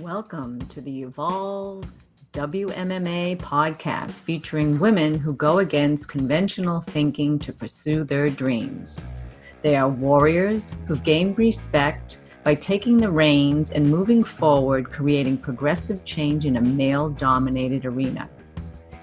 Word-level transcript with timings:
Welcome 0.00 0.60
to 0.66 0.80
the 0.80 1.02
Evolve 1.02 1.92
WMMA 2.32 3.36
podcast 3.38 4.20
featuring 4.20 4.78
women 4.78 5.18
who 5.18 5.34
go 5.34 5.58
against 5.58 6.08
conventional 6.08 6.80
thinking 6.80 7.36
to 7.40 7.52
pursue 7.52 8.04
their 8.04 8.30
dreams. 8.30 9.08
They 9.60 9.74
are 9.74 9.88
warriors 9.88 10.76
who've 10.86 11.02
gained 11.02 11.36
respect 11.36 12.20
by 12.44 12.54
taking 12.54 12.98
the 12.98 13.10
reins 13.10 13.72
and 13.72 13.90
moving 13.90 14.22
forward, 14.22 14.88
creating 14.88 15.38
progressive 15.38 16.04
change 16.04 16.46
in 16.46 16.58
a 16.58 16.62
male 16.62 17.08
dominated 17.08 17.84
arena. 17.84 18.30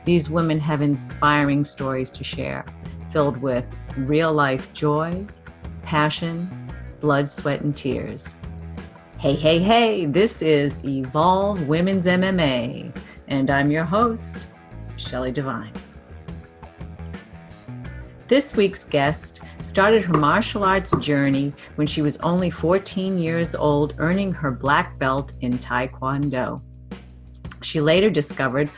These 0.05 0.29
women 0.29 0.59
have 0.59 0.81
inspiring 0.81 1.65
stories 1.65 2.09
to 2.11 2.23
share, 2.23 2.65
filled 3.09 3.35
with 3.41 3.67
real 3.97 4.31
life 4.31 4.71
joy, 4.71 5.27
passion, 5.83 6.69
blood, 7.01 7.27
sweat, 7.27 7.61
and 7.61 7.75
tears. 7.75 8.35
Hey, 9.17 9.33
hey, 9.33 9.59
hey, 9.59 10.05
this 10.05 10.41
is 10.41 10.83
Evolve 10.83 11.67
Women's 11.69 12.05
MMA, 12.05 12.93
and 13.29 13.49
I'm 13.49 13.71
your 13.71 13.85
host, 13.85 14.47
Shelley 14.97 15.31
Devine. 15.31 15.71
This 18.27 18.57
week's 18.57 18.83
guest 18.83 19.39
started 19.61 20.03
her 20.03 20.17
martial 20.17 20.65
arts 20.65 20.93
journey 20.97 21.53
when 21.75 21.87
she 21.87 22.01
was 22.01 22.17
only 22.17 22.49
14 22.49 23.17
years 23.17 23.55
old, 23.55 23.95
earning 23.99 24.33
her 24.33 24.51
black 24.51 24.99
belt 24.99 25.31
in 25.39 25.57
Taekwondo. 25.59 26.61
She 27.61 27.79
later 27.79 28.09
discovered 28.09 28.69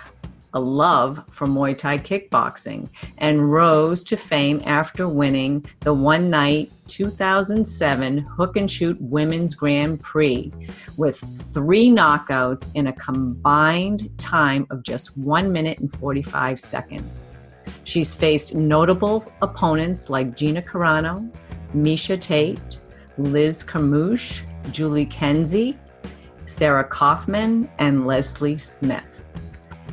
a 0.53 0.59
love 0.59 1.23
for 1.31 1.47
Muay 1.47 1.77
Thai 1.77 1.97
kickboxing 1.97 2.89
and 3.17 3.51
rose 3.51 4.03
to 4.05 4.17
fame 4.17 4.61
after 4.65 5.07
winning 5.07 5.65
the 5.81 5.93
one 5.93 6.29
night 6.29 6.71
2007 6.87 8.17
Hook 8.19 8.55
and 8.55 8.69
Shoot 8.69 8.97
Women's 9.01 9.55
Grand 9.55 9.99
Prix 9.99 10.51
with 10.95 11.17
three 11.53 11.89
knockouts 11.89 12.71
in 12.75 12.87
a 12.87 12.93
combined 12.93 14.09
time 14.17 14.65
of 14.69 14.83
just 14.83 15.17
one 15.17 15.51
minute 15.51 15.79
and 15.79 15.91
45 15.91 16.59
seconds. 16.59 17.33
She's 17.83 18.15
faced 18.15 18.55
notable 18.55 19.31
opponents 19.41 20.09
like 20.09 20.35
Gina 20.35 20.61
Carano, 20.61 21.29
Miesha 21.75 22.19
Tate, 22.19 22.79
Liz 23.17 23.63
Carmouche, 23.63 24.41
Julie 24.71 25.05
Kedzie, 25.05 25.77
Sarah 26.45 26.83
Kaufman, 26.83 27.69
and 27.79 28.07
Leslie 28.07 28.57
Smith. 28.57 29.16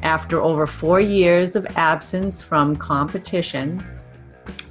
After 0.04 0.42
over 0.42 0.66
four 0.66 1.00
years 1.00 1.56
of 1.56 1.66
absence 1.76 2.42
from 2.42 2.76
competition, 2.76 3.82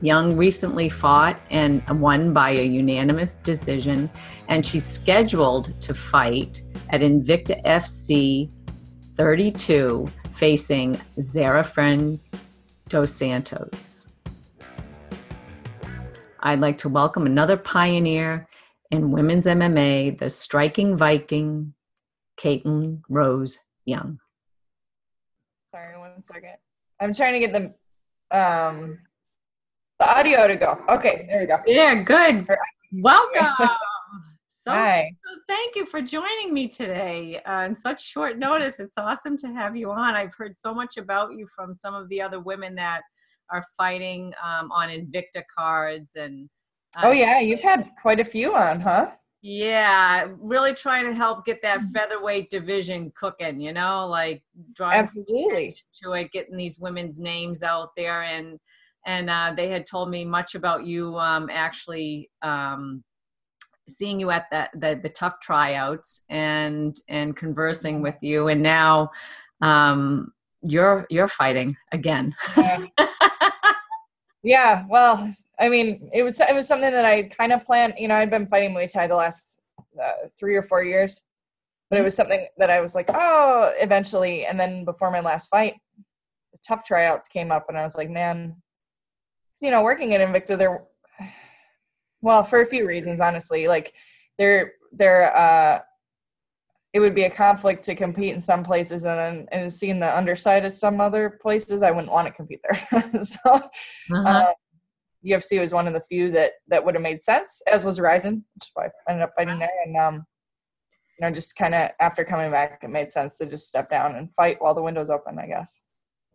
Young 0.01 0.37
recently 0.37 0.89
fought 0.89 1.39
and 1.49 1.81
won 1.99 2.33
by 2.33 2.51
a 2.51 2.63
unanimous 2.63 3.37
decision, 3.37 4.11
and 4.47 4.63
she's 4.63 4.85
scheduled 4.85 5.73
to 5.81 5.95
fight 5.95 6.61
at 6.89 7.01
Invicta 7.01 7.59
FC 7.63 8.51
32 9.17 10.07
facing 10.33 11.01
Zarah 11.19 11.63
Fairn 11.63 12.19
dos 12.87 13.11
Santos. 13.11 14.13
I'd 16.41 16.59
like 16.59 16.77
to 16.79 16.89
welcome 16.89 17.25
another 17.25 17.57
pioneer 17.57 18.47
in 18.91 19.09
women's 19.09 19.47
MMA, 19.47 20.19
the 20.19 20.29
striking 20.29 20.95
Viking, 20.95 21.73
Kaitlin 22.37 23.01
Rose 23.09 23.57
Young. 23.85 24.19
One 26.13 26.21
second. 26.21 26.57
I'm 26.99 27.11
trying 27.11 27.33
to 27.33 27.39
get 27.39 27.53
the 27.53 28.37
um 28.37 28.99
the 29.99 30.07
audio 30.07 30.47
to 30.47 30.55
go. 30.55 30.79
Okay, 30.89 31.25
there 31.27 31.39
we 31.39 31.47
go. 31.47 31.57
Yeah, 31.65 32.03
good. 32.03 32.47
Welcome. 32.93 33.47
So, 34.47 34.71
Hi. 34.71 35.11
so 35.27 35.39
thank 35.49 35.75
you 35.75 35.85
for 35.85 36.01
joining 36.01 36.53
me 36.53 36.69
today 36.69 37.41
uh, 37.45 37.51
on 37.51 37.75
such 37.75 38.01
short 38.01 38.37
notice. 38.37 38.79
It's 38.79 38.97
awesome 38.97 39.35
to 39.39 39.47
have 39.47 39.75
you 39.75 39.91
on. 39.91 40.15
I've 40.15 40.33
heard 40.35 40.55
so 40.55 40.73
much 40.73 40.95
about 40.95 41.33
you 41.33 41.45
from 41.53 41.75
some 41.75 41.93
of 41.93 42.07
the 42.07 42.21
other 42.21 42.39
women 42.39 42.73
that 42.75 43.01
are 43.51 43.61
fighting 43.75 44.31
um, 44.41 44.71
on 44.71 44.87
Invicta 44.87 45.43
cards 45.53 46.15
and. 46.15 46.49
uh, 46.95 47.01
Oh 47.07 47.11
yeah, 47.11 47.41
you've 47.41 47.59
had 47.59 47.89
quite 48.01 48.21
a 48.21 48.23
few 48.23 48.55
on, 48.55 48.79
huh? 48.79 49.11
Yeah, 49.45 50.29
really 50.39 50.73
trying 50.73 51.05
to 51.05 51.13
help 51.13 51.45
get 51.45 51.61
that 51.63 51.81
Mm-hmm. 51.81 51.91
featherweight 51.91 52.49
division 52.49 53.11
cooking. 53.13 53.59
You 53.59 53.73
know, 53.73 54.07
like 54.07 54.41
drawing 54.73 54.99
Absolutely. 54.99 55.75
to 56.01 56.13
it, 56.13 56.31
getting 56.31 56.55
these 56.55 56.79
women's 56.79 57.19
names 57.19 57.61
out 57.61 57.89
there, 57.97 58.23
and 58.23 58.57
and 59.05 59.29
uh, 59.29 59.53
they 59.55 59.67
had 59.67 59.85
told 59.85 60.09
me 60.09 60.23
much 60.23 60.55
about 60.55 60.85
you 60.85 61.17
um, 61.19 61.49
actually 61.51 62.31
um, 62.41 63.03
seeing 63.89 64.17
you 64.17 64.31
at 64.31 64.45
the, 64.49 64.69
the 64.75 64.99
the 65.03 65.09
TUF 65.09 65.41
tryouts 65.41 66.23
and 66.29 66.95
and 67.09 67.35
conversing 67.35 68.01
with 68.01 68.17
you, 68.21 68.47
and 68.47 68.61
now 68.61 69.11
um, 69.61 70.31
you're 70.61 71.05
you're 71.09 71.27
fighting 71.27 71.75
again. 71.91 72.33
Yeah. 72.55 72.85
yeah, 74.43 74.85
well, 74.87 75.33
I 75.59 75.69
mean, 75.69 76.09
it 76.13 76.23
was 76.23 76.39
it 76.39 76.53
was 76.55 76.67
something 76.67 76.91
that 76.91 77.05
I 77.05 77.23
kind 77.23 77.51
of 77.53 77.65
planned. 77.65 77.93
You 77.97 78.07
know, 78.07 78.15
I'd 78.15 78.29
been 78.31 78.47
fighting 78.47 78.73
Muay 78.73 78.91
Thai 78.91 79.07
the 79.07 79.15
last 79.15 79.59
uh, 80.01 80.27
three 80.37 80.55
or 80.55 80.63
four 80.63 80.83
years, 80.83 81.21
but 81.89 81.99
it 81.99 82.03
was 82.03 82.15
something 82.15 82.47
that 82.57 82.69
I 82.69 82.81
was 82.81 82.95
like, 82.95 83.09
oh, 83.13 83.71
eventually. 83.79 84.45
And 84.45 84.59
then 84.59 84.83
before 84.85 85.11
my 85.11 85.19
last 85.19 85.49
fight, 85.49 85.75
the 86.51 86.57
TUF 86.67 86.83
tryouts 86.85 87.27
came 87.27 87.51
up, 87.51 87.65
and 87.69 87.77
I 87.77 87.83
was 87.83 87.95
like, 87.95 88.09
man, 88.09 88.55
'cause, 89.53 89.61
you 89.61 89.71
know, 89.71 89.83
working 89.83 90.13
at 90.15 90.21
Invicta, 90.27 90.57
there, 90.57 90.85
well, 92.21 92.43
for 92.43 92.61
a 92.61 92.65
few 92.65 92.87
reasons, 92.87 93.21
honestly, 93.21 93.67
like 93.67 93.93
there, 94.39 94.73
there, 94.91 95.35
uh, 95.37 95.81
it 96.93 96.99
would 96.99 97.15
be 97.15 97.23
a 97.23 97.29
conflict 97.29 97.83
to 97.85 97.95
compete 97.95 98.33
in 98.33 98.39
some 98.39 98.63
places 98.63 99.03
and 99.03 99.17
then 99.17 99.47
and 99.51 99.73
seeing 99.73 99.99
the 99.99 100.15
underside 100.17 100.63
of 100.63 100.71
some 100.71 101.01
other 101.01 101.39
places 101.41 101.81
i 101.81 101.89
wouldn't 101.89 102.11
want 102.13 102.27
to 102.27 102.31
compete 102.33 102.61
there 102.63 103.01
so 103.23 103.39
Uh-huh. 103.55 104.27
uh, 104.27 104.53
ufc 105.25 105.59
was 105.59 105.73
one 105.73 105.87
of 105.87 105.93
the 105.93 106.01
few 106.01 106.31
that 106.31 106.51
that 106.67 106.83
would 106.83 106.95
have 106.95 107.01
made 107.01 107.21
sense 107.21 107.61
as 107.71 107.83
was 107.85 107.99
Ryzen, 107.99 108.43
which 108.55 108.63
is 108.65 108.71
why 108.73 108.85
i 109.07 109.11
ended 109.11 109.23
up 109.23 109.31
fighting 109.35 109.59
there 109.59 109.69
and 109.85 109.95
um 109.97 110.25
you 111.19 111.25
know 111.25 111.31
just 111.33 111.55
kind 111.55 111.73
of 111.75 111.89
after 111.99 112.23
coming 112.25 112.51
back 112.51 112.79
it 112.83 112.89
made 112.89 113.11
sense 113.11 113.37
to 113.37 113.45
just 113.45 113.67
step 113.69 113.89
down 113.89 114.15
and 114.15 114.33
fight 114.35 114.57
while 114.59 114.73
the 114.73 114.81
window's 114.81 115.09
open 115.09 115.37
i 115.39 115.47
guess 115.47 115.83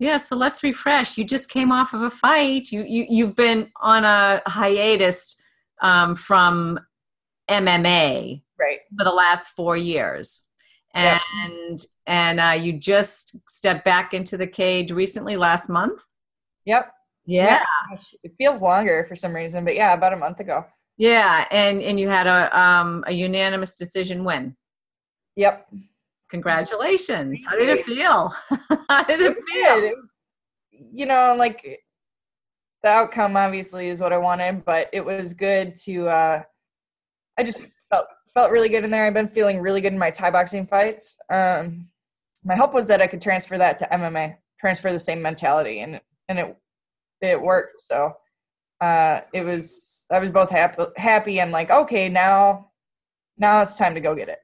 Yeah, 0.01 0.17
so 0.19 0.37
let's 0.37 0.63
refresh. 0.63 1.19
You 1.19 1.25
just 1.25 1.51
came 1.51 1.73
off 1.73 1.93
of 1.93 2.03
a 2.03 2.11
fight. 2.11 2.71
You 2.71 2.85
you 2.87 3.05
you've 3.09 3.35
been 3.35 3.69
on 3.83 4.05
a 4.05 4.41
hiatus 4.47 5.35
um, 5.83 6.15
from 6.15 6.79
MMA 7.51 8.43
right 8.61 8.79
for 8.97 9.05
the 9.05 9.13
last 9.13 9.51
four 9.57 9.77
years, 9.77 10.43
Yep. 10.95 11.21
and 11.45 11.87
and 12.07 12.41
uh, 12.41 12.57
you 12.65 12.73
just 12.79 13.37
stepped 13.49 13.85
back 13.85 14.15
into 14.15 14.37
the 14.37 14.47
cage 14.47 14.93
recently 14.93 15.37
last 15.37 15.69
month. 15.69 16.01
yep 16.65 16.93
Yeah, 17.31 17.63
Gosh, 17.91 18.15
it 18.23 18.33
feels 18.39 18.63
longer 18.63 19.05
for 19.09 19.15
some 19.15 19.35
reason 19.35 19.65
but 19.65 19.75
yeah 19.77 19.93
about 19.93 20.13
a 20.15 20.17
month 20.17 20.41
ago 20.41 20.65
yeah, 20.97 21.47
and 21.53 21.81
and 21.81 22.01
you 22.01 22.09
had 22.09 22.27
a 22.27 22.59
um, 22.59 23.05
a 23.07 23.13
unanimous 23.13 23.77
decision 23.77 24.25
win. 24.25 24.57
yep 25.37 25.69
Congratulations! 26.31 27.45
How 27.47 27.57
did 27.57 27.69
it 27.69 27.85
feel? 27.87 28.33
How 28.89 29.03
did 29.05 29.21
it 29.21 29.37
It 29.37 29.45
feel? 29.49 29.81
did. 29.81 29.95
You 30.93 31.07
know, 31.07 31.35
like 31.39 31.81
the 32.83 32.89
outcome 32.89 33.37
obviously 33.37 33.89
is 33.89 34.01
what 34.01 34.13
I 34.13 34.19
wanted, 34.19 34.65
but 34.65 34.89
it 34.93 35.05
was 35.05 35.33
good 35.35 35.75
to. 35.85 36.09
uh 36.09 36.43
I 37.39 37.43
just 37.45 37.67
felt 37.91 38.07
felt 38.35 38.51
really 38.51 38.69
good 38.69 38.85
in 38.85 38.91
there. 38.91 39.07
I've 39.07 39.15
been 39.15 39.29
feeling 39.29 39.61
really 39.61 39.81
good 39.81 39.93
in 39.93 39.99
my 39.99 40.11
Thai 40.11 40.31
boxing 40.31 40.67
fights. 40.67 41.17
Um, 41.31 41.89
my 42.45 42.57
hope 42.57 42.75
was 42.75 42.87
that 42.89 43.01
I 43.01 43.07
could 43.07 43.23
transfer 43.23 43.57
that 43.59 43.79
to 43.79 43.87
MMA, 43.93 44.37
transfer 44.61 44.93
the 44.93 44.99
same 44.99 45.23
mentality, 45.23 45.81
and 45.81 46.01
and 46.29 46.39
it 46.39 46.57
it 47.21 47.41
worked. 47.41 47.83
So 47.83 48.13
uh, 48.81 49.21
it 49.33 49.45
was 49.45 50.05
I 50.11 50.19
was 50.19 50.31
both 50.31 50.51
happy 50.51 50.85
happy 50.97 51.41
and 51.41 51.51
like 51.51 51.71
okay 51.71 52.09
now 52.09 52.71
now 53.37 53.63
it's 53.63 53.77
time 53.77 53.95
to 53.95 54.01
go 54.01 54.15
get 54.15 54.29
it. 54.29 54.39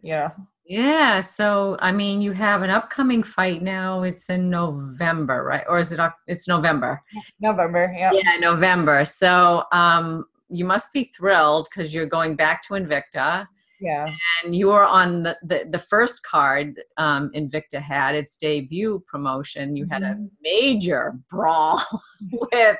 You 0.00 0.12
know. 0.12 0.32
Yeah, 0.64 1.20
so 1.20 1.76
I 1.80 1.90
mean, 1.90 2.22
you 2.22 2.32
have 2.32 2.62
an 2.62 2.70
upcoming 2.70 3.22
fight 3.24 3.62
now. 3.62 4.04
It's 4.04 4.30
in 4.30 4.48
November, 4.48 5.42
right? 5.42 5.64
Or 5.68 5.80
is 5.80 5.92
it? 5.92 6.00
It's 6.28 6.46
November. 6.46 7.02
November. 7.40 7.92
Yeah. 7.96 8.12
Yeah, 8.12 8.36
November. 8.38 9.04
So 9.04 9.64
um, 9.72 10.24
you 10.48 10.64
must 10.64 10.92
be 10.92 11.10
thrilled 11.14 11.68
because 11.68 11.92
you're 11.92 12.06
going 12.06 12.36
back 12.36 12.62
to 12.68 12.74
Invicta, 12.74 13.46
Yeah. 13.82 14.06
and 14.44 14.54
you 14.54 14.70
are 14.70 14.84
on 14.84 15.24
the 15.24 15.36
the, 15.42 15.66
the 15.68 15.78
first 15.78 16.24
card 16.24 16.80
um, 16.96 17.30
Invicta 17.34 17.80
had 17.80 18.14
its 18.14 18.36
debut 18.36 19.02
promotion. 19.06 19.76
You 19.76 19.86
had 19.90 20.02
a 20.02 20.14
Mhm. 20.14 20.30
major 20.42 21.14
brawl 21.28 21.80
with 22.52 22.78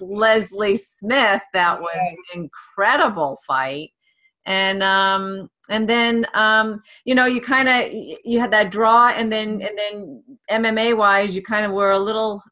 Leslie 0.00 0.76
Smith. 0.76 1.42
That 1.52 1.80
was 1.80 1.90
Right. 1.96 2.16
incredible 2.34 3.38
fight. 3.46 3.90
And 4.46 4.82
um, 4.82 5.48
and 5.70 5.88
then 5.88 6.26
um, 6.34 6.82
you 7.04 7.14
know 7.14 7.26
you 7.26 7.40
kind 7.40 7.68
of 7.68 7.90
you 8.24 8.38
had 8.40 8.52
that 8.52 8.70
draw, 8.70 9.08
and 9.08 9.32
then 9.32 9.62
and 9.62 9.76
then 9.78 10.22
MMA 10.50 10.96
wise, 10.96 11.34
you 11.34 11.42
kind 11.42 11.64
of 11.66 11.72
were 11.72 11.92
a 11.92 11.98
little 11.98 12.42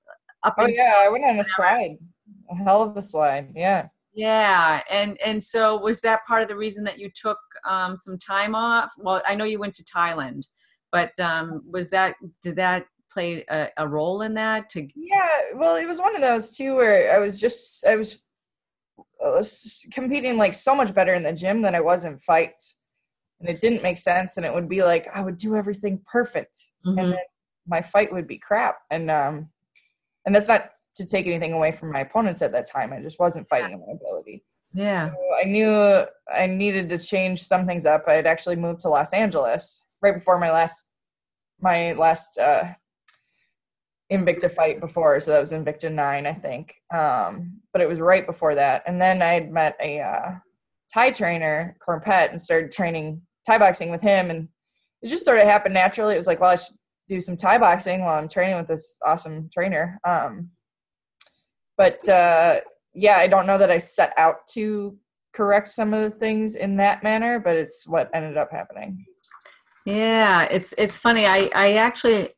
up. 0.42 0.54
Oh 0.58 0.66
yeah, 0.66 0.94
I 1.00 1.08
went 1.10 1.24
on 1.24 1.38
a 1.38 1.44
slide, 1.44 1.98
a 2.50 2.54
hell 2.64 2.82
of 2.82 2.96
a 2.96 3.02
slide. 3.02 3.52
Yeah. 3.54 3.88
Yeah, 4.14 4.82
and 4.90 5.18
and 5.24 5.42
so 5.42 5.78
was 5.78 6.00
that 6.02 6.20
part 6.26 6.42
of 6.42 6.48
the 6.48 6.56
reason 6.56 6.84
that 6.84 6.98
you 6.98 7.10
took 7.14 7.38
um, 7.68 7.96
some 7.96 8.18
time 8.18 8.54
off? 8.54 8.92
Well, 8.98 9.22
I 9.26 9.34
know 9.34 9.44
you 9.44 9.58
went 9.58 9.74
to 9.74 9.84
Thailand, 9.84 10.46
but 10.90 11.18
um, 11.20 11.62
was 11.70 11.90
that 11.90 12.16
did 12.42 12.56
that 12.56 12.86
play 13.12 13.44
a, 13.48 13.68
a 13.78 13.86
role 13.86 14.22
in 14.22 14.34
that? 14.34 14.68
To 14.70 14.86
yeah, 14.94 15.28
well, 15.54 15.76
it 15.76 15.86
was 15.86 15.98
one 15.98 16.14
of 16.14 16.22
those 16.22 16.56
too 16.56 16.76
where 16.76 17.14
I 17.14 17.18
was 17.18 17.40
just 17.40 17.86
I 17.86 17.96
was, 17.96 18.22
I 19.24 19.30
was 19.30 19.86
competing 19.92 20.36
like 20.36 20.54
so 20.54 20.74
much 20.74 20.94
better 20.94 21.14
in 21.14 21.22
the 21.22 21.32
gym 21.32 21.62
than 21.62 21.74
I 21.74 21.80
was 21.80 22.04
in 22.04 22.18
fights, 22.18 22.78
and 23.40 23.48
it 23.48 23.60
didn't 23.60 23.82
make 23.82 23.98
sense. 23.98 24.36
And 24.36 24.46
it 24.46 24.54
would 24.54 24.68
be 24.68 24.82
like 24.82 25.08
I 25.14 25.22
would 25.22 25.36
do 25.36 25.56
everything 25.56 26.00
perfect, 26.10 26.66
mm-hmm. 26.86 26.98
and 26.98 27.12
then 27.12 27.24
my 27.66 27.82
fight 27.82 28.12
would 28.12 28.26
be 28.26 28.38
crap, 28.38 28.76
and 28.90 29.10
um, 29.10 29.48
and 30.26 30.34
that's 30.34 30.48
not 30.48 30.70
to 30.94 31.06
take 31.06 31.26
anything 31.26 31.52
away 31.52 31.72
from 31.72 31.90
my 31.90 32.00
opponents 32.00 32.42
at 32.42 32.52
that 32.52 32.68
time. 32.68 32.92
I 32.92 33.00
just 33.00 33.18
wasn't 33.18 33.48
fighting 33.48 33.72
in 33.72 33.80
my 33.80 33.92
ability. 33.92 34.44
Yeah. 34.74 35.10
So 35.10 35.16
I 35.42 35.44
knew 35.46 36.06
I 36.32 36.46
needed 36.46 36.88
to 36.90 36.98
change 36.98 37.42
some 37.42 37.66
things 37.66 37.86
up. 37.86 38.04
I 38.06 38.14
had 38.14 38.26
actually 38.26 38.56
moved 38.56 38.80
to 38.80 38.88
Los 38.88 39.12
Angeles 39.12 39.84
right 40.00 40.14
before 40.14 40.38
my 40.38 40.50
last 40.50 40.86
my 41.60 41.92
last 41.92 42.38
uh 42.38 42.72
Invicta 44.12 44.50
fight 44.50 44.78
before, 44.78 45.18
so 45.20 45.30
that 45.30 45.40
was 45.40 45.52
Invicta 45.52 45.90
nine, 45.90 46.26
I 46.26 46.34
think. 46.34 46.74
Um, 46.94 47.60
but 47.72 47.80
it 47.80 47.88
was 47.88 47.98
right 47.98 48.26
before 48.26 48.54
that. 48.54 48.82
And 48.86 49.00
then 49.00 49.22
I 49.22 49.28
had 49.28 49.50
met 49.50 49.76
a 49.80 50.00
uh, 50.00 50.32
Thai 50.92 51.12
trainer, 51.12 51.76
Kornpet, 51.80 52.30
and 52.30 52.40
started 52.40 52.72
training 52.72 53.22
Thai 53.46 53.56
boxing 53.56 53.90
with 53.90 54.02
him. 54.02 54.30
And 54.30 54.48
it 55.00 55.08
just 55.08 55.24
sort 55.24 55.38
of 55.38 55.46
happened 55.46 55.72
naturally. 55.72 56.12
It 56.14 56.18
was 56.18 56.26
like, 56.26 56.40
well, 56.40 56.50
I 56.50 56.56
should 56.56 56.76
do 57.08 57.20
some 57.22 57.38
Thai 57.38 57.56
boxing 57.56 58.04
while 58.04 58.18
I'm 58.18 58.28
training 58.28 58.56
with 58.56 58.68
this 58.68 58.98
awesome 59.04 59.48
trainer. 59.50 59.98
Um, 60.04 60.50
but 61.78 62.06
uh, 62.06 62.60
yeah, 62.94 63.16
I 63.16 63.26
don't 63.26 63.46
know 63.46 63.58
that 63.58 63.70
I 63.70 63.78
set 63.78 64.12
out 64.16 64.46
to 64.48 64.96
correct 65.32 65.70
some 65.70 65.94
of 65.94 66.02
the 66.02 66.16
things 66.18 66.54
in 66.54 66.76
that 66.76 67.02
manner, 67.02 67.38
but 67.38 67.56
it's 67.56 67.86
what 67.86 68.10
ended 68.14 68.36
up 68.36 68.50
happening. 68.50 69.04
Yeah, 69.84 70.42
it's 70.44 70.74
it's 70.78 70.96
funny. 70.96 71.26
I 71.26 71.50
I 71.54 71.74
actually 71.74 72.28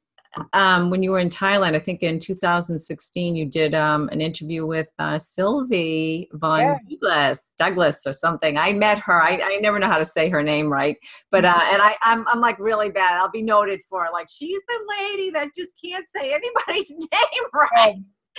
um, 0.52 0.90
when 0.90 1.02
you 1.02 1.10
were 1.10 1.18
in 1.18 1.28
Thailand, 1.28 1.74
I 1.74 1.78
think 1.78 2.02
in 2.02 2.18
2016, 2.18 3.36
you 3.36 3.46
did 3.46 3.74
um, 3.74 4.08
an 4.10 4.20
interview 4.20 4.66
with 4.66 4.88
uh, 4.98 5.18
Sylvie 5.18 6.28
von 6.32 6.60
yeah. 6.60 6.78
Douglas, 6.90 7.52
Douglas 7.58 8.06
or 8.06 8.12
something. 8.12 8.56
I 8.56 8.72
met 8.72 8.98
her. 9.00 9.22
I, 9.22 9.40
I 9.42 9.58
never 9.60 9.78
know 9.78 9.86
how 9.86 9.98
to 9.98 10.04
say 10.04 10.28
her 10.28 10.42
name 10.42 10.72
right, 10.72 10.96
but 11.30 11.44
uh, 11.44 11.60
and 11.72 11.82
I 11.82 11.96
I'm, 12.02 12.26
I'm 12.28 12.40
like 12.40 12.58
really 12.58 12.90
bad. 12.90 13.14
I'll 13.14 13.30
be 13.30 13.42
noted 13.42 13.80
for 13.88 14.08
like 14.12 14.28
she's 14.30 14.60
the 14.66 14.78
lady 14.98 15.30
that 15.30 15.54
just 15.54 15.80
can't 15.82 16.06
say 16.06 16.34
anybody's 16.34 16.90
name 16.98 17.44
right. 17.52 17.96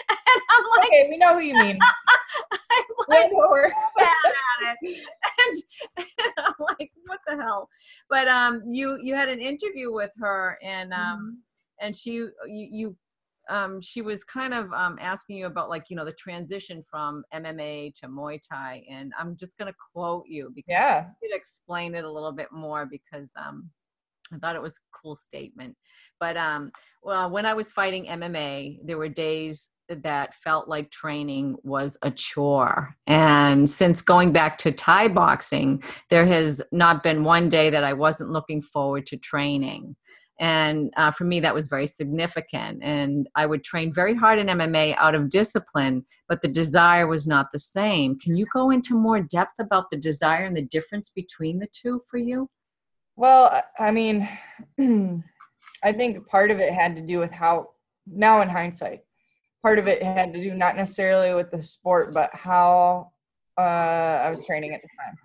And 0.09 0.41
I'm 0.51 0.63
like, 0.77 0.87
okay, 0.87 1.07
we 1.09 1.17
know 1.17 1.33
who 1.35 1.41
you 1.41 1.53
mean. 1.59 1.79
I'm 1.81 2.97
like, 3.07 3.31
bad 3.97 4.07
at 4.67 4.75
it. 4.81 5.07
And, 5.47 5.63
and, 5.97 6.33
I'm 6.37 6.53
like, 6.59 6.91
what 7.05 7.19
the 7.27 7.35
hell? 7.35 7.69
But 8.09 8.27
um, 8.27 8.63
you 8.71 8.97
you 9.01 9.13
had 9.15 9.29
an 9.29 9.39
interview 9.39 9.93
with 9.93 10.11
her, 10.17 10.57
and 10.63 10.93
um, 10.93 10.99
mm-hmm 10.99 11.35
and 11.79 11.95
she 11.95 12.11
you, 12.11 12.31
you 12.47 12.97
um, 13.47 13.79
she 13.79 14.01
was 14.01 14.23
kind 14.23 14.55
of 14.55 14.71
um, 14.73 14.97
asking 14.99 15.37
you 15.37 15.45
about 15.45 15.69
like 15.69 15.89
you 15.89 15.95
know 15.95 16.05
the 16.05 16.13
transition 16.13 16.83
from 16.89 17.23
MMA 17.33 17.93
to 17.99 18.07
Muay 18.07 18.39
Thai, 18.41 18.83
and 18.89 19.13
I'm 19.19 19.35
just 19.35 19.57
going 19.57 19.71
to 19.71 19.77
quote 19.93 20.25
you 20.27 20.51
because 20.55 20.69
yeah, 20.69 21.05
you 21.21 21.29
could 21.29 21.37
explain 21.37 21.93
it 21.93 22.05
a 22.05 22.11
little 22.11 22.31
bit 22.31 22.51
more 22.51 22.87
because 22.87 23.31
um, 23.37 23.69
I 24.33 24.37
thought 24.37 24.55
it 24.55 24.61
was 24.61 24.73
a 24.73 24.97
cool 24.99 25.13
statement. 25.13 25.75
But 26.19 26.37
um, 26.37 26.71
well, 27.03 27.29
when 27.29 27.45
I 27.45 27.53
was 27.53 27.71
fighting 27.71 28.05
MMA, 28.05 28.79
there 28.83 28.97
were 28.97 29.09
days 29.09 29.74
that 29.87 30.33
felt 30.33 30.67
like 30.67 30.91
training 30.91 31.55
was 31.63 31.97
a 32.01 32.11
chore. 32.11 32.95
And 33.07 33.69
since 33.69 34.01
going 34.01 34.31
back 34.31 34.57
to 34.59 34.71
Thai 34.71 35.09
boxing, 35.09 35.83
there 36.09 36.25
has 36.25 36.61
not 36.71 37.03
been 37.03 37.23
one 37.23 37.49
day 37.49 37.69
that 37.69 37.83
I 37.83 37.93
wasn't 37.93 38.31
looking 38.31 38.61
forward 38.61 39.05
to 39.07 39.17
training. 39.17 39.95
And 40.39 40.91
uh, 40.97 41.11
for 41.11 41.23
me 41.23 41.39
that 41.39 41.53
was 41.53 41.67
very 41.67 41.87
significant. 41.87 42.83
And 42.83 43.27
i 43.35 43.45
would 43.45 43.63
train 43.63 43.93
very 43.93 44.13
hard 44.13 44.37
in 44.39 44.47
mma 44.47 44.95
out 44.97 45.15
of 45.15 45.29
discipline 45.29 46.05
but 46.27 46.41
the 46.41 46.47
desire 46.47 47.07
was 47.07 47.27
not 47.27 47.51
the 47.51 47.59
same. 47.59 48.19
Can 48.19 48.35
you 48.35 48.45
go 48.51 48.69
into 48.71 48.95
more 48.95 49.21
depth 49.21 49.53
about 49.59 49.89
the 49.91 49.97
desire 49.97 50.43
and 50.43 50.57
the 50.57 50.61
difference 50.61 51.09
between 51.09 51.59
the 51.59 51.67
two 51.71 52.01
for 52.07 52.17
you? 52.17 52.49
Well 53.15 53.61
i 53.79 53.91
mean 53.91 54.27
i 55.83 55.93
think 55.93 56.27
part 56.27 56.51
of 56.51 56.59
it 56.59 56.73
had 56.73 56.97
to 56.97 57.01
do 57.01 57.17
with 57.19 57.31
how 57.31 57.69
now 58.05 58.41
in 58.41 58.49
hindsight 58.49 59.04
part 59.65 59.79
of 59.79 59.87
it 59.87 60.03
had 60.03 60.33
to 60.33 60.41
do 60.41 60.53
not 60.53 60.75
necessarily 60.75 61.33
with 61.33 61.49
the 61.51 61.61
sport 61.61 62.13
but 62.13 62.29
how 62.33 63.11
uh, 63.57 63.61
i 64.25 64.29
was 64.29 64.45
training 64.45 64.73
at 64.73 64.81
the 64.81 64.89
time 64.99 65.15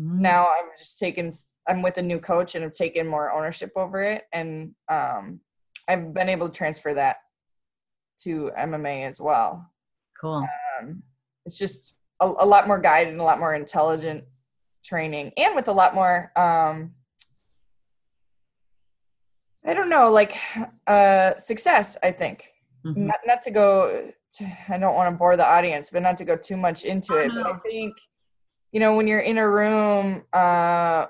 mm-hmm. 0.00 0.22
now 0.22 0.44
i'm 0.44 0.68
just 0.78 0.98
taking 0.98 1.32
I'm 1.68 1.82
with 1.82 1.98
a 1.98 2.02
new 2.02 2.18
coach 2.18 2.54
and 2.54 2.64
I've 2.64 2.72
taken 2.72 3.06
more 3.06 3.30
ownership 3.30 3.72
over 3.76 4.02
it, 4.02 4.24
and 4.32 4.74
um, 4.88 5.40
I've 5.86 6.14
been 6.14 6.30
able 6.30 6.48
to 6.48 6.54
transfer 6.54 6.94
that 6.94 7.18
to 8.20 8.50
MMA 8.58 9.06
as 9.06 9.20
well. 9.20 9.70
Cool. 10.18 10.48
Um, 10.80 11.02
it's 11.44 11.58
just 11.58 11.98
a, 12.20 12.24
a, 12.26 12.46
lot 12.46 12.66
more 12.66 12.78
guided 12.78 13.12
and 13.12 13.20
a 13.20 13.24
lot 13.24 13.38
more 13.38 13.54
intelligent 13.54 14.24
training, 14.82 15.32
and 15.36 15.54
with 15.54 15.68
a 15.68 15.72
lot 15.72 15.94
more. 15.94 16.32
Um, 16.36 16.94
I 19.66 19.74
don't 19.74 19.90
know, 19.90 20.10
like 20.10 20.34
uh, 20.86 21.36
success. 21.36 21.98
I 22.02 22.12
think 22.12 22.46
mm-hmm. 22.84 23.06
not 23.06 23.18
not 23.24 23.42
to 23.42 23.50
go. 23.50 24.10
To, 24.34 24.46
I 24.68 24.78
don't 24.78 24.94
want 24.94 25.12
to 25.12 25.18
bore 25.18 25.36
the 25.36 25.46
audience, 25.46 25.90
but 25.90 26.02
not 26.02 26.16
to 26.18 26.24
go 26.24 26.36
too 26.36 26.56
much 26.56 26.84
into 26.84 27.16
it. 27.16 27.30
But 27.34 27.46
I 27.46 27.58
think 27.66 27.94
you 28.72 28.80
know 28.80 28.96
when 28.96 29.06
you're 29.06 29.20
in 29.20 29.38
a 29.38 29.48
room. 29.48 30.24
Uh, 30.32 31.06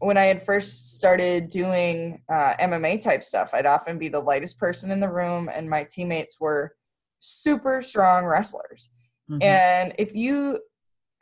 when 0.00 0.16
I 0.16 0.26
had 0.26 0.44
first 0.44 0.94
started 0.96 1.48
doing 1.48 2.22
uh, 2.32 2.54
MMA 2.60 3.02
type 3.02 3.24
stuff, 3.24 3.52
I'd 3.52 3.66
often 3.66 3.98
be 3.98 4.08
the 4.08 4.20
lightest 4.20 4.58
person 4.58 4.92
in 4.92 5.00
the 5.00 5.08
room, 5.08 5.50
and 5.52 5.68
my 5.68 5.84
teammates 5.84 6.40
were 6.40 6.76
super 7.18 7.82
strong 7.82 8.24
wrestlers. 8.24 8.92
Mm-hmm. 9.28 9.42
And 9.42 9.94
if 9.98 10.14
you 10.14 10.60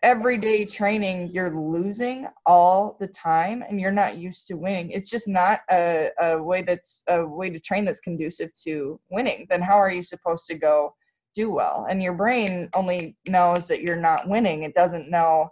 everyday 0.03 0.65
training, 0.65 1.31
you're 1.33 1.55
losing 1.59 2.29
all 2.45 2.97
the 3.01 3.07
time, 3.07 3.63
and 3.69 3.81
you're 3.81 3.91
not 3.91 4.19
used 4.19 4.47
to 4.49 4.55
winning. 4.55 4.91
It's 4.91 5.11
just 5.11 5.29
not 5.29 5.61
a, 5.71 6.11
a 6.21 6.43
way 6.43 6.63
that's 6.63 7.03
a 7.09 7.27
way 7.27 7.51
to 7.51 7.61
train 7.61 7.85
that's 7.85 8.01
conducive 8.01 8.51
to 8.65 9.01
winning. 9.11 9.47
Then 9.49 9.63
how 9.63 9.77
are 9.77 9.91
you 9.91 10.03
supposed 10.03 10.47
to 10.47 10.55
go 10.55 10.95
do 11.35 11.51
well? 11.51 11.87
And 11.89 12.03
your 12.03 12.15
brain 12.15 12.69
only 12.75 13.17
knows 13.29 13.69
that 13.69 13.83
you're 13.83 13.97
not 13.97 14.29
winning. 14.29 14.63
It 14.63 14.75
doesn't 14.75 15.11
know 15.11 15.51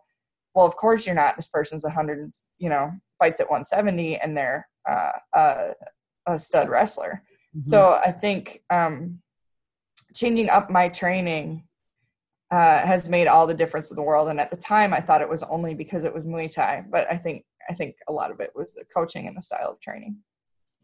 well 0.55 0.67
of 0.67 0.77
course 0.77 1.05
you're 1.05 1.15
not 1.15 1.37
this 1.37 1.49
person's 1.49 1.85
100 1.85 2.31
you 2.59 2.69
know 2.69 2.93
fights 3.19 3.41
at 3.41 3.51
170 3.51 4.19
and 4.19 4.37
they're 4.37 4.69
uh, 4.89 5.13
uh, 5.33 5.69
a 6.27 6.39
stud 6.39 6.69
wrestler. 6.69 7.23
Mm-hmm. 7.57 7.63
So 7.63 8.01
I 8.05 8.13
think 8.13 8.63
um, 8.71 9.21
changing 10.15 10.51
up 10.51 10.71
my 10.71 10.89
training 10.89 11.65
uh, 12.55 12.87
has 12.87 13.09
made 13.09 13.27
all 13.27 13.49
the 13.49 13.55
difference 13.55 13.91
in 13.91 13.97
the 13.97 14.03
world. 14.03 14.29
And 14.29 14.39
at 14.39 14.51
the 14.51 14.57
time, 14.57 14.95
I 14.95 15.01
thought 15.01 15.21
it 15.21 15.29
was 15.29 15.43
only 15.43 15.75
because 15.75 16.05
it 16.05 16.15
was 16.15 16.25
Muay 16.25 16.53
Thai, 16.55 16.85
but 16.89 17.11
I 17.11 17.17
think 17.17 17.45
I 17.69 17.75
think 17.75 17.97
a 18.09 18.13
lot 18.13 18.31
of 18.31 18.39
it 18.39 18.53
was 18.55 18.75
the 18.75 18.85
coaching 18.85 19.27
and 19.27 19.37
the 19.37 19.43
style 19.43 19.73
of 19.73 19.81
training. 19.81 20.19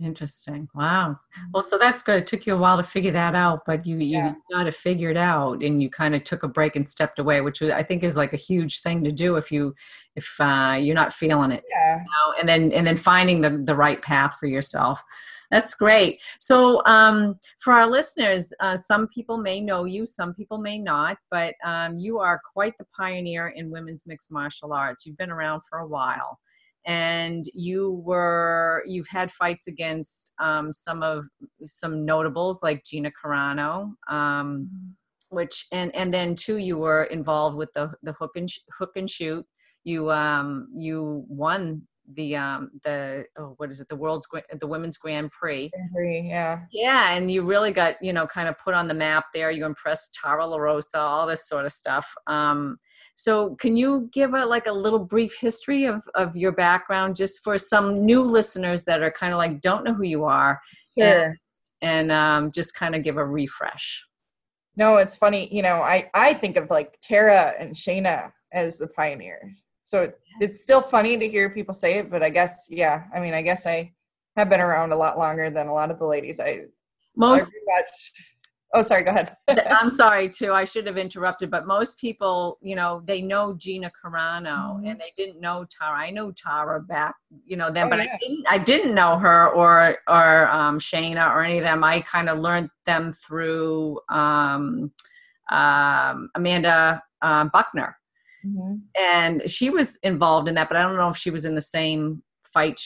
Interesting. 0.00 0.66
Wow. 0.74 1.20
Well, 1.52 1.62
so 1.62 1.76
that's 1.78 2.02
good. 2.02 2.22
It 2.22 2.26
took 2.26 2.46
you 2.46 2.54
a 2.54 2.58
while 2.58 2.78
to 2.78 2.82
figure 2.82 3.12
that 3.12 3.36
out, 3.36 3.60
but 3.66 3.86
you 3.86 3.98
you 3.98 4.18
yeah. 4.18 4.34
got 4.50 4.64
to 4.64 4.72
figure 4.72 5.10
it 5.10 5.16
out, 5.16 5.62
and 5.62 5.80
you 5.80 5.90
kind 5.90 6.16
of 6.16 6.24
took 6.24 6.42
a 6.42 6.48
break 6.48 6.74
and 6.74 6.88
stepped 6.88 7.20
away, 7.20 7.40
which 7.40 7.62
I 7.62 7.84
think 7.84 8.02
is 8.02 8.16
like 8.16 8.32
a 8.32 8.38
huge 8.48 8.80
thing 8.80 9.04
to 9.04 9.12
do 9.12 9.36
if 9.36 9.52
you 9.52 9.74
if 10.16 10.40
uh, 10.40 10.76
you're 10.80 10.96
not 10.96 11.12
feeling 11.12 11.52
it. 11.52 11.62
Yeah. 11.70 11.98
You 11.98 12.00
know? 12.00 12.34
And 12.40 12.48
then 12.48 12.72
and 12.72 12.84
then 12.84 12.96
finding 12.96 13.42
the 13.42 13.50
the 13.50 13.76
right 13.76 14.02
path 14.02 14.38
for 14.40 14.46
yourself. 14.46 15.04
That's 15.50 15.74
great. 15.74 16.20
So, 16.38 16.84
um, 16.86 17.38
for 17.58 17.72
our 17.72 17.90
listeners, 17.90 18.52
uh, 18.60 18.76
some 18.76 19.08
people 19.08 19.36
may 19.38 19.60
know 19.60 19.84
you, 19.84 20.06
some 20.06 20.32
people 20.32 20.58
may 20.58 20.78
not, 20.78 21.16
but 21.30 21.54
um, 21.64 21.98
you 21.98 22.18
are 22.20 22.40
quite 22.52 22.74
the 22.78 22.86
pioneer 22.96 23.48
in 23.48 23.70
women's 23.70 24.06
mixed 24.06 24.30
martial 24.30 24.72
arts. 24.72 25.04
You've 25.04 25.16
been 25.16 25.30
around 25.30 25.62
for 25.68 25.80
a 25.80 25.86
while 25.88 26.38
and 26.86 27.44
you 27.52 28.02
were 28.04 28.82
you've 28.86 29.08
had 29.08 29.30
fights 29.30 29.66
against 29.66 30.32
um, 30.40 30.72
some 30.72 31.02
of 31.02 31.24
some 31.64 32.04
notables 32.04 32.62
like 32.62 32.84
Gina 32.84 33.10
Carano, 33.22 33.92
um, 34.08 34.68
which 35.28 35.66
and 35.72 35.94
and 35.94 36.12
then 36.12 36.34
too 36.34 36.56
you 36.56 36.78
were 36.78 37.04
involved 37.04 37.56
with 37.56 37.72
the 37.74 37.92
the 38.02 38.12
hook 38.14 38.32
and 38.36 38.50
sh- 38.50 38.60
hook 38.78 38.92
and 38.96 39.08
shoot. 39.10 39.44
You 39.84 40.10
um 40.10 40.68
you 40.76 41.24
won 41.28 41.82
the 42.14 42.36
um 42.36 42.70
the 42.84 43.24
oh, 43.38 43.54
what 43.56 43.70
is 43.70 43.80
it 43.80 43.88
the 43.88 43.96
world's 43.96 44.26
the 44.58 44.66
women's 44.66 44.96
grand 44.96 45.30
prix. 45.30 45.70
Yeah. 46.28 46.60
Yeah 46.72 47.12
and 47.12 47.30
you 47.30 47.42
really 47.42 47.70
got 47.70 47.96
you 48.02 48.12
know 48.12 48.26
kind 48.26 48.48
of 48.48 48.58
put 48.58 48.74
on 48.74 48.88
the 48.88 48.94
map 48.94 49.26
there. 49.32 49.50
You 49.50 49.66
impressed 49.66 50.14
tara 50.14 50.46
la 50.46 50.56
rosa 50.56 50.98
all 50.98 51.26
this 51.26 51.48
sort 51.48 51.64
of 51.64 51.72
stuff. 51.72 52.12
Um 52.26 52.78
so 53.14 53.54
can 53.56 53.76
you 53.76 54.08
give 54.12 54.34
a 54.34 54.44
like 54.44 54.66
a 54.66 54.72
little 54.72 54.98
brief 54.98 55.36
history 55.38 55.84
of 55.84 56.02
of 56.14 56.36
your 56.36 56.52
background 56.52 57.16
just 57.16 57.42
for 57.44 57.58
some 57.58 57.94
new 57.94 58.22
listeners 58.22 58.84
that 58.84 59.02
are 59.02 59.12
kind 59.12 59.32
of 59.32 59.38
like 59.38 59.60
don't 59.60 59.84
know 59.84 59.94
who 59.94 60.04
you 60.04 60.24
are 60.24 60.60
sure. 60.98 61.22
and, 61.22 61.36
and 61.82 62.12
um 62.12 62.50
just 62.52 62.74
kind 62.74 62.94
of 62.94 63.02
give 63.02 63.16
a 63.16 63.24
refresh? 63.24 64.04
No, 64.76 64.96
it's 64.96 65.16
funny. 65.16 65.52
You 65.54 65.62
know, 65.62 65.82
I 65.82 66.10
I 66.14 66.34
think 66.34 66.56
of 66.56 66.70
like 66.70 66.98
Tara 67.02 67.54
and 67.58 67.74
Shayna 67.74 68.32
as 68.52 68.78
the 68.78 68.88
pioneers. 68.88 69.62
So 69.90 70.02
it, 70.02 70.20
it's 70.40 70.60
still 70.60 70.80
funny 70.80 71.18
to 71.18 71.28
hear 71.28 71.50
people 71.50 71.74
say 71.74 71.98
it, 71.98 72.10
but 72.10 72.22
I 72.22 72.30
guess 72.30 72.68
yeah. 72.70 73.04
I 73.12 73.18
mean, 73.18 73.34
I 73.34 73.42
guess 73.42 73.66
I 73.66 73.92
have 74.36 74.48
been 74.48 74.60
around 74.60 74.92
a 74.92 74.96
lot 74.96 75.18
longer 75.18 75.50
than 75.50 75.66
a 75.66 75.72
lot 75.72 75.90
of 75.90 75.98
the 75.98 76.06
ladies 76.06 76.38
I 76.38 76.66
most 77.16 77.50
I 77.76 77.82
Oh, 78.72 78.82
sorry. 78.82 79.02
Go 79.02 79.10
ahead. 79.10 79.36
I'm 79.68 79.90
sorry 79.90 80.28
too. 80.28 80.52
I 80.52 80.62
should 80.62 80.86
have 80.86 80.96
interrupted, 80.96 81.50
but 81.50 81.66
most 81.66 81.98
people, 81.98 82.56
you 82.62 82.76
know, 82.76 83.02
they 83.04 83.20
know 83.20 83.52
Gina 83.52 83.90
Carano 83.90 84.76
mm-hmm. 84.76 84.86
and 84.86 85.00
they 85.00 85.12
didn't 85.16 85.40
know 85.40 85.66
Tara. 85.68 85.98
I 85.98 86.10
know 86.10 86.30
Tara 86.30 86.80
back, 86.80 87.16
you 87.44 87.56
know, 87.56 87.72
then, 87.72 87.86
oh, 87.86 87.90
but 87.90 87.98
yeah. 87.98 88.14
I 88.14 88.18
didn't. 88.18 88.46
I 88.48 88.58
didn't 88.58 88.94
know 88.94 89.18
her 89.18 89.48
or 89.48 89.98
or 90.08 90.48
um, 90.50 90.78
Shayna 90.78 91.34
or 91.34 91.42
any 91.42 91.58
of 91.58 91.64
them. 91.64 91.82
I 91.82 92.00
kind 92.02 92.28
of 92.28 92.38
learned 92.38 92.70
them 92.86 93.12
through 93.12 93.98
um, 94.08 94.92
um, 95.50 96.30
Amanda 96.36 97.02
uh, 97.22 97.46
Buckner, 97.46 97.96
mm-hmm. 98.44 98.76
and 98.98 99.50
she 99.50 99.70
was 99.70 99.96
involved 100.02 100.48
in 100.48 100.54
that. 100.54 100.68
But 100.68 100.76
I 100.76 100.82
don't 100.82 100.96
know 100.96 101.08
if 101.08 101.16
she 101.16 101.30
was 101.30 101.44
in 101.44 101.54
the 101.54 101.62
same 101.62 102.22
fight 102.44 102.80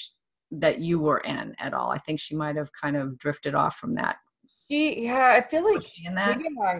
that 0.50 0.78
you 0.78 1.00
were 1.00 1.18
in 1.18 1.54
at 1.58 1.74
all. 1.74 1.90
I 1.90 1.98
think 1.98 2.20
she 2.20 2.36
might 2.36 2.56
have 2.56 2.70
kind 2.72 2.96
of 2.96 3.18
drifted 3.18 3.54
off 3.54 3.76
from 3.76 3.94
that 3.94 4.16
she, 4.70 5.04
yeah, 5.04 5.34
I 5.36 5.40
feel 5.40 5.64
like 5.64 5.82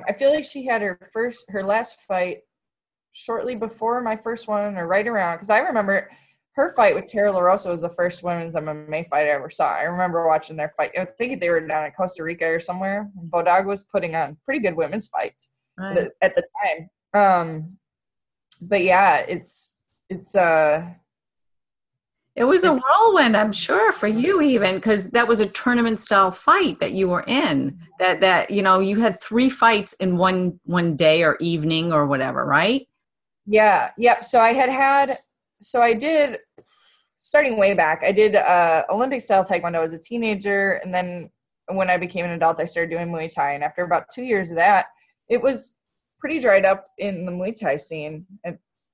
I 0.09 0.13
feel 0.13 0.31
like 0.31 0.45
she 0.45 0.65
had 0.65 0.83
her 0.83 0.99
first, 1.13 1.47
her 1.51 1.63
last 1.63 2.01
fight 2.03 2.39
shortly 3.13 3.55
before 3.55 4.01
my 4.01 4.17
first 4.17 4.49
one, 4.49 4.77
or 4.77 4.87
right 4.87 5.07
around. 5.07 5.37
Because 5.37 5.51
I 5.51 5.59
remember 5.59 6.11
her 6.55 6.73
fight 6.75 6.95
with 6.95 7.09
Tara 7.09 7.33
LaRosa 7.33 7.71
was 7.71 7.83
the 7.83 7.91
first 7.91 8.23
women's 8.23 8.55
MMA 8.55 9.09
fight 9.09 9.27
I 9.27 9.31
ever 9.31 9.51
saw. 9.51 9.75
I 9.75 9.83
remember 9.83 10.27
watching 10.27 10.57
their 10.57 10.73
fight. 10.77 10.93
I 10.99 11.05
think 11.05 11.41
they 11.41 11.51
were 11.51 11.61
down 11.61 11.85
in 11.85 11.93
Costa 11.93 12.23
Rica 12.23 12.47
or 12.47 12.61
somewhere. 12.61 13.11
Bodog 13.29 13.67
was 13.67 13.85
putting 13.85 14.15
on 14.15 14.39
pretty 14.45 14.61
good 14.61 14.77
women's 14.77 15.09
fights 15.09 15.51
right. 15.79 16.09
at 16.23 16.35
the 16.37 16.45
time. 16.63 16.91
Um, 17.15 17.77
but 18.59 18.83
yeah, 18.83 19.19
it's 19.19 19.79
it's 20.09 20.35
uh 20.35 20.87
it 22.37 22.45
was 22.45 22.65
a 22.65 22.75
whirlwind, 22.75 23.37
I'm 23.37 23.53
sure, 23.53 23.93
for 23.93 24.09
you 24.09 24.43
even 24.43 24.75
because 24.75 25.11
that 25.11 25.29
was 25.29 25.39
a 25.39 25.47
tournament 25.47 26.01
style 26.01 26.33
fight 26.33 26.81
that 26.81 26.93
you 26.93 27.09
were 27.09 27.25
in. 27.29 27.79
That 28.01 28.21
that 28.23 28.51
you 28.51 28.63
know 28.63 28.81
you 28.81 29.01
had 29.01 29.21
three 29.21 29.49
fights 29.49 29.93
in 29.95 30.17
one 30.17 30.59
one 30.65 30.97
day 30.97 31.23
or 31.23 31.37
evening 31.39 31.93
or 31.93 32.07
whatever, 32.07 32.45
right? 32.45 32.89
Yeah. 33.47 33.91
Yep. 33.99 34.25
So 34.25 34.41
I 34.41 34.53
had 34.53 34.69
had. 34.69 35.19
So 35.61 35.81
I 35.81 35.95
did 35.95 36.39
starting 37.21 37.57
way 37.57 37.73
back. 37.73 38.03
I 38.05 38.13
did 38.13 38.35
uh, 38.37 38.83
Olympic 38.91 39.21
style 39.21 39.45
taekwondo 39.45 39.85
as 39.85 39.93
a 39.93 39.99
teenager, 39.99 40.81
and 40.85 40.93
then 40.93 41.31
when 41.69 41.89
I 41.89 41.97
became 41.97 42.25
an 42.25 42.33
adult, 42.33 42.61
I 42.61 42.65
started 42.65 42.91
doing 42.91 43.09
Muay 43.09 43.33
Thai. 43.33 43.53
And 43.53 43.65
after 43.65 43.85
about 43.85 44.09
two 44.13 44.25
years 44.25 44.51
of 44.51 44.57
that, 44.57 44.87
it 45.29 45.41
was 45.41 45.77
pretty 46.25 46.41
dried 46.41 46.65
up 46.65 46.87
in 46.97 47.27
the 47.27 47.31
Muay 47.31 47.55
Thai 47.55 47.77
scene 47.77 48.25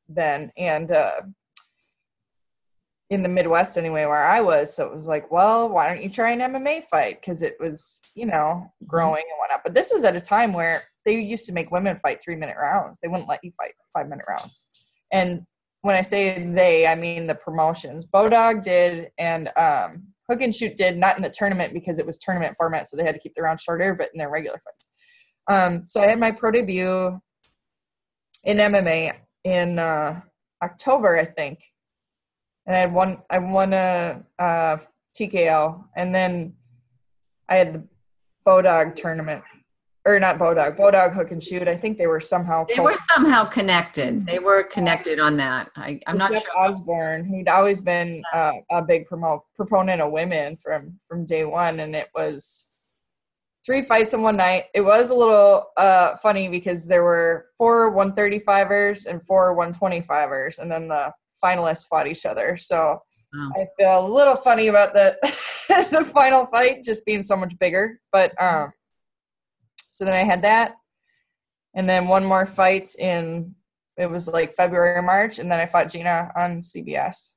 then, 0.09 0.51
and 0.59 0.91
uh, 0.91 1.21
in 3.09 3.23
the 3.23 3.29
Midwest 3.29 3.79
anyway, 3.79 4.05
where 4.05 4.27
I 4.27 4.41
was. 4.41 4.75
So 4.75 4.85
it 4.85 4.97
was 4.97 5.07
like, 5.07 5.31
well, 5.31 5.69
why 5.69 5.87
don't 5.87 6.03
you 6.03 6.11
try 6.11 6.33
an 6.33 6.41
MMA 6.41 6.83
fight? 6.83 7.21
Because 7.21 7.43
it 7.43 7.55
was, 7.61 8.01
you 8.17 8.27
know, 8.27 8.33
mm-hmm. 8.35 8.87
growing 8.89 9.23
and 9.23 9.39
whatnot. 9.39 9.61
But 9.63 9.75
this 9.75 9.93
was 9.93 10.03
at 10.03 10.17
a 10.17 10.21
time 10.21 10.53
where 10.53 10.81
they 11.07 11.21
used 11.21 11.47
to 11.47 11.53
make 11.53 11.71
women 11.71 12.01
fight 12.03 12.21
three 12.21 12.35
minute 12.35 12.57
rounds. 12.61 12.99
They 13.01 13.07
wouldn't 13.07 13.29
let 13.29 13.45
you 13.45 13.53
fight 13.53 13.75
five 13.95 14.09
minute 14.09 14.25
rounds. 14.29 14.65
And 15.13 15.47
when 15.83 15.95
I 15.95 16.03
say 16.03 16.45
they, 16.45 16.89
I 16.89 16.97
mean 16.97 17.29
the 17.29 17.37
promotions. 17.37 18.07
Bodog 18.07 18.65
did, 18.65 19.11
and 19.19 19.51
um, 19.57 20.03
Hook 20.29 20.41
and 20.41 20.53
Shoot 20.53 20.77
did, 20.77 20.97
not 20.97 21.17
in 21.17 21.23
the 21.23 21.31
tournament 21.31 21.75
because 21.75 22.01
it 22.01 22.07
was 22.07 22.19
tournament 22.19 22.57
format, 22.57 22.89
so 22.89 22.97
they 22.97 23.05
had 23.05 23.15
to 23.15 23.21
keep 23.21 23.37
the 23.37 23.43
round 23.43 23.61
shorter, 23.61 23.95
but 23.95 24.09
in 24.13 24.19
their 24.19 24.31
regular 24.31 24.59
fights. 24.59 24.89
Um, 25.51 25.87
so 25.87 26.01
I 26.01 26.07
had 26.07 26.21
my 26.21 26.31
pro 26.31 26.51
debut 26.51 27.21
in 28.45 28.57
MMA 28.57 29.13
in 29.45 29.79
uh, 29.79 30.21
October, 30.63 31.19
I 31.19 31.25
think 31.25 31.59
and 32.71 32.77
I 32.77 32.81
had 32.81 32.93
one 32.93 33.19
I 33.31 33.39
won 33.39 33.73
a, 33.73 34.23
a 34.39 34.81
TKO, 35.19 35.85
and 35.97 36.15
then 36.15 36.55
I 37.49 37.57
had 37.57 37.73
the 37.75 37.89
Bodog 38.47 38.95
tournament, 38.95 39.43
or 40.07 40.21
not 40.21 40.39
Bodog, 40.39 40.79
Bodog 40.79 41.13
hook 41.13 41.33
and 41.33 41.43
shoot. 41.43 41.67
I 41.67 41.77
think 41.77 41.99
they 41.99 42.07
were 42.07 42.21
somehow 42.21 42.67
they 42.73 42.81
were 42.81 42.95
somehow 42.95 43.45
connected. 43.45 44.25
They 44.25 44.39
were 44.39 44.63
connected 44.63 45.19
on 45.19 45.37
that. 45.39 45.71
I, 45.75 46.01
am 46.07 46.19
not 46.19 46.31
Jeff 46.31 46.45
sure. 46.45 46.59
Osborne. 46.59 47.25
He'd 47.25 47.49
always 47.49 47.81
been 47.81 48.23
uh, 48.33 48.53
a 48.71 48.83
big 48.83 49.07
promote 49.07 49.43
proponent 49.57 50.01
of 50.01 50.13
women 50.13 50.57
from 50.57 50.99
from 51.09 51.25
day 51.25 51.45
one, 51.45 51.81
and 51.81 51.97
it 51.97 52.09
was 52.15 52.67
three 53.65 53.83
fights 53.83 54.15
in 54.15 54.23
one 54.23 54.37
night. 54.37 54.65
It 54.75 54.81
was 54.81 55.11
a 55.11 55.15
little 55.15 55.71
uh, 55.77 56.17
funny 56.17 56.49
because 56.49 56.87
there 56.87 57.05
were 57.05 57.47
four 57.57 57.95
135ers 57.95 59.07
and 59.07 59.23
four 59.27 59.57
125ers, 59.57 60.59
and 60.59 60.71
then 60.71 60.89
the 60.89 61.13
finalists 61.43 61.87
fought 61.87 62.07
each 62.07 62.27
other. 62.27 62.57
So 62.57 62.99
wow. 63.35 63.51
I 63.57 63.65
feel 63.79 64.07
a 64.07 64.09
little 64.09 64.37
funny 64.37 64.69
about 64.69 64.95
the 64.95 65.17
the 65.91 66.05
final 66.05 66.47
fight 66.47 66.85
just 66.85 67.05
being 67.05 67.23
so 67.23 67.37
much 67.37 67.59
bigger. 67.59 67.99
But 68.13 68.41
um, 68.43 68.73
so 69.91 70.05
then 70.05 70.15
I 70.15 70.25
had 70.25 70.43
that, 70.43 70.75
and 71.75 71.89
then 71.89 72.09
one 72.09 72.25
more 72.25 72.47
fight 72.47 72.89
in 72.99 73.55
it 73.97 74.11
was 74.11 74.29
like 74.29 74.55
February 74.55 74.97
or 74.97 75.03
March, 75.03 75.39
and 75.39 75.51
then 75.51 75.61
I 75.61 75.67
fought 75.67 75.91
Gina 75.91 76.33
on 76.35 76.63
CBS. 76.63 77.35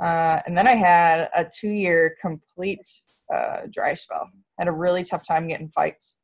Uh, 0.00 0.40
and 0.46 0.58
then 0.58 0.66
I 0.66 0.74
had 0.74 1.30
a 1.34 1.44
two 1.44 1.70
year 1.70 2.16
complete 2.20 2.86
uh, 3.32 3.62
dry 3.70 3.94
spell. 3.94 4.28
Had 4.58 4.68
a 4.68 4.72
really 4.72 5.04
tough 5.04 5.26
time 5.26 5.48
getting 5.48 5.68
fights. 5.68 6.16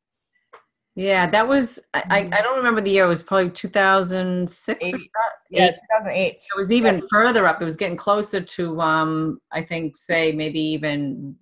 Yeah, 0.94 1.28
that 1.30 1.48
was 1.48 1.80
I, 1.94 2.02
I 2.10 2.22
mm-hmm. 2.22 2.30
don't 2.30 2.56
remember 2.58 2.82
the 2.82 2.90
year. 2.90 3.06
It 3.06 3.08
was 3.08 3.22
probably 3.22 3.50
2006 3.50 4.92
or 4.92 4.98
so. 4.98 5.06
Yeah, 5.50 5.68
2008. 5.68 6.32
It 6.32 6.40
was 6.56 6.70
even 6.70 6.96
yeah. 6.96 7.00
further 7.10 7.46
up. 7.46 7.62
It 7.62 7.64
was 7.64 7.78
getting 7.78 7.96
closer 7.96 8.40
to 8.40 8.80
um 8.80 9.40
I 9.50 9.62
think 9.62 9.96
say 9.96 10.32
maybe 10.32 10.60
even 10.60 11.36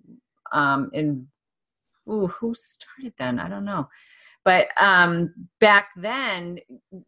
um 0.53 0.89
in 0.93 1.27
ooh, 2.09 2.27
who 2.27 2.53
started 2.55 3.13
then? 3.17 3.39
I 3.39 3.49
don't 3.49 3.65
know. 3.65 3.89
But 4.45 4.69
um 4.81 5.33
back 5.59 5.89
then 5.97 6.59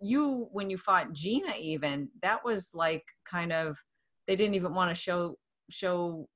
you 0.02 0.50
when 0.52 0.70
you 0.70 0.78
fought 0.78 1.14
Gina 1.14 1.54
even, 1.58 2.10
that 2.22 2.44
was 2.44 2.72
like 2.74 3.06
kind 3.24 3.54
of 3.54 3.82
they 4.28 4.36
didn't 4.36 4.56
even 4.56 4.74
want 4.74 4.92
to 4.92 4.96
show 4.96 5.38
show 5.70 6.28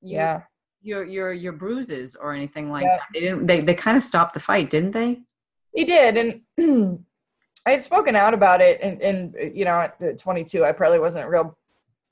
you 0.00 0.18
yeah. 0.18 0.42
Your 0.82 1.04
your 1.04 1.32
your 1.32 1.52
bruises 1.52 2.14
or 2.14 2.32
anything 2.32 2.70
like 2.70 2.84
yeah. 2.84 2.96
that. 2.96 3.06
They 3.12 3.20
didn't 3.20 3.46
they 3.46 3.60
they 3.60 3.74
kind 3.74 3.96
of 3.96 4.02
stopped 4.02 4.34
the 4.34 4.40
fight, 4.40 4.70
didn't 4.70 4.92
they? 4.92 5.20
He 5.74 5.84
did, 5.84 6.16
and 6.58 7.04
I 7.66 7.72
had 7.72 7.82
spoken 7.82 8.16
out 8.16 8.32
about 8.32 8.60
it. 8.60 8.80
And, 8.80 9.00
and 9.02 9.56
you 9.56 9.64
know, 9.64 9.80
at 10.00 10.18
22, 10.18 10.64
I 10.64 10.72
probably 10.72 11.00
wasn't 11.00 11.28
real. 11.28 11.56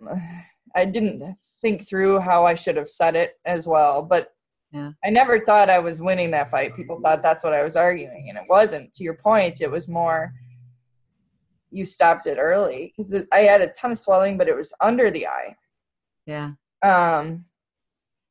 I 0.77 0.85
didn't 0.85 1.37
think 1.63 1.89
through 1.89 2.19
how 2.19 2.45
I 2.45 2.57
should 2.57 2.77
have 2.77 2.91
said 2.91 3.15
it 3.15 3.35
as 3.45 3.65
well, 3.67 4.03
but 4.03 4.33
yeah. 4.73 4.91
I 5.05 5.11
never 5.11 5.39
thought 5.39 5.71
I 5.71 5.79
was 5.79 6.01
winning 6.01 6.33
that 6.33 6.51
fight. 6.51 6.75
People 6.75 7.01
thought 7.01 7.23
that's 7.23 7.45
what 7.45 7.53
I 7.53 7.63
was 7.63 7.77
arguing, 7.77 8.27
and 8.29 8.37
it 8.37 8.45
wasn't. 8.49 8.93
To 8.95 9.05
your 9.05 9.15
point, 9.15 9.61
it 9.61 9.71
was 9.71 9.89
more 9.89 10.33
you 11.71 11.85
stopped 11.85 12.27
it 12.27 12.39
early 12.39 12.93
because 12.97 13.25
I 13.33 13.41
had 13.41 13.61
a 13.61 13.69
ton 13.69 13.93
of 13.93 13.99
swelling, 13.99 14.37
but 14.37 14.49
it 14.49 14.57
was 14.57 14.73
under 14.81 15.11
the 15.11 15.29
eye. 15.29 15.55
Yeah. 16.27 16.53
Um, 16.83 17.45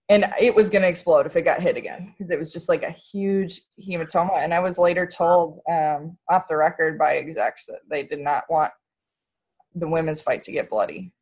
and 0.09 0.25
it 0.39 0.53
was 0.53 0.69
going 0.69 0.81
to 0.81 0.87
explode 0.87 1.25
if 1.25 1.35
it 1.35 1.43
got 1.43 1.61
hit 1.61 1.77
again 1.77 2.11
because 2.11 2.29
it 2.29 2.37
was 2.37 2.51
just 2.51 2.67
like 2.67 2.83
a 2.83 2.91
huge 2.91 3.61
hematoma. 3.79 4.43
And 4.43 4.53
i 4.53 4.59
was 4.59 4.77
later 4.77 5.05
told 5.05 5.61
um, 5.69 6.17
off 6.29 6.47
the 6.47 6.57
record 6.57 6.97
by 6.97 7.17
execs 7.17 7.65
that 7.67 7.79
they 7.89 8.03
did 8.03 8.19
not 8.19 8.43
want 8.49 8.71
the 9.75 9.87
women's 9.87 10.21
fight 10.21 10.43
to 10.43 10.51
get 10.51 10.69
bloody. 10.69 11.13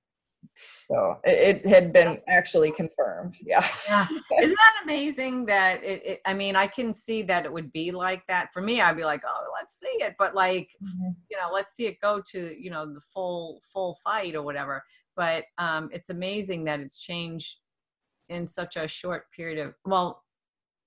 So 0.56 1.20
it, 1.24 1.62
it 1.64 1.66
had 1.68 1.94
been 1.94 2.20
actually 2.28 2.72
confirmed 2.72 3.38
yeah, 3.42 3.66
yeah. 3.88 4.06
isn't 4.42 4.58
that 4.58 4.82
amazing 4.84 5.46
that 5.46 5.84
it, 5.84 6.02
it, 6.04 6.22
i 6.26 6.34
mean 6.34 6.56
i 6.56 6.66
can 6.66 6.96
see 6.96 7.22
that 7.22 7.46
it 7.46 7.54
would 7.54 7.72
be 7.72 7.92
like 7.92 8.26
that. 8.28 8.52
For 8.52 8.62
me 8.62 8.82
i'd 8.82 8.98
be 8.98 9.06
like 9.06 9.22
oh 9.26 9.52
let's 9.54 9.80
see 9.80 10.04
it. 10.04 10.16
But 10.18 10.34
like 10.36 10.70
mm-hmm. 10.84 11.12
you 11.30 11.38
know 11.38 11.54
let's 11.54 11.76
see 11.76 11.86
it 11.86 12.02
go 12.02 12.22
to 12.32 12.56
you 12.60 12.72
know 12.72 12.92
the 12.92 13.00
full 13.14 13.62
full 13.72 14.00
fight 14.04 14.36
or 14.36 14.42
whatever. 14.42 14.84
But 15.16 15.44
um, 15.58 15.90
it's 15.94 16.10
amazing 16.10 16.64
that 16.66 16.80
it's 16.80 17.00
changed 17.00 17.58
in 18.32 18.48
such 18.48 18.76
a 18.76 18.88
short 18.88 19.32
period 19.32 19.60
of 19.60 19.74
well 19.86 20.24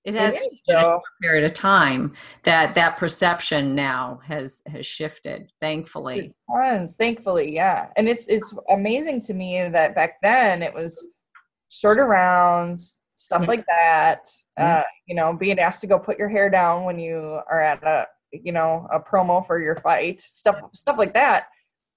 it 0.05 0.13
has 0.13 0.35
it 0.35 0.41
been 0.67 0.75
a 0.75 0.81
short 0.81 1.01
period 1.21 1.43
of 1.43 1.53
time 1.53 2.13
that 2.43 2.75
that 2.75 2.95
perception 2.95 3.73
now 3.73 4.19
has 4.23 4.61
has 4.67 4.85
shifted 4.85 5.51
thankfully. 5.59 6.31
Tons 6.49 6.95
thankfully 6.95 7.53
yeah. 7.53 7.89
And 7.97 8.07
it's 8.07 8.27
it's 8.27 8.55
amazing 8.69 9.21
to 9.21 9.33
me 9.33 9.67
that 9.67 9.95
back 9.95 10.17
then 10.21 10.61
it 10.61 10.73
was 10.73 11.25
shorter 11.69 12.05
rounds 12.05 13.01
stuff 13.17 13.47
like 13.47 13.65
that 13.65 14.27
uh, 14.57 14.83
you 15.07 15.15
know 15.15 15.33
being 15.33 15.57
asked 15.57 15.81
to 15.81 15.87
go 15.87 15.97
put 15.97 16.19
your 16.19 16.29
hair 16.29 16.49
down 16.49 16.83
when 16.83 16.99
you 16.99 17.39
are 17.49 17.63
at 17.63 17.81
a 17.83 18.05
you 18.31 18.51
know 18.51 18.87
a 18.91 18.99
promo 18.99 19.45
for 19.45 19.59
your 19.59 19.75
fight 19.77 20.19
stuff 20.19 20.57
stuff 20.73 20.97
like 20.97 21.13
that. 21.13 21.47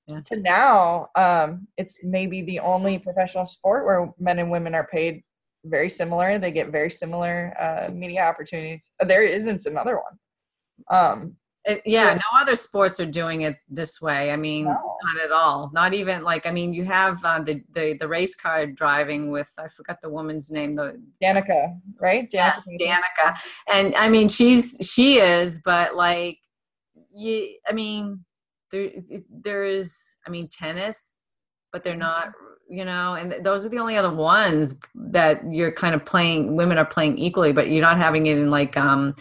Yeah. 0.07 0.21
to 0.25 0.41
now 0.41 1.09
um, 1.17 1.69
it's 1.77 2.03
maybe 2.03 2.41
the 2.41 2.61
only 2.61 2.99
professional 2.99 3.45
sport 3.45 3.85
where 3.85 4.11
men 4.19 4.39
and 4.39 4.51
women 4.51 4.75
are 4.75 4.87
paid 4.87 5.23
very 5.69 5.91
similar. 5.91 6.39
They 6.39 6.51
get 6.51 6.69
very 6.69 6.91
similar 6.91 7.55
uh, 7.61 7.93
media 7.93 8.23
opportunities. 8.23 8.91
Uh, 9.01 9.05
there 9.05 9.23
isn't 9.23 9.67
another 9.67 9.97
one. 9.97 10.17
Um, 10.91 11.37
It, 11.65 11.83
yeah, 11.85 12.15
no 12.15 12.31
other 12.41 12.57
sports 12.57 12.99
are 12.99 13.11
doing 13.23 13.43
it 13.43 13.57
this 13.69 14.01
way. 14.01 14.31
I 14.31 14.37
mean, 14.37 14.65
no. 14.65 14.97
not 15.07 15.17
at 15.23 15.33
all. 15.33 15.71
Not 15.75 15.93
even 15.93 16.25
like 16.25 16.47
I 16.47 16.53
mean, 16.59 16.73
you 16.73 16.85
have 16.85 17.23
uh, 17.23 17.41
the, 17.49 17.55
the 17.77 17.87
the 18.01 18.09
race 18.09 18.35
car 18.43 18.67
driving 18.83 19.31
with 19.31 19.51
I 19.59 19.69
forgot 19.77 19.99
the 20.01 20.09
woman's 20.09 20.51
name. 20.51 20.73
The 20.73 20.97
Danica, 21.23 21.61
right? 22.01 22.25
Danica. 22.25 22.33
Yes, 22.33 22.63
Danica. 22.81 23.29
And 23.75 23.95
I 23.97 24.09
mean, 24.09 24.29
she's 24.29 24.65
she 24.93 25.19
is, 25.21 25.61
but 25.63 25.89
like 25.95 26.39
you, 27.13 27.59
I 27.69 27.73
mean, 27.73 28.25
there 28.71 28.89
there 29.29 29.65
is. 29.79 30.17
I 30.27 30.31
mean, 30.31 30.49
tennis, 30.49 31.17
but 31.73 31.83
they're 31.83 32.05
not. 32.11 32.33
You 32.69 32.85
know, 32.85 33.15
and 33.15 33.45
those 33.45 33.65
are 33.65 33.71
the 33.71 33.79
only 33.79 33.97
other 33.97 34.11
ones 34.11 34.75
that 34.95 35.41
you're 35.51 35.73
kind 35.73 35.95
of 35.95 36.05
playing. 36.05 36.55
Women 36.55 36.77
are 36.77 36.85
playing 36.85 37.17
equally, 37.17 37.53
but 37.53 37.71
you're 37.71 37.81
not 37.81 37.97
having 37.97 38.27
it 38.27 38.37
in 38.37 38.51
like 38.51 38.77
um 38.77 39.15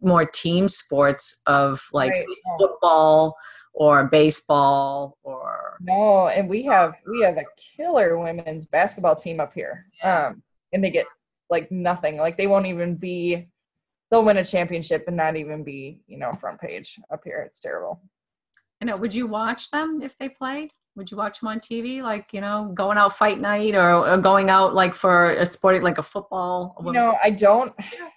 more 0.00 0.24
team 0.24 0.68
sports 0.68 1.42
of 1.46 1.86
like 1.92 2.12
right. 2.12 2.26
football 2.58 3.36
or 3.72 4.04
baseball 4.04 5.18
or 5.24 5.76
no 5.80 6.28
and 6.28 6.48
we 6.48 6.62
have 6.62 6.94
we 7.10 7.22
have 7.22 7.36
a 7.36 7.44
killer 7.76 8.18
women's 8.18 8.66
basketball 8.66 9.16
team 9.16 9.40
up 9.40 9.52
here 9.52 9.86
um 10.04 10.42
and 10.72 10.84
they 10.84 10.90
get 10.90 11.06
like 11.50 11.70
nothing 11.72 12.16
like 12.16 12.36
they 12.36 12.46
won't 12.46 12.66
even 12.66 12.94
be 12.94 13.48
they'll 14.10 14.24
win 14.24 14.36
a 14.36 14.44
championship 14.44 15.04
and 15.08 15.16
not 15.16 15.34
even 15.34 15.64
be 15.64 16.00
you 16.06 16.16
know 16.16 16.32
front 16.34 16.60
page 16.60 17.00
up 17.10 17.22
here 17.24 17.42
it's 17.44 17.58
terrible 17.58 18.00
i 18.80 18.84
know 18.84 18.94
would 18.98 19.14
you 19.14 19.26
watch 19.26 19.70
them 19.70 20.00
if 20.02 20.16
they 20.18 20.28
played 20.28 20.70
would 20.96 21.10
you 21.10 21.16
watch 21.16 21.40
them 21.40 21.48
on 21.48 21.60
TV, 21.60 22.02
like 22.02 22.32
you 22.32 22.40
know, 22.40 22.70
going 22.74 22.98
out 22.98 23.16
fight 23.16 23.40
night 23.40 23.74
or, 23.74 24.06
or 24.06 24.16
going 24.18 24.50
out 24.50 24.74
like 24.74 24.94
for 24.94 25.30
a 25.30 25.46
sport, 25.46 25.82
like 25.82 25.98
a 25.98 26.02
football? 26.02 26.76
You 26.84 26.92
know, 26.92 27.16
I 27.22 27.30
don't. 27.30 27.74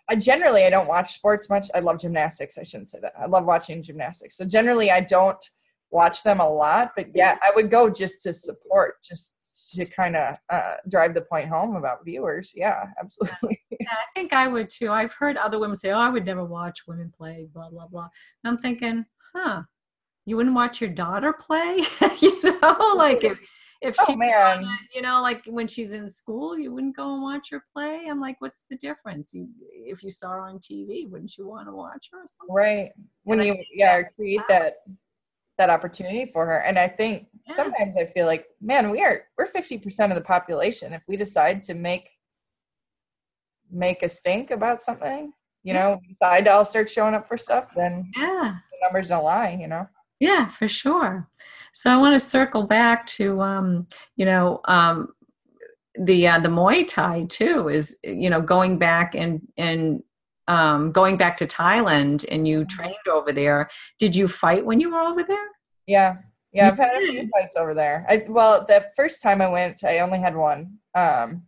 I 0.09 0.15
generally 0.15 0.65
I 0.65 0.69
don't 0.69 0.87
watch 0.87 1.13
sports 1.13 1.49
much. 1.49 1.67
I 1.73 1.79
love 1.79 1.99
gymnastics. 1.99 2.57
I 2.57 2.63
shouldn't 2.63 2.89
say 2.89 2.99
that. 3.01 3.13
I 3.19 3.25
love 3.25 3.45
watching 3.45 3.81
gymnastics. 3.81 4.37
So 4.37 4.45
generally, 4.45 4.91
I 4.91 5.01
don't 5.01 5.43
watch 5.89 6.21
them 6.23 6.39
a 6.39 6.47
lot. 6.47 6.91
But 6.95 7.07
yeah, 7.15 7.37
I 7.43 7.51
would 7.55 7.71
go 7.71 7.89
just 7.89 8.21
to 8.23 8.33
support, 8.33 9.01
just 9.01 9.73
to 9.75 9.85
kind 9.85 10.15
of 10.15 10.35
uh, 10.51 10.75
drive 10.87 11.13
the 11.13 11.21
point 11.21 11.49
home 11.49 11.75
about 11.75 12.05
viewers. 12.05 12.53
Yeah, 12.55 12.85
absolutely. 12.99 13.61
Yeah, 13.79 13.93
I 13.93 14.19
think 14.19 14.33
I 14.33 14.47
would 14.47 14.69
too. 14.69 14.91
I've 14.91 15.13
heard 15.13 15.37
other 15.37 15.59
women 15.59 15.77
say, 15.77 15.91
"Oh, 15.91 15.99
I 15.99 16.09
would 16.09 16.25
never 16.25 16.43
watch 16.43 16.87
women 16.87 17.09
play," 17.15 17.47
blah 17.53 17.69
blah 17.69 17.87
blah. 17.87 18.09
And 18.43 18.51
I'm 18.51 18.57
thinking, 18.57 19.05
huh 19.33 19.61
you 20.27 20.35
wouldn't 20.35 20.55
watch 20.55 20.81
your 20.81 20.91
daughter 20.91 21.33
play? 21.33 21.83
You 22.21 22.41
know 22.61 22.93
like 22.95 23.23
if 23.23 23.37
if 23.81 23.95
oh, 23.99 24.05
she 24.05 24.15
man. 24.15 24.65
you 24.93 25.01
know 25.01 25.21
like 25.21 25.45
when 25.45 25.67
she's 25.67 25.93
in 25.93 26.09
school 26.09 26.57
you 26.57 26.73
wouldn't 26.73 26.97
go 26.97 27.13
and 27.13 27.23
watch 27.23 27.49
her 27.51 27.63
play? 27.73 28.05
I'm 28.09 28.19
like 28.19 28.35
what's 28.39 28.65
the 28.69 28.75
difference? 28.77 29.33
You, 29.33 29.47
if 29.71 30.03
you 30.03 30.11
saw 30.11 30.31
her 30.31 30.41
on 30.41 30.59
tv 30.59 31.09
wouldn't 31.09 31.37
you 31.37 31.47
want 31.47 31.67
to 31.67 31.73
watch 31.73 32.09
her 32.11 32.19
or 32.19 32.27
something? 32.27 32.53
Right. 32.53 32.89
When 33.23 33.39
and 33.39 33.47
you 33.47 33.63
yeah 33.73 34.03
create 34.15 34.41
that 34.49 34.73
that 35.57 35.69
opportunity 35.69 36.25
for 36.25 36.45
her. 36.45 36.59
And 36.59 36.77
i 36.77 36.87
think 36.87 37.27
yeah. 37.47 37.55
sometimes 37.55 37.95
i 37.95 38.05
feel 38.05 38.25
like 38.25 38.45
man 38.61 38.89
we 38.89 39.03
are 39.03 39.21
we're 39.37 39.47
50% 39.47 40.09
of 40.09 40.15
the 40.15 40.21
population. 40.21 40.91
If 40.91 41.03
we 41.07 41.15
decide 41.15 41.63
to 41.63 41.73
make 41.73 42.09
make 43.71 44.03
a 44.03 44.09
stink 44.09 44.51
about 44.51 44.81
something 44.81 45.31
you 45.63 45.73
know 45.73 45.99
decide 46.07 46.45
to 46.45 46.51
all 46.51 46.65
start 46.65 46.89
showing 46.89 47.13
up 47.13 47.27
for 47.27 47.37
stuff 47.37 47.67
then 47.75 48.09
yeah. 48.15 48.55
the 48.71 48.77
numbers 48.81 49.09
don't 49.09 49.25
lie 49.25 49.57
you 49.59 49.67
know 49.67 49.85
yeah, 50.19 50.47
for 50.47 50.67
sure. 50.67 51.29
So 51.73 51.91
I 51.91 51.97
want 51.97 52.19
to 52.19 52.27
circle 52.27 52.63
back 52.63 53.05
to, 53.07 53.41
um, 53.41 53.87
you 54.15 54.25
know, 54.25 54.61
um, 54.65 55.09
the 55.99 56.27
uh, 56.27 56.39
the 56.39 56.49
Muay 56.49 56.87
Thai 56.87 57.25
too 57.25 57.69
is 57.69 57.97
you 58.03 58.29
know 58.29 58.41
going 58.41 58.77
back 58.77 59.15
and 59.15 59.41
and 59.57 60.03
um, 60.47 60.91
going 60.91 61.17
back 61.17 61.37
to 61.37 61.47
Thailand 61.47 62.25
and 62.29 62.47
you 62.47 62.59
mm-hmm. 62.59 62.67
trained 62.67 63.07
over 63.11 63.31
there. 63.31 63.69
Did 63.99 64.15
you 64.15 64.27
fight 64.27 64.65
when 64.65 64.79
you 64.79 64.91
were 64.91 65.01
over 65.01 65.23
there? 65.23 65.47
Yeah, 65.87 66.17
yeah, 66.53 66.67
I've 66.67 66.77
had 66.77 66.95
a 66.95 67.07
few 67.07 67.29
fights 67.29 67.57
over 67.57 67.73
there. 67.73 68.05
I, 68.09 68.23
well, 68.27 68.65
the 68.67 68.85
first 68.95 69.21
time 69.21 69.41
I 69.41 69.49
went, 69.49 69.83
I 69.83 69.99
only 69.99 70.19
had 70.19 70.35
one, 70.35 70.77
um, 70.95 71.43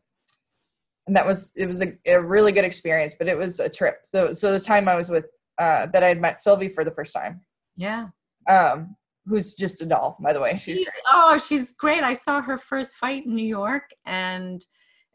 and 1.08 1.16
that 1.16 1.26
was 1.26 1.52
it 1.56 1.68
was 1.68 1.82
a, 1.82 1.94
a, 2.06 2.22
really 2.22 2.52
good 2.52 2.66
experience. 2.66 3.16
But 3.18 3.28
it 3.28 3.38
was 3.38 3.60
a 3.60 3.70
trip. 3.70 4.00
So 4.04 4.34
so 4.34 4.52
the 4.52 4.60
time 4.60 4.88
I 4.88 4.96
was 4.96 5.10
with 5.10 5.26
uh, 5.58 5.88
that 5.88 6.04
I 6.04 6.08
had 6.08 6.22
met 6.22 6.40
Sylvie 6.40 6.70
for 6.70 6.84
the 6.84 6.92
first 6.92 7.14
time. 7.14 7.42
Yeah 7.76 8.10
um, 8.50 8.96
who's 9.26 9.54
just 9.54 9.82
a 9.82 9.86
doll, 9.86 10.18
by 10.22 10.34
the 10.34 10.42
way. 10.42 10.58
She's, 10.58 10.78
she's 10.78 10.90
oh, 11.12 11.38
she's 11.38 11.72
great. 11.72 12.04
I 12.04 12.14
saw 12.14 12.42
her 12.42 12.58
first 12.58 12.98
fight 12.98 13.26
in 13.26 13.36
New 13.36 13.48
York, 13.48 13.92
and 14.06 14.66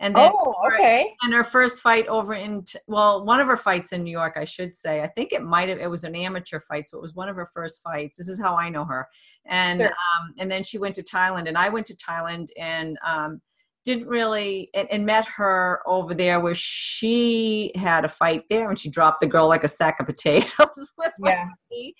and 0.01 0.15
then 0.15 0.33
oh, 0.35 0.55
okay. 0.73 1.15
and 1.23 1.33
her 1.33 1.45
first 1.45 1.83
fight 1.83 2.07
over 2.09 2.35
in 2.35 2.65
well, 2.87 3.25
one 3.25 3.41
of 3.41 3.47
her 3.47 3.57
fights 3.57 3.93
in 3.93 4.05
New 4.05 4.11
York, 4.11 4.35
I 4.37 4.45
should 4.45 4.77
say. 4.77 5.03
I 5.03 5.09
think 5.09 5.33
it 5.33 5.43
might 5.43 5.69
have 5.69 5.79
it 5.79 5.91
was 5.91 6.05
an 6.05 6.15
amateur 6.15 6.61
fight, 6.61 6.89
so 6.89 6.99
it 6.99 7.03
was 7.03 7.15
one 7.15 7.29
of 7.29 7.37
her 7.37 7.49
first 7.53 7.83
fights. 7.83 8.17
This 8.17 8.29
is 8.29 8.41
how 8.41 8.57
I 8.57 8.69
know 8.69 8.85
her, 8.85 9.09
and 9.47 9.81
sure. 9.81 9.89
um, 9.89 10.35
and 10.39 10.51
then 10.51 10.63
she 10.63 10.79
went 10.79 10.95
to 10.97 11.03
Thailand, 11.03 11.49
and 11.49 11.59
I 11.59 11.69
went 11.69 11.87
to 11.87 11.97
Thailand, 11.97 12.49
and 12.57 12.97
um, 13.07 13.41
didn't 13.85 14.09
really 14.09 14.71
and, 14.75 14.91
and, 14.91 15.05
met 15.05 15.27
her 15.27 15.81
over 15.87 16.15
there 16.15 16.41
where 16.41 16.55
she 16.55 17.71
had 17.75 18.05
a 18.05 18.09
fight 18.09 18.45
there 18.49 18.71
and 18.71 18.79
she 18.79 18.89
dropped 18.89 19.21
the 19.21 19.27
girl 19.27 19.47
like 19.47 19.63
a 19.63 19.69
sack 19.69 20.01
of 20.01 20.07
potatoes 20.07 20.93
with 20.99 21.13
yeah. 21.23 21.49
me 21.71 21.95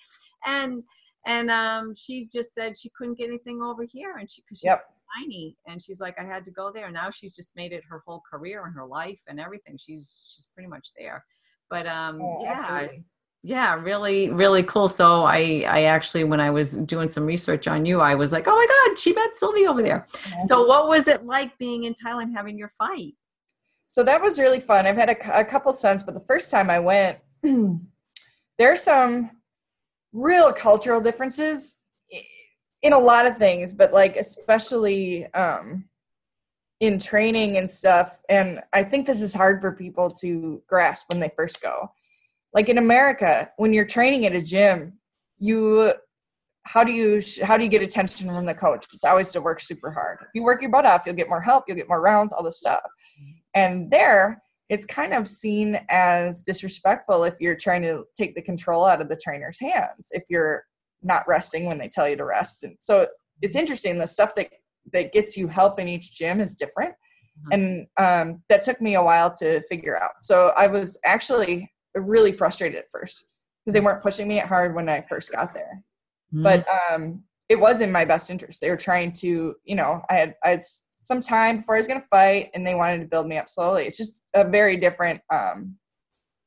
and 0.45 0.83
and 1.25 1.49
um, 1.49 1.95
she 1.95 2.27
just 2.31 2.53
said 2.53 2.77
she 2.77 2.89
couldn't 2.89 3.17
get 3.17 3.27
anything 3.27 3.61
over 3.61 3.83
here 3.83 4.17
and 4.17 4.29
she 4.29 4.41
because 4.41 4.59
she's 4.59 4.65
yep. 4.65 4.81
tiny. 5.19 5.57
And 5.67 5.81
she's 5.81 5.99
like 5.99 6.19
i 6.19 6.23
had 6.23 6.45
to 6.45 6.51
go 6.51 6.71
there. 6.71 6.91
Now 6.91 7.09
she's 7.09 7.35
just 7.35 7.55
made 7.55 7.71
it 7.71 7.83
her 7.89 8.03
whole 8.05 8.21
career 8.29 8.65
and 8.65 8.75
her 8.75 8.85
life 8.85 9.21
and 9.27 9.39
everything. 9.39 9.77
She's 9.77 10.23
she's 10.27 10.47
pretty 10.53 10.69
much 10.69 10.89
there. 10.97 11.25
But 11.69 11.87
um 11.87 12.21
oh, 12.21 12.43
yeah. 12.43 12.87
yeah 13.41 13.73
really 13.75 14.29
really 14.29 14.61
cool. 14.63 14.87
So 14.87 15.23
i 15.23 15.65
i 15.67 15.83
actually 15.83 16.25
when 16.25 16.39
i 16.39 16.51
was 16.51 16.77
doing 16.77 17.09
some 17.09 17.25
research 17.25 17.67
on 17.67 17.85
you 17.85 18.01
i 18.01 18.13
was 18.13 18.31
like 18.31 18.47
oh 18.47 18.55
my 18.55 18.67
god 18.67 18.99
she 18.99 19.13
met 19.13 19.35
sylvie 19.35 19.65
over 19.65 19.81
there. 19.81 20.05
Mm-hmm. 20.07 20.39
so 20.47 20.65
what 20.65 20.87
was 20.87 21.07
it 21.07 21.25
like 21.25 21.57
being 21.57 21.85
in 21.85 21.93
thailand 21.93 22.35
having 22.35 22.57
your 22.57 22.69
fight? 22.69 23.13
So 23.87 24.03
that 24.03 24.21
was 24.21 24.39
really 24.39 24.59
fun. 24.59 24.87
I've 24.87 24.97
had 24.97 25.09
a, 25.09 25.39
a 25.39 25.45
couple 25.45 25.73
sons 25.73 26.03
but 26.03 26.13
the 26.13 26.19
first 26.19 26.51
time 26.51 26.69
i 26.69 26.77
went 26.77 27.17
there's 28.59 28.83
some 28.83 29.31
real 30.15 30.51
cultural 30.53 31.01
differences 31.01 31.77
in 32.81 32.93
a 32.93 32.97
lot 32.97 33.25
of 33.25 33.35
things, 33.35 33.73
but 33.73 33.93
like 33.93 34.15
especially 34.15 35.25
um, 35.33 35.83
in 36.79 36.97
training 36.97 37.57
and 37.57 37.69
stuff. 37.69 38.19
And 38.29 38.61
I 38.73 38.83
think 38.83 39.05
this 39.05 39.21
is 39.21 39.33
hard 39.33 39.59
for 39.59 39.75
people 39.75 40.09
to 40.21 40.61
grasp 40.67 41.11
when 41.11 41.19
they 41.19 41.29
first 41.35 41.61
go. 41.61 41.89
Like 42.53 42.69
in 42.69 42.77
America, 42.77 43.49
when 43.57 43.73
you're 43.73 43.85
training 43.85 44.25
at 44.25 44.33
a 44.33 44.41
gym, 44.41 44.97
you 45.37 45.93
how 46.63 46.83
do 46.83 46.91
you 46.91 47.21
how 47.43 47.57
do 47.57 47.63
you 47.63 47.69
get 47.69 47.83
attention 47.83 48.27
from 48.29 48.45
the 48.45 48.53
coach? 48.53 48.85
It's 48.93 49.03
always 49.03 49.31
to 49.33 49.41
work 49.41 49.59
super 49.59 49.91
hard. 49.91 50.19
If 50.21 50.29
you 50.33 50.43
work 50.43 50.61
your 50.61 50.71
butt 50.71 50.85
off, 50.85 51.05
you'll 51.05 51.15
get 51.15 51.29
more 51.29 51.41
help, 51.41 51.65
you'll 51.67 51.77
get 51.77 51.89
more 51.89 52.01
rounds, 52.01 52.31
all 52.31 52.43
this 52.43 52.59
stuff. 52.59 52.81
And 53.53 53.91
there, 53.91 54.41
it's 54.69 54.85
kind 54.85 55.13
of 55.13 55.27
seen 55.27 55.79
as 55.89 56.41
disrespectful 56.41 57.23
if 57.23 57.35
you're 57.39 57.55
trying 57.55 57.83
to 57.83 58.03
take 58.15 58.35
the 58.35 58.41
control 58.41 58.85
out 58.85 59.01
of 59.01 59.09
the 59.09 59.15
trainer's 59.15 59.59
hands 59.59 60.09
if 60.11 60.23
you're 60.29 60.63
not 61.03 61.27
resting 61.27 61.65
when 61.65 61.77
they 61.77 61.87
tell 61.87 62.09
you 62.09 62.15
to 62.15 62.25
rest. 62.25 62.63
And 62.63 62.75
so 62.79 63.07
it's 63.41 63.55
interesting 63.55 63.97
the 63.97 64.07
stuff 64.07 64.33
that 64.35 64.49
that 64.93 65.13
gets 65.13 65.35
you 65.35 65.47
help 65.47 65.79
in 65.79 65.87
each 65.87 66.11
gym 66.11 66.39
is 66.39 66.55
different. 66.55 66.93
Mm-hmm. 67.49 67.51
and 67.51 67.87
um, 67.97 68.43
that 68.47 68.63
took 68.63 68.79
me 68.79 68.95
a 68.95 69.03
while 69.03 69.33
to 69.35 69.61
figure 69.63 70.01
out. 70.01 70.21
So 70.21 70.53
i 70.55 70.67
was 70.67 70.97
actually 71.03 71.69
really 71.93 72.31
frustrated 72.31 72.79
at 72.79 72.91
first 72.91 73.25
because 73.59 73.73
they 73.73 73.81
weren't 73.81 74.01
pushing 74.01 74.27
me 74.27 74.37
hard 74.39 74.73
when 74.73 74.87
i 74.87 75.01
first 75.09 75.33
got 75.33 75.53
there. 75.53 75.83
Mm-hmm. 76.33 76.43
but 76.43 76.65
um, 76.89 77.23
it 77.49 77.59
was 77.59 77.81
in 77.81 77.91
my 77.91 78.05
best 78.05 78.29
interest. 78.29 78.61
They 78.61 78.69
were 78.69 78.77
trying 78.77 79.11
to 79.13 79.55
you 79.65 79.75
know 79.75 80.01
i 80.09 80.15
had 80.15 80.35
i 80.43 80.49
had 80.49 80.63
some 81.05 81.21
time 81.21 81.57
before 81.57 81.75
I 81.75 81.77
was 81.79 81.87
going 81.87 82.01
to 82.01 82.07
fight, 82.07 82.49
and 82.53 82.65
they 82.65 82.75
wanted 82.75 82.99
to 82.99 83.07
build 83.07 83.27
me 83.27 83.37
up 83.37 83.49
slowly. 83.49 83.85
It's 83.85 83.97
just 83.97 84.25
a 84.33 84.43
very 84.43 84.77
different 84.77 85.21
um, 85.31 85.75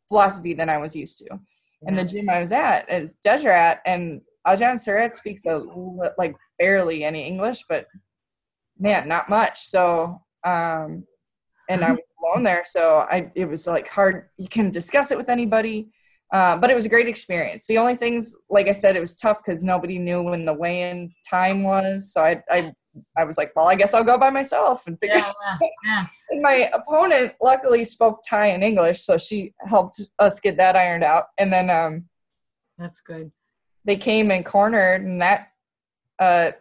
philosophy 0.09 0.55
than 0.55 0.68
I 0.68 0.79
was 0.79 0.97
used 0.97 1.18
to. 1.18 1.27
Yeah. 1.31 1.38
And 1.87 1.99
the 1.99 2.05
gym 2.05 2.29
I 2.29 2.40
was 2.40 2.53
at 2.53 2.90
is 2.90 3.16
Deseret, 3.25 3.79
and 3.87 4.21
Ajahn 4.47 4.79
Surat 4.79 5.12
speaks 5.12 5.44
a, 5.47 5.59
like 6.18 6.35
barely 6.59 7.05
any 7.05 7.27
English, 7.27 7.64
but 7.68 7.87
man, 8.79 9.09
not 9.09 9.29
much. 9.29 9.61
So, 9.61 10.18
um, 10.44 11.07
and 11.71 11.85
I 11.85 11.92
was 11.92 12.01
alone 12.23 12.44
there, 12.44 12.64
so 12.64 13.07
I 13.11 13.31
it 13.35 13.44
was 13.44 13.66
like 13.66 13.88
hard. 13.88 14.29
You 14.38 14.49
can 14.49 14.71
discuss 14.71 15.11
it 15.11 15.18
with 15.18 15.29
anybody. 15.29 15.90
Uh, 16.31 16.59
but 16.59 16.71
it 16.71 16.75
was 16.75 16.85
a 16.85 16.90
great 16.90 17.09
experience. 17.09 17.66
The 17.66 17.79
only 17.79 17.97
things, 17.97 18.37
like 18.51 18.68
I 18.68 18.73
said, 18.73 18.97
it 18.97 19.01
was 19.01 19.16
tough 19.16 19.38
because 19.38 19.64
nobody 19.64 19.99
knew 19.99 20.23
when 20.23 20.44
the 20.44 20.53
weigh-in 20.53 21.11
time 21.29 21.62
was. 21.62 22.12
So 22.12 22.23
I, 22.23 22.42
I 22.51 22.71
I 23.16 23.24
was 23.24 23.38
like, 23.38 23.55
well, 23.55 23.68
I 23.68 23.74
guess 23.74 23.94
I'll 23.94 24.05
go 24.05 24.18
by 24.18 24.31
myself 24.31 24.87
and 24.87 24.98
figure. 24.98 25.16
Yeah, 25.16 25.68
yeah. 25.85 26.07
and 26.31 26.42
my 26.42 26.70
opponent 26.72 27.35
luckily 27.40 27.85
spoke 27.85 28.20
Thai 28.29 28.46
and 28.46 28.64
English, 28.64 29.01
so 29.01 29.18
she 29.18 29.53
helped 29.61 30.01
us 30.18 30.40
get 30.40 30.57
that 30.57 30.77
ironed 30.77 31.05
out. 31.05 31.27
And 31.38 31.53
then 31.53 31.70
um, 31.70 32.09
that's 32.77 33.01
good. 33.01 33.31
They 33.85 33.96
came 33.96 34.31
and 34.31 34.44
cornered, 34.44 35.03
and 35.03 35.20
that 35.22 35.53
uh, 36.18 36.53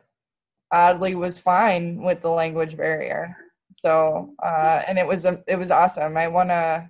oddly 0.72 1.16
was 1.16 1.40
fine 1.40 2.02
with 2.04 2.22
the 2.22 2.30
language 2.30 2.78
barrier. 2.78 3.36
So 3.76 4.34
uh, 4.44 4.82
and 4.88 4.98
it 4.98 5.08
was 5.08 5.26
a, 5.26 5.44
it 5.48 5.56
was 5.56 5.72
awesome. 5.72 6.18
I 6.18 6.28
won 6.28 6.50
a, 6.50 6.54
I 6.54 6.90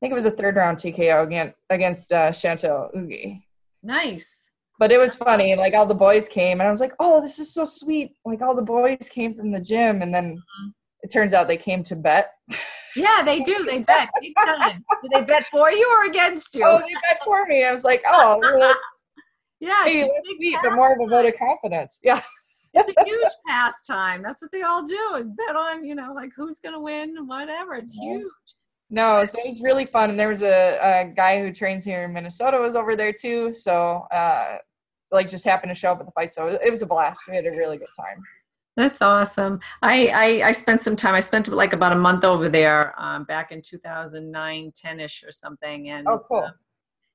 think 0.00 0.12
it 0.12 0.14
was 0.14 0.26
a 0.26 0.30
third 0.30 0.56
round 0.56 0.78
TKO 0.78 1.26
against 1.26 1.56
against 1.68 2.12
uh, 2.12 2.30
Chantel 2.30 2.94
Ugi. 2.94 3.42
Nice. 3.82 4.49
But 4.80 4.90
it 4.90 4.98
was 4.98 5.14
funny. 5.14 5.54
Like 5.54 5.74
all 5.74 5.84
the 5.84 5.94
boys 5.94 6.26
came, 6.26 6.58
and 6.58 6.66
I 6.66 6.70
was 6.70 6.80
like, 6.80 6.94
"Oh, 6.98 7.20
this 7.20 7.38
is 7.38 7.52
so 7.52 7.66
sweet!" 7.66 8.14
Like 8.24 8.40
all 8.40 8.56
the 8.56 8.62
boys 8.62 9.10
came 9.10 9.34
from 9.34 9.52
the 9.52 9.60
gym, 9.60 10.00
and 10.00 10.12
then 10.12 10.36
mm-hmm. 10.36 10.68
it 11.02 11.12
turns 11.12 11.34
out 11.34 11.46
they 11.46 11.58
came 11.58 11.82
to 11.84 11.94
bet. 11.94 12.30
Yeah, 12.96 13.22
they 13.22 13.40
do. 13.40 13.64
They 13.66 13.80
bet 13.80 14.08
big 14.20 14.32
time. 14.34 14.82
Do 15.02 15.08
they 15.12 15.20
bet 15.20 15.46
for 15.46 15.70
you 15.70 15.86
or 15.92 16.06
against 16.06 16.54
you? 16.54 16.64
Oh, 16.66 16.78
they 16.78 16.94
bet 16.94 17.22
for 17.22 17.44
me. 17.46 17.62
I 17.62 17.72
was 17.72 17.84
like, 17.84 18.02
"Oh, 18.06 18.38
well, 18.40 18.74
yeah, 19.60 19.84
hey, 19.84 20.02
it's 20.02 20.26
sweet, 20.36 20.56
but 20.62 20.72
more 20.72 20.94
of 20.94 20.98
a 21.00 21.06
vote 21.06 21.26
of 21.26 21.36
confidence." 21.36 22.00
Yeah. 22.72 22.82
it's 22.82 22.88
a 22.96 23.04
huge 23.04 23.32
pastime. 23.48 24.22
That's 24.22 24.40
what 24.40 24.52
they 24.52 24.62
all 24.62 24.84
do 24.84 25.16
is 25.18 25.26
bet 25.26 25.56
on, 25.56 25.84
you 25.84 25.96
know, 25.96 26.12
like 26.14 26.30
who's 26.36 26.60
going 26.60 26.72
to 26.72 26.80
win, 26.80 27.26
whatever. 27.26 27.74
It's 27.74 27.98
huge. 27.98 28.28
No, 28.90 29.24
so 29.24 29.40
it 29.40 29.46
was 29.48 29.60
really 29.60 29.86
fun. 29.86 30.10
And 30.10 30.20
there 30.20 30.28
was 30.28 30.42
a, 30.42 30.78
a 30.80 31.12
guy 31.12 31.40
who 31.40 31.52
trains 31.52 31.84
here 31.84 32.04
in 32.04 32.12
Minnesota 32.12 32.58
was 32.58 32.76
over 32.76 32.94
there 32.94 33.12
too. 33.12 33.52
So, 33.52 34.06
uh, 34.12 34.58
like, 35.12 35.28
just 35.28 35.44
happened 35.44 35.70
to 35.70 35.74
show 35.74 35.92
up 35.92 36.00
at 36.00 36.06
the 36.06 36.12
fight. 36.12 36.32
So 36.32 36.46
it 36.48 36.70
was 36.70 36.82
a 36.82 36.86
blast. 36.86 37.22
We 37.28 37.36
had 37.36 37.46
a 37.46 37.50
really 37.50 37.76
good 37.76 37.88
time. 37.98 38.22
That's 38.76 39.02
awesome. 39.02 39.60
I, 39.82 40.08
I, 40.08 40.48
I 40.48 40.52
spent 40.52 40.82
some 40.82 40.96
time. 40.96 41.14
I 41.14 41.20
spent 41.20 41.48
like 41.48 41.72
about 41.72 41.92
a 41.92 41.96
month 41.96 42.24
over 42.24 42.48
there 42.48 42.94
um, 42.98 43.24
back 43.24 43.52
in 43.52 43.60
2009, 43.60 44.72
10ish 44.72 45.26
or 45.26 45.32
something. 45.32 45.90
And 45.90 46.08
oh, 46.08 46.24
cool. 46.26 46.44
Uh, 46.46 46.50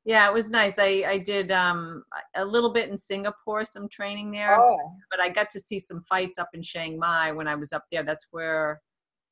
yeah, 0.05 0.27
it 0.27 0.33
was 0.33 0.51
nice. 0.51 0.77
I, 0.77 1.03
I 1.07 1.17
did 1.17 1.51
um, 1.51 2.03
a 2.35 2.45
little 2.45 2.71
bit 2.71 2.89
in 2.89 2.97
Singapore, 2.97 3.63
some 3.63 3.89
training 3.89 4.29
there, 4.29 4.59
oh. 4.61 4.77
but 5.09 5.19
I 5.19 5.29
got 5.29 5.49
to 5.49 5.59
see 5.59 5.79
some 5.79 6.01
fights 6.01 6.37
up 6.37 6.49
in 6.53 6.61
Chiang 6.61 6.99
Mai 6.99 7.31
when 7.31 7.47
I 7.47 7.55
was 7.55 7.73
up 7.73 7.85
there. 7.91 8.03
That's 8.03 8.27
where 8.29 8.81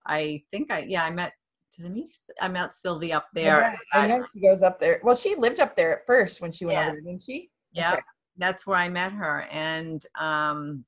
I 0.07 0.41
think 0.49 0.71
I, 0.71 0.79
yeah, 0.87 1.03
I 1.03 1.11
met, 1.11 1.33
did 1.77 1.85
I 1.85 1.89
meet, 1.89 2.17
I 2.41 2.47
met 2.47 2.73
Sylvie 2.73 3.13
up 3.13 3.27
there. 3.35 3.75
Yeah, 3.93 3.99
I 3.99 4.07
know 4.07 4.25
she 4.33 4.41
goes 4.41 4.63
up 4.63 4.79
there. 4.79 4.99
Well, 5.03 5.15
she 5.15 5.35
lived 5.35 5.59
up 5.59 5.75
there 5.75 5.99
at 5.99 6.07
first 6.07 6.41
when 6.41 6.51
she 6.51 6.65
went 6.65 6.79
yeah. 6.79 6.87
over, 6.87 7.01
didn't 7.01 7.21
she? 7.21 7.51
Yeah, 7.73 7.99
that's 8.37 8.65
where 8.65 8.77
I 8.77 8.89
met 8.89 9.11
her. 9.11 9.41
And 9.51 10.05
um, 10.19 10.85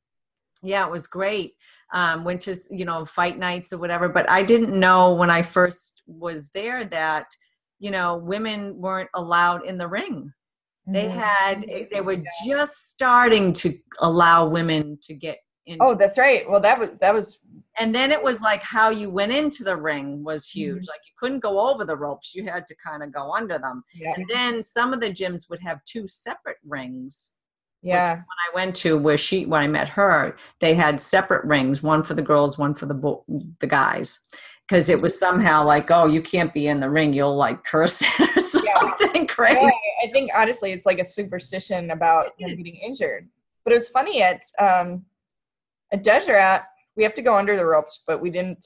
yeah, 0.64 0.86
it 0.86 0.92
was 0.92 1.08
great. 1.08 1.54
Um, 1.94 2.24
went 2.24 2.42
to, 2.42 2.56
you 2.72 2.86
know, 2.86 3.06
fight 3.06 3.38
nights 3.38 3.72
or 3.72 3.78
whatever, 3.78 4.10
but 4.10 4.30
I 4.30 4.44
didn't 4.44 4.78
know 4.78 5.14
when 5.14 5.30
I 5.30 5.44
first 5.44 6.02
was 6.08 6.50
there 6.50 6.84
that, 6.86 7.28
you 7.80 7.92
know, 7.92 8.18
women 8.18 8.78
weren't 8.78 9.10
allowed 9.14 9.66
in 9.66 9.78
the 9.78 9.88
ring. 9.88 10.34
They 10.88 11.06
mm-hmm. 11.06 11.20
had, 11.20 11.66
they 11.92 12.02
were 12.02 12.22
just 12.46 12.90
starting 12.90 13.54
to 13.54 13.74
allow 14.00 14.48
women 14.48 15.00
to 15.04 15.14
get 15.14 15.40
into 15.66 15.84
Oh, 15.84 15.96
that's 15.96 16.18
right. 16.18 16.50
Well, 16.50 16.62
that 16.62 16.80
was, 16.80 16.92
that 17.02 17.14
was. 17.14 17.40
And 17.78 17.94
then 17.94 18.12
it 18.12 18.22
was 18.22 18.42
like 18.42 18.62
how 18.62 18.90
you 18.90 19.10
went 19.10 19.32
into 19.32 19.64
the 19.64 19.76
ring 19.76 20.24
was 20.24 20.48
huge. 20.48 20.84
Mm-hmm. 20.84 20.90
Like 20.90 21.02
you 21.06 21.14
couldn't 21.20 21.40
go 21.40 21.72
over 21.72 21.86
the 21.86 21.98
ropes. 21.98 22.34
You 22.36 22.46
had 22.46 22.68
to 22.68 22.76
kind 22.76 23.04
of 23.04 23.14
go 23.14 23.34
under 23.34 23.58
them. 23.58 23.84
Yeah. 23.94 24.14
And 24.16 24.26
then 24.32 24.62
some 24.62 24.94
of 24.94 25.02
the 25.02 25.10
gyms 25.10 25.50
would 25.50 25.62
have 25.62 25.84
two 25.86 26.08
separate 26.08 26.58
rings. 26.66 27.35
Yeah. 27.86 28.16
When 28.16 28.24
I 28.24 28.56
went 28.56 28.76
to 28.78 28.98
where 28.98 29.18
she, 29.18 29.46
when 29.46 29.62
I 29.62 29.68
met 29.68 29.90
her, 29.90 30.36
they 30.60 30.74
had 30.74 31.00
separate 31.00 31.46
rings, 31.46 31.84
one 31.84 32.04
for 32.04 32.16
the 32.16 32.22
girls, 32.22 32.58
one 32.58 32.74
for 32.74 32.86
the 32.88 33.22
the 33.60 33.68
guys 33.68 34.26
because 34.68 34.90
it 34.90 35.02
was 35.02 35.18
somehow 35.18 35.64
like, 35.64 35.92
oh, 35.92 36.08
you 36.08 36.22
can't 36.22 36.54
be 36.54 36.68
in 36.68 36.80
the 36.80 36.90
ring, 36.90 37.14
you'll 37.14 37.36
like 37.36 37.64
curse 37.64 38.02
or 38.20 38.40
something 38.40 38.66
yeah. 39.16 39.26
crazy. 39.28 39.62
Yeah, 39.62 39.70
I 40.04 40.12
think 40.12 40.32
honestly, 40.36 40.72
it's 40.72 40.86
like 40.86 41.00
a 41.00 41.06
superstition 41.06 41.92
about 41.92 42.32
him 42.38 42.56
getting 42.56 42.76
injured. 42.76 43.30
But 43.64 43.74
it 43.74 43.78
was 43.78 43.90
funny 43.90 44.22
at 44.22 44.44
um, 44.60 45.06
at 45.92 46.04
Deseret, 46.04 46.64
we 46.96 47.04
have 47.04 47.14
to 47.16 47.22
go 47.22 47.36
under 47.36 47.56
the 47.56 47.66
ropes, 47.66 48.02
but 48.06 48.22
we 48.22 48.30
didn't. 48.30 48.66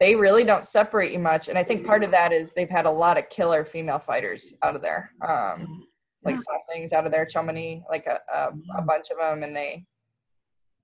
They 0.00 0.14
really 0.14 0.44
don't 0.44 0.64
separate 0.64 1.12
you 1.12 1.18
much, 1.18 1.48
and 1.48 1.58
I 1.58 1.64
think 1.64 1.84
part 1.84 2.04
of 2.04 2.12
that 2.12 2.32
is 2.32 2.52
they've 2.52 2.70
had 2.70 2.86
a 2.86 2.90
lot 2.90 3.18
of 3.18 3.28
killer 3.30 3.64
female 3.64 3.98
fighters 3.98 4.54
out 4.62 4.76
of 4.76 4.82
there, 4.82 5.10
um, 5.26 5.87
like 6.24 6.36
yeah. 6.36 6.98
Out 6.98 7.06
of 7.06 7.12
there, 7.12 7.26
Chomani, 7.26 7.82
like 7.88 8.06
a, 8.06 8.18
a, 8.32 8.48
a 8.78 8.82
bunch 8.82 9.10
of 9.10 9.18
them, 9.18 9.42
and 9.42 9.54
they 9.54 9.84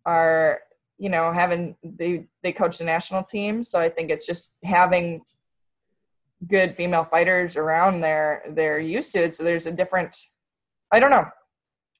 are 0.06 0.60
you 0.98 1.08
know 1.08 1.32
having 1.32 1.76
they 1.82 2.26
they 2.42 2.52
coach 2.52 2.78
the 2.78 2.84
national 2.84 3.22
team 3.22 3.62
so 3.62 3.80
i 3.80 3.88
think 3.88 4.10
it's 4.10 4.26
just 4.26 4.56
having 4.62 5.22
good 6.46 6.74
female 6.74 7.04
fighters 7.04 7.56
around 7.56 8.00
there 8.00 8.42
they're 8.50 8.80
used 8.80 9.12
to 9.12 9.24
it 9.24 9.34
so 9.34 9.42
there's 9.42 9.66
a 9.66 9.72
different 9.72 10.16
i 10.92 11.00
don't 11.00 11.10
know. 11.10 11.24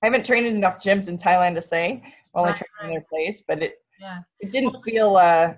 I 0.02 0.06
haven't 0.06 0.26
trained 0.26 0.46
in 0.46 0.56
enough 0.56 0.78
gyms 0.78 1.08
in 1.08 1.16
thailand 1.16 1.54
to 1.54 1.62
say 1.62 2.02
only 2.34 2.50
right, 2.50 2.56
trained 2.56 2.90
in 2.90 2.90
their 2.90 3.06
place 3.10 3.42
but 3.46 3.62
it 3.62 3.76
yeah. 4.00 4.18
it 4.40 4.50
didn't 4.50 4.80
feel 4.82 5.16
uh 5.16 5.54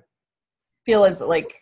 feel 0.85 1.05
as 1.05 1.21
like 1.21 1.61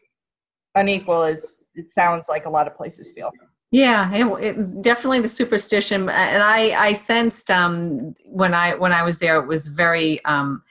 unequal 0.74 1.22
as 1.22 1.70
it 1.74 1.92
sounds 1.92 2.28
like 2.28 2.46
a 2.46 2.50
lot 2.50 2.66
of 2.66 2.76
places 2.76 3.12
feel 3.14 3.32
yeah, 3.74 4.12
it, 4.14 4.24
it, 4.44 4.82
definitely 4.82 5.20
the 5.20 5.26
superstition, 5.26 6.08
and 6.08 6.42
I 6.44 6.88
I 6.88 6.92
sensed 6.92 7.50
um, 7.50 8.14
when 8.24 8.54
I 8.54 8.76
when 8.76 8.92
I 8.92 9.02
was 9.02 9.18
there, 9.18 9.40
it 9.40 9.48
was 9.48 9.66
very 9.66 10.24
um, 10.24 10.62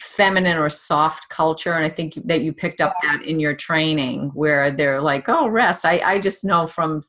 feminine 0.00 0.56
or 0.56 0.68
soft 0.68 1.28
culture 1.28 1.72
and 1.72 1.84
i 1.84 1.88
think 1.88 2.14
that 2.24 2.42
you 2.42 2.52
picked 2.52 2.80
up 2.80 2.92
that 3.02 3.22
in 3.22 3.40
your 3.40 3.54
training 3.54 4.30
where 4.34 4.70
they're 4.70 5.00
like 5.00 5.28
oh 5.28 5.48
rest 5.48 5.84
i, 5.84 5.98
I 6.04 6.18
just 6.18 6.44
know 6.44 6.66
from 6.66 7.00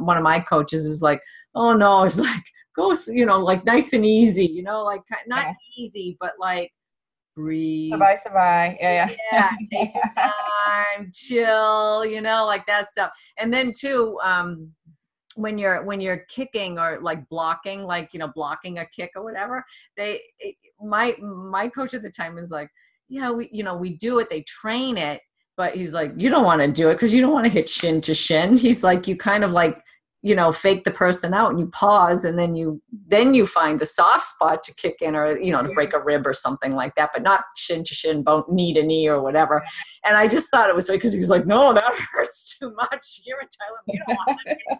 one 0.00 0.16
of 0.16 0.22
my 0.22 0.40
coaches 0.40 0.84
is 0.84 1.02
like 1.02 1.22
oh 1.54 1.74
no 1.74 2.02
it's 2.04 2.18
like 2.18 2.44
go 2.74 2.92
you 3.08 3.26
know 3.26 3.38
like 3.38 3.64
nice 3.66 3.92
and 3.92 4.06
easy 4.06 4.46
you 4.46 4.62
know 4.62 4.82
like 4.84 5.02
not 5.26 5.44
yeah. 5.44 5.52
easy 5.76 6.16
but 6.18 6.32
like 6.40 6.72
breathe. 7.34 7.92
Bye 7.92 8.16
bye 8.32 8.78
yeah 8.80 9.08
yeah. 9.08 9.14
Yeah 9.32 9.50
take 9.72 9.94
your 9.94 10.02
time 10.14 11.10
chill 11.12 12.04
you 12.04 12.20
know 12.20 12.46
like 12.46 12.66
that 12.66 12.88
stuff. 12.88 13.10
And 13.38 13.52
then 13.52 13.72
too 13.72 14.18
um 14.22 14.72
when 15.36 15.58
you're 15.58 15.82
when 15.84 16.00
you're 16.00 16.24
kicking 16.28 16.78
or 16.78 16.98
like 17.00 17.28
blocking 17.28 17.82
like 17.82 18.12
you 18.12 18.18
know 18.18 18.28
blocking 18.28 18.78
a 18.78 18.86
kick 18.86 19.10
or 19.16 19.24
whatever 19.24 19.64
they 19.96 20.20
it, 20.38 20.54
my 20.80 21.16
my 21.20 21.68
coach 21.68 21.94
at 21.94 22.02
the 22.02 22.10
time 22.10 22.36
was 22.36 22.50
like 22.50 22.68
yeah 23.08 23.30
we 23.30 23.48
you 23.52 23.64
know 23.64 23.74
we 23.74 23.96
do 23.96 24.18
it 24.18 24.30
they 24.30 24.42
train 24.42 24.96
it. 24.96 25.20
But 25.56 25.76
he's 25.76 25.94
like 25.94 26.12
you 26.16 26.30
don't 26.30 26.44
want 26.44 26.62
to 26.62 26.68
do 26.68 26.90
it 26.90 26.94
because 26.94 27.14
you 27.14 27.20
don't 27.20 27.32
want 27.32 27.46
to 27.46 27.52
hit 27.52 27.68
shin 27.68 28.00
to 28.02 28.14
shin. 28.14 28.56
He's 28.58 28.82
like 28.82 29.06
you 29.06 29.16
kind 29.16 29.44
of 29.44 29.52
like 29.52 29.80
you 30.24 30.34
know 30.34 30.50
fake 30.50 30.84
the 30.84 30.90
person 30.90 31.34
out 31.34 31.50
and 31.50 31.60
you 31.60 31.66
pause 31.66 32.24
and 32.24 32.38
then 32.38 32.56
you 32.56 32.80
then 33.08 33.34
you 33.34 33.44
find 33.44 33.78
the 33.78 33.84
soft 33.84 34.24
spot 34.24 34.62
to 34.62 34.74
kick 34.74 35.02
in 35.02 35.14
or 35.14 35.38
you 35.38 35.52
know 35.52 35.62
to 35.62 35.68
break 35.74 35.92
a 35.92 36.00
rib 36.00 36.26
or 36.26 36.32
something 36.32 36.72
like 36.72 36.94
that 36.94 37.10
but 37.12 37.22
not 37.22 37.44
shin 37.54 37.84
to 37.84 37.94
shin 37.94 38.22
bone 38.22 38.42
knee 38.48 38.72
to 38.72 38.82
knee 38.82 39.06
or 39.06 39.20
whatever. 39.20 39.62
And 40.02 40.16
i 40.16 40.26
just 40.26 40.50
thought 40.50 40.70
it 40.70 40.74
was 40.74 40.88
because 40.88 41.12
he 41.12 41.20
was 41.20 41.28
like 41.28 41.46
no 41.46 41.74
that 41.74 41.94
hurts 42.12 42.56
too 42.58 42.72
much. 42.74 43.20
You're 43.24 43.40
in 43.40 43.48
thailand 43.48 43.84
you 43.86 44.00
don't 44.08 44.16
want 44.16 44.38
to 44.46 44.54
do 44.54 44.60
that. 44.70 44.78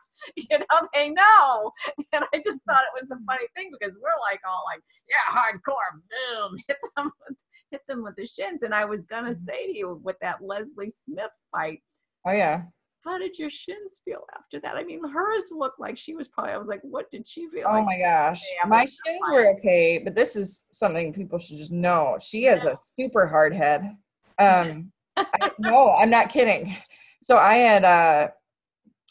You 0.36 0.58
know 0.58 0.88
they 0.94 1.10
know. 1.10 1.70
And 2.12 2.24
i 2.32 2.40
just 2.42 2.64
thought 2.64 2.82
it 2.82 2.98
was 2.98 3.08
the 3.08 3.20
funny 3.26 3.46
thing 3.54 3.70
because 3.78 3.98
we're 4.02 4.18
like 4.20 4.40
all 4.48 4.64
like 4.66 4.82
yeah 5.06 5.38
hardcore 5.38 6.00
boom 6.10 6.58
hit 6.66 6.78
them 6.96 7.10
with, 7.28 7.38
hit 7.70 7.82
them 7.86 8.02
with 8.02 8.16
the 8.16 8.26
shins. 8.26 8.62
And 8.62 8.74
i 8.74 8.86
was 8.86 9.04
gonna 9.04 9.28
mm-hmm. 9.28 9.44
say 9.44 9.66
to 9.66 9.78
you 9.78 10.00
with 10.02 10.16
that 10.22 10.42
leslie 10.42 10.88
smith 10.88 11.32
fight 11.52 11.82
oh 12.26 12.32
yeah 12.32 12.62
how 13.04 13.18
did 13.18 13.38
your 13.38 13.50
shins 13.50 14.00
feel 14.04 14.24
after 14.36 14.60
that? 14.60 14.76
I 14.76 14.84
mean, 14.84 15.00
hers 15.08 15.50
looked 15.50 15.80
like 15.80 15.96
she 15.96 16.14
was 16.14 16.28
probably, 16.28 16.52
I 16.52 16.58
was 16.58 16.68
like, 16.68 16.80
what 16.82 17.10
did 17.10 17.26
she 17.26 17.48
feel 17.48 17.66
oh 17.68 17.72
like? 17.72 17.84
my 17.84 17.98
gosh. 17.98 18.42
My 18.66 18.80
shins 18.80 19.20
were 19.30 19.50
okay, 19.52 20.00
but 20.02 20.14
this 20.14 20.36
is 20.36 20.66
something 20.70 21.12
people 21.12 21.38
should 21.38 21.58
just 21.58 21.72
know. 21.72 22.18
She 22.20 22.44
has 22.44 22.64
a 22.64 22.74
super 22.76 23.26
hard 23.26 23.54
head. 23.54 23.96
Um, 24.38 24.92
I, 25.16 25.50
no, 25.58 25.92
I'm 25.92 26.10
not 26.10 26.30
kidding. 26.30 26.74
So 27.22 27.36
I 27.36 27.54
had, 27.54 27.84
uh, 27.84 28.28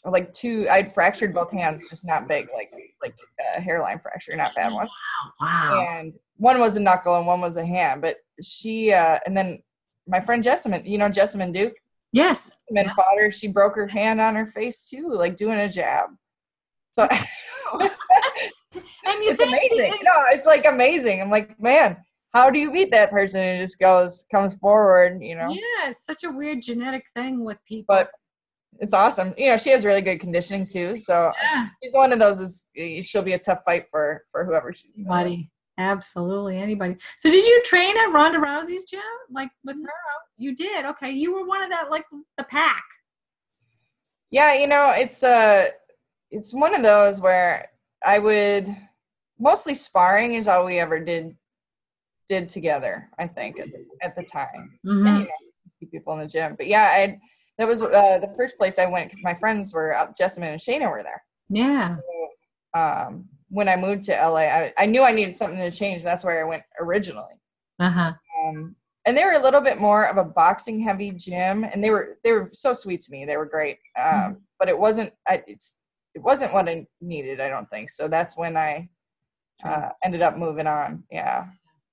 like 0.04 0.32
two, 0.32 0.66
I'd 0.70 0.92
fractured 0.92 1.34
both 1.34 1.50
hands, 1.50 1.88
just 1.90 2.06
not 2.06 2.28
big, 2.28 2.48
like, 2.54 2.70
like 3.02 3.14
a 3.56 3.60
hairline 3.60 3.98
fracture, 3.98 4.36
not 4.36 4.54
bad 4.54 4.72
ones. 4.72 4.90
Wow. 5.40 5.46
wow. 5.46 5.86
And 5.90 6.12
one 6.36 6.60
was 6.60 6.76
a 6.76 6.80
knuckle 6.80 7.16
and 7.16 7.26
one 7.26 7.40
was 7.40 7.56
a 7.56 7.66
hand, 7.66 8.00
but 8.02 8.16
she, 8.42 8.92
uh, 8.92 9.18
and 9.26 9.36
then 9.36 9.62
my 10.06 10.20
friend 10.20 10.42
Jessamyn, 10.42 10.88
you 10.88 10.98
know, 10.98 11.08
Jessamyn 11.08 11.52
Duke, 11.52 11.74
Yes. 12.12 12.56
And 12.70 12.90
fought 12.92 13.18
her. 13.18 13.30
She 13.30 13.48
broke 13.48 13.76
her 13.76 13.86
hand 13.86 14.20
on 14.20 14.34
her 14.34 14.46
face 14.46 14.88
too, 14.88 15.10
like 15.12 15.36
doing 15.36 15.58
a 15.58 15.68
jab. 15.68 16.10
So 16.90 17.06
and 17.82 17.90
you 19.22 19.30
it's 19.30 19.42
amazing. 19.42 19.92
It, 19.92 20.00
no, 20.02 20.24
it's 20.30 20.46
like 20.46 20.64
amazing. 20.66 21.20
I'm 21.20 21.30
like, 21.30 21.60
man, 21.60 21.98
how 22.32 22.50
do 22.50 22.58
you 22.58 22.70
beat 22.70 22.90
that 22.92 23.10
person? 23.10 23.40
And 23.40 23.62
just 23.62 23.78
goes, 23.78 24.26
comes 24.30 24.56
forward, 24.56 25.22
you 25.22 25.34
know? 25.34 25.48
Yeah, 25.50 25.90
it's 25.90 26.04
such 26.04 26.24
a 26.24 26.30
weird 26.30 26.62
genetic 26.62 27.04
thing 27.14 27.44
with 27.44 27.58
people. 27.66 27.86
But 27.88 28.10
it's 28.80 28.94
awesome. 28.94 29.34
You 29.36 29.50
know, 29.50 29.56
she 29.56 29.70
has 29.70 29.84
really 29.84 30.02
good 30.02 30.20
conditioning 30.20 30.66
too. 30.66 30.98
So 30.98 31.32
yeah. 31.42 31.66
she's 31.82 31.94
one 31.94 32.12
of 32.12 32.18
those 32.18 32.40
is 32.40 32.68
she'll 33.06 33.22
be 33.22 33.32
a 33.32 33.38
tough 33.38 33.60
fight 33.64 33.86
for 33.90 34.24
for 34.30 34.44
whoever 34.44 34.72
she's 34.72 34.94
buddy. 34.94 35.50
Absolutely, 35.78 36.58
anybody. 36.58 36.96
So, 37.16 37.30
did 37.30 37.44
you 37.44 37.62
train 37.64 37.96
at 37.96 38.12
Ronda 38.12 38.38
Rousey's 38.38 38.84
gym, 38.84 39.00
like 39.30 39.50
with 39.64 39.76
her? 39.76 39.92
You 40.36 40.54
did. 40.54 40.84
Okay, 40.84 41.10
you 41.10 41.32
were 41.32 41.46
one 41.46 41.62
of 41.62 41.70
that, 41.70 41.90
like 41.90 42.04
the 42.36 42.44
pack. 42.44 42.82
Yeah, 44.30 44.54
you 44.54 44.66
know, 44.66 44.92
it's 44.94 45.22
uh 45.22 45.68
it's 46.30 46.52
one 46.52 46.74
of 46.74 46.82
those 46.82 47.20
where 47.20 47.68
I 48.04 48.18
would 48.18 48.68
mostly 49.38 49.74
sparring 49.74 50.34
is 50.34 50.48
all 50.48 50.64
we 50.64 50.78
ever 50.78 50.98
did 51.00 51.36
did 52.26 52.48
together. 52.48 53.08
I 53.18 53.26
think 53.26 53.58
at 53.58 53.68
the, 53.70 53.86
at 54.02 54.16
the 54.16 54.22
time. 54.22 54.78
Mm-hmm. 54.84 55.06
And, 55.06 55.18
you 55.20 55.24
know, 55.24 55.30
see 55.68 55.86
people 55.86 56.12
in 56.14 56.20
the 56.20 56.26
gym, 56.26 56.54
but 56.56 56.66
yeah, 56.66 56.90
I 56.92 57.18
that 57.58 57.66
was 57.66 57.82
uh, 57.82 58.18
the 58.18 58.32
first 58.36 58.56
place 58.56 58.78
I 58.78 58.86
went 58.86 59.08
because 59.08 59.22
my 59.22 59.34
friends 59.34 59.74
were 59.74 59.94
out. 59.94 60.16
Jessamyn 60.16 60.52
and 60.52 60.60
Shayna 60.60 60.90
were 60.90 61.02
there. 61.02 61.22
Yeah. 61.50 61.96
So, 61.96 62.80
um, 62.80 63.28
when 63.48 63.68
I 63.68 63.76
moved 63.76 64.02
to 64.04 64.12
LA, 64.12 64.40
I, 64.40 64.72
I 64.76 64.86
knew 64.86 65.02
I 65.02 65.12
needed 65.12 65.34
something 65.34 65.58
to 65.58 65.70
change. 65.70 66.02
That's 66.02 66.24
where 66.24 66.44
I 66.44 66.48
went 66.48 66.62
originally. 66.80 67.34
Uh 67.78 67.90
huh. 67.90 68.12
Um, 68.44 68.76
and 69.06 69.16
they 69.16 69.24
were 69.24 69.32
a 69.32 69.42
little 69.42 69.60
bit 69.60 69.78
more 69.78 70.06
of 70.06 70.18
a 70.18 70.24
boxing 70.24 70.80
heavy 70.80 71.12
gym, 71.12 71.64
and 71.64 71.82
they 71.82 71.90
were 71.90 72.18
they 72.24 72.32
were 72.32 72.50
so 72.52 72.74
sweet 72.74 73.00
to 73.02 73.10
me. 73.10 73.24
They 73.24 73.36
were 73.36 73.46
great, 73.46 73.78
um, 73.98 74.04
mm-hmm. 74.04 74.32
but 74.58 74.68
it 74.68 74.78
wasn't. 74.78 75.12
I, 75.26 75.42
it's 75.46 75.78
it 76.14 76.22
wasn't 76.22 76.52
what 76.52 76.68
I 76.68 76.86
needed. 77.00 77.40
I 77.40 77.48
don't 77.48 77.70
think 77.70 77.90
so. 77.90 78.08
That's 78.08 78.36
when 78.36 78.56
I 78.56 78.88
uh, 79.64 79.90
ended 80.04 80.22
up 80.22 80.36
moving 80.36 80.66
on. 80.66 81.04
Yeah. 81.10 81.46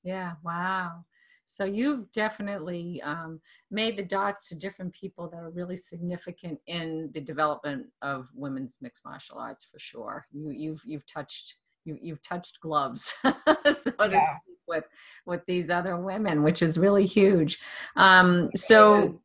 Yeah. 0.03 0.33
Wow. 0.43 1.05
So 1.45 1.63
you've 1.63 2.11
definitely 2.11 3.01
um, 3.03 3.39
made 3.69 3.97
the 3.97 4.03
dots 4.03 4.49
to 4.49 4.55
different 4.55 4.93
people 4.93 5.29
that 5.29 5.37
are 5.37 5.51
really 5.51 5.75
significant 5.75 6.59
in 6.67 7.11
the 7.13 7.21
development 7.21 7.87
of 8.01 8.27
women's 8.33 8.77
mixed 8.81 9.05
martial 9.05 9.37
arts 9.37 9.63
for 9.63 9.79
sure. 9.79 10.25
You, 10.31 10.49
you've 10.49 10.81
you've 10.85 11.05
touched 11.05 11.57
you, 11.85 11.97
you've 12.01 12.21
touched 12.21 12.59
gloves, 12.59 13.15
so 13.23 13.31
yeah. 13.55 14.07
to 14.07 14.19
speak, 14.19 14.57
with 14.67 14.85
with 15.25 15.45
these 15.45 15.69
other 15.69 15.97
women, 15.97 16.43
which 16.43 16.61
is 16.61 16.77
really 16.77 17.05
huge. 17.05 17.59
Um, 17.95 18.49
so 18.55 19.21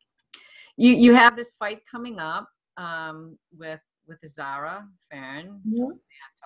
you 0.77 0.93
you 0.93 1.15
have 1.15 1.37
this 1.37 1.55
fight 1.55 1.81
coming 1.91 2.19
up 2.19 2.49
um, 2.77 3.39
with 3.57 3.81
with 4.07 4.19
Zarah 4.27 4.87
Fairn 5.11 5.61
mm-hmm. 5.67 5.93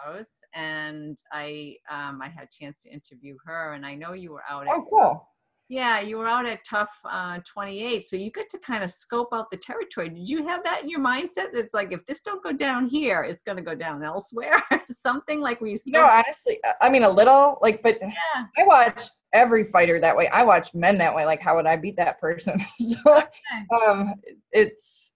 Santos, 0.07 0.29
and 0.55 1.19
I 1.33 1.77
um, 1.91 2.21
I 2.23 2.29
had 2.29 2.45
a 2.45 2.65
chance 2.65 2.83
to 2.83 2.91
interview 2.91 3.37
her, 3.45 3.73
and 3.73 3.85
I 3.85 3.95
know 3.95 4.13
you 4.13 4.33
were 4.33 4.45
out. 4.49 4.67
Oh, 4.69 4.87
cool. 4.89 5.29
Yeah, 5.71 6.01
you 6.01 6.19
were 6.19 6.27
out 6.27 6.47
at 6.47 6.63
TUF 6.65 6.91
uh, 7.11 7.39
28, 7.47 8.05
so 8.05 8.17
you 8.17 8.31
get 8.31 8.51
to 8.51 8.59
kind 8.59 8.85
of 8.85 8.91
scope 8.91 9.29
out 9.33 9.51
the 9.51 9.57
territory. 9.57 10.11
Did 10.11 10.29
you 10.29 10.47
have 10.47 10.63
that 10.63 10.83
in 10.83 10.91
your 10.91 11.01
mindset? 11.01 11.55
It's 11.55 11.73
like 11.73 11.91
if 11.91 12.05
this 12.05 12.21
don't 12.21 12.43
go 12.43 12.53
down 12.53 12.87
here, 12.87 13.23
it's 13.23 13.43
going 13.43 13.57
to 13.57 13.63
go 13.63 13.75
down 13.75 14.05
elsewhere. 14.05 14.63
Something 14.89 15.41
like 15.41 15.63
we. 15.63 15.71
You 15.87 15.93
know, 15.93 16.07
honestly, 16.07 16.59
I 16.83 16.91
mean 16.91 17.03
a 17.03 17.09
little 17.09 17.59
like, 17.63 17.83
but 17.83 17.97
yeah. 18.01 18.45
I 18.59 18.65
watch 18.65 19.05
every 19.33 19.65
fighter 19.65 19.99
that 20.01 20.15
way. 20.15 20.29
I 20.29 20.43
watch 20.43 20.75
men 20.75 20.99
that 20.99 21.15
way. 21.15 21.25
Like, 21.25 21.41
how 21.41 21.57
would 21.57 21.67
I 21.67 21.77
beat 21.77 21.97
that 21.97 22.21
person? 22.21 22.61
so, 22.77 23.17
okay. 23.17 23.87
um, 23.87 24.15
it's, 24.53 25.13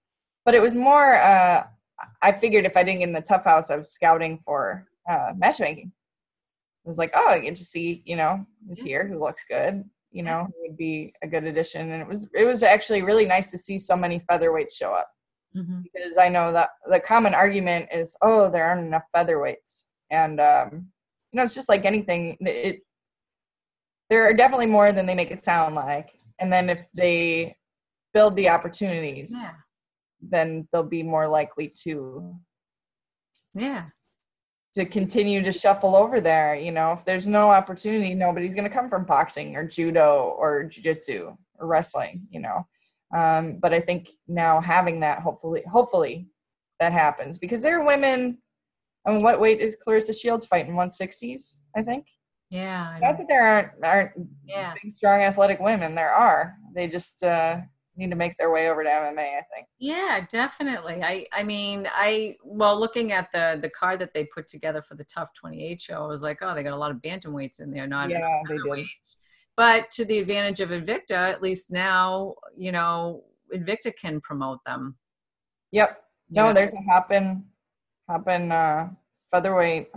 but 0.46 0.54
it 0.54 0.62
was 0.62 0.74
more. 0.74 1.14
uh 1.14 1.64
I 2.22 2.32
figured 2.32 2.64
if 2.64 2.76
I 2.76 2.84
didn't 2.84 3.00
get 3.00 3.08
in 3.08 3.12
the 3.12 3.20
TUF 3.20 3.44
house, 3.44 3.70
I 3.70 3.76
was 3.76 3.92
scouting 3.92 4.38
for 4.38 4.86
uh 5.10 5.32
matchmaking. 5.36 5.92
It 6.84 6.88
was 6.88 6.96
like, 6.96 7.12
oh, 7.14 7.28
I 7.28 7.40
get 7.40 7.56
to 7.56 7.64
see, 7.64 8.02
you 8.06 8.16
know, 8.16 8.46
who's 8.66 8.80
here, 8.80 9.06
who 9.06 9.18
looks 9.18 9.44
good 9.44 9.84
you 10.10 10.22
know 10.22 10.46
would 10.60 10.76
be 10.76 11.12
a 11.22 11.26
good 11.26 11.44
addition. 11.44 11.92
And 11.92 12.02
it 12.02 12.08
was 12.08 12.30
it 12.34 12.44
was 12.44 12.62
actually 12.62 13.02
really 13.02 13.26
nice 13.26 13.50
to 13.50 13.58
see 13.58 13.78
so 13.78 13.96
many 13.96 14.20
featherweights 14.20 14.72
show 14.72 14.92
up. 14.92 15.08
Mm-hmm. 15.56 15.80
because 15.80 16.18
i 16.18 16.28
know 16.28 16.52
that 16.52 16.68
the 16.90 17.00
common 17.00 17.32
argument 17.34 17.88
is 17.90 18.14
oh 18.20 18.50
there 18.50 18.66
aren't 18.66 18.86
enough 18.86 19.04
featherweights. 19.16 19.84
And 20.10 20.40
um 20.40 20.88
you 21.32 21.36
know 21.36 21.42
it's 21.42 21.54
just 21.54 21.70
like 21.70 21.86
anything 21.86 22.36
it 22.40 22.80
there 24.10 24.24
are 24.28 24.34
definitely 24.34 24.66
more 24.66 24.92
than 24.92 25.06
they 25.06 25.14
make 25.14 25.30
it 25.30 25.42
sound 25.42 25.74
like. 25.74 26.10
And 26.38 26.52
then 26.52 26.68
if 26.70 26.86
they 26.94 27.56
build 28.12 28.36
the 28.36 28.50
opportunities 28.50 29.32
yeah. 29.34 29.52
then 30.20 30.68
they'll 30.70 30.82
be 30.82 31.02
more 31.02 31.26
likely 31.26 31.72
to 31.84 32.36
yeah 33.54 33.86
to 34.78 34.84
continue 34.84 35.42
to 35.42 35.50
shuffle 35.50 35.96
over 35.96 36.20
there. 36.20 36.54
You 36.54 36.70
know, 36.70 36.92
if 36.92 37.04
there's 37.04 37.26
no 37.26 37.50
opportunity, 37.50 38.14
nobody's 38.14 38.54
going 38.54 38.68
to 38.68 38.74
come 38.74 38.88
from 38.88 39.04
boxing 39.04 39.56
or 39.56 39.66
judo 39.66 40.34
or 40.38 40.64
jiu-jitsu 40.64 41.36
or 41.58 41.66
wrestling, 41.66 42.26
you 42.30 42.40
know. 42.40 42.66
Um, 43.14 43.58
but 43.60 43.74
I 43.74 43.80
think 43.80 44.10
now 44.28 44.60
having 44.60 45.00
that, 45.00 45.20
hopefully, 45.20 45.62
hopefully 45.68 46.28
that 46.78 46.92
happens 46.92 47.38
because 47.38 47.60
there 47.60 47.80
are 47.80 47.84
women. 47.84 48.38
I 49.04 49.12
mean, 49.12 49.22
what 49.22 49.40
weight 49.40 49.60
is 49.60 49.76
Claressa 49.84 50.18
Shields 50.18 50.46
fighting? 50.46 50.74
160s, 50.74 51.56
I 51.76 51.82
think. 51.82 52.06
Yeah. 52.50 52.96
Not 53.00 53.18
that 53.18 53.26
there 53.28 53.42
aren't 53.42 53.84
aren't 53.84 54.12
yeah. 54.46 54.74
big, 54.80 54.92
strong, 54.92 55.22
athletic 55.22 55.60
women. 55.60 55.94
There 55.94 56.12
are. 56.12 56.56
They 56.74 56.86
just 56.86 57.24
uh, 57.24 57.60
need 57.98 58.10
to 58.10 58.16
make 58.16 58.36
their 58.38 58.50
way 58.50 58.70
over 58.70 58.82
to 58.82 58.88
MMA, 58.88 59.18
I 59.18 59.42
think. 59.54 59.66
Yeah, 59.78 60.24
definitely. 60.30 61.02
I 61.02 61.26
I 61.32 61.42
mean, 61.42 61.88
I 61.92 62.36
well, 62.42 62.78
looking 62.78 63.12
at 63.12 63.30
the 63.32 63.58
the 63.60 63.68
card 63.68 63.98
that 64.00 64.14
they 64.14 64.24
put 64.24 64.48
together 64.48 64.80
for 64.80 64.94
the 64.94 65.04
TUF 65.04 65.28
28 65.34 65.80
show, 65.80 66.04
I 66.04 66.06
was 66.06 66.22
like, 66.22 66.38
oh, 66.40 66.54
they 66.54 66.62
got 66.62 66.72
a 66.72 66.76
lot 66.76 66.90
of 66.90 66.98
bantamweights 66.98 67.60
in 67.60 67.70
there, 67.70 67.86
not 67.86 68.10
yeah, 68.10 68.26
they 68.48 68.56
did. 68.56 68.86
But 69.56 69.90
to 69.92 70.04
the 70.04 70.18
advantage 70.18 70.60
of 70.60 70.70
Invicta, 70.70 71.10
at 71.10 71.42
least 71.42 71.72
now, 71.72 72.36
you 72.56 72.70
know, 72.70 73.24
Invicta 73.52 73.92
can 73.94 74.20
promote 74.20 74.60
them. 74.64 74.96
Yep. 75.72 76.00
No, 76.30 76.52
there's 76.52 76.74
a 76.74 76.82
happen 76.92 77.44
happen 78.08 78.52
uh 78.52 78.88
featherweight 79.30 79.88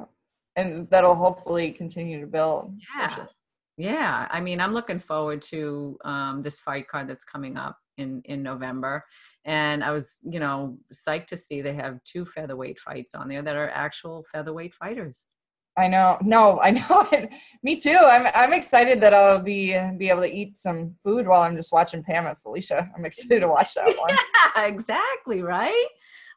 and 0.55 0.89
that'll 0.89 1.15
hopefully 1.15 1.71
continue 1.71 2.19
to 2.19 2.27
build. 2.27 2.73
Yeah. 2.97 3.25
Yeah, 3.77 4.27
I 4.29 4.41
mean, 4.41 4.61
I'm 4.61 4.73
looking 4.73 4.99
forward 4.99 5.41
to 5.43 5.97
um, 6.03 6.43
this 6.43 6.59
fight 6.59 6.87
card 6.87 7.07
that's 7.07 7.23
coming 7.23 7.57
up 7.57 7.79
in 7.97 8.21
in 8.25 8.43
November, 8.43 9.03
and 9.45 9.83
I 9.83 9.91
was, 9.91 10.19
you 10.23 10.39
know, 10.39 10.77
psyched 10.93 11.27
to 11.27 11.37
see 11.37 11.61
they 11.61 11.73
have 11.73 12.03
two 12.03 12.25
featherweight 12.25 12.79
fights 12.79 13.15
on 13.15 13.27
there 13.27 13.41
that 13.41 13.55
are 13.55 13.69
actual 13.69 14.25
featherweight 14.31 14.73
fighters. 14.73 15.25
I 15.77 15.87
know. 15.87 16.17
No, 16.21 16.59
I 16.61 16.71
know. 16.71 17.29
Me 17.63 17.79
too. 17.79 17.97
I'm 18.01 18.27
I'm 18.35 18.53
excited 18.53 19.01
that 19.01 19.13
I'll 19.13 19.41
be 19.41 19.77
be 19.97 20.09
able 20.09 20.21
to 20.21 20.33
eat 20.33 20.57
some 20.57 20.95
food 21.03 21.27
while 21.27 21.41
I'm 21.41 21.55
just 21.55 21.71
watching 21.71 22.03
Pam 22.03 22.27
and 22.27 22.37
Felicia. 22.37 22.91
I'm 22.95 23.05
excited 23.05 23.41
to 23.41 23.47
watch 23.47 23.73
that 23.75 23.85
one. 23.97 24.17
yeah, 24.55 24.65
exactly. 24.65 25.41
Right. 25.41 25.87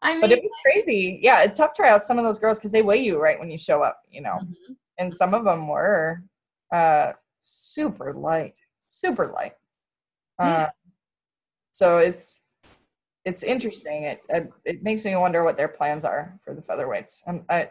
I 0.02 0.12
mean, 0.12 0.20
but 0.20 0.32
it 0.32 0.42
was 0.42 0.52
crazy. 0.64 1.18
Yeah, 1.22 1.42
it's 1.42 1.58
TUF 1.58 1.74
tryouts. 1.74 2.06
Some 2.06 2.18
of 2.18 2.24
those 2.24 2.38
girls 2.38 2.58
because 2.58 2.72
they 2.72 2.82
weigh 2.82 3.02
you 3.02 3.20
right 3.20 3.38
when 3.38 3.50
you 3.50 3.58
show 3.58 3.82
up. 3.82 4.00
You 4.08 4.22
know, 4.22 4.38
mm-hmm. 4.42 4.72
and 4.98 5.12
some 5.12 5.34
of 5.34 5.44
them 5.44 5.68
were. 5.68 6.22
Uh, 6.72 7.12
super 7.44 8.12
light, 8.14 8.58
super 8.88 9.28
light. 9.28 9.52
Uh, 10.38 10.66
so 11.74 11.98
it's 11.98 12.44
it's 13.24 13.42
interesting. 13.42 14.04
It, 14.04 14.20
it, 14.28 14.52
it 14.64 14.82
makes 14.82 15.04
me 15.04 15.16
wonder 15.16 15.42
what 15.42 15.56
their 15.56 15.68
plans 15.68 16.04
are 16.04 16.38
for 16.44 16.54
the 16.54 16.62
featherweights. 16.62 17.22
Um, 17.26 17.44
I, 17.50 17.70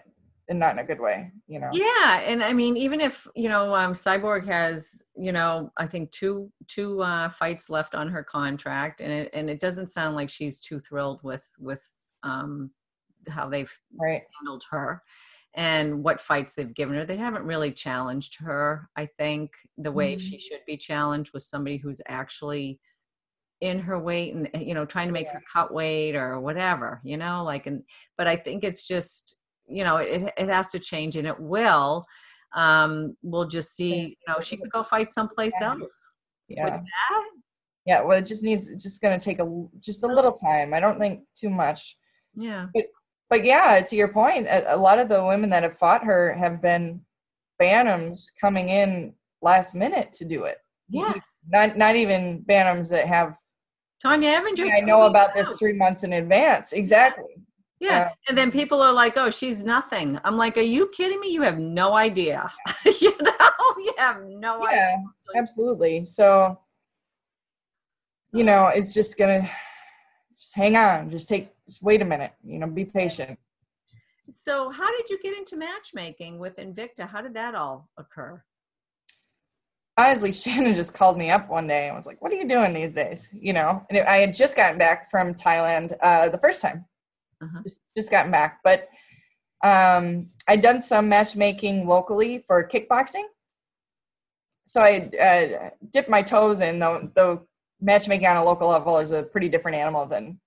and 0.50 0.60
not 0.60 0.74
in 0.74 0.80
a 0.80 0.84
good 0.84 1.00
way, 1.00 1.32
you 1.48 1.58
know. 1.58 1.70
Yeah, 1.72 2.20
and 2.20 2.44
I 2.44 2.52
mean, 2.52 2.76
even 2.76 3.00
if 3.00 3.26
you 3.34 3.48
know, 3.48 3.74
um, 3.74 3.94
Cyborg 3.94 4.46
has, 4.46 5.06
you 5.16 5.32
know, 5.32 5.72
I 5.78 5.88
think 5.88 6.12
two 6.12 6.52
two 6.68 7.02
uh, 7.02 7.30
fights 7.30 7.70
left 7.70 7.96
on 7.96 8.10
her 8.10 8.24
contract, 8.24 9.00
and 9.00 9.10
it 9.10 9.30
and 9.34 9.50
it 9.50 9.62
doesn't 9.62 9.94
sound 9.94 10.18
like 10.18 10.30
she's 10.30 10.60
too 10.60 10.82
thrilled 10.82 11.24
with 11.24 11.48
with 11.58 11.88
um, 12.24 12.72
how 13.30 13.48
they've 13.48 13.74
right. 13.98 14.24
handled 14.38 14.66
her 14.70 15.02
and 15.56 16.04
what 16.04 16.20
fights 16.20 16.56
they've 16.56 16.74
given 16.74 16.96
her. 16.96 17.06
They 17.06 17.16
haven't 17.16 17.46
really 17.46 17.72
challenged 17.72 18.36
her, 18.40 18.90
I 18.98 19.06
think, 19.06 19.54
the 19.78 19.94
way 19.94 20.16
mm-hmm. 20.16 20.28
she 20.28 20.40
should 20.40 20.62
be 20.68 20.76
challenged 20.76 21.32
with 21.34 21.44
somebody 21.44 21.78
who's 21.78 22.02
actually 22.08 22.82
in 23.62 23.80
her 23.80 24.00
weight 24.00 24.34
and 24.34 24.50
you 24.56 24.74
know 24.74 24.86
trying 24.86 25.08
to 25.08 25.14
make 25.14 25.26
yeah. 25.26 25.34
her 25.34 25.44
cut 25.52 25.74
weight 25.74 26.16
or 26.16 26.40
whatever 26.40 27.00
you 27.04 27.18
know 27.18 27.44
like 27.44 27.66
and 27.66 27.84
but 28.18 28.28
i 28.28 28.36
think 28.36 28.64
it's 28.64 28.88
just 28.88 29.38
you 29.68 29.84
know 29.84 29.98
it, 29.98 30.34
it 30.38 30.50
has 30.50 30.70
to 30.70 30.80
change 30.80 31.16
and 31.16 31.28
it 31.28 31.40
will 31.40 32.06
um 32.56 33.16
we'll 33.22 33.48
just 33.48 33.76
see 33.76 33.96
you 33.96 34.16
know 34.28 34.40
she 34.42 34.58
could 34.58 34.72
go 34.72 34.84
fight 34.84 35.10
someplace 35.10 35.54
yeah. 35.60 35.70
else 35.70 36.10
yeah 36.50 36.80
yeah 37.86 38.02
well 38.02 38.18
it 38.18 38.26
just 38.26 38.44
needs 38.44 38.70
it's 38.70 38.84
just 38.84 39.02
going 39.02 39.18
to 39.18 39.24
take 39.24 39.40
a 39.40 39.66
just 39.80 40.04
a 40.04 40.08
little 40.08 40.34
time 40.34 40.74
i 40.74 40.80
don't 40.80 41.00
think 41.00 41.22
too 41.36 41.50
much 41.50 41.98
yeah 42.36 42.68
but 42.74 42.86
but 43.34 43.44
yeah, 43.44 43.82
to 43.82 43.96
your 43.96 44.10
point, 44.10 44.46
a, 44.46 44.76
a 44.76 44.78
lot 44.78 45.00
of 45.00 45.10
the 45.10 45.26
women 45.26 45.50
that 45.50 45.64
have 45.64 45.76
fought 45.76 46.04
her 46.04 46.34
have 46.34 46.62
been 46.62 47.02
bantams 47.60 48.26
coming 48.40 48.70
in 48.70 49.16
last 49.42 49.74
minute 49.74 50.14
to 50.14 50.26
do 50.26 50.44
it. 50.44 50.58
Yes. 50.88 51.48
Not 51.52 51.76
not 51.76 51.96
even 51.96 52.46
bantams 52.48 52.92
that 52.92 53.08
have 53.08 53.36
Tonya 54.04 54.34
Evans. 54.36 54.60
I 54.60 54.82
know 54.82 55.04
about 55.04 55.34
this 55.34 55.58
three 55.58 55.74
months 55.74 56.04
in 56.04 56.14
advance. 56.14 56.74
Exactly. 56.74 57.36
Yeah. 57.80 58.00
Uh, 58.00 58.10
and 58.30 58.38
then 58.38 58.52
people 58.52 58.82
are 58.82 58.94
like, 58.94 59.18
oh, 59.18 59.30
she's 59.30 59.64
nothing. 59.64 60.20
I'm 60.24 60.38
like, 60.38 60.58
are 60.58 60.62
you 60.62 60.90
kidding 60.94 61.20
me? 61.20 61.30
You 61.30 61.42
have 61.42 61.60
no 61.60 61.96
idea. 61.96 62.52
you 63.02 63.14
know, 63.22 63.52
you 63.78 63.94
have 63.98 64.24
no 64.24 64.64
yeah, 64.64 64.70
idea. 64.70 65.04
Absolutely. 65.36 66.06
So, 66.06 66.60
you 68.32 68.44
know, 68.44 68.68
it's 68.68 68.94
just 68.94 69.18
gonna 69.18 69.50
just 70.38 70.56
hang 70.56 70.76
on. 70.76 71.12
Just 71.12 71.28
take 71.28 71.50
just 71.66 71.84
wait 71.84 72.02
a 72.02 72.06
minute, 72.06 72.32
you 72.44 72.60
know, 72.60 72.68
be 72.68 72.86
patient. 72.86 73.38
So, 74.40 74.70
how 74.70 74.90
did 74.98 75.10
you 75.10 75.20
get 75.22 75.38
into 75.38 75.58
matchmaking 75.58 76.40
with 76.40 76.56
Invicta? 76.58 77.08
How 77.08 77.22
did 77.22 77.34
that 77.34 77.56
all 77.56 77.90
occur? 77.98 78.42
Honestly, 79.98 80.32
Shannon 80.32 80.74
just 80.74 80.94
called 80.94 81.18
me 81.18 81.30
up 81.30 81.50
one 81.50 81.68
day 81.68 81.88
and 81.88 81.96
was 81.96 82.06
like, 82.06 82.22
"What 82.22 82.32
are 82.32 82.36
you 82.36 82.48
doing 82.48 82.74
these 82.74 82.96
days?" 82.96 83.30
You 83.34 83.54
know, 83.54 83.86
and 83.90 84.00
I 84.08 84.18
had 84.18 84.34
just 84.34 84.56
gotten 84.56 84.78
back 84.78 85.10
from 85.10 85.34
Thailand 85.34 85.96
uh, 86.02 86.30
the 86.30 86.38
first 86.38 86.62
time, 86.62 86.86
uh-huh. 87.42 87.62
just, 87.64 87.82
just 87.96 88.12
gotten 88.12 88.32
back, 88.32 88.60
but 88.64 88.88
um, 89.64 90.28
I'd 90.48 90.62
done 90.62 90.82
some 90.82 91.08
matchmaking 91.10 91.88
locally 91.88 92.40
for 92.40 92.68
kickboxing, 92.68 93.24
so 94.66 94.82
I 94.82 95.10
uh, 95.18 95.70
dipped 95.92 96.10
my 96.10 96.22
toes 96.22 96.62
in. 96.62 96.80
Though, 96.80 97.10
though 97.16 97.48
matchmaking 97.82 98.28
on 98.28 98.38
a 98.38 98.44
local 98.44 98.70
level 98.70 98.98
is 98.98 99.12
a 99.12 99.24
pretty 99.24 99.50
different 99.50 99.78
animal 99.78 100.06
than 100.06 100.40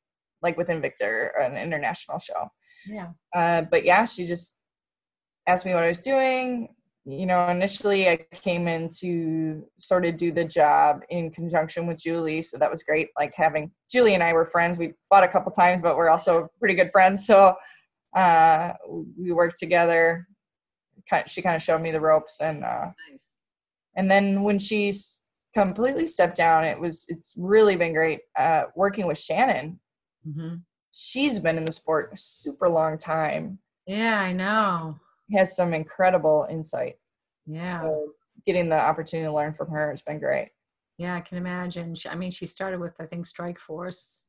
like 0.42 0.56
with 0.56 0.68
Invicta 0.68 1.02
or 1.02 1.40
an 1.40 1.56
international 1.56 2.18
show. 2.18 2.48
Yeah. 2.86 3.08
Uh, 3.34 3.62
but 3.70 3.84
yeah, 3.84 4.04
she 4.04 4.26
just 4.26 4.60
asked 5.46 5.66
me 5.66 5.74
what 5.74 5.82
I 5.82 5.88
was 5.88 6.00
doing. 6.00 6.74
You 7.08 7.24
know, 7.24 7.48
initially 7.48 8.08
I 8.08 8.16
came 8.32 8.66
in 8.66 8.88
to 8.98 9.64
sort 9.78 10.04
of 10.04 10.16
do 10.16 10.32
the 10.32 10.44
job 10.44 11.02
in 11.08 11.30
conjunction 11.30 11.86
with 11.86 11.98
Julie. 11.98 12.42
So 12.42 12.58
that 12.58 12.68
was 12.68 12.82
great. 12.82 13.10
Like 13.16 13.32
having 13.32 13.70
Julie 13.88 14.14
and 14.14 14.24
I 14.24 14.32
were 14.32 14.44
friends. 14.44 14.76
We 14.76 14.94
fought 15.08 15.22
a 15.22 15.28
couple 15.28 15.52
times, 15.52 15.82
but 15.82 15.96
we're 15.96 16.10
also 16.10 16.48
pretty 16.58 16.74
good 16.74 16.90
friends. 16.90 17.24
So 17.24 17.54
uh, 18.16 18.72
we 19.16 19.30
worked 19.30 19.58
together. 19.58 20.26
She 21.26 21.42
kind 21.42 21.54
of 21.54 21.62
showed 21.62 21.80
me 21.80 21.92
the 21.92 22.00
ropes 22.00 22.40
and, 22.40 22.64
uh, 22.64 22.86
Nice. 23.08 23.34
and 23.94 24.10
then 24.10 24.42
when 24.42 24.58
she 24.58 24.92
completely 25.54 26.08
stepped 26.08 26.36
down, 26.36 26.64
it 26.64 26.80
was, 26.80 27.04
it's 27.06 27.34
really 27.36 27.76
been 27.76 27.92
great, 27.94 28.20
uh, 28.36 28.64
working 28.74 29.06
with 29.06 29.18
Shannon. 29.18 29.78
hmm 30.24 30.54
She's 30.90 31.38
been 31.38 31.58
in 31.58 31.66
the 31.66 31.72
sport 31.72 32.10
a 32.12 32.16
super 32.16 32.68
long 32.68 32.98
time, 32.98 33.60
Yeah, 33.86 34.18
I 34.18 34.32
know. 34.32 34.98
Has 35.32 35.56
some 35.56 35.74
incredible 35.74 36.46
insight. 36.50 36.94
Yeah. 37.46 37.80
So 37.80 38.12
getting 38.44 38.68
the 38.68 38.80
opportunity 38.80 39.26
to 39.26 39.34
learn 39.34 39.54
from 39.54 39.70
her 39.70 39.90
has 39.90 40.02
been 40.02 40.18
great. 40.18 40.50
Yeah, 40.98 41.14
I 41.16 41.20
can 41.20 41.38
imagine. 41.38 41.94
I 42.08 42.14
mean, 42.14 42.30
she 42.30 42.46
started 42.46 42.80
with 42.80 42.94
I 43.00 43.06
think 43.06 43.26
Strikeforce. 43.26 44.28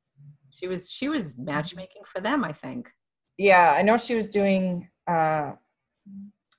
She 0.49 0.67
was 0.67 0.91
she 0.91 1.07
was 1.07 1.33
matchmaking 1.37 2.03
for 2.05 2.19
them, 2.19 2.43
I 2.43 2.51
think. 2.51 2.89
Yeah, 3.37 3.75
I 3.77 3.83
know 3.83 3.97
she 3.97 4.15
was 4.15 4.29
doing 4.29 4.89
uh, 5.07 5.51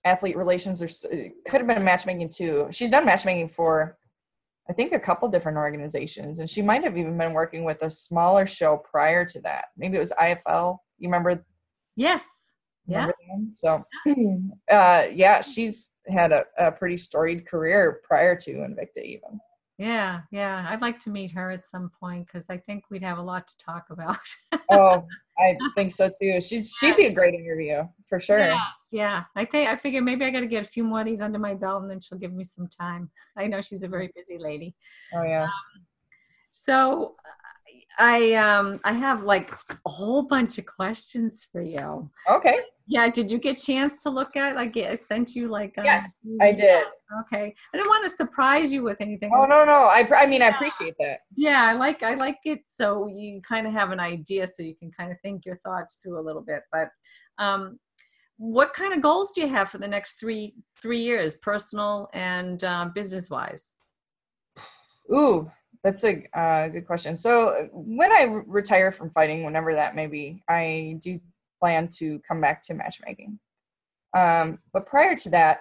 athlete 0.05 0.37
relations, 0.37 0.83
or 0.83 0.89
could 1.49 1.61
have 1.61 1.67
been 1.67 1.85
matchmaking 1.85 2.31
too. 2.31 2.69
She's 2.71 2.91
done 2.91 3.05
matchmaking 3.05 3.49
for, 3.49 3.99
I 4.71 4.73
think, 4.73 4.93
a 4.93 5.01
couple 5.01 5.29
different 5.29 5.59
organizations, 5.59 6.39
and 6.39 6.49
she 6.49 6.63
might 6.63 6.85
have 6.85 6.97
even 6.97 7.19
been 7.19 7.33
working 7.33 7.65
with 7.65 7.83
a 7.83 7.91
smaller 7.91 8.47
show 8.47 8.81
prior 8.91 9.25
to 9.27 9.41
that. 9.43 9.67
Maybe 9.77 9.97
it 9.97 10.01
was 10.01 10.13
IFL. 10.13 10.79
You 10.99 11.09
remember? 11.09 11.45
Yes. 11.97 12.29
So, 13.51 13.83
uh, 14.71 15.05
yeah, 15.13 15.41
she's 15.43 15.93
had 16.09 16.33
a, 16.33 16.45
a 16.59 16.73
pretty 16.73 16.97
storied 16.97 17.47
career 17.47 18.01
prior 18.05 18.37
to 18.37 18.51
Invicta, 18.51 19.03
even. 19.03 19.41
Yeah, 19.79 20.23
yeah. 20.33 20.67
I'd 20.69 20.83
like 20.83 20.99
to 21.01 21.11
meet 21.11 21.31
her 21.33 21.53
at 21.53 21.69
some 21.69 21.91
point 22.01 22.27
because 22.27 22.51
I 22.51 22.57
think 22.57 22.85
we'd 22.91 23.05
have 23.05 23.19
a 23.19 23.23
lot 23.23 23.47
to 23.47 23.59
talk 23.59 23.87
about. 23.91 24.19
Oh, 24.71 25.07
I 25.39 25.57
think 25.75 25.93
so 25.93 26.11
too. 26.21 26.43
She's 26.43 26.75
she'd 26.79 26.95
be 26.95 27.07
a 27.07 27.13
great 27.13 27.33
interview 27.33 27.85
for 28.07 28.21
sure. 28.21 28.39
Yes, 28.41 28.89
yeah. 28.93 29.25
I 29.35 29.47
think 29.47 29.67
I 29.67 29.77
figure 29.77 30.03
maybe 30.03 30.27
I 30.27 30.31
got 30.31 30.41
to 30.41 30.47
get 30.47 30.63
a 30.63 30.69
few 30.69 30.85
more 30.85 31.01
of 31.01 31.07
these 31.07 31.23
under 31.23 31.39
my 31.39 31.55
belt, 31.55 31.81
and 31.81 31.91
then 31.91 32.01
she'll 32.03 32.19
give 32.19 32.35
me 32.35 32.45
some 32.45 32.67
time. 32.67 33.11
I 33.35 33.47
know 33.47 33.63
she's 33.63 33.83
a 33.83 33.89
very 33.89 34.11
busy 34.15 34.37
lady. 34.37 34.75
Oh 35.15 35.23
yeah. 35.23 35.49
So, 36.51 37.15
I 37.99 38.35
um 38.35 38.81
I 38.85 38.93
have 38.93 39.25
like 39.25 39.51
a 39.71 39.89
whole 39.89 40.23
bunch 40.23 40.59
of 40.59 40.67
questions 40.67 41.47
for 41.51 41.61
you. 41.61 42.09
Okay. 42.31 42.61
Yeah, 42.91 43.11
did 43.11 43.31
you 43.31 43.39
get 43.39 43.59
a 43.61 43.63
chance 43.63 44.03
to 44.05 44.09
look 44.09 44.35
at? 44.35 44.55
Like, 44.57 44.75
I 44.79 44.95
sent 44.95 45.35
you 45.37 45.49
like. 45.49 45.77
um, 45.77 45.85
Yes, 45.85 46.17
I 46.41 46.53
did. 46.53 46.85
Okay, 47.21 47.55
I 47.75 47.77
didn't 47.77 47.89
want 47.89 48.03
to 48.05 48.09
surprise 48.09 48.73
you 48.73 48.83
with 48.83 48.97
anything. 49.01 49.31
Oh 49.35 49.45
no 49.45 49.65
no. 49.65 49.91
I 49.93 50.09
I 50.17 50.27
mean 50.27 50.41
I 50.43 50.47
appreciate 50.49 50.95
that. 51.01 51.19
Yeah, 51.37 51.65
I 51.65 51.73
like 51.75 52.03
I 52.03 52.15
like 52.15 52.39
it 52.45 52.61
so 52.67 53.09
you 53.09 53.43
kind 53.43 53.67
of 53.67 53.73
have 53.75 53.91
an 53.91 54.01
idea, 54.01 54.47
so 54.47 54.63
you 54.63 54.75
can 54.75 54.91
kind 54.91 55.13
of 55.13 55.19
think 55.21 55.45
your 55.45 55.57
thoughts 55.57 55.97
through 56.03 56.19
a 56.19 56.25
little 56.25 56.41
bit. 56.43 56.63
But 56.73 56.89
um, 57.39 57.79
what 58.39 58.73
kind 58.73 58.95
of 58.95 59.03
goals 59.03 59.33
do 59.33 59.43
you 59.43 59.49
have 59.49 59.69
for 59.69 59.79
the 59.79 59.89
next 59.89 60.19
three 60.21 60.55
three 60.81 61.01
years, 61.01 61.37
personal 61.37 62.09
and 62.15 62.63
uh, 62.65 62.87
business 62.95 63.29
wise? 63.29 63.75
Ooh, 65.15 65.51
that's 65.83 66.05
a 66.05 66.25
uh, 66.39 66.69
good 66.69 66.87
question. 66.87 67.17
So 67.17 67.69
when 67.73 68.13
I 68.13 68.25
re- 68.25 68.43
retire 68.47 68.93
from 68.93 69.11
fighting, 69.11 69.45
whenever 69.45 69.75
that 69.75 69.95
may 69.95 70.07
be, 70.07 70.43
I 70.49 70.99
do 71.01 71.21
plan 71.61 71.89
to 71.99 72.21
come 72.27 72.41
back 72.41 72.63
to 72.63 72.75
matchmaking. 72.75 73.39
Um, 74.17 74.59
but 74.73 74.87
prior 74.87 75.17
to 75.17 75.31
that, 75.31 75.61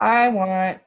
I 0.00 0.28
want 0.28 0.80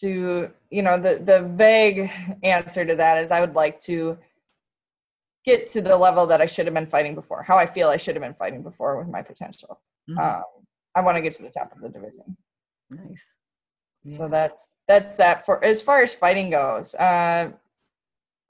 to, 0.00 0.50
you 0.70 0.82
know, 0.82 0.98
the 0.98 1.20
the 1.24 1.42
vague 1.42 2.10
answer 2.42 2.84
to 2.84 2.96
that 2.96 3.18
is 3.18 3.30
I 3.30 3.40
would 3.40 3.54
like 3.54 3.80
to 3.80 4.18
get 5.44 5.66
to 5.68 5.80
the 5.80 5.96
level 5.96 6.26
that 6.26 6.40
I 6.40 6.46
should 6.46 6.66
have 6.66 6.74
been 6.74 6.86
fighting 6.86 7.14
before. 7.14 7.42
How 7.42 7.56
I 7.56 7.66
feel 7.66 7.88
I 7.88 7.96
should 7.96 8.14
have 8.16 8.22
been 8.22 8.34
fighting 8.34 8.62
before 8.62 8.98
with 8.98 9.08
my 9.08 9.22
potential. 9.22 9.80
Mhm. 10.10 10.18
Um, 10.18 10.42
I 10.94 11.00
want 11.00 11.16
to 11.16 11.22
get 11.22 11.32
to 11.34 11.42
the 11.42 11.50
top 11.50 11.72
of 11.72 11.80
the 11.80 11.88
division. 11.88 12.36
nice. 12.90 13.36
So 14.10 14.28
that's 14.28 14.76
that's 14.86 15.16
that 15.16 15.44
for 15.44 15.62
as 15.64 15.82
far 15.82 16.02
as 16.02 16.12
fighting 16.14 16.50
goes. 16.50 16.94
Uh, 16.94 17.52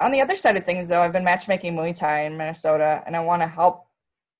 on 0.00 0.12
the 0.12 0.20
other 0.20 0.36
side 0.36 0.56
of 0.56 0.64
things, 0.64 0.88
though, 0.88 1.00
I've 1.02 1.12
been 1.12 1.24
matchmaking 1.24 1.74
Muay 1.74 1.94
Thai 1.94 2.22
in 2.22 2.36
Minnesota, 2.36 3.02
and 3.06 3.16
I 3.16 3.20
want 3.20 3.42
to 3.42 3.48
help 3.48 3.86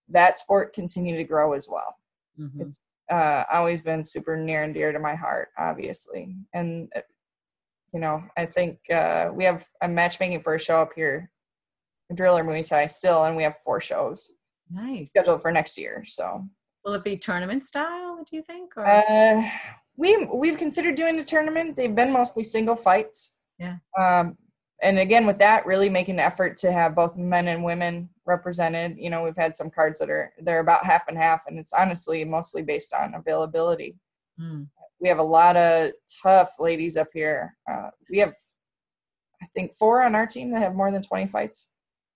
that 0.09 0.37
sport 0.37 0.72
continue 0.72 1.16
to 1.16 1.24
grow 1.24 1.52
as 1.52 1.68
well. 1.68 1.96
Mhm. 2.38 2.61
It's 2.61 2.81
uh, 3.11 3.44
always 3.52 3.81
been 3.81 4.04
super 4.04 4.37
near 4.37 4.62
and 4.62 4.72
dear 4.74 4.92
to 4.92 4.98
my 4.98 5.14
heart, 5.14 5.48
obviously, 5.59 6.37
and 6.52 6.90
uh, 6.94 7.00
you 7.92 8.00
know, 8.00 8.22
I 8.37 8.46
think 8.46 8.78
uh, 8.90 9.31
we 9.33 9.44
have 9.44 9.66
a 9.81 9.88
matchmaking 9.88 10.40
for 10.40 10.54
a 10.54 10.61
show 10.61 10.81
up 10.83 10.92
here, 10.94 11.31
Driller 12.14 12.44
Muay 12.44 12.66
Thai 12.66 12.87
still, 12.87 13.24
and 13.24 13.37
we 13.37 13.42
have 13.42 13.57
four 13.64 13.81
shows 13.81 14.31
nice. 14.70 15.09
scheduled 15.09 15.42
for 15.42 15.50
next 15.50 15.78
year. 15.78 16.04
So 16.04 16.46
Will 16.85 16.94
it 16.94 17.04
be 17.04 17.16
tournament 17.16 17.64
style? 17.64 18.24
Do 18.31 18.37
you 18.37 18.42
think? 18.42 18.76
Or? 18.76 18.87
Uh, 18.87 19.42
we 19.98 20.26
we've 20.32 20.56
considered 20.56 20.94
doing 20.94 21.18
a 21.18 21.24
tournament. 21.24 21.76
They've 21.76 21.94
been 21.94 22.12
mostly 22.12 22.44
single 22.44 22.76
fights. 22.76 23.34
Yeah. 23.58 23.76
Um, 23.98 24.38
and 24.80 25.00
again, 25.00 25.26
with 25.26 25.38
that, 25.38 25.66
really 25.66 25.90
making 25.90 26.14
an 26.14 26.20
effort 26.20 26.56
to 26.58 26.70
have 26.70 26.94
both 26.94 27.16
men 27.16 27.48
and 27.48 27.64
women 27.64 28.08
represented. 28.24 28.96
You 28.96 29.11
know, 29.11 29.24
we've 29.24 29.37
had 29.37 29.56
some 29.56 29.70
cards 29.70 29.98
that 29.98 30.08
are 30.08 30.32
they're 30.40 30.61
about 30.61 30.84
half 30.84 31.08
and 31.08 31.18
half, 31.18 31.42
and 31.48 31.58
it's 31.58 31.72
honestly 31.72 32.24
mostly 32.24 32.62
based 32.62 32.94
on 32.94 33.14
availability. 33.14 33.96
Mm. 34.40 34.68
We 35.00 35.08
have 35.08 35.18
a 35.18 35.22
lot 35.22 35.56
of 35.56 35.90
tough 36.22 36.54
ladies 36.61 36.96
up 36.96 37.08
here. 37.12 37.56
Uh, 37.70 37.90
we 38.08 38.18
have, 38.18 38.34
I 39.42 39.46
think, 39.52 39.74
four 39.74 40.02
on 40.02 40.14
our 40.14 40.26
team 40.26 40.52
that 40.52 40.62
have 40.62 40.76
more 40.76 40.92
than 40.92 41.02
twenty 41.02 41.26
fights 41.26 41.70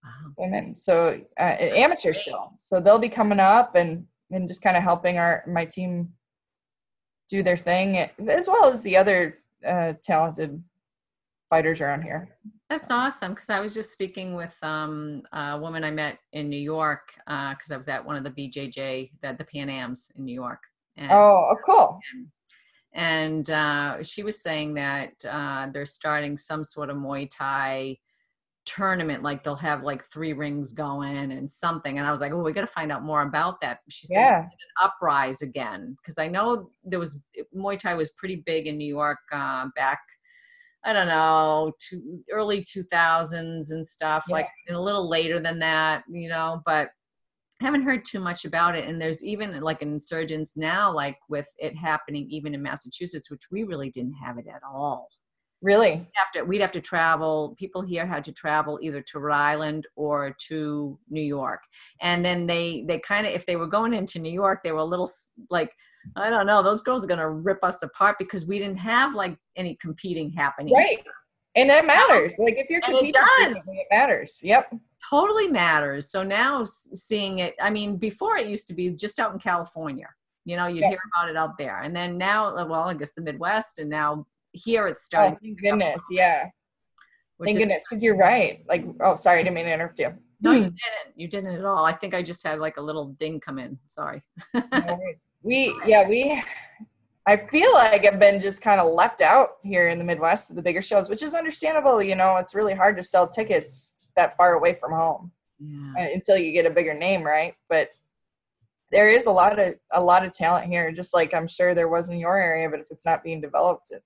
Wow. 0.04 0.32
women. 0.36 0.74
So 0.76 1.20
uh, 1.38 1.56
amateur 1.58 2.12
still. 2.12 2.54
So 2.58 2.80
they'll 2.80 2.98
be 2.98 3.08
coming 3.08 3.40
up 3.40 3.74
and 3.74 4.06
and 4.30 4.48
just 4.48 4.62
kind 4.62 4.76
of 4.76 4.82
helping 4.82 5.18
our 5.18 5.44
my 5.46 5.64
team 5.64 6.12
do 7.32 7.42
their 7.42 7.56
thing, 7.56 7.96
as 8.28 8.46
well 8.46 8.70
as 8.70 8.82
the 8.82 8.96
other 8.96 9.34
uh, 9.66 9.94
talented 10.02 10.62
fighters 11.48 11.80
around 11.80 12.02
here. 12.02 12.28
That's 12.68 12.90
awesome 12.90 13.32
because 13.32 13.48
I 13.50 13.60
was 13.60 13.72
just 13.74 13.90
speaking 13.92 14.34
with 14.34 14.56
um, 14.62 15.22
a 15.32 15.58
woman 15.58 15.82
I 15.82 15.90
met 15.90 16.18
in 16.32 16.48
New 16.50 16.60
York 16.60 17.12
because 17.26 17.70
I 17.70 17.76
was 17.76 17.88
at 17.88 18.04
one 18.04 18.16
of 18.16 18.24
the 18.24 18.30
BJJ, 18.30 19.10
the, 19.22 19.34
the 19.38 19.44
Pan 19.44 19.70
Ams 19.70 20.10
in 20.16 20.24
New 20.26 20.34
York. 20.34 20.60
And, 20.96 21.10
Oh, 21.10 21.48
oh, 21.52 21.56
cool. 21.66 21.98
and 22.92 23.48
uh, 23.48 24.02
she 24.02 24.22
was 24.22 24.42
saying 24.42 24.74
that 24.74 25.12
uh, 25.28 25.68
they're 25.72 25.86
starting 25.86 26.36
some 26.36 26.62
sort 26.64 26.90
of 26.90 26.96
Muay 26.98 27.28
Thai 27.30 27.96
tournament. 28.64 29.22
Like 29.22 29.42
they'll 29.44 29.56
have 29.56 29.82
like 29.82 30.04
three 30.04 30.32
rings 30.32 30.72
going 30.72 31.32
and 31.32 31.50
something. 31.50 31.98
And 31.98 32.06
I 32.06 32.10
was 32.10 32.20
like, 32.20 32.32
oh, 32.32 32.42
we 32.42 32.52
got 32.52 32.60
to 32.62 32.66
find 32.66 32.92
out 32.92 33.02
more 33.02 33.22
about 33.22 33.60
that. 33.60 33.78
She 33.88 34.06
said 34.06 34.20
Yeah. 34.20 34.38
an 34.40 34.48
uprise 34.82 35.42
again 35.42 35.96
because 36.00 36.18
I 36.18 36.28
know 36.28 36.70
there 36.84 36.98
was 36.98 37.22
Muay 37.54 37.78
Thai 37.78 37.94
was 37.94 38.12
pretty 38.12 38.36
big 38.36 38.66
in 38.66 38.76
New 38.78 38.88
York 38.88 39.18
uh, 39.32 39.66
back. 39.74 40.00
I 40.84 40.92
don't 40.92 41.06
know, 41.06 41.72
to 41.90 42.24
early 42.32 42.64
2000s 42.64 43.70
and 43.70 43.86
stuff, 43.86 44.24
Yeah. 44.28 44.32
like 44.34 44.48
and 44.66 44.76
a 44.76 44.80
little 44.80 45.08
later 45.08 45.38
than 45.38 45.60
that, 45.60 46.02
you 46.10 46.28
know, 46.28 46.60
but 46.66 46.90
I 47.60 47.64
haven't 47.64 47.82
heard 47.82 48.04
too 48.04 48.18
much 48.18 48.44
about 48.44 48.76
it. 48.76 48.88
And 48.88 49.00
there's 49.00 49.24
even 49.24 49.60
like 49.60 49.82
an 49.82 49.90
insurgence 49.92 50.56
now, 50.56 50.92
like 50.92 51.18
with 51.28 51.46
it 51.58 51.76
happening 51.76 52.26
even 52.30 52.54
in 52.54 52.62
Massachusetts, 52.62 53.30
which 53.30 53.42
we 53.52 53.62
really 53.62 53.90
didn't 53.90 54.14
have 54.14 54.38
it 54.38 54.46
at 54.48 54.62
all. 54.68 55.08
Really? 55.62 55.90
We'd 55.92 56.06
have 56.14 56.32
to, 56.34 56.42
we'd 56.42 56.60
have 56.60 56.72
to 56.72 56.80
travel. 56.80 57.54
People 57.58 57.82
here 57.82 58.04
had 58.04 58.24
to 58.24 58.32
travel 58.32 58.78
either 58.82 59.00
to 59.02 59.20
Rhode 59.20 59.34
Island 59.34 59.86
or 59.96 60.34
to 60.48 60.98
New 61.08 61.22
York. 61.22 61.62
And 62.00 62.24
then 62.24 62.46
they, 62.46 62.84
they 62.86 62.98
kind 62.98 63.26
of, 63.26 63.32
if 63.32 63.46
they 63.46 63.56
were 63.56 63.68
going 63.68 63.94
into 63.94 64.18
New 64.18 64.32
York, 64.32 64.62
they 64.64 64.72
were 64.72 64.78
a 64.80 64.84
little 64.84 65.08
like, 65.50 65.72
I 66.16 66.30
don't 66.30 66.46
know, 66.46 66.62
those 66.62 66.80
girls 66.80 67.04
are 67.04 67.08
going 67.08 67.20
to 67.20 67.28
rip 67.30 67.62
us 67.62 67.82
apart 67.84 68.16
because 68.18 68.44
we 68.46 68.58
didn't 68.58 68.78
have 68.78 69.14
like 69.14 69.36
any 69.56 69.76
competing 69.76 70.30
happening. 70.32 70.74
Right. 70.74 70.98
And 71.54 71.70
that 71.70 71.86
matters. 71.86 72.34
Like 72.38 72.56
if 72.56 72.68
you're 72.68 72.80
And 72.84 72.94
it 72.96 73.14
competing, 73.14 73.54
does. 73.54 73.56
it 73.68 73.86
matters. 73.92 74.40
Yep. 74.42 74.74
totally 75.08 75.46
matters. 75.48 76.10
So 76.10 76.22
now 76.24 76.64
seeing 76.64 77.38
it, 77.38 77.54
I 77.62 77.70
mean, 77.70 77.98
before 77.98 78.36
it 78.36 78.48
used 78.48 78.66
to 78.68 78.74
be 78.74 78.90
just 78.90 79.20
out 79.20 79.32
in 79.32 79.38
California. 79.38 80.08
You 80.44 80.56
know, 80.56 80.66
you'd 80.66 80.80
Yeah. 80.80 80.88
hear 80.88 80.98
about 81.14 81.28
it 81.30 81.36
out 81.36 81.56
there, 81.56 81.82
and 81.82 81.94
then 81.94 82.18
now, 82.18 82.56
uh, 82.56 82.66
well, 82.66 82.88
I 82.88 82.94
guess 82.94 83.12
the 83.14 83.20
Midwest, 83.20 83.78
and 83.78 83.88
now 83.88 84.26
here 84.52 84.86
it's 84.88 85.00
Oh, 85.02 85.04
starting. 85.04 85.38
thank 85.42 85.60
goodness. 85.60 86.02
Yeah. 86.10 86.48
Thank 87.42 87.56
is- 87.56 87.58
goodness. 87.58 87.84
Because 87.88 88.02
you're 88.02 88.16
right. 88.16 88.62
Like, 88.68 88.84
oh, 89.00 89.16
sorry, 89.16 89.40
I 89.40 89.42
didn't 89.42 89.54
mean 89.54 89.64
to 89.66 89.72
interrupt 89.74 89.98
you. 89.98 90.12
No, 90.40 90.52
you 90.52 90.58
Hmm. 90.58 90.62
didn't. 90.64 91.16
You 91.16 91.28
didn't 91.28 91.54
at 91.56 91.64
all. 91.64 91.84
I 91.84 91.92
think 91.92 92.14
I 92.14 92.22
just 92.22 92.44
had 92.46 92.58
like 92.58 92.76
a 92.76 92.80
little 92.80 93.06
ding 93.18 93.40
come 93.40 93.58
in. 93.58 93.78
Sorry. 93.88 94.22
No 94.54 94.98
we 95.44 95.74
yeah 95.84 96.08
we 96.08 96.40
i 97.26 97.36
feel 97.36 97.72
like 97.74 98.04
i've 98.06 98.18
been 98.20 98.38
just 98.38 98.62
kind 98.62 98.80
of 98.80 98.92
left 98.92 99.20
out 99.20 99.50
here 99.64 99.88
in 99.88 99.98
the 99.98 100.04
midwest 100.04 100.50
of 100.50 100.56
the 100.56 100.62
bigger 100.62 100.80
shows 100.82 101.08
which 101.08 101.20
is 101.22 101.34
understandable 101.34 102.00
you 102.00 102.14
know 102.14 102.36
it's 102.36 102.54
really 102.54 102.74
hard 102.74 102.96
to 102.96 103.02
sell 103.02 103.26
tickets 103.28 104.10
that 104.14 104.36
far 104.36 104.54
away 104.54 104.72
from 104.74 104.92
home 104.92 105.32
Yeah. 105.58 106.06
until 106.14 106.36
you 106.36 106.52
get 106.52 106.66
a 106.66 106.70
bigger 106.70 106.94
name, 106.94 107.22
right? 107.24 107.54
But 107.68 107.88
there 108.92 109.10
is 109.10 109.26
a 109.26 109.30
lot 109.32 109.58
of 109.58 109.74
a 109.92 110.00
lot 110.02 110.24
of 110.24 110.32
talent 110.32 110.66
here, 110.66 110.92
just 110.92 111.14
like 111.14 111.32
I'm 111.34 111.46
sure 111.48 111.74
there 111.74 111.88
was 111.88 112.10
in 112.10 112.18
your 112.18 112.36
area. 112.36 112.68
But 112.68 112.80
if 112.80 112.88
it's 112.90 113.06
not 113.06 113.22
being 113.24 113.40
developed, 113.40 113.90
it 113.90 114.02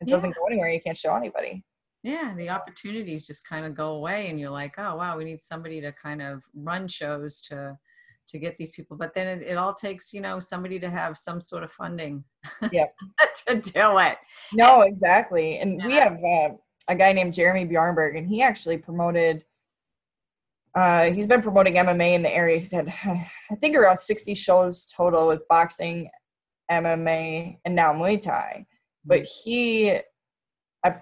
it 0.00 0.08
doesn't 0.08 0.34
go 0.34 0.44
anywhere. 0.50 0.70
You 0.70 0.80
can't 0.80 0.96
show 0.96 1.14
anybody. 1.14 1.64
Yeah, 2.02 2.34
the 2.36 2.50
opportunities 2.50 3.26
just 3.26 3.48
kind 3.48 3.66
of 3.66 3.74
go 3.74 3.92
away, 3.92 4.28
and 4.28 4.38
you're 4.38 4.50
like, 4.50 4.74
oh 4.78 4.96
wow, 4.96 5.16
we 5.16 5.24
need 5.24 5.42
somebody 5.42 5.80
to 5.80 5.92
kind 5.92 6.22
of 6.22 6.42
run 6.54 6.86
shows 6.88 7.40
to 7.42 7.76
to 8.28 8.38
get 8.38 8.56
these 8.56 8.72
people. 8.72 8.96
But 8.96 9.14
then 9.14 9.26
it, 9.26 9.42
it 9.42 9.56
all 9.56 9.74
takes, 9.74 10.12
you 10.12 10.20
know, 10.20 10.40
somebody 10.40 10.78
to 10.80 10.90
have 10.90 11.16
some 11.16 11.40
sort 11.40 11.62
of 11.62 11.70
funding 11.70 12.24
Yep. 12.72 12.94
to 13.46 13.60
do 13.60 13.98
it. 13.98 14.18
No, 14.52 14.82
exactly. 14.82 15.58
And 15.58 15.82
we 15.84 15.94
have 15.94 16.22
uh, 16.22 16.54
a 16.88 16.94
guy 16.94 17.12
named 17.12 17.34
Jeremy 17.34 17.66
Bjarnberg, 17.66 18.16
and 18.16 18.28
he 18.28 18.42
actually 18.42 18.78
promoted. 18.78 19.44
Uh, 20.74 21.10
he's 21.10 21.26
been 21.26 21.40
promoting 21.40 21.74
MMA 21.74 22.14
in 22.14 22.22
the 22.22 22.34
area. 22.34 22.58
He's 22.58 22.72
had, 22.72 22.88
I 22.88 23.54
think, 23.60 23.76
around 23.76 23.98
60 23.98 24.34
shows 24.34 24.92
total 24.96 25.28
with 25.28 25.46
boxing, 25.48 26.10
MMA, 26.70 27.58
and 27.64 27.74
now 27.74 27.92
Muay 27.92 28.20
Thai. 28.20 28.66
But 29.06 29.22
he, 29.22 29.98
I, 30.84 30.96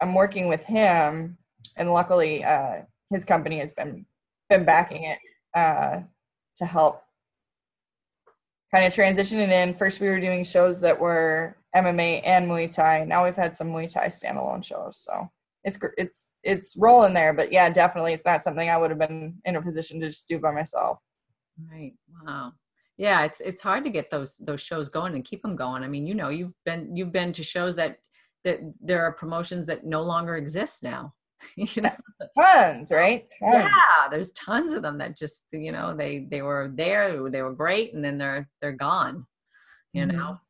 I'm 0.00 0.14
working 0.14 0.48
with 0.48 0.64
him, 0.64 1.36
and 1.76 1.92
luckily, 1.92 2.42
uh, 2.42 2.82
his 3.10 3.24
company 3.24 3.58
has 3.58 3.72
been 3.72 4.06
been 4.48 4.64
backing 4.64 5.04
it 5.04 5.18
uh, 5.54 6.00
to 6.56 6.64
help 6.64 7.02
kind 8.72 8.86
of 8.86 8.94
transition 8.94 9.38
it 9.40 9.50
in. 9.50 9.74
First, 9.74 10.00
we 10.00 10.08
were 10.08 10.20
doing 10.20 10.44
shows 10.44 10.80
that 10.80 10.98
were 10.98 11.56
MMA 11.76 12.22
and 12.24 12.48
Muay 12.48 12.74
Thai. 12.74 13.04
Now 13.04 13.24
we've 13.24 13.36
had 13.36 13.56
some 13.56 13.68
Muay 13.68 13.92
Thai 13.92 14.06
standalone 14.06 14.64
shows, 14.64 14.98
so 14.98 15.30
it's 15.64 15.78
it's 15.98 16.28
it's 16.42 16.76
rolling 16.76 17.14
there. 17.14 17.34
But 17.34 17.52
yeah, 17.52 17.68
definitely, 17.70 18.12
it's 18.12 18.26
not 18.26 18.42
something 18.42 18.70
I 18.70 18.76
would 18.76 18.90
have 18.90 18.98
been 18.98 19.38
in 19.44 19.56
a 19.56 19.62
position 19.62 20.00
to 20.00 20.06
just 20.06 20.28
do 20.28 20.38
by 20.38 20.52
myself. 20.52 20.98
Right. 21.70 21.92
Wow. 22.24 22.52
Yeah, 23.00 23.24
it's 23.24 23.40
it's 23.40 23.62
hard 23.62 23.82
to 23.84 23.90
get 23.90 24.10
those 24.10 24.36
those 24.36 24.60
shows 24.60 24.90
going 24.90 25.14
and 25.14 25.24
keep 25.24 25.40
them 25.40 25.56
going. 25.56 25.82
I 25.82 25.88
mean, 25.88 26.06
you 26.06 26.14
know, 26.14 26.28
you've 26.28 26.52
been 26.66 26.94
you've 26.94 27.12
been 27.12 27.32
to 27.32 27.42
shows 27.42 27.74
that 27.76 28.00
that 28.44 28.60
there 28.78 29.02
are 29.02 29.12
promotions 29.12 29.66
that 29.68 29.86
no 29.86 30.02
longer 30.02 30.36
exist 30.36 30.82
now. 30.82 31.14
you 31.56 31.80
know. 31.80 31.96
Tons, 32.38 32.92
right? 32.92 33.24
Tons. 33.38 33.54
Yeah, 33.54 34.08
there's 34.10 34.32
tons 34.32 34.74
of 34.74 34.82
them 34.82 34.98
that 34.98 35.16
just 35.16 35.46
you 35.50 35.72
know 35.72 35.96
they 35.96 36.26
they 36.30 36.42
were 36.42 36.70
there, 36.74 37.30
they 37.30 37.40
were 37.40 37.54
great, 37.54 37.94
and 37.94 38.04
then 38.04 38.18
they're 38.18 38.50
they're 38.60 38.72
gone. 38.72 39.26
You 39.94 40.04
Mhm. 40.04 40.12
know. 40.12 40.40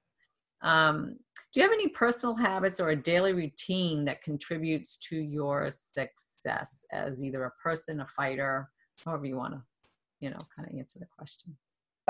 Um, 0.62 1.20
do 1.52 1.60
you 1.60 1.62
have 1.62 1.72
any 1.72 1.88
personal 1.88 2.34
habits 2.34 2.80
or 2.80 2.90
a 2.90 2.96
daily 2.96 3.32
routine 3.32 4.04
that 4.06 4.22
contributes 4.22 4.96
to 5.08 5.16
your 5.16 5.70
success 5.70 6.84
as 6.90 7.22
either 7.22 7.44
a 7.44 7.52
person, 7.62 8.00
a 8.00 8.06
fighter, 8.08 8.70
however 9.04 9.26
you 9.26 9.36
want 9.36 9.54
to, 9.54 9.62
you 10.18 10.30
know, 10.30 10.36
kind 10.56 10.68
of 10.68 10.76
answer 10.76 10.98
the 10.98 11.06
question? 11.06 11.56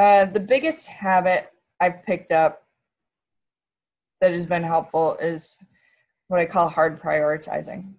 Uh, 0.01 0.25
the 0.25 0.41
biggest 0.41 0.87
habit 0.87 1.53
I've 1.79 2.03
picked 2.07 2.31
up 2.31 2.63
that 4.23 4.33
has 4.33 4.47
been 4.47 4.63
helpful 4.63 5.19
is 5.21 5.63
what 6.29 6.41
I 6.41 6.47
call 6.47 6.71
hard 6.71 6.99
prioritizing. 7.03 7.97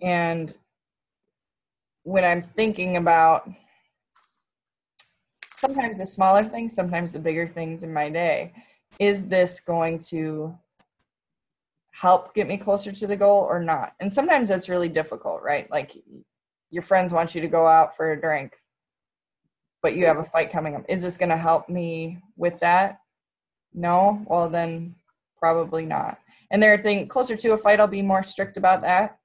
And 0.00 0.54
when 2.04 2.24
I'm 2.24 2.40
thinking 2.40 2.96
about 2.96 3.50
sometimes 5.50 5.98
the 5.98 6.06
smaller 6.06 6.42
things, 6.42 6.74
sometimes 6.74 7.12
the 7.12 7.18
bigger 7.18 7.46
things 7.46 7.82
in 7.82 7.92
my 7.92 8.08
day, 8.08 8.54
is 8.98 9.28
this 9.28 9.60
going 9.60 10.00
to 10.08 10.56
help 11.90 12.32
get 12.32 12.48
me 12.48 12.56
closer 12.56 12.92
to 12.92 13.06
the 13.06 13.16
goal 13.16 13.42
or 13.42 13.62
not? 13.62 13.92
And 14.00 14.10
sometimes 14.10 14.48
that's 14.48 14.70
really 14.70 14.88
difficult, 14.88 15.42
right? 15.42 15.70
Like 15.70 16.02
your 16.70 16.82
friends 16.82 17.12
want 17.12 17.34
you 17.34 17.42
to 17.42 17.48
go 17.48 17.66
out 17.66 17.94
for 17.94 18.12
a 18.12 18.18
drink 18.18 18.54
but 19.82 19.94
you 19.94 20.06
have 20.06 20.18
a 20.18 20.24
fight 20.24 20.50
coming 20.50 20.74
up. 20.74 20.84
Is 20.88 21.02
this 21.02 21.16
going 21.16 21.28
to 21.30 21.36
help 21.36 21.68
me 21.68 22.18
with 22.36 22.58
that? 22.60 22.98
No. 23.72 24.24
Well, 24.26 24.48
then 24.48 24.94
probably 25.38 25.86
not. 25.86 26.18
And 26.50 26.62
there 26.62 26.72
are 26.72 26.78
things 26.78 27.10
closer 27.10 27.36
to 27.36 27.52
a 27.52 27.58
fight, 27.58 27.80
I'll 27.80 27.86
be 27.86 28.02
more 28.02 28.22
strict 28.22 28.56
about 28.56 28.82
that. 28.82 29.18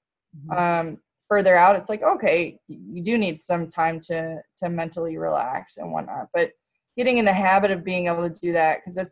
Um, 0.56 1.00
further 1.28 1.56
out, 1.56 1.76
it's 1.76 1.90
like 1.90 2.02
okay, 2.04 2.60
you 2.68 3.04
do 3.04 3.18
need 3.18 3.42
some 3.42 3.68
time 3.68 4.00
to 4.02 4.42
to 4.58 4.70
mentally 4.70 5.18
relax 5.18 5.78
and 5.78 5.92
whatnot. 5.92 6.28
But 6.34 6.52
getting 6.98 7.18
in 7.18 7.26
the 7.26 7.34
habit 7.34 7.72
of 7.72 7.84
being 7.84 8.08
able 8.08 8.30
to 8.30 8.42
do 8.42 8.54
that 8.54 8.80
because 8.80 8.98
it 8.98 9.10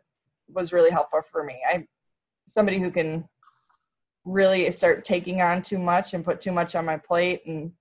was 0.48 0.72
really 0.72 0.90
helpful 0.90 1.22
for 1.22 1.44
me. 1.44 1.62
I 1.68 1.86
somebody 2.46 2.78
who 2.78 2.90
can 2.90 3.28
really 4.24 4.70
start 4.70 5.04
taking 5.04 5.40
on 5.40 5.62
too 5.62 5.78
much 5.78 6.12
and 6.12 6.24
put 6.24 6.40
too 6.40 6.52
much 6.52 6.74
on 6.74 6.84
my 6.84 6.96
plate 6.96 7.42
and 7.46 7.72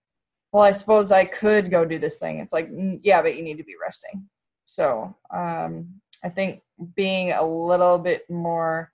well 0.51 0.63
i 0.63 0.71
suppose 0.71 1.11
i 1.11 1.23
could 1.25 1.69
go 1.71 1.85
do 1.85 1.99
this 1.99 2.19
thing 2.19 2.39
it's 2.39 2.53
like 2.53 2.69
"Mm, 2.69 2.99
yeah 3.03 3.21
but 3.21 3.35
you 3.35 3.43
need 3.43 3.57
to 3.57 3.63
be 3.63 3.75
resting 3.81 4.27
so 4.65 5.15
um, 5.31 5.87
i 6.23 6.29
think 6.29 6.61
being 6.95 7.31
a 7.31 7.43
little 7.45 7.97
bit 7.97 8.29
more 8.29 8.91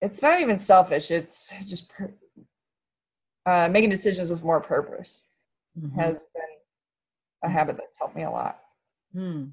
it's 0.00 0.22
not 0.22 0.40
even 0.40 0.58
selfish 0.58 1.10
it's 1.10 1.52
just 1.66 1.90
per, 1.90 2.12
uh, 3.46 3.68
making 3.68 3.90
decisions 3.90 4.30
with 4.30 4.42
more 4.42 4.60
purpose 4.60 5.26
Mhm. 5.78 5.94
has 5.94 6.24
been 6.34 6.42
a 7.42 7.48
habit 7.48 7.76
that's 7.76 7.98
helped 7.98 8.16
me 8.16 8.22
a 8.24 8.30
lot 8.30 8.58
Hmm. 9.12 9.46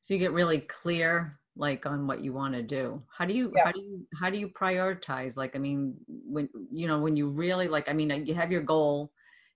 So 0.00 0.14
you 0.14 0.20
get 0.20 0.32
really 0.32 0.60
clear, 0.60 1.39
like 1.56 1.86
on 1.86 2.06
what 2.06 2.22
you 2.22 2.32
want 2.32 2.54
to 2.54 2.62
do. 2.62 3.02
How 3.16 3.24
do 3.24 3.34
you 3.34 3.52
Yeah. 3.54 3.66
how 3.66 3.72
do 3.72 3.80
you 3.80 4.06
how 4.18 4.30
do 4.30 4.38
you 4.38 4.48
prioritize? 4.48 5.36
Like, 5.36 5.56
I 5.56 5.58
mean, 5.58 5.96
when 6.06 6.48
you 6.72 6.86
know 6.86 6.98
when 6.98 7.16
you 7.16 7.28
really 7.28 7.68
like, 7.68 7.88
I 7.88 7.92
mean, 7.92 8.26
you 8.26 8.34
have 8.34 8.52
your 8.52 8.62
goal, 8.62 9.12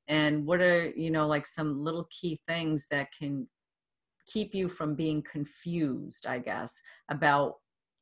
and 0.09 0.45
what 0.47 0.61
are 0.61 0.88
you 0.88 1.11
know 1.11 1.26
like 1.26 1.47
some 1.47 1.82
little 1.82 2.07
key 2.11 2.40
things 2.47 2.86
that 2.90 3.09
can 3.12 3.49
keep 4.26 4.55
you 4.55 4.68
from 4.68 4.95
being 4.95 5.22
confused? 5.22 6.26
I 6.26 6.38
guess 6.38 6.82
about 7.09 7.57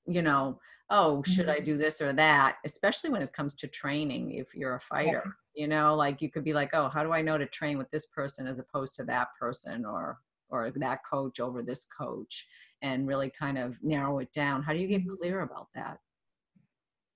you 0.06 0.22
know, 0.22 0.58
oh, 0.90 1.22
should 1.22 1.48
I 1.48 1.56
mm-hmm. 1.56 1.64
do 1.64 1.78
this 1.78 2.00
or 2.00 2.12
that? 2.14 2.56
Especially 2.64 3.10
when 3.10 3.22
it 3.22 3.32
comes 3.32 3.54
to 3.56 3.68
training. 3.68 4.32
If 4.32 4.54
you're 4.54 4.74
a 4.74 4.80
fighter, 4.80 5.36
you 5.54 5.68
know, 5.68 5.94
like 5.94 6.20
you 6.20 6.30
could 6.30 6.44
be 6.44 6.54
like, 6.54 6.70
oh, 6.72 6.88
how 6.88 7.04
do 7.04 7.12
I 7.12 7.22
know 7.22 7.38
to 7.38 7.46
train 7.46 7.78
with 7.78 7.90
this 7.90 8.06
person 8.06 8.46
as 8.46 8.58
opposed 8.58 8.96
to 8.96 9.04
that 9.04 9.28
person 9.38 9.84
or 9.84 10.18
or 10.48 10.70
that 10.76 11.04
coach 11.04 11.40
over 11.40 11.62
this 11.62 11.84
coach 11.84 12.46
and 12.82 13.06
really 13.06 13.30
kind 13.30 13.56
of 13.58 13.78
narrow 13.82 14.18
it 14.18 14.32
down 14.32 14.62
how 14.62 14.72
do 14.72 14.78
you 14.78 14.88
get 14.88 15.02
clear 15.18 15.40
about 15.40 15.68
that 15.74 15.98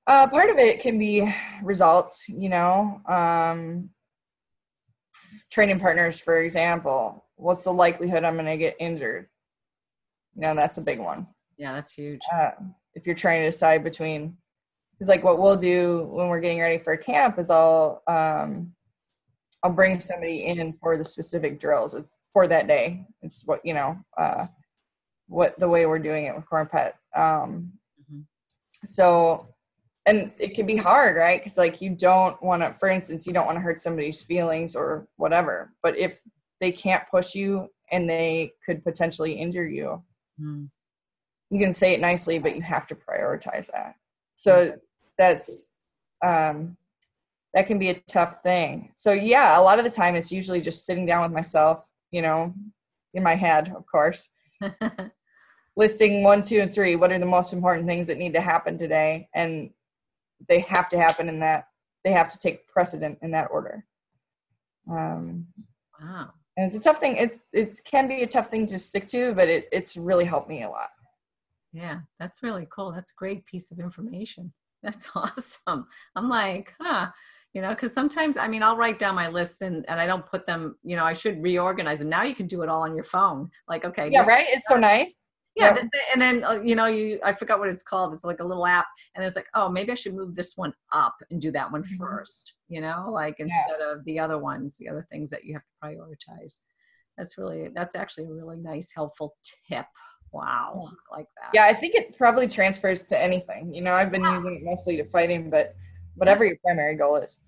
Uh, 0.08 0.28
part 0.28 0.50
of 0.50 0.56
it 0.58 0.80
can 0.80 0.98
be 0.98 1.28
results, 1.64 2.28
you 2.28 2.48
know, 2.48 3.00
um, 3.08 3.90
training 5.50 5.80
partners, 5.80 6.20
for 6.20 6.36
example. 6.42 7.24
What's 7.34 7.64
the 7.64 7.72
likelihood 7.72 8.22
I'm 8.24 8.34
going 8.34 8.46
to 8.46 8.56
get 8.56 8.76
injured? 8.78 9.26
You 10.36 10.42
know, 10.42 10.54
that's 10.54 10.78
a 10.78 10.82
big 10.82 11.00
one. 11.00 11.26
yeah 11.58 11.72
that's 11.72 11.92
huge 11.92 12.20
Uh, 12.32 12.50
if 12.94 13.04
you're 13.06 13.16
trying 13.24 13.40
to 13.42 13.48
decide 13.50 13.82
between, 13.82 14.36
because 14.92 15.08
like 15.08 15.24
what 15.24 15.38
we'll 15.38 15.56
do 15.56 16.06
when 16.16 16.28
we're 16.28 16.40
getting 16.40 16.60
ready 16.60 16.78
for 16.78 16.92
a 16.92 16.98
camp 16.98 17.38
is 17.38 17.50
I'll 17.50 18.02
um, 18.06 18.72
I'll 19.62 19.72
bring 19.72 19.98
somebody 19.98 20.46
in 20.46 20.72
for 20.80 20.96
the 20.96 21.04
specific 21.04 21.58
drills. 21.58 21.94
It's 21.94 22.20
for 22.32 22.46
that 22.46 22.66
day. 22.68 23.04
It's 23.22 23.42
what 23.48 23.60
you 23.64 23.74
know, 23.74 23.90
uh, 24.16 24.46
what 25.28 25.58
the 25.58 25.68
way 25.68 25.86
we're 25.86 25.98
doing 25.98 26.26
it 26.26 26.34
with 26.34 26.48
Corn 26.48 26.66
Pet. 26.66 26.96
Um, 27.14 27.72
Mhm. 28.12 28.24
So, 28.84 29.46
and 30.06 30.32
it 30.38 30.54
can 30.54 30.66
be 30.66 30.76
hard, 30.76 31.16
right? 31.16 31.40
Because 31.40 31.58
like 31.58 31.80
you 31.80 31.90
don't 31.90 32.40
want 32.42 32.62
to, 32.62 32.72
for 32.74 32.88
instance, 32.88 33.26
you 33.26 33.32
don't 33.32 33.46
want 33.46 33.56
to 33.56 33.62
hurt 33.62 33.80
somebody's 33.80 34.22
feelings 34.22 34.76
or 34.76 35.08
whatever. 35.16 35.72
But 35.82 35.96
if 35.98 36.20
they 36.60 36.70
can't 36.72 37.08
push 37.10 37.34
you 37.34 37.70
and 37.90 38.08
they 38.08 38.52
could 38.64 38.84
potentially 38.84 39.34
injure 39.34 39.66
you, 39.66 40.02
Mm. 40.40 40.70
you 41.50 41.58
can 41.58 41.72
say 41.72 41.94
it 41.94 42.00
nicely, 42.00 42.38
but 42.38 42.54
you 42.56 42.62
have 42.62 42.86
to 42.88 42.94
prioritize 42.94 43.70
that. 43.72 43.96
So 44.36 44.78
that's 45.18 45.80
um, 46.22 46.76
that 47.54 47.66
can 47.66 47.78
be 47.78 47.88
a 47.90 48.00
tough 48.00 48.42
thing. 48.42 48.92
So 48.94 49.12
yeah, 49.12 49.58
a 49.58 49.62
lot 49.62 49.78
of 49.78 49.84
the 49.84 49.90
time 49.90 50.14
it's 50.14 50.30
usually 50.32 50.60
just 50.60 50.84
sitting 50.84 51.06
down 51.06 51.22
with 51.22 51.32
myself, 51.32 51.88
you 52.10 52.20
know, 52.22 52.54
in 53.14 53.22
my 53.22 53.34
head, 53.34 53.72
of 53.74 53.86
course, 53.86 54.34
listing 55.76 56.22
one, 56.22 56.42
two, 56.42 56.60
and 56.60 56.72
three. 56.72 56.96
What 56.96 57.12
are 57.12 57.18
the 57.18 57.26
most 57.26 57.52
important 57.52 57.86
things 57.86 58.06
that 58.06 58.18
need 58.18 58.34
to 58.34 58.40
happen 58.40 58.78
today? 58.78 59.28
And 59.34 59.70
they 60.48 60.60
have 60.60 60.88
to 60.90 60.98
happen 60.98 61.28
in 61.28 61.40
that. 61.40 61.68
They 62.04 62.12
have 62.12 62.28
to 62.28 62.38
take 62.38 62.68
precedent 62.68 63.18
in 63.22 63.30
that 63.32 63.48
order. 63.50 63.84
Um, 64.90 65.48
wow 66.00 66.30
and 66.56 66.66
it's 66.66 66.74
a 66.74 66.80
tough 66.80 66.98
thing. 66.98 67.16
It's 67.16 67.38
it 67.52 67.80
can 67.84 68.08
be 68.08 68.22
a 68.22 68.26
tough 68.26 68.48
thing 68.48 68.64
to 68.66 68.78
stick 68.78 69.06
to, 69.08 69.34
but 69.34 69.48
it, 69.48 69.68
it's 69.72 69.96
really 69.96 70.24
helped 70.24 70.48
me 70.48 70.62
a 70.62 70.70
lot. 70.70 70.88
yeah 71.72 72.00
that's 72.18 72.42
really 72.42 72.66
cool 72.70 72.90
that's 72.92 73.12
a 73.12 73.16
great 73.16 73.44
piece 73.44 73.70
of 73.70 73.78
information 73.78 74.52
that's 74.82 75.10
awesome 75.14 75.86
i'm 76.16 76.28
like 76.28 76.74
huh 76.80 77.08
you 77.56 77.62
know 77.62 77.70
because 77.70 77.90
sometimes 77.90 78.36
i 78.36 78.46
mean 78.46 78.62
i'll 78.62 78.76
write 78.76 78.98
down 78.98 79.14
my 79.14 79.28
list 79.28 79.62
and, 79.62 79.82
and 79.88 79.98
i 79.98 80.06
don't 80.06 80.26
put 80.26 80.46
them 80.46 80.76
you 80.82 80.94
know 80.94 81.04
i 81.04 81.14
should 81.14 81.42
reorganize 81.42 82.00
them. 82.00 82.10
Now 82.10 82.22
you 82.22 82.34
can 82.34 82.46
do 82.46 82.60
it 82.60 82.68
all 82.68 82.82
on 82.82 82.94
your 82.94 83.04
phone. 83.04 83.50
Like 83.66 83.86
okay 83.86 84.10
Yeah, 84.10 84.26
right. 84.26 84.46
It's 84.50 84.68
so 84.68 84.76
nice. 84.76 85.14
yeah 85.56 85.74
and 86.12 86.20
then 86.20 86.44
uh, 86.44 86.60
you 86.60 86.76
know 86.76 86.84
you 86.84 87.18
i 87.24 87.32
forgot 87.32 87.58
what 87.58 87.70
it's 87.70 87.82
called. 87.82 88.12
It's 88.12 88.24
like 88.24 88.40
a 88.40 88.44
little 88.44 88.66
app 88.66 88.88
and 89.14 89.24
it's 89.24 89.36
like 89.36 89.48
oh 89.54 89.70
maybe 89.70 89.90
i 89.90 89.94
should 89.94 90.14
move 90.14 90.34
this 90.34 90.58
one 90.58 90.74
up 90.92 91.14
and 91.30 91.40
do 91.40 91.50
that 91.52 91.72
one 91.72 91.82
mm-hmm. 91.82 92.74
you 92.74 92.82
know 92.82 93.08
like 93.10 93.36
instead 93.38 93.78
yeah. 93.80 93.92
of 93.92 94.04
the 94.04 94.20
other 94.20 94.38
ones 94.38 94.76
the 94.76 94.90
other 94.90 95.06
things 95.10 95.30
that 95.30 95.44
you 95.44 95.54
have 95.54 95.62
to 95.62 95.74
prioritize. 95.82 96.60
That's 97.16 97.38
really 97.38 97.70
that's 97.74 97.94
actually 97.94 98.26
a 98.26 98.34
really 98.34 98.58
nice 98.58 98.92
helpful 98.94 99.34
tip. 99.66 99.86
Wow 100.30 100.90
I 101.10 101.16
like 101.16 101.28
that. 101.40 101.50
Yeah 101.54 101.64
i 101.64 101.72
think 101.72 101.94
it 101.94 102.18
probably 102.18 102.48
transfers 102.48 103.04
to 103.04 103.16
anything. 103.18 103.72
You 103.72 103.80
know 103.80 103.94
i've 103.94 104.12
been 104.12 104.26
yeah. 104.28 104.34
using 104.34 104.56
it 104.56 104.62
mostly 104.62 104.98
to 104.98 105.04
fighting 105.04 105.48
but 105.48 105.74
whatever 106.16 106.44
your 106.44 106.56
primary 106.64 106.96
goal 106.96 107.16
is 107.16 107.40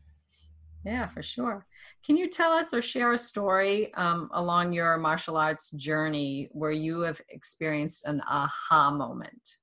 yeah 0.85 1.07
for 1.07 1.23
sure 1.23 1.67
can 2.05 2.17
you 2.17 2.29
tell 2.29 2.53
us 2.53 2.73
or 2.73 2.81
share 2.81 3.13
a 3.13 3.19
story 3.19 3.93
um, 3.95 4.31
along 4.33 4.73
your 4.73 4.97
martial 4.97 5.37
arts 5.37 5.71
journey 5.73 6.49
where 6.53 6.71
you 6.71 7.01
have 7.01 7.21
experienced 7.29 8.07
an 8.07 8.23
aha 8.29 8.91
moment 8.91 9.57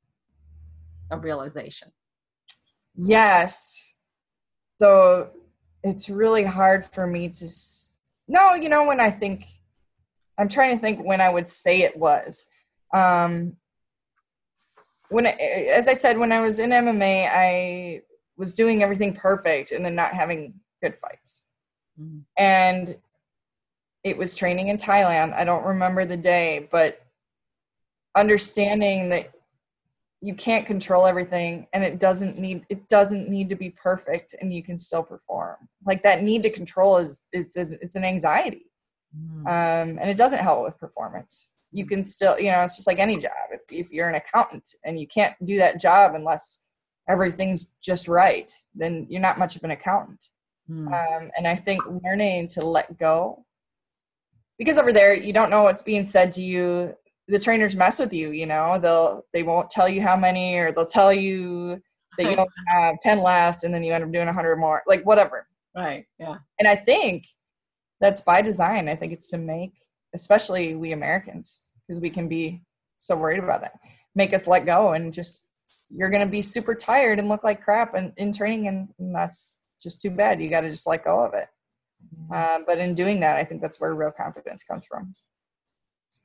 of 1.12 1.24
realization? 1.24 1.90
Yes. 2.96 3.94
So 4.82 5.32
it's 5.84 6.10
really 6.10 6.44
hard 6.44 6.86
for 6.86 7.08
me 7.08 7.30
to. 7.30 7.48
No, 8.28 8.56
you 8.56 8.70
know, 8.70 8.86
when 8.86 9.00
I 9.00 9.12
think, 9.12 9.46
I'm 10.38 10.50
trying 10.50 10.76
to 10.76 10.82
think 10.82 11.06
when 11.06 11.22
I 11.22 11.30
would 11.30 11.48
say 11.48 11.82
it 11.82 11.96
was. 11.96 12.46
Um, 12.94 13.58
when, 15.10 15.28
as 15.28 15.88
I 15.88 15.94
said, 15.94 16.18
when 16.18 16.32
I 16.32 16.42
was 16.42 16.60
in 16.60 16.72
MMA, 16.72 17.30
I 17.32 18.02
was 18.38 18.54
doing 18.54 18.82
everything 18.82 19.14
perfect 19.14 19.72
and 19.72 19.86
then 19.86 19.96
not 19.96 20.14
having 20.14 20.56
good 20.82 20.98
fights. 20.98 21.44
Mm-hmm. 22.00 22.20
And 22.38 22.98
it 24.04 24.18
was 24.18 24.36
training 24.36 24.68
in 24.68 24.78
Thailand. 24.78 25.34
I 25.34 25.44
don't 25.44 25.66
remember 25.66 26.06
the 26.06 26.18
day, 26.18 26.68
but 26.72 27.02
understanding 28.16 29.10
that 29.10 29.32
you 30.22 30.34
can't 30.34 30.66
control 30.66 31.06
everything 31.06 31.68
and 31.74 31.84
it 31.84 32.00
doesn't 32.00 32.40
need 32.40 32.66
it 32.70 32.88
doesn't 32.88 33.30
need 33.30 33.50
to 33.50 33.56
be 33.56 33.70
perfect 33.70 34.34
and 34.40 34.54
you 34.54 34.64
can 34.64 34.78
still 34.78 35.04
perform 35.04 35.58
like 35.86 36.02
that 36.02 36.24
need 36.24 36.42
to 36.42 36.50
control 36.50 36.98
is 36.98 37.24
it's 37.32 37.58
a, 37.58 37.68
it's 37.82 37.96
an 37.96 38.04
anxiety 38.04 38.66
mm. 39.16 39.42
um, 39.42 40.00
and 40.00 40.10
it 40.10 40.18
doesn't 40.18 40.40
help 40.40 40.64
with 40.64 40.80
performance 40.80 41.50
you 41.72 41.86
can 41.86 42.04
still 42.04 42.40
you 42.40 42.50
know 42.52 42.62
it's 42.62 42.76
just 42.76 42.88
like 42.88 42.98
any 42.98 43.20
job 43.20 43.32
if, 43.52 43.62
if 43.70 43.92
you're 43.92 44.10
an 44.10 44.16
accountant 44.16 44.68
and 44.84 45.00
you 45.00 45.06
can't 45.06 45.36
do 45.46 45.58
that 45.58 45.80
job 45.80 46.16
unless 46.16 46.66
everything's 47.08 47.66
just 47.84 48.08
right 48.08 48.52
then 48.74 49.06
you're 49.10 49.22
not 49.22 49.38
much 49.38 49.56
of 49.56 49.64
an 49.64 49.72
accountant 49.72 50.30
Hmm. 50.68 50.88
Um, 50.88 51.32
and 51.38 51.48
I 51.48 51.56
think 51.56 51.84
learning 52.04 52.50
to 52.50 52.66
let 52.66 52.98
go, 52.98 53.46
because 54.58 54.80
over 54.80 54.94
there 54.94 55.14
you 55.14 55.34
don't 55.34 55.50
know 55.50 55.64
what's 55.64 55.82
being 55.82 56.04
said 56.04 56.32
to 56.34 56.42
you. 56.42 56.96
The 57.28 57.40
trainers 57.40 57.76
mess 57.76 58.00
with 58.00 58.14
you, 58.14 58.30
you 58.30 58.46
know. 58.46 58.80
They'll 58.80 59.26
they 59.34 59.44
won't 59.44 59.70
tell 59.70 59.90
you 59.90 60.02
how 60.02 60.16
many, 60.16 60.56
or 60.56 60.72
they'll 60.72 60.86
tell 60.86 61.14
you 61.14 61.82
that 62.18 62.30
you 62.30 62.36
don't 62.36 62.50
have 62.68 63.00
ten 63.00 63.22
left, 63.22 63.64
and 63.64 63.74
then 63.74 63.84
you 63.84 63.94
end 63.94 64.04
up 64.04 64.12
doing 64.12 64.28
a 64.28 64.34
hundred 64.34 64.58
more, 64.58 64.84
like 64.88 65.04
whatever. 65.04 65.48
Right. 65.76 66.06
Yeah. 66.20 66.38
And 66.60 66.68
I 66.68 66.76
think 66.76 67.26
that's 68.00 68.22
by 68.22 68.42
design. 68.42 68.88
I 68.88 68.96
think 68.96 69.12
it's 69.12 69.30
to 69.32 69.38
make, 69.38 69.74
especially 70.14 70.76
we 70.76 70.94
Americans, 70.94 71.62
because 71.88 72.00
we 72.00 72.10
can 72.10 72.28
be 72.28 72.62
so 72.98 73.16
worried 73.16 73.44
about 73.44 73.62
that, 73.62 73.74
make 74.16 74.34
us 74.34 74.48
let 74.48 74.66
go 74.66 74.94
and 74.94 75.14
just 75.14 75.48
you're 75.90 76.10
going 76.10 76.26
to 76.26 76.32
be 76.32 76.42
super 76.42 76.74
tired 76.74 77.20
and 77.20 77.30
look 77.30 77.44
like 77.44 77.64
crap 77.64 77.96
in, 77.96 78.14
in 78.18 78.32
training, 78.32 78.68
and, 78.68 78.90
and 78.98 79.14
that's 79.14 79.58
just 79.86 80.02
too 80.02 80.10
bad. 80.10 80.42
You 80.42 80.50
got 80.50 80.62
to 80.62 80.70
just 80.70 80.88
let 80.88 81.06
go 81.06 81.24
of 81.24 81.34
it. 81.34 81.48
Uh, 82.34 82.60
but 82.66 82.80
in 82.80 82.94
doing 82.94 83.20
that, 83.22 83.38
I 83.38 83.44
think 83.46 83.62
that's 83.62 83.80
where 83.80 83.94
real 83.94 84.12
confidence 84.12 84.64
comes 84.64 84.86
from. 84.86 85.12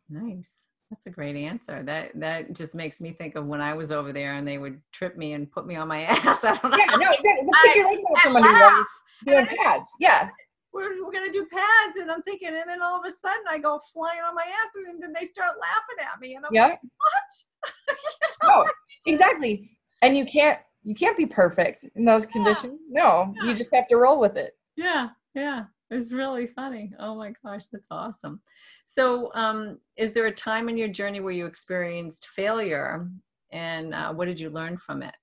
Nice. 0.08 0.64
That's 0.90 1.06
a 1.06 1.10
great 1.10 1.36
answer. 1.36 1.84
That 1.84 2.10
that 2.16 2.52
just 2.52 2.74
makes 2.74 3.00
me 3.00 3.12
think 3.12 3.36
of 3.36 3.46
when 3.46 3.60
I 3.60 3.74
was 3.74 3.92
over 3.92 4.12
there 4.12 4.34
and 4.34 4.48
they 4.48 4.58
would 4.58 4.80
trip 4.92 5.16
me 5.16 5.34
and 5.34 5.50
put 5.50 5.66
me 5.66 5.76
on 5.76 5.86
my 5.86 6.02
ass. 6.08 6.42
I 6.42 6.54
don't 6.56 6.72
know. 6.72 6.76
Yeah, 6.76 6.96
no, 6.96 7.12
exactly. 7.12 7.48
Kick 7.62 7.76
your 7.76 8.20
from 8.20 8.36
under 8.36 8.84
doing 9.24 9.46
pads. 9.46 9.88
Yeah. 10.00 10.30
We're, 10.72 11.04
we're 11.04 11.12
gonna 11.12 11.32
do 11.32 11.46
pads, 11.52 11.98
and 11.98 12.12
I'm 12.12 12.22
thinking, 12.22 12.48
and 12.48 12.68
then 12.68 12.80
all 12.80 12.96
of 12.96 13.04
a 13.04 13.10
sudden 13.10 13.42
I 13.50 13.58
go 13.58 13.80
flying 13.92 14.20
on 14.20 14.36
my 14.36 14.42
ass, 14.42 14.70
and 14.76 15.02
then 15.02 15.12
they 15.12 15.24
start 15.24 15.56
laughing 15.60 15.98
at 16.00 16.20
me, 16.20 16.36
and 16.36 16.46
I'm 16.46 16.54
like, 16.54 16.80
what? 16.80 17.74
you 18.42 18.48
know, 18.48 18.62
no, 18.62 18.70
exactly. 19.04 19.68
And 20.00 20.16
you 20.16 20.24
can't 20.24 20.60
you 20.82 20.94
can't 20.94 21.16
be 21.16 21.26
perfect 21.26 21.84
in 21.94 22.04
those 22.04 22.26
conditions. 22.26 22.80
Yeah. 22.90 23.02
No, 23.02 23.34
yeah. 23.36 23.44
you 23.44 23.54
just 23.54 23.74
have 23.74 23.88
to 23.88 23.96
roll 23.96 24.20
with 24.20 24.36
it. 24.36 24.56
Yeah, 24.76 25.08
yeah. 25.34 25.64
It's 25.90 26.12
really 26.12 26.46
funny. 26.46 26.92
Oh 26.98 27.16
my 27.16 27.32
gosh, 27.44 27.64
that's 27.72 27.86
awesome. 27.90 28.40
So, 28.84 29.32
um, 29.34 29.78
is 29.96 30.12
there 30.12 30.26
a 30.26 30.32
time 30.32 30.68
in 30.68 30.76
your 30.76 30.88
journey 30.88 31.20
where 31.20 31.32
you 31.32 31.46
experienced 31.46 32.28
failure, 32.28 33.08
and 33.50 33.92
uh, 33.92 34.12
what 34.12 34.26
did 34.26 34.38
you 34.38 34.50
learn 34.50 34.76
from 34.76 35.02
it? 35.02 35.14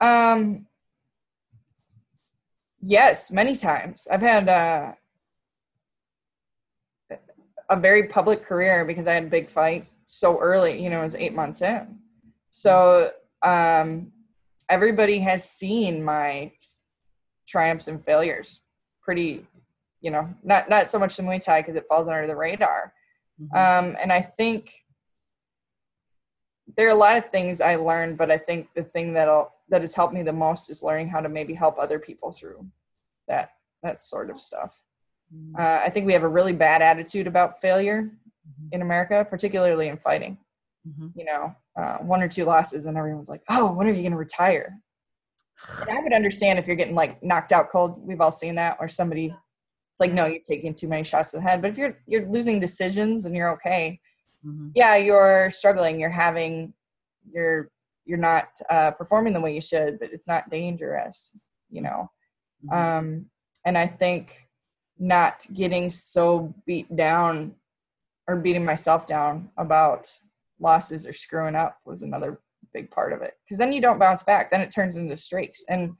Um, 0.00 0.66
yes, 2.82 3.30
many 3.30 3.56
times. 3.56 4.06
I've 4.10 4.20
had 4.20 4.48
uh, 4.48 4.92
a 7.70 7.76
very 7.76 8.08
public 8.08 8.42
career 8.42 8.84
because 8.84 9.08
I 9.08 9.14
had 9.14 9.24
a 9.24 9.28
big 9.28 9.46
fight 9.46 9.88
so 10.04 10.38
early. 10.38 10.82
You 10.82 10.90
know, 10.90 11.00
it 11.00 11.04
was 11.04 11.14
eight 11.14 11.34
months 11.34 11.62
in. 11.62 11.98
So 12.50 13.10
um, 13.42 14.12
everybody 14.70 15.18
has 15.18 15.44
seen 15.44 16.02
my 16.02 16.52
triumphs 17.46 17.88
and 17.88 18.02
failures 18.04 18.60
pretty 19.02 19.44
you 20.00 20.10
know 20.10 20.24
not 20.42 20.70
not 20.70 20.88
so 20.88 20.98
much 20.98 21.16
the 21.16 21.22
muay 21.22 21.44
thai 21.44 21.60
because 21.60 21.76
it 21.76 21.86
falls 21.86 22.08
under 22.08 22.26
the 22.26 22.36
radar 22.36 22.92
mm-hmm. 23.40 23.56
um, 23.56 23.96
and 24.00 24.12
i 24.12 24.22
think 24.22 24.72
there 26.76 26.86
are 26.86 26.92
a 26.92 26.94
lot 26.94 27.16
of 27.16 27.28
things 27.30 27.60
i 27.60 27.74
learned 27.74 28.16
but 28.16 28.30
i 28.30 28.38
think 28.38 28.68
the 28.74 28.82
thing 28.82 29.12
that'll 29.12 29.52
that 29.68 29.80
has 29.80 29.94
helped 29.94 30.14
me 30.14 30.22
the 30.22 30.32
most 30.32 30.70
is 30.70 30.82
learning 30.82 31.08
how 31.08 31.20
to 31.20 31.28
maybe 31.28 31.52
help 31.52 31.78
other 31.78 31.98
people 31.98 32.32
through 32.32 32.64
that 33.26 33.50
that 33.82 34.00
sort 34.00 34.30
of 34.30 34.40
stuff 34.40 34.80
mm-hmm. 35.34 35.56
uh, 35.56 35.80
i 35.84 35.90
think 35.90 36.06
we 36.06 36.12
have 36.12 36.22
a 36.22 36.28
really 36.28 36.52
bad 36.52 36.80
attitude 36.80 37.26
about 37.26 37.60
failure 37.60 38.02
mm-hmm. 38.02 38.68
in 38.72 38.82
america 38.82 39.26
particularly 39.28 39.88
in 39.88 39.96
fighting 39.96 40.38
mm-hmm. 40.88 41.08
you 41.18 41.24
know 41.24 41.54
uh, 41.80 41.98
one 41.98 42.22
or 42.22 42.28
two 42.28 42.44
losses 42.44 42.86
and 42.86 42.96
everyone's 42.96 43.28
like 43.28 43.42
oh 43.48 43.72
when 43.72 43.86
are 43.86 43.92
you 43.92 44.02
going 44.02 44.12
to 44.12 44.18
retire? 44.18 44.78
And 45.80 45.90
i 45.90 46.00
would 46.00 46.12
understand 46.12 46.58
if 46.58 46.66
you're 46.66 46.76
getting 46.76 46.94
like 46.94 47.22
knocked 47.22 47.52
out 47.52 47.70
cold. 47.70 48.00
We've 48.06 48.20
all 48.20 48.30
seen 48.30 48.54
that 48.56 48.76
or 48.80 48.88
somebody 48.88 49.26
it's 49.26 50.00
like 50.00 50.12
no 50.12 50.26
you're 50.26 50.40
taking 50.40 50.74
too 50.74 50.88
many 50.88 51.04
shots 51.04 51.30
to 51.30 51.36
the 51.36 51.42
head. 51.42 51.62
But 51.62 51.70
if 51.70 51.78
you're 51.78 51.98
you're 52.06 52.26
losing 52.26 52.60
decisions 52.60 53.26
and 53.26 53.34
you're 53.34 53.52
okay 53.52 54.00
mm-hmm. 54.44 54.68
yeah 54.74 54.96
you're 54.96 55.50
struggling. 55.50 55.98
You're 55.98 56.10
having 56.10 56.74
you're 57.30 57.70
you're 58.04 58.18
not 58.18 58.48
uh, 58.68 58.90
performing 58.92 59.32
the 59.32 59.40
way 59.40 59.54
you 59.54 59.60
should 59.60 59.98
but 59.98 60.12
it's 60.12 60.28
not 60.28 60.50
dangerous 60.50 61.36
you 61.70 61.82
know? 61.82 62.10
Mm-hmm. 62.64 62.98
um 62.98 63.26
and 63.64 63.78
i 63.78 63.86
think 63.86 64.48
not 64.98 65.46
getting 65.54 65.88
so 65.88 66.54
beat 66.66 66.94
down 66.94 67.54
or 68.28 68.36
beating 68.36 68.66
myself 68.66 69.06
down 69.06 69.50
about 69.56 70.14
losses 70.60 71.06
or 71.06 71.12
screwing 71.12 71.54
up 71.54 71.78
was 71.84 72.02
another 72.02 72.40
big 72.72 72.90
part 72.90 73.12
of 73.12 73.22
it 73.22 73.34
because 73.44 73.58
then 73.58 73.72
you 73.72 73.80
don't 73.80 73.98
bounce 73.98 74.22
back 74.22 74.50
then 74.50 74.60
it 74.60 74.70
turns 74.70 74.96
into 74.96 75.16
streaks 75.16 75.64
and 75.68 75.92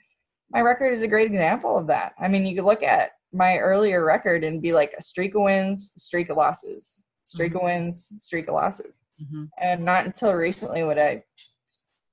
my 0.51 0.61
record 0.61 0.93
is 0.93 1.03
a 1.03 1.09
great 1.09 1.27
example 1.31 1.77
of 1.77 1.87
that 1.87 2.13
i 2.21 2.29
mean 2.29 2.47
you 2.47 2.55
could 2.55 2.65
look 2.65 2.83
at 2.83 3.13
my 3.33 3.57
earlier 3.57 4.05
record 4.05 4.45
and 4.45 4.63
be 4.63 4.73
like 4.73 4.93
a 4.99 5.03
streak 5.03 5.35
of 5.35 5.43
wins 5.43 5.93
streak 5.97 6.29
of 6.29 6.37
losses 6.37 7.03
streak 7.25 7.51
mm-hmm. 7.51 7.59
of 7.59 7.65
wins 7.65 8.13
streak 8.19 8.49
of 8.49 8.55
losses 8.55 9.01
mm-hmm. 9.21 9.45
and 9.59 9.85
not 9.85 10.05
until 10.05 10.33
recently 10.33 10.85
would 10.85 10.99
i 10.99 11.23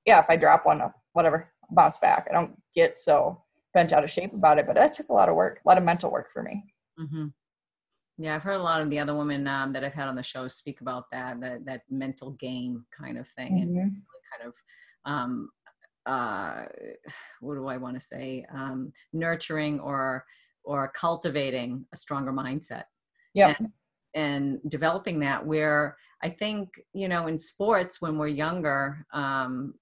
yeah 0.06 0.18
if 0.18 0.26
i 0.28 0.36
drop 0.36 0.66
one 0.66 0.82
whatever 1.12 1.50
bounce 1.70 1.98
back 1.98 2.26
i 2.30 2.32
don't 2.32 2.60
get 2.74 2.96
so 2.96 3.40
bent 3.74 3.92
out 3.92 4.04
of 4.04 4.10
shape 4.10 4.32
about 4.32 4.58
it 4.58 4.66
but 4.66 4.74
that 4.74 4.92
took 4.92 5.08
a 5.08 5.12
lot 5.12 5.28
of 5.28 5.36
work 5.36 5.60
a 5.64 5.68
lot 5.68 5.78
of 5.78 5.84
mental 5.84 6.10
work 6.10 6.32
for 6.32 6.42
me 6.42 6.64
mm-hmm. 6.98 7.26
Yeah, 8.18 8.34
I've 8.34 8.42
heard 8.42 8.60
a 8.60 8.62
lot 8.62 8.82
of 8.82 8.90
the 8.90 8.98
other 8.98 9.14
women 9.14 9.46
um, 9.46 9.72
that 9.72 9.84
I've 9.84 9.94
had 9.94 10.08
on 10.08 10.16
the 10.16 10.22
show 10.22 10.48
speak 10.48 10.80
about 10.80 11.04
that 11.12 11.40
that 11.40 11.64
that 11.64 11.82
mental 11.88 12.32
game 12.32 12.84
kind 12.90 13.16
of 13.16 13.28
thing, 13.28 13.52
mm-hmm. 13.52 13.78
and 13.78 14.02
kind 14.32 14.48
of 14.48 14.54
um, 15.04 15.50
uh, 16.04 16.64
what 17.40 17.54
do 17.54 17.66
I 17.68 17.76
want 17.76 17.94
to 17.94 18.04
say? 18.04 18.44
Um, 18.52 18.92
nurturing 19.12 19.78
or 19.78 20.24
or 20.64 20.88
cultivating 20.88 21.86
a 21.94 21.96
stronger 21.96 22.32
mindset. 22.32 22.84
Yeah. 23.34 23.54
And, 23.58 23.68
and 24.14 24.58
developing 24.68 25.20
that 25.20 25.46
where 25.46 25.96
I 26.22 26.28
think, 26.28 26.68
you 26.92 27.08
know, 27.08 27.26
in 27.26 27.38
sports 27.38 28.02
when 28.02 28.18
we're 28.18 28.28
younger, 28.28 29.06
um, 29.12 29.74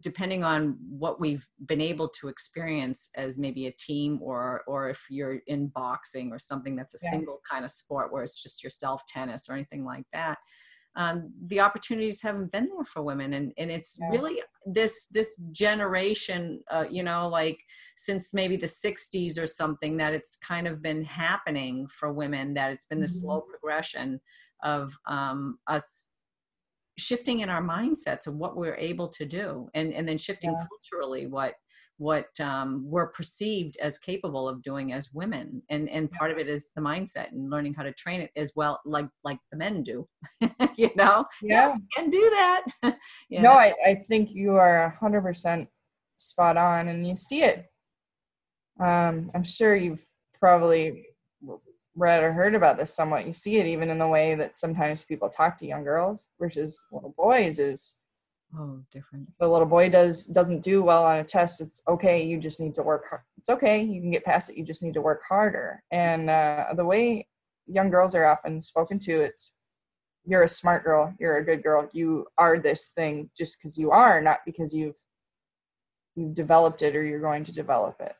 depending 0.00 0.44
on 0.44 0.76
what 0.88 1.20
we've 1.20 1.46
been 1.66 1.80
able 1.80 2.08
to 2.08 2.28
experience 2.28 3.10
as 3.16 3.38
maybe 3.38 3.66
a 3.66 3.72
team 3.72 4.18
or 4.22 4.62
or 4.66 4.88
if 4.88 5.04
you're 5.10 5.40
in 5.46 5.68
boxing 5.68 6.32
or 6.32 6.38
something 6.38 6.76
that's 6.76 6.94
a 6.94 6.98
yeah. 7.02 7.10
single 7.10 7.40
kind 7.48 7.64
of 7.64 7.70
sport 7.70 8.12
where 8.12 8.22
it's 8.22 8.42
just 8.42 8.62
yourself 8.62 9.02
tennis 9.06 9.48
or 9.48 9.54
anything 9.54 9.84
like 9.84 10.04
that 10.12 10.38
um, 10.96 11.32
the 11.46 11.60
opportunities 11.60 12.20
haven't 12.20 12.50
been 12.50 12.68
there 12.74 12.84
for 12.84 13.02
women 13.02 13.34
and, 13.34 13.52
and 13.56 13.70
it's 13.70 13.98
yeah. 14.00 14.08
really 14.10 14.42
this 14.66 15.06
this 15.06 15.36
generation 15.52 16.60
uh, 16.70 16.84
you 16.90 17.02
know 17.02 17.28
like 17.28 17.60
since 17.96 18.34
maybe 18.34 18.56
the 18.56 18.66
60s 18.66 19.40
or 19.40 19.46
something 19.46 19.96
that 19.96 20.12
it's 20.12 20.36
kind 20.36 20.66
of 20.66 20.82
been 20.82 21.04
happening 21.04 21.86
for 21.88 22.12
women 22.12 22.54
that 22.54 22.72
it's 22.72 22.86
been 22.86 23.00
the 23.00 23.06
mm-hmm. 23.06 23.26
slow 23.26 23.40
progression 23.40 24.20
of 24.62 24.92
um, 25.06 25.58
us 25.68 26.12
shifting 26.98 27.40
in 27.40 27.48
our 27.48 27.62
mindsets 27.62 28.26
of 28.26 28.34
what 28.34 28.56
we're 28.56 28.76
able 28.76 29.08
to 29.08 29.24
do 29.24 29.68
and 29.74 29.92
and 29.94 30.08
then 30.08 30.18
shifting 30.18 30.50
yeah. 30.50 30.66
culturally 30.68 31.26
what 31.26 31.54
what 31.98 32.28
um, 32.40 32.84
we're 32.86 33.08
perceived 33.08 33.76
as 33.78 33.98
capable 33.98 34.48
of 34.48 34.62
doing 34.62 34.92
as 34.92 35.12
women. 35.12 35.60
And 35.68 35.90
and 35.90 36.10
part 36.10 36.30
of 36.30 36.38
it 36.38 36.48
is 36.48 36.70
the 36.74 36.80
mindset 36.80 37.32
and 37.32 37.50
learning 37.50 37.74
how 37.74 37.82
to 37.82 37.92
train 37.92 38.20
it 38.20 38.30
as 38.36 38.52
well 38.54 38.80
like 38.86 39.08
like 39.24 39.38
the 39.50 39.58
men 39.58 39.82
do 39.82 40.08
you 40.76 40.90
know? 40.96 41.24
Yeah 41.42 41.74
and 41.96 42.10
do 42.10 42.30
that 42.30 42.64
no 43.30 43.52
I, 43.52 43.74
I 43.86 43.94
think 43.96 44.30
you 44.32 44.52
are 44.54 44.96
100% 45.00 45.66
spot 46.16 46.56
on 46.56 46.88
and 46.88 47.06
you 47.06 47.16
see 47.16 47.42
it. 47.42 47.66
Um, 48.80 49.28
i'm 49.34 49.42
sure 49.42 49.74
you've 49.74 50.04
probably 50.38 51.07
read 51.98 52.22
or 52.22 52.32
heard 52.32 52.54
about 52.54 52.78
this 52.78 52.94
somewhat 52.94 53.26
you 53.26 53.32
see 53.32 53.58
it 53.58 53.66
even 53.66 53.90
in 53.90 53.98
the 53.98 54.06
way 54.06 54.34
that 54.34 54.56
sometimes 54.56 55.04
people 55.04 55.28
talk 55.28 55.58
to 55.58 55.66
young 55.66 55.82
girls 55.84 56.26
versus 56.38 56.86
little 56.92 57.14
boys 57.16 57.58
is 57.58 57.96
oh 58.56 58.80
different. 58.92 59.28
if 59.28 59.36
the 59.38 59.48
little 59.48 59.66
boy 59.66 59.88
does 59.88 60.26
doesn't 60.26 60.62
do 60.62 60.82
well 60.82 61.04
on 61.04 61.18
a 61.18 61.24
test 61.24 61.60
it's 61.60 61.82
okay 61.88 62.22
you 62.22 62.38
just 62.38 62.60
need 62.60 62.74
to 62.74 62.82
work 62.82 63.06
hard 63.08 63.22
it's 63.36 63.50
okay 63.50 63.82
you 63.82 64.00
can 64.00 64.10
get 64.10 64.24
past 64.24 64.48
it 64.48 64.56
you 64.56 64.64
just 64.64 64.82
need 64.82 64.94
to 64.94 65.02
work 65.02 65.22
harder. 65.28 65.82
And 65.90 66.30
uh, 66.30 66.66
the 66.74 66.84
way 66.84 67.26
young 67.66 67.90
girls 67.90 68.14
are 68.14 68.26
often 68.26 68.60
spoken 68.60 68.98
to 69.00 69.20
it's 69.20 69.56
you're 70.24 70.44
a 70.44 70.48
smart 70.48 70.84
girl 70.84 71.14
you're 71.18 71.38
a 71.38 71.44
good 71.44 71.62
girl 71.62 71.88
you 71.92 72.26
are 72.38 72.58
this 72.58 72.90
thing 72.90 73.30
just 73.36 73.58
because 73.58 73.76
you 73.76 73.90
are 73.90 74.22
not 74.22 74.38
because 74.46 74.72
you've 74.72 74.98
you've 76.14 76.34
developed 76.34 76.82
it 76.82 76.96
or 76.96 77.04
you're 77.04 77.20
going 77.20 77.44
to 77.44 77.52
develop 77.52 77.96
it 78.00 78.14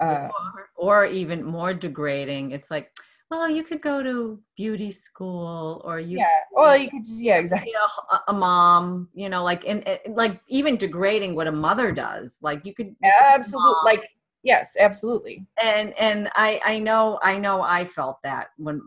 uh, 0.00 0.28
or, 0.76 1.04
or 1.04 1.06
even 1.06 1.44
more 1.44 1.74
degrading 1.74 2.52
it's 2.52 2.70
like 2.70 2.92
well, 3.30 3.48
you 3.48 3.62
could 3.62 3.82
go 3.82 4.02
to 4.02 4.40
beauty 4.56 4.90
school 4.90 5.82
or 5.84 6.00
you. 6.00 6.18
Yeah. 6.18 6.26
Well, 6.52 6.76
you 6.76 6.90
could 6.90 7.04
just, 7.04 7.22
yeah, 7.22 7.36
exactly. 7.36 7.72
A, 8.10 8.20
a 8.28 8.32
mom, 8.32 9.08
you 9.14 9.28
know, 9.28 9.44
like, 9.44 9.66
and, 9.66 9.86
and, 9.86 10.16
like 10.16 10.40
even 10.48 10.76
degrading 10.76 11.34
what 11.34 11.46
a 11.46 11.52
mother 11.52 11.92
does. 11.92 12.38
Like 12.40 12.64
you 12.64 12.72
could. 12.72 12.96
Absolutely. 13.04 13.74
Like, 13.84 14.08
yes, 14.44 14.76
absolutely. 14.80 15.46
And, 15.62 15.92
and 15.98 16.30
I, 16.36 16.60
I 16.64 16.78
know, 16.78 17.20
I 17.22 17.36
know 17.36 17.60
I 17.60 17.84
felt 17.84 18.18
that 18.22 18.48
when 18.56 18.80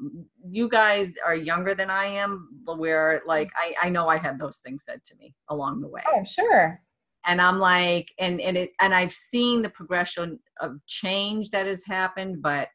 you 0.49 0.67
guys 0.67 1.17
are 1.23 1.35
younger 1.35 1.75
than 1.75 1.91
I 1.91 2.05
am, 2.05 2.49
where 2.65 3.21
like, 3.27 3.51
I, 3.55 3.75
I 3.79 3.89
know 3.89 4.07
I 4.07 4.17
had 4.17 4.39
those 4.39 4.57
things 4.57 4.83
said 4.83 5.03
to 5.03 5.15
me 5.17 5.35
along 5.49 5.81
the 5.81 5.87
way. 5.87 6.01
Oh, 6.07 6.23
sure 6.23 6.81
and 7.25 7.41
i'm 7.41 7.59
like 7.59 8.11
and 8.19 8.39
and 8.41 8.57
it 8.57 8.71
and 8.79 8.93
i've 8.93 9.13
seen 9.13 9.61
the 9.61 9.69
progression 9.69 10.39
of 10.59 10.77
change 10.87 11.49
that 11.51 11.67
has 11.67 11.83
happened 11.85 12.41
but 12.41 12.69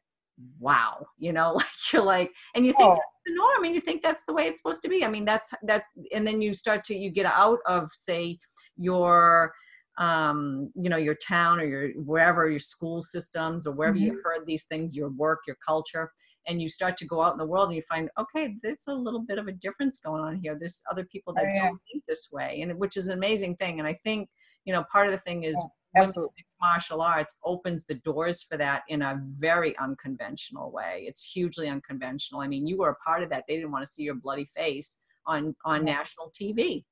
wow 0.59 1.05
you 1.17 1.33
know 1.33 1.53
like 1.55 1.93
you're 1.93 2.03
like 2.03 2.31
and 2.55 2.65
you 2.65 2.73
think 2.73 2.89
oh. 2.89 2.95
that's 2.95 3.23
the 3.25 3.35
norm 3.35 3.63
and 3.65 3.75
you 3.75 3.81
think 3.81 4.01
that's 4.01 4.25
the 4.25 4.33
way 4.33 4.47
it's 4.47 4.59
supposed 4.59 4.81
to 4.81 4.89
be 4.89 5.03
i 5.03 5.09
mean 5.09 5.25
that's 5.25 5.51
that 5.63 5.83
and 6.13 6.25
then 6.25 6.41
you 6.41 6.53
start 6.53 6.83
to 6.83 6.95
you 6.95 7.09
get 7.09 7.25
out 7.25 7.59
of 7.65 7.89
say 7.93 8.37
your 8.77 9.51
um 9.97 10.71
you 10.75 10.89
know 10.89 10.97
your 10.97 11.15
town 11.15 11.59
or 11.59 11.65
your 11.65 11.89
wherever 12.03 12.47
your 12.49 12.59
school 12.59 13.01
systems 13.01 13.65
or 13.65 13.73
wherever 13.73 13.97
mm-hmm. 13.97 14.13
you 14.13 14.21
heard 14.23 14.45
these 14.45 14.65
things 14.65 14.95
your 14.95 15.09
work 15.09 15.39
your 15.47 15.57
culture 15.65 16.11
and 16.45 16.61
you 16.61 16.69
start 16.69 16.95
to 16.95 17.05
go 17.05 17.21
out 17.21 17.31
in 17.31 17.37
the 17.39 17.45
world 17.45 17.67
and 17.67 17.75
you 17.75 17.81
find 17.81 18.09
okay 18.19 18.55
there's 18.61 18.83
a 18.87 18.93
little 18.93 19.21
bit 19.21 19.39
of 19.39 19.47
a 19.47 19.51
difference 19.53 19.97
going 19.97 20.21
on 20.21 20.35
here 20.35 20.55
there's 20.59 20.83
other 20.91 21.03
people 21.05 21.33
that 21.33 21.45
oh, 21.45 21.51
yeah. 21.51 21.65
don't 21.65 21.81
think 21.91 22.03
this 22.07 22.29
way 22.31 22.61
and 22.61 22.77
which 22.77 22.95
is 22.95 23.07
an 23.07 23.17
amazing 23.17 23.55
thing 23.55 23.79
and 23.79 23.87
i 23.87 23.93
think 24.03 24.29
you 24.67 24.73
know 24.73 24.83
part 24.91 25.07
of 25.07 25.11
the 25.11 25.17
thing 25.17 25.43
is 25.43 25.55
yeah 25.55 25.69
Absolutely. 25.95 26.45
martial 26.61 27.01
arts 27.01 27.37
opens 27.43 27.85
the 27.85 27.95
doors 27.95 28.43
for 28.43 28.57
that 28.57 28.83
in 28.87 29.01
a 29.01 29.19
very 29.39 29.77
unconventional 29.77 30.71
way. 30.71 31.05
It's 31.07 31.23
hugely 31.23 31.69
unconventional. 31.69 32.41
I 32.41 32.47
mean, 32.47 32.67
you 32.67 32.77
were 32.77 32.89
a 32.89 32.95
part 32.95 33.23
of 33.23 33.29
that. 33.29 33.45
They 33.47 33.55
didn't 33.55 33.71
want 33.71 33.85
to 33.85 33.91
see 33.91 34.03
your 34.03 34.15
bloody 34.15 34.45
face 34.45 35.01
on 35.25 35.55
on 35.65 35.85
yeah. 35.85 35.95
national 35.95 36.31
TV. 36.31 36.83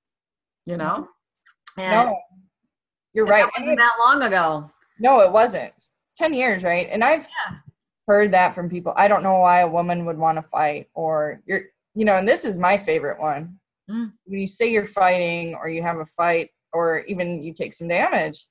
You 0.65 0.77
know? 0.77 1.07
And, 1.77 2.07
no, 2.07 2.17
you're 3.13 3.25
right. 3.25 3.45
That 3.45 3.59
wasn't 3.59 3.79
that 3.79 3.95
long 3.99 4.23
ago. 4.23 4.71
No, 4.99 5.19
it 5.21 5.31
wasn't. 5.31 5.73
Ten 6.15 6.33
years, 6.33 6.63
right? 6.63 6.87
And 6.89 7.03
I've 7.03 7.23
yeah. 7.23 7.57
heard 8.07 8.31
that 8.31 8.55
from 8.55 8.69
people. 8.69 8.93
I 8.95 9.07
don't 9.07 9.23
know 9.23 9.39
why 9.39 9.59
a 9.59 9.67
woman 9.67 10.05
would 10.05 10.17
want 10.17 10.37
to 10.37 10.41
fight, 10.41 10.87
or 10.93 11.41
you're, 11.45 11.63
you 11.93 12.05
know. 12.05 12.15
And 12.15 12.27
this 12.27 12.45
is 12.45 12.57
my 12.57 12.77
favorite 12.77 13.19
one. 13.19 13.59
Mm. 13.91 14.13
When 14.25 14.39
you 14.39 14.47
say 14.47 14.71
you're 14.71 14.85
fighting, 14.85 15.55
or 15.55 15.69
you 15.69 15.83
have 15.83 15.97
a 15.97 16.05
fight, 16.05 16.49
or 16.75 16.99
even 17.07 17.41
you 17.41 17.53
take 17.53 17.73
some 17.73 17.87
damage 17.87 18.45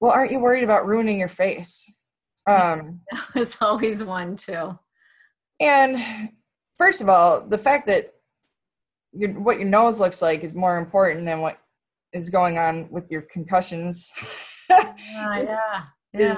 well, 0.00 0.12
aren't 0.12 0.32
you 0.32 0.40
worried 0.40 0.64
about 0.64 0.86
ruining 0.86 1.18
your 1.18 1.28
face? 1.28 1.90
Um, 2.46 3.00
that 3.12 3.34
was 3.34 3.56
always 3.60 4.02
one 4.02 4.36
too. 4.36 4.78
And 5.60 6.30
first 6.78 7.02
of 7.02 7.08
all, 7.08 7.46
the 7.46 7.58
fact 7.58 7.86
that 7.86 8.14
your 9.12 9.32
what 9.32 9.58
your 9.58 9.68
nose 9.68 10.00
looks 10.00 10.22
like 10.22 10.42
is 10.42 10.54
more 10.54 10.78
important 10.78 11.26
than 11.26 11.40
what 11.40 11.58
is 12.12 12.30
going 12.30 12.58
on 12.58 12.88
with 12.90 13.10
your 13.10 13.22
concussions. 13.22 14.10
yeah, 14.70 14.94
yeah, 15.42 15.82
yeah. 16.14 16.36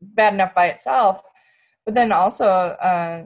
bad 0.00 0.34
enough 0.34 0.54
by 0.54 0.66
itself. 0.66 1.22
But 1.84 1.94
then 1.94 2.12
also, 2.12 2.46
uh, 2.46 3.24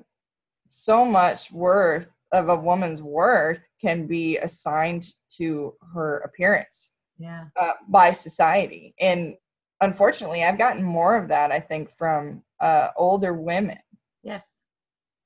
so 0.68 1.04
much 1.04 1.52
worth 1.52 2.11
of 2.32 2.48
a 2.48 2.56
woman's 2.56 3.02
worth 3.02 3.68
can 3.80 4.06
be 4.06 4.38
assigned 4.38 5.04
to 5.36 5.74
her 5.94 6.18
appearance 6.20 6.92
yeah. 7.18 7.44
uh, 7.60 7.72
by 7.88 8.10
society. 8.10 8.94
And 9.00 9.36
unfortunately, 9.80 10.44
I've 10.44 10.58
gotten 10.58 10.82
more 10.82 11.16
of 11.16 11.28
that, 11.28 11.52
I 11.52 11.60
think, 11.60 11.90
from 11.90 12.42
uh, 12.60 12.88
older 12.96 13.34
women. 13.34 13.78
Yes. 14.22 14.60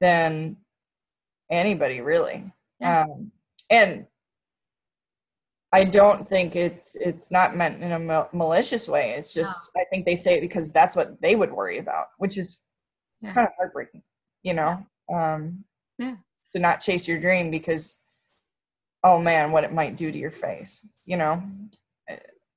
Than 0.00 0.56
anybody 1.50 2.00
really. 2.00 2.52
Yeah. 2.80 3.02
Um, 3.04 3.32
and 3.70 4.06
I 5.72 5.84
don't 5.84 6.28
think 6.28 6.56
it's 6.56 6.94
it's 6.96 7.30
not 7.30 7.56
meant 7.56 7.82
in 7.82 7.92
a 7.92 7.98
mal- 7.98 8.28
malicious 8.32 8.88
way. 8.88 9.10
It's 9.12 9.34
just 9.34 9.70
no. 9.74 9.82
I 9.82 9.84
think 9.90 10.06
they 10.06 10.14
say 10.14 10.36
it 10.36 10.40
because 10.40 10.70
that's 10.72 10.96
what 10.96 11.20
they 11.20 11.36
would 11.36 11.52
worry 11.52 11.78
about, 11.78 12.06
which 12.18 12.38
is 12.38 12.64
yeah. 13.20 13.32
kind 13.32 13.46
of 13.46 13.52
heartbreaking, 13.56 14.02
you 14.42 14.54
know. 14.54 14.84
Yeah. 15.10 15.34
Um, 15.34 15.64
yeah. 15.98 16.16
To 16.56 16.62
not 16.62 16.80
chase 16.80 17.06
your 17.06 17.20
dream 17.20 17.50
because, 17.50 17.98
oh 19.04 19.18
man, 19.18 19.52
what 19.52 19.62
it 19.62 19.74
might 19.74 19.94
do 19.94 20.10
to 20.10 20.16
your 20.16 20.30
face, 20.30 20.96
you 21.04 21.18
know. 21.18 21.42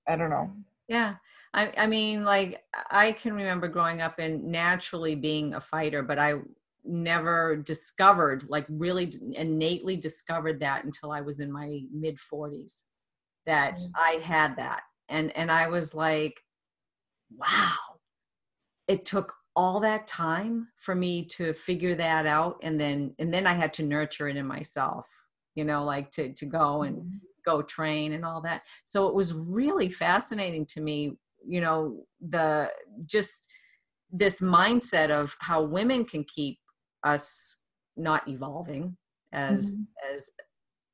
I 0.07 0.15
don't 0.15 0.29
know. 0.29 0.53
Yeah. 0.87 1.15
I, 1.53 1.73
I 1.75 1.85
mean, 1.85 2.23
like, 2.23 2.63
I 2.89 3.11
can 3.11 3.33
remember 3.33 3.67
growing 3.67 3.99
up 3.99 4.17
and 4.17 4.45
naturally 4.45 5.15
being 5.15 5.53
a 5.53 5.59
fighter, 5.59 6.01
but 6.01 6.17
I 6.17 6.35
never 6.85 7.57
discovered, 7.57 8.45
like, 8.47 8.65
really 8.69 9.11
innately 9.33 9.97
discovered 9.97 10.61
that 10.61 10.85
until 10.85 11.11
I 11.11 11.19
was 11.19 11.41
in 11.41 11.51
my 11.51 11.81
mid 11.93 12.19
40s 12.19 12.83
that 13.47 13.77
I 13.97 14.21
had 14.23 14.55
that. 14.55 14.83
And, 15.09 15.35
and 15.35 15.51
I 15.51 15.67
was 15.67 15.93
like, 15.93 16.39
wow, 17.35 17.75
it 18.87 19.03
took 19.03 19.33
all 19.55 19.79
that 19.79 20.07
time 20.07 20.67
for 20.77 20.95
me 20.95 21.25
to 21.25 21.53
figure 21.53 21.95
that 21.95 22.25
out. 22.25 22.57
And 22.63 22.79
then, 22.79 23.13
and 23.19 23.33
then 23.33 23.45
I 23.47 23.53
had 23.53 23.73
to 23.73 23.83
nurture 23.83 24.29
it 24.29 24.37
in 24.37 24.45
myself, 24.45 25.05
you 25.55 25.65
know, 25.65 25.83
like 25.83 26.11
to, 26.11 26.33
to 26.33 26.45
go 26.45 26.83
and, 26.83 26.97
mm-hmm 26.97 27.17
go 27.45 27.61
train 27.61 28.13
and 28.13 28.25
all 28.25 28.41
that 28.41 28.61
so 28.83 29.07
it 29.07 29.15
was 29.15 29.33
really 29.33 29.89
fascinating 29.89 30.65
to 30.65 30.81
me 30.81 31.17
you 31.45 31.61
know 31.61 32.03
the 32.29 32.69
just 33.05 33.47
this 34.11 34.41
mindset 34.41 35.09
of 35.09 35.35
how 35.39 35.61
women 35.61 36.03
can 36.03 36.23
keep 36.23 36.57
us 37.03 37.57
not 37.95 38.27
evolving 38.27 38.95
as 39.33 39.77
mm-hmm. 39.77 40.13
as 40.13 40.31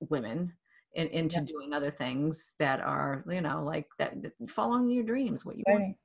women 0.09 0.51
in, 0.93 1.07
into 1.07 1.37
yeah. 1.37 1.45
doing 1.45 1.73
other 1.73 1.91
things 1.91 2.55
that 2.59 2.79
are 2.79 3.23
you 3.29 3.41
know 3.41 3.63
like 3.63 3.87
that, 3.97 4.21
that 4.21 4.33
following 4.49 4.89
your 4.89 5.03
dreams 5.03 5.45
what 5.45 5.57
you 5.57 5.63
right. 5.67 5.79
want 5.79 5.95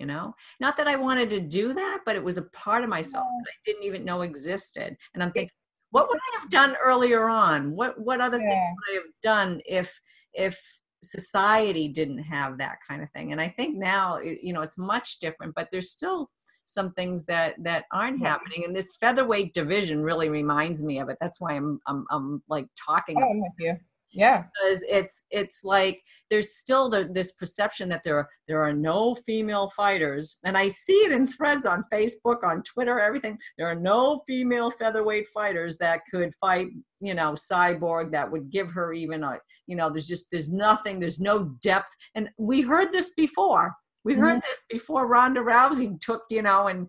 you 0.00 0.06
know 0.06 0.34
not 0.58 0.76
that 0.76 0.88
i 0.88 0.96
wanted 0.96 1.30
to 1.30 1.40
do 1.40 1.72
that 1.74 2.00
but 2.04 2.16
it 2.16 2.24
was 2.24 2.38
a 2.38 2.50
part 2.50 2.82
of 2.82 2.90
myself 2.90 3.26
that 3.44 3.50
i 3.50 3.56
didn't 3.64 3.84
even 3.84 4.04
know 4.04 4.22
existed 4.22 4.96
and 5.14 5.22
i'm 5.22 5.30
thinking 5.30 5.50
what 5.90 6.06
would 6.08 6.18
I 6.18 6.40
have 6.40 6.50
done 6.50 6.76
earlier 6.82 7.28
on? 7.28 7.74
What 7.74 8.00
what 8.00 8.20
other 8.20 8.38
yeah. 8.38 8.48
things 8.48 8.76
would 8.76 8.92
I 8.92 8.94
have 8.94 9.12
done 9.22 9.60
if 9.66 10.00
if 10.32 10.60
society 11.02 11.88
didn't 11.88 12.18
have 12.18 12.58
that 12.58 12.78
kind 12.86 13.02
of 13.02 13.10
thing? 13.10 13.32
And 13.32 13.40
I 13.40 13.48
think 13.48 13.76
now 13.76 14.18
you 14.20 14.52
know 14.52 14.62
it's 14.62 14.78
much 14.78 15.18
different, 15.18 15.54
but 15.54 15.68
there's 15.70 15.90
still 15.90 16.30
some 16.66 16.92
things 16.92 17.24
that 17.26 17.54
that 17.62 17.84
aren't 17.92 18.20
yeah. 18.20 18.28
happening 18.28 18.64
and 18.64 18.76
this 18.76 18.96
featherweight 19.00 19.52
division 19.52 20.04
really 20.04 20.28
reminds 20.28 20.84
me 20.84 21.00
of 21.00 21.08
it 21.08 21.16
that's 21.20 21.40
why 21.40 21.54
i'm 21.54 21.80
i'm, 21.88 22.06
I'm 22.12 22.42
like 22.48 22.66
talking 22.76 23.16
oh, 23.18 23.28
I'm 23.28 23.40
with 23.40 23.52
you 23.58 23.74
yeah. 24.12 24.44
Because 24.44 24.82
it's 24.88 25.24
it's 25.30 25.64
like 25.64 26.02
there's 26.30 26.56
still 26.56 26.88
the, 26.88 27.08
this 27.12 27.32
perception 27.32 27.88
that 27.90 28.02
there 28.04 28.16
are 28.16 28.28
there 28.48 28.62
are 28.62 28.72
no 28.72 29.14
female 29.14 29.70
fighters. 29.70 30.38
And 30.44 30.56
i 30.56 30.68
see 30.68 30.94
it 30.94 31.12
in 31.12 31.26
threads 31.26 31.66
on 31.66 31.84
facebook 31.92 32.42
on 32.44 32.62
twitter 32.62 32.98
everything. 33.00 33.38
There 33.58 33.68
are 33.68 33.74
no 33.74 34.22
female 34.26 34.70
featherweight 34.70 35.28
fighters 35.28 35.78
that 35.78 36.00
could 36.10 36.34
fight 36.40 36.68
you 37.00 37.14
know 37.14 37.32
cyborg 37.32 38.10
that 38.12 38.30
would 38.30 38.50
give 38.50 38.70
her 38.70 38.92
even 38.92 39.22
a 39.22 39.38
you 39.66 39.76
know 39.76 39.90
there's 39.90 40.08
just 40.08 40.30
there's 40.30 40.52
nothing 40.52 40.98
there's 40.98 41.20
no 41.20 41.44
depth. 41.62 41.94
And 42.14 42.28
we 42.38 42.62
heard 42.62 42.92
this 42.92 43.14
before. 43.14 43.74
We 44.02 44.14
heard 44.14 44.38
mm-hmm. 44.38 44.48
this 44.48 44.64
before 44.68 45.06
ronda 45.06 45.40
rousey 45.40 46.00
took 46.00 46.22
you 46.30 46.42
know 46.42 46.68
and 46.68 46.88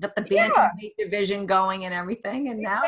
got 0.00 0.14
the 0.14 0.22
bantamweight 0.22 0.92
yeah. 0.96 1.04
division 1.04 1.46
going 1.46 1.84
and 1.84 1.92
everything, 1.92 2.48
and 2.48 2.60
now 2.60 2.82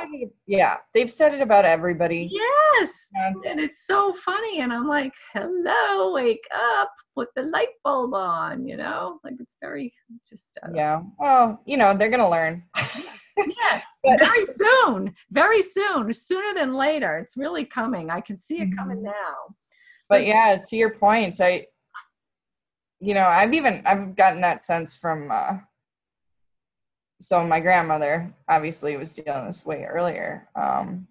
yeah, 0.46 0.76
they've 0.94 1.10
said 1.10 1.34
it 1.34 1.40
about 1.40 1.64
everybody. 1.64 2.28
Yes, 2.30 3.08
and 3.44 3.60
it's 3.60 3.86
so 3.86 4.12
funny, 4.12 4.60
and 4.60 4.72
I'm 4.72 4.86
like, 4.86 5.12
hello, 5.32 6.12
wake 6.12 6.46
up, 6.54 6.92
put 7.14 7.28
the 7.34 7.42
light 7.42 7.68
bulb 7.84 8.14
on, 8.14 8.66
you 8.66 8.76
know, 8.76 9.18
like 9.24 9.34
it's 9.40 9.56
very 9.60 9.92
just 10.28 10.58
uh, 10.62 10.68
yeah. 10.74 11.02
Well, 11.18 11.60
you 11.66 11.76
know, 11.76 11.96
they're 11.96 12.10
gonna 12.10 12.30
learn. 12.30 12.62
yes, 12.76 13.84
very 14.04 14.44
soon, 14.44 15.14
very 15.32 15.62
soon, 15.62 16.12
sooner 16.12 16.54
than 16.54 16.74
later. 16.74 17.18
It's 17.18 17.36
really 17.36 17.64
coming. 17.64 18.10
I 18.10 18.20
can 18.20 18.38
see 18.38 18.60
it 18.60 18.76
coming 18.76 18.98
mm-hmm. 18.98 19.06
now. 19.06 19.54
So, 20.04 20.16
but 20.16 20.26
yeah, 20.26 20.56
to 20.68 20.76
your 20.76 20.94
points, 20.94 21.40
I, 21.40 21.66
you 23.00 23.14
know, 23.14 23.26
I've 23.26 23.54
even 23.54 23.82
I've 23.84 24.14
gotten 24.14 24.40
that 24.42 24.62
sense 24.62 24.96
from. 24.96 25.30
uh 25.32 25.58
so 27.20 27.44
my 27.44 27.60
grandmother 27.60 28.32
obviously 28.48 28.96
was 28.96 29.14
dealing 29.14 29.46
this 29.46 29.64
way 29.64 29.84
earlier 29.84 30.48
um, 30.56 31.06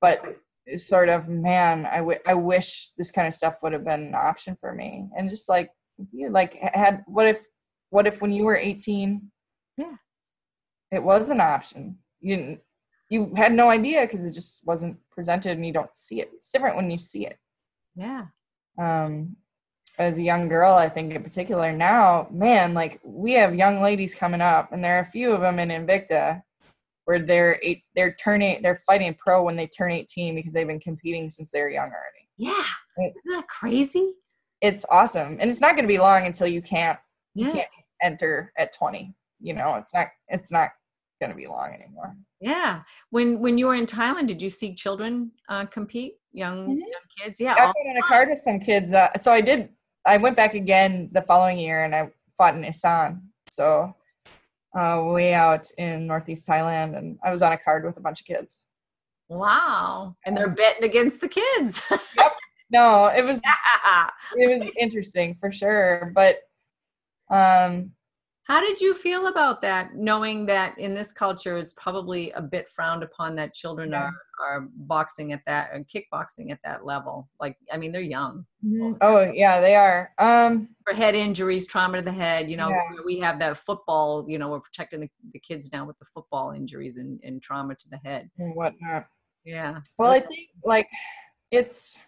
but 0.00 0.36
sort 0.76 1.08
of 1.08 1.28
man 1.28 1.86
I, 1.86 1.98
w- 1.98 2.18
I 2.26 2.34
wish 2.34 2.90
this 2.96 3.10
kind 3.10 3.28
of 3.28 3.34
stuff 3.34 3.58
would 3.62 3.72
have 3.72 3.84
been 3.84 4.08
an 4.08 4.14
option 4.14 4.56
for 4.56 4.74
me. 4.74 5.08
And 5.16 5.30
just 5.30 5.48
like 5.48 5.70
you 6.12 6.30
like 6.30 6.54
had 6.54 7.04
what 7.06 7.26
if 7.26 7.44
what 7.90 8.06
if 8.06 8.20
when 8.20 8.32
you 8.32 8.44
were 8.44 8.56
18 8.56 9.30
yeah. 9.76 9.96
it 10.90 11.02
was 11.02 11.30
an 11.30 11.40
option? 11.40 11.98
You 12.20 12.36
didn't 12.36 12.60
you 13.10 13.34
had 13.36 13.52
no 13.52 13.68
idea 13.68 14.02
because 14.02 14.24
it 14.24 14.32
just 14.32 14.66
wasn't 14.66 14.98
presented 15.10 15.56
and 15.56 15.66
you 15.66 15.72
don't 15.72 15.94
see 15.94 16.20
it. 16.20 16.30
It's 16.34 16.50
different 16.50 16.76
when 16.76 16.90
you 16.90 16.98
see 16.98 17.26
it. 17.26 17.36
Yeah. 17.94 18.26
Um 18.80 19.36
as 19.98 20.18
a 20.18 20.22
young 20.22 20.48
girl, 20.48 20.74
I 20.74 20.88
think 20.88 21.12
in 21.12 21.22
particular 21.22 21.72
now, 21.72 22.28
man, 22.30 22.74
like 22.74 23.00
we 23.04 23.32
have 23.32 23.54
young 23.54 23.80
ladies 23.80 24.14
coming 24.14 24.40
up, 24.40 24.72
and 24.72 24.82
there 24.82 24.96
are 24.96 25.02
a 25.02 25.04
few 25.04 25.32
of 25.32 25.40
them 25.40 25.58
in 25.58 25.68
Invicta 25.68 26.42
where 27.04 27.18
they're 27.18 27.60
eight, 27.62 27.82
they're 27.94 28.14
turning, 28.14 28.62
they're 28.62 28.80
fighting 28.86 29.14
pro 29.14 29.42
when 29.42 29.56
they 29.56 29.66
turn 29.66 29.90
18 29.90 30.34
because 30.34 30.52
they've 30.52 30.66
been 30.66 30.80
competing 30.80 31.28
since 31.28 31.50
they're 31.50 31.70
young 31.70 31.90
already. 31.90 32.28
Yeah, 32.36 32.64
isn't 32.98 33.14
that 33.26 33.48
crazy? 33.48 34.12
It's 34.60 34.86
awesome, 34.90 35.38
and 35.40 35.50
it's 35.50 35.60
not 35.60 35.72
going 35.72 35.84
to 35.84 35.88
be 35.88 35.98
long 35.98 36.26
until 36.26 36.46
you 36.46 36.62
can't 36.62 36.98
yeah. 37.34 37.46
you 37.46 37.52
can't 37.52 37.68
enter 38.02 38.52
at 38.58 38.72
20. 38.72 39.14
You 39.40 39.54
know, 39.54 39.74
it's 39.74 39.94
not 39.94 40.08
it's 40.28 40.50
not 40.50 40.70
going 41.20 41.30
to 41.30 41.36
be 41.36 41.46
long 41.46 41.72
anymore. 41.74 42.16
Yeah. 42.40 42.82
When 43.10 43.40
when 43.40 43.58
you 43.58 43.66
were 43.66 43.74
in 43.74 43.86
Thailand, 43.86 44.26
did 44.26 44.42
you 44.42 44.50
see 44.50 44.74
children 44.74 45.32
uh, 45.48 45.66
compete? 45.66 46.14
Young 46.32 46.62
mm-hmm. 46.64 46.78
young 46.78 47.06
kids? 47.18 47.40
Yeah. 47.40 47.54
I 47.54 47.64
went 47.64 47.76
in 47.86 47.96
a 47.96 48.02
card 48.02 48.28
with 48.28 48.38
some 48.38 48.58
kids. 48.58 48.92
Uh, 48.92 49.12
so 49.14 49.32
I 49.32 49.40
did 49.40 49.68
I 50.06 50.16
went 50.18 50.36
back 50.36 50.54
again 50.54 51.08
the 51.12 51.22
following 51.22 51.58
year 51.58 51.84
and 51.84 51.94
I 51.94 52.10
fought 52.36 52.54
in 52.54 52.64
Isan. 52.64 53.22
So 53.50 53.94
uh, 54.74 55.02
way 55.06 55.34
out 55.34 55.70
in 55.78 56.06
northeast 56.06 56.46
Thailand, 56.46 56.96
and 56.96 57.18
I 57.24 57.30
was 57.30 57.42
on 57.42 57.52
a 57.52 57.56
card 57.56 57.84
with 57.84 57.96
a 57.96 58.00
bunch 58.00 58.20
of 58.20 58.26
kids. 58.26 58.62
Wow! 59.28 60.16
And 60.26 60.36
they're 60.36 60.48
betting 60.48 60.84
against 60.84 61.20
the 61.20 61.28
kids. 61.28 61.82
yep. 61.90 62.32
No, 62.70 63.06
it 63.06 63.24
was 63.24 63.40
yeah. 63.44 64.10
it 64.36 64.50
was 64.50 64.68
interesting 64.78 65.34
for 65.34 65.52
sure, 65.52 66.12
but 66.14 66.38
um, 67.30 67.92
how 68.44 68.60
did 68.60 68.78
you 68.78 68.94
feel 68.94 69.28
about 69.28 69.62
that, 69.62 69.94
knowing 69.94 70.44
that 70.46 70.78
in 70.78 70.92
this 70.92 71.12
culture 71.12 71.56
it's 71.56 71.72
probably 71.72 72.30
a 72.32 72.42
bit 72.42 72.68
frowned 72.68 73.02
upon 73.02 73.34
that 73.36 73.54
children 73.54 73.92
yeah. 73.92 74.02
are, 74.02 74.12
are 74.40 74.68
boxing 74.76 75.32
at 75.32 75.40
that 75.46 75.70
and 75.72 75.88
kickboxing 75.88 76.50
at 76.50 76.58
that 76.62 76.84
level? 76.84 77.26
Like, 77.40 77.56
I 77.72 77.78
mean, 77.78 77.90
they're 77.90 78.02
young. 78.02 78.44
Mm-hmm. 78.62 78.94
Oh, 79.00 79.32
yeah, 79.32 79.60
they 79.62 79.76
are. 79.76 80.12
Um, 80.18 80.68
For 80.84 80.92
head 80.92 81.14
injuries, 81.14 81.66
trauma 81.66 81.96
to 81.96 82.02
the 82.02 82.12
head, 82.12 82.50
you 82.50 82.58
know, 82.58 82.68
yeah. 82.68 83.00
we 83.06 83.18
have 83.20 83.38
that 83.38 83.56
football, 83.56 84.26
you 84.28 84.38
know, 84.38 84.50
we're 84.50 84.60
protecting 84.60 85.00
the, 85.00 85.10
the 85.32 85.38
kids 85.38 85.72
now 85.72 85.86
with 85.86 85.98
the 85.98 86.04
football 86.04 86.50
injuries 86.50 86.98
and, 86.98 87.18
and 87.24 87.40
trauma 87.40 87.74
to 87.74 87.88
the 87.88 87.98
head. 88.04 88.30
And 88.38 88.54
whatnot. 88.54 89.06
Yeah. 89.44 89.80
Well, 89.98 90.10
I 90.10 90.20
think, 90.20 90.50
like, 90.62 90.88
it's, 91.50 91.98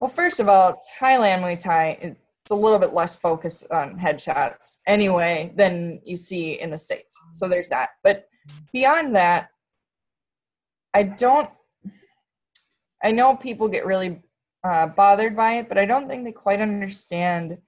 well, 0.00 0.08
first 0.08 0.40
of 0.40 0.48
all, 0.48 0.80
Thailand 0.98 1.42
Muay 1.42 1.62
Thai 1.62 1.98
is 2.00 2.16
it's 2.50 2.58
a 2.58 2.62
little 2.62 2.78
bit 2.78 2.92
less 2.92 3.14
focused 3.14 3.70
on 3.70 3.98
headshots 3.98 4.78
anyway 4.86 5.52
than 5.56 6.00
you 6.04 6.16
see 6.16 6.60
in 6.60 6.70
the 6.70 6.78
states. 6.78 7.18
So 7.32 7.48
there's 7.48 7.68
that. 7.68 7.90
But 8.02 8.26
beyond 8.72 9.14
that 9.14 9.48
i 10.94 11.02
don't 11.02 11.50
i 13.02 13.10
know 13.10 13.36
people 13.36 13.68
get 13.68 13.86
really 13.86 14.22
uh, 14.64 14.86
bothered 14.88 15.36
by 15.36 15.58
it 15.58 15.68
but 15.68 15.78
i 15.78 15.86
don't 15.86 16.08
think 16.08 16.24
they 16.24 16.32
quite 16.32 16.60
understand 16.60 17.58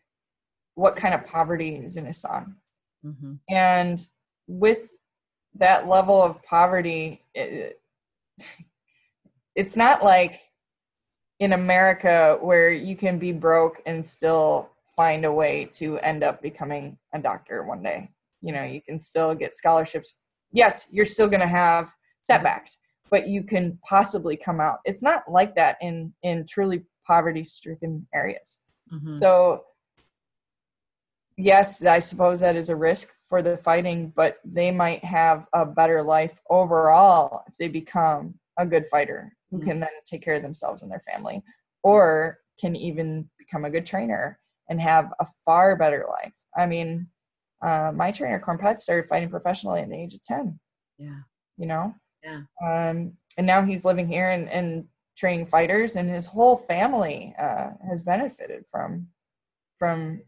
what 0.74 0.96
kind 0.96 1.14
of 1.14 1.26
poverty 1.26 1.76
is 1.76 1.96
in 1.96 2.06
Isan 2.06 2.56
mm-hmm. 3.04 3.34
and 3.48 4.06
with 4.46 4.88
that 5.54 5.86
level 5.86 6.22
of 6.22 6.42
poverty 6.42 7.22
it, 7.34 7.80
it's 9.54 9.76
not 9.76 10.02
like 10.02 10.40
in 11.40 11.52
America 11.52 12.38
where 12.40 12.70
you 12.70 12.96
can 12.96 13.18
be 13.18 13.32
broke 13.32 13.82
and 13.84 14.04
still 14.04 14.71
find 14.96 15.24
a 15.24 15.32
way 15.32 15.68
to 15.72 15.98
end 15.98 16.22
up 16.22 16.42
becoming 16.42 16.98
a 17.14 17.20
doctor 17.20 17.64
one 17.64 17.82
day. 17.82 18.10
You 18.40 18.52
know, 18.52 18.64
you 18.64 18.82
can 18.82 18.98
still 18.98 19.34
get 19.34 19.54
scholarships. 19.54 20.14
Yes, 20.52 20.88
you're 20.92 21.04
still 21.04 21.28
going 21.28 21.40
to 21.40 21.46
have 21.46 21.92
setbacks, 22.22 22.78
but 23.10 23.26
you 23.28 23.42
can 23.42 23.78
possibly 23.88 24.36
come 24.36 24.60
out. 24.60 24.78
It's 24.84 25.02
not 25.02 25.22
like 25.28 25.54
that 25.56 25.76
in 25.80 26.12
in 26.22 26.46
truly 26.46 26.84
poverty-stricken 27.06 28.06
areas. 28.14 28.60
Mm-hmm. 28.92 29.18
So 29.20 29.64
yes, 31.36 31.84
I 31.84 31.98
suppose 31.98 32.40
that 32.40 32.56
is 32.56 32.68
a 32.68 32.76
risk 32.76 33.12
for 33.28 33.42
the 33.42 33.56
fighting, 33.56 34.12
but 34.14 34.36
they 34.44 34.70
might 34.70 35.04
have 35.04 35.46
a 35.52 35.64
better 35.64 36.02
life 36.02 36.40
overall 36.50 37.42
if 37.48 37.56
they 37.56 37.68
become 37.68 38.34
a 38.58 38.66
good 38.66 38.86
fighter 38.86 39.32
who 39.50 39.58
mm-hmm. 39.58 39.68
can 39.68 39.80
then 39.80 39.88
take 40.04 40.22
care 40.22 40.34
of 40.34 40.42
themselves 40.42 40.82
and 40.82 40.90
their 40.90 41.00
family 41.00 41.42
or 41.82 42.38
can 42.60 42.76
even 42.76 43.28
become 43.38 43.64
a 43.64 43.70
good 43.70 43.86
trainer 43.86 44.38
and 44.68 44.80
have 44.80 45.12
a 45.20 45.26
far 45.44 45.76
better 45.76 46.06
life. 46.08 46.34
I 46.56 46.66
mean, 46.66 47.08
uh, 47.64 47.92
my 47.94 48.10
trainer 48.10 48.40
Corn 48.40 48.76
started 48.76 49.08
fighting 49.08 49.30
professionally 49.30 49.80
at 49.80 49.88
the 49.88 49.96
age 49.96 50.14
of 50.14 50.22
10. 50.22 50.58
Yeah. 50.98 51.20
You 51.56 51.66
know? 51.66 51.94
Yeah. 52.22 52.42
Um, 52.62 53.16
and 53.36 53.46
now 53.46 53.62
he's 53.62 53.84
living 53.84 54.08
here 54.08 54.30
and, 54.30 54.48
and 54.48 54.86
training 55.16 55.46
fighters 55.46 55.96
and 55.96 56.10
his 56.10 56.26
whole 56.26 56.56
family 56.56 57.34
uh, 57.38 57.70
has 57.88 58.02
benefited 58.02 58.64
from 58.70 59.08
from 59.78 60.22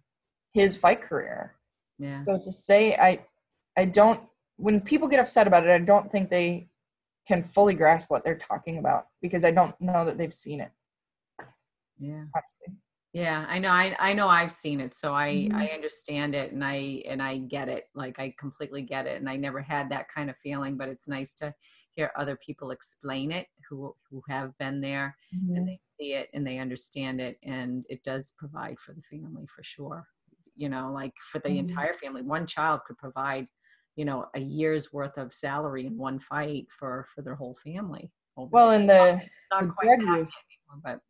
his 0.53 0.76
fight 0.76 1.03
career. 1.03 1.55
Yeah. 1.99 2.16
So 2.16 2.35
to 2.35 2.53
say 2.53 2.95
I 2.97 3.24
I 3.76 3.87
don't 3.87 4.20
when 4.57 4.80
people 4.80 5.09
get 5.09 5.20
upset 5.20 5.47
about 5.47 5.64
it, 5.64 5.70
I 5.70 5.78
don't 5.78 6.11
think 6.11 6.30
they 6.30 6.68
can 7.26 7.43
fully 7.43 7.74
grasp 7.74 8.11
what 8.11 8.24
they're 8.24 8.37
talking 8.37 8.78
about 8.78 9.07
because 9.22 9.45
I 9.45 9.51
don't 9.51 9.74
know 9.80 10.05
that 10.05 10.18
they've 10.18 10.35
seen 10.35 10.61
it. 10.61 10.70
Yeah. 11.99 12.24
Honestly. 12.35 12.76
Yeah, 13.14 13.46
I 13.48 13.60
know. 13.60 13.70
I, 13.70 13.94
I 14.00 14.12
know 14.12 14.28
I've 14.28 14.50
seen 14.50 14.80
it, 14.80 14.92
so 14.92 15.14
I 15.14 15.28
mm-hmm. 15.28 15.54
I 15.54 15.68
understand 15.68 16.34
it 16.34 16.50
and 16.50 16.64
I 16.64 17.00
and 17.08 17.22
I 17.22 17.38
get 17.38 17.68
it. 17.68 17.84
Like 17.94 18.18
I 18.18 18.34
completely 18.36 18.82
get 18.82 19.06
it, 19.06 19.20
and 19.20 19.30
I 19.30 19.36
never 19.36 19.60
had 19.60 19.88
that 19.90 20.08
kind 20.12 20.28
of 20.28 20.36
feeling. 20.42 20.76
But 20.76 20.88
it's 20.88 21.06
nice 21.06 21.32
to 21.36 21.54
hear 21.92 22.10
other 22.18 22.34
people 22.34 22.72
explain 22.72 23.30
it 23.30 23.46
who 23.70 23.94
who 24.10 24.20
have 24.28 24.58
been 24.58 24.80
there 24.80 25.16
mm-hmm. 25.32 25.54
and 25.54 25.68
they 25.68 25.78
see 25.98 26.14
it 26.14 26.28
and 26.34 26.44
they 26.44 26.58
understand 26.58 27.20
it, 27.20 27.38
and 27.44 27.86
it 27.88 28.02
does 28.02 28.34
provide 28.36 28.80
for 28.80 28.94
the 28.94 29.02
family 29.16 29.46
for 29.46 29.62
sure. 29.62 30.08
You 30.56 30.68
know, 30.68 30.90
like 30.92 31.14
for 31.30 31.38
the 31.38 31.50
mm-hmm. 31.50 31.68
entire 31.68 31.94
family, 31.94 32.22
one 32.22 32.48
child 32.48 32.80
could 32.84 32.98
provide 32.98 33.46
you 33.94 34.04
know 34.04 34.26
a 34.34 34.40
year's 34.40 34.92
worth 34.92 35.18
of 35.18 35.32
salary 35.32 35.86
in 35.86 35.96
one 35.96 36.18
fight 36.18 36.66
for 36.68 37.06
for 37.14 37.22
their 37.22 37.36
whole 37.36 37.54
family 37.54 38.10
well 38.36 38.72
in 38.72 38.86
the, 38.86 39.20
the 39.50 39.72
drug 39.80 40.00
use 40.00 40.08
anymore, 40.08 40.80
but 40.82 41.00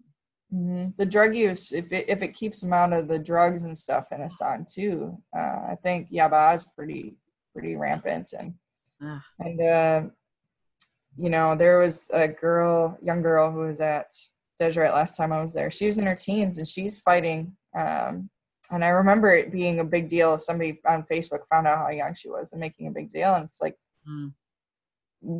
mm-hmm. 0.54 0.86
the 0.96 1.06
drug 1.06 1.34
use 1.34 1.72
if 1.72 1.90
it, 1.92 2.08
if 2.08 2.22
it 2.22 2.34
keeps 2.34 2.60
them 2.60 2.72
out 2.72 2.92
of 2.92 3.08
the 3.08 3.18
drugs 3.18 3.62
and 3.64 3.76
stuff 3.76 4.12
in 4.12 4.22
Isan 4.22 4.64
too 4.72 5.18
uh, 5.36 5.72
i 5.72 5.76
think 5.82 6.10
yaba 6.10 6.54
is 6.54 6.64
pretty 6.64 7.16
pretty 7.52 7.76
rampant 7.76 8.32
and 8.38 8.54
uh. 9.04 9.18
and 9.40 9.60
uh 9.60 10.02
you 11.16 11.30
know 11.30 11.56
there 11.56 11.78
was 11.78 12.08
a 12.12 12.28
girl 12.28 12.96
young 13.02 13.22
girl 13.22 13.50
who 13.50 13.60
was 13.60 13.80
at 13.80 14.14
Deseret 14.56 14.94
last 14.94 15.16
time 15.16 15.32
I 15.32 15.42
was 15.42 15.52
there. 15.52 15.68
She 15.68 15.86
was 15.86 15.98
in 15.98 16.06
her 16.06 16.14
teens 16.14 16.58
and 16.58 16.68
she's 16.68 17.00
fighting 17.00 17.56
um, 17.76 18.30
and 18.70 18.84
I 18.84 18.88
remember 18.88 19.34
it 19.34 19.52
being 19.52 19.80
a 19.80 19.84
big 19.84 20.08
deal. 20.08 20.38
Somebody 20.38 20.80
on 20.86 21.04
Facebook 21.04 21.46
found 21.50 21.66
out 21.66 21.78
how 21.78 21.90
young 21.90 22.14
she 22.14 22.28
was 22.28 22.52
and 22.52 22.60
making 22.60 22.86
a 22.86 22.92
big 22.92 23.10
deal. 23.10 23.34
And 23.34 23.44
it's 23.44 23.60
like 23.60 23.76
mm. 24.08 24.32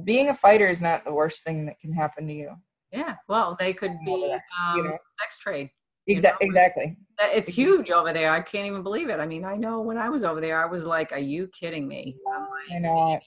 being 0.05 0.29
a 0.29 0.35
fighter 0.35 0.69
is 0.69 0.83
not 0.83 1.05
the 1.05 1.15
worst 1.15 1.45
thing 1.45 1.67
that 1.67 1.81
can 1.81 1.93
happen 1.93 2.27
to 2.29 2.35
you. 2.35 2.51
Yeah. 2.95 3.17
Well, 3.29 3.57
they 3.59 3.73
could 3.73 3.93
be 4.05 4.37
um, 4.61 4.77
you 4.77 4.85
know? 4.85 4.99
sex 5.21 5.39
trade. 5.39 5.71
Exactly. 6.07 6.47
Exactly. 6.47 6.97
It's 7.21 7.55
huge 7.55 7.91
over 7.91 8.13
there. 8.13 8.31
I 8.31 8.41
can't 8.41 8.67
even 8.67 8.83
believe 8.83 9.09
it. 9.09 9.21
I 9.21 9.27
mean, 9.27 9.45
I 9.45 9.57
know 9.57 9.81
when 9.81 9.99
I 9.99 10.09
was 10.11 10.25
over 10.25 10.41
there, 10.41 10.63
I 10.63 10.67
was 10.67 10.87
like, 10.87 11.13
"Are 11.13 11.19
you 11.19 11.49
kidding 11.49 11.89
me?" 11.89 12.17
Like, 12.27 12.77
I 12.77 12.79
know 12.79 13.21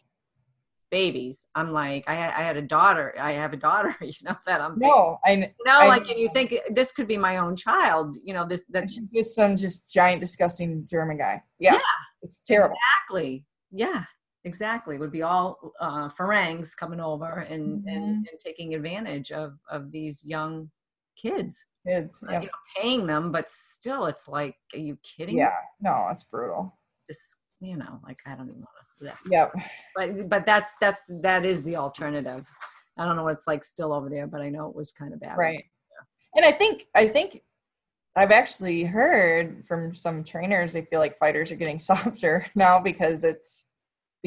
babies. 0.89 1.47
I'm 1.55 1.72
like, 1.72 2.05
I, 2.07 2.13
I 2.13 2.43
had 2.43 2.57
a 2.57 2.61
daughter. 2.61 3.13
I 3.20 3.34
have 3.34 3.53
a 3.53 3.57
daughter. 3.57 3.95
You 4.01 4.13
know 4.24 4.36
that 4.45 4.61
I'm. 4.61 4.78
No, 4.78 5.20
I. 5.26 5.32
You 5.32 5.47
know, 5.65 5.80
I, 5.80 5.88
like, 5.88 6.09
and 6.09 6.20
you 6.20 6.30
think 6.32 6.53
this 6.70 6.91
could 6.91 7.07
be 7.07 7.18
my 7.18 7.38
own 7.38 7.55
child. 7.55 8.15
You 8.24 8.34
know, 8.34 8.45
this 8.47 8.63
that 8.70 8.89
she's 8.89 9.11
just 9.11 9.36
some 9.36 9.57
just 9.57 9.91
giant, 9.91 10.22
disgusting 10.22 10.88
German 10.89 11.18
guy. 11.18 11.41
Yeah, 11.59 11.74
yeah, 11.74 11.80
it's 12.22 12.39
terrible. 12.41 12.76
Exactly. 12.76 13.45
Yeah, 13.72 14.05
exactly 14.47 14.95
it 14.95 14.99
would 14.99 15.11
be 15.11 15.21
all 15.31 15.47
uh, 15.85 16.07
Farangs 16.17 16.73
coming 16.81 16.99
over 17.11 17.31
and, 17.51 17.83
Mhm. 17.83 17.95
and 17.95 18.05
and 18.29 18.39
taking 18.47 18.73
advantage 18.73 19.29
of 19.31 19.49
of 19.69 19.91
these 19.91 20.25
young 20.25 20.53
kids 21.23 21.53
Kids. 21.87 22.23
Yeah. 22.29 22.41
you 22.41 22.45
know, 22.47 22.59
paying 22.77 23.05
them 23.07 23.31
but 23.31 23.49
still 23.49 24.05
it's 24.11 24.27
like 24.37 24.55
are 24.73 24.79
you 24.89 24.97
kidding 25.03 25.35
me? 25.35 25.41
yeah. 25.41 25.55
No, 25.79 25.93
it's 26.11 26.23
brutal. 26.23 26.61
just 27.09 27.37
you 27.59 27.75
know 27.81 27.93
like 28.07 28.19
i 28.27 28.35
don't 28.35 28.49
even 28.49 28.61
want 28.67 28.77
to 28.99 29.05
yeah. 29.05 29.17
Yep. 29.35 29.49
but 29.95 30.29
but 30.33 30.45
that's 30.45 30.71
that's 30.83 31.01
that 31.27 31.43
is 31.51 31.63
the 31.63 31.75
alternative 31.75 32.43
i 32.99 33.05
don't 33.05 33.15
know 33.15 33.23
what 33.23 33.33
it's 33.33 33.47
like 33.47 33.63
still 33.63 33.91
over 33.93 34.09
there 34.09 34.27
but 34.27 34.41
i 34.41 34.49
know 34.49 34.67
it 34.69 34.75
was 34.75 34.91
kind 34.91 35.11
of 35.13 35.19
bad 35.19 35.37
Right. 35.37 35.63
And 36.35 36.45
I 36.45 36.51
think 36.51 36.85
I 36.93 37.07
think 37.07 37.41
I've 38.15 38.31
actually 38.41 38.83
heard 38.83 39.65
from 39.67 39.95
some 39.95 40.23
trainers 40.23 40.73
they 40.73 40.83
feel 40.89 40.99
like 40.99 41.17
fighters 41.17 41.51
are 41.51 41.55
getting 41.63 41.79
softer 41.91 42.45
now 42.53 42.79
because 42.79 43.23
it's 43.23 43.49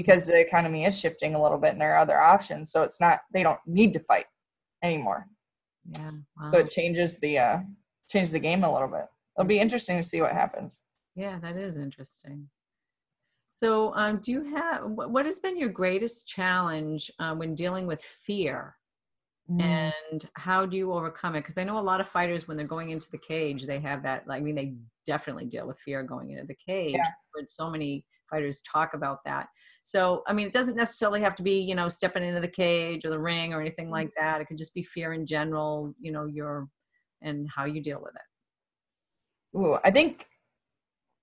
because 0.02 0.26
the 0.26 0.38
economy 0.40 0.84
is 0.84 0.98
shifting 0.98 1.34
a 1.34 1.42
little 1.42 1.58
bit 1.58 1.72
and 1.72 1.80
there 1.80 1.94
are 1.94 1.98
other 2.06 2.20
options. 2.20 2.70
So 2.72 2.82
it's 2.82 3.00
not 3.00 3.20
they 3.34 3.42
don't 3.42 3.60
need 3.66 3.92
to 3.94 4.00
fight 4.00 4.26
anymore. 4.82 5.26
yeah 5.98 6.10
wow. 6.36 6.50
So 6.52 6.58
it 6.60 6.70
changes 6.70 7.18
the 7.20 7.38
uh 7.38 7.58
changes 8.10 8.32
the 8.32 8.38
game 8.48 8.64
a 8.64 8.72
little 8.72 8.88
bit. 8.88 9.06
It'll 9.38 9.48
be 9.48 9.60
interesting 9.60 9.96
to 9.96 10.02
see 10.02 10.20
what 10.20 10.32
happens. 10.32 10.80
yeah 11.16 11.38
that 11.44 11.56
is 11.56 11.76
interesting 11.76 12.48
so 13.62 13.92
um, 13.94 14.20
do 14.22 14.30
you 14.32 14.42
have 14.56 14.82
what 15.16 15.26
has 15.26 15.38
been 15.40 15.58
your 15.58 15.68
greatest 15.68 16.28
challenge 16.28 17.10
uh, 17.18 17.34
when 17.34 17.54
dealing 17.54 17.86
with 17.86 18.02
fear 18.02 18.76
Mm. 19.50 19.62
and 19.62 20.28
how 20.34 20.64
do 20.64 20.76
you 20.76 20.92
overcome 20.92 21.34
it 21.34 21.40
because 21.40 21.58
i 21.58 21.64
know 21.64 21.78
a 21.80 21.88
lot 21.92 22.00
of 22.00 22.08
fighters 22.08 22.46
when 22.46 22.56
they're 22.56 22.74
going 22.76 22.90
into 22.90 23.10
the 23.10 23.18
cage 23.18 23.60
they 23.66 23.80
have 23.80 24.00
that 24.04 24.24
like, 24.28 24.38
i 24.40 24.44
mean 24.44 24.54
they 24.54 24.74
definitely 25.06 25.44
deal 25.44 25.66
with 25.66 25.76
fear 25.80 26.04
going 26.04 26.30
into 26.30 26.46
the 26.46 26.54
cage 26.54 26.94
Yeah. 26.94 27.00
I've 27.00 27.30
heard 27.34 27.50
so 27.50 27.68
many 27.68 28.04
fighters 28.30 28.62
talk 28.62 28.94
about 28.94 29.18
that 29.24 29.48
so 29.82 30.22
i 30.26 30.32
mean 30.32 30.46
it 30.46 30.52
doesn't 30.52 30.76
necessarily 30.76 31.20
have 31.20 31.34
to 31.34 31.42
be 31.42 31.60
you 31.60 31.74
know 31.74 31.88
stepping 31.88 32.24
into 32.24 32.40
the 32.40 32.48
cage 32.48 33.04
or 33.04 33.10
the 33.10 33.18
ring 33.18 33.52
or 33.52 33.60
anything 33.60 33.90
like 33.90 34.10
that 34.18 34.40
it 34.40 34.46
could 34.46 34.58
just 34.58 34.74
be 34.74 34.82
fear 34.82 35.12
in 35.12 35.26
general 35.26 35.94
you 36.00 36.12
know 36.12 36.26
your 36.26 36.68
and 37.22 37.48
how 37.54 37.64
you 37.64 37.82
deal 37.82 38.00
with 38.00 38.14
it 38.14 38.22
Ooh, 39.56 39.78
I 39.84 39.90
think 39.90 40.26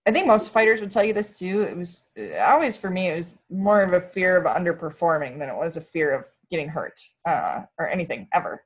I 0.07 0.11
think 0.11 0.27
most 0.27 0.53
fighters 0.53 0.79
would 0.79 0.91
tell 0.91 1.03
you 1.03 1.13
this 1.13 1.37
too. 1.37 1.63
It 1.63 1.75
was 1.75 2.09
always 2.41 2.77
for 2.77 2.89
me. 2.89 3.09
It 3.09 3.15
was 3.15 3.37
more 3.49 3.81
of 3.81 3.93
a 3.93 3.99
fear 3.99 4.37
of 4.37 4.45
underperforming 4.45 5.37
than 5.37 5.49
it 5.49 5.55
was 5.55 5.75
a 5.75 5.81
fear 5.81 6.15
of 6.15 6.25
getting 6.49 6.69
hurt 6.69 6.97
uh, 7.27 7.63
or 7.77 7.89
anything 7.89 8.27
ever. 8.33 8.63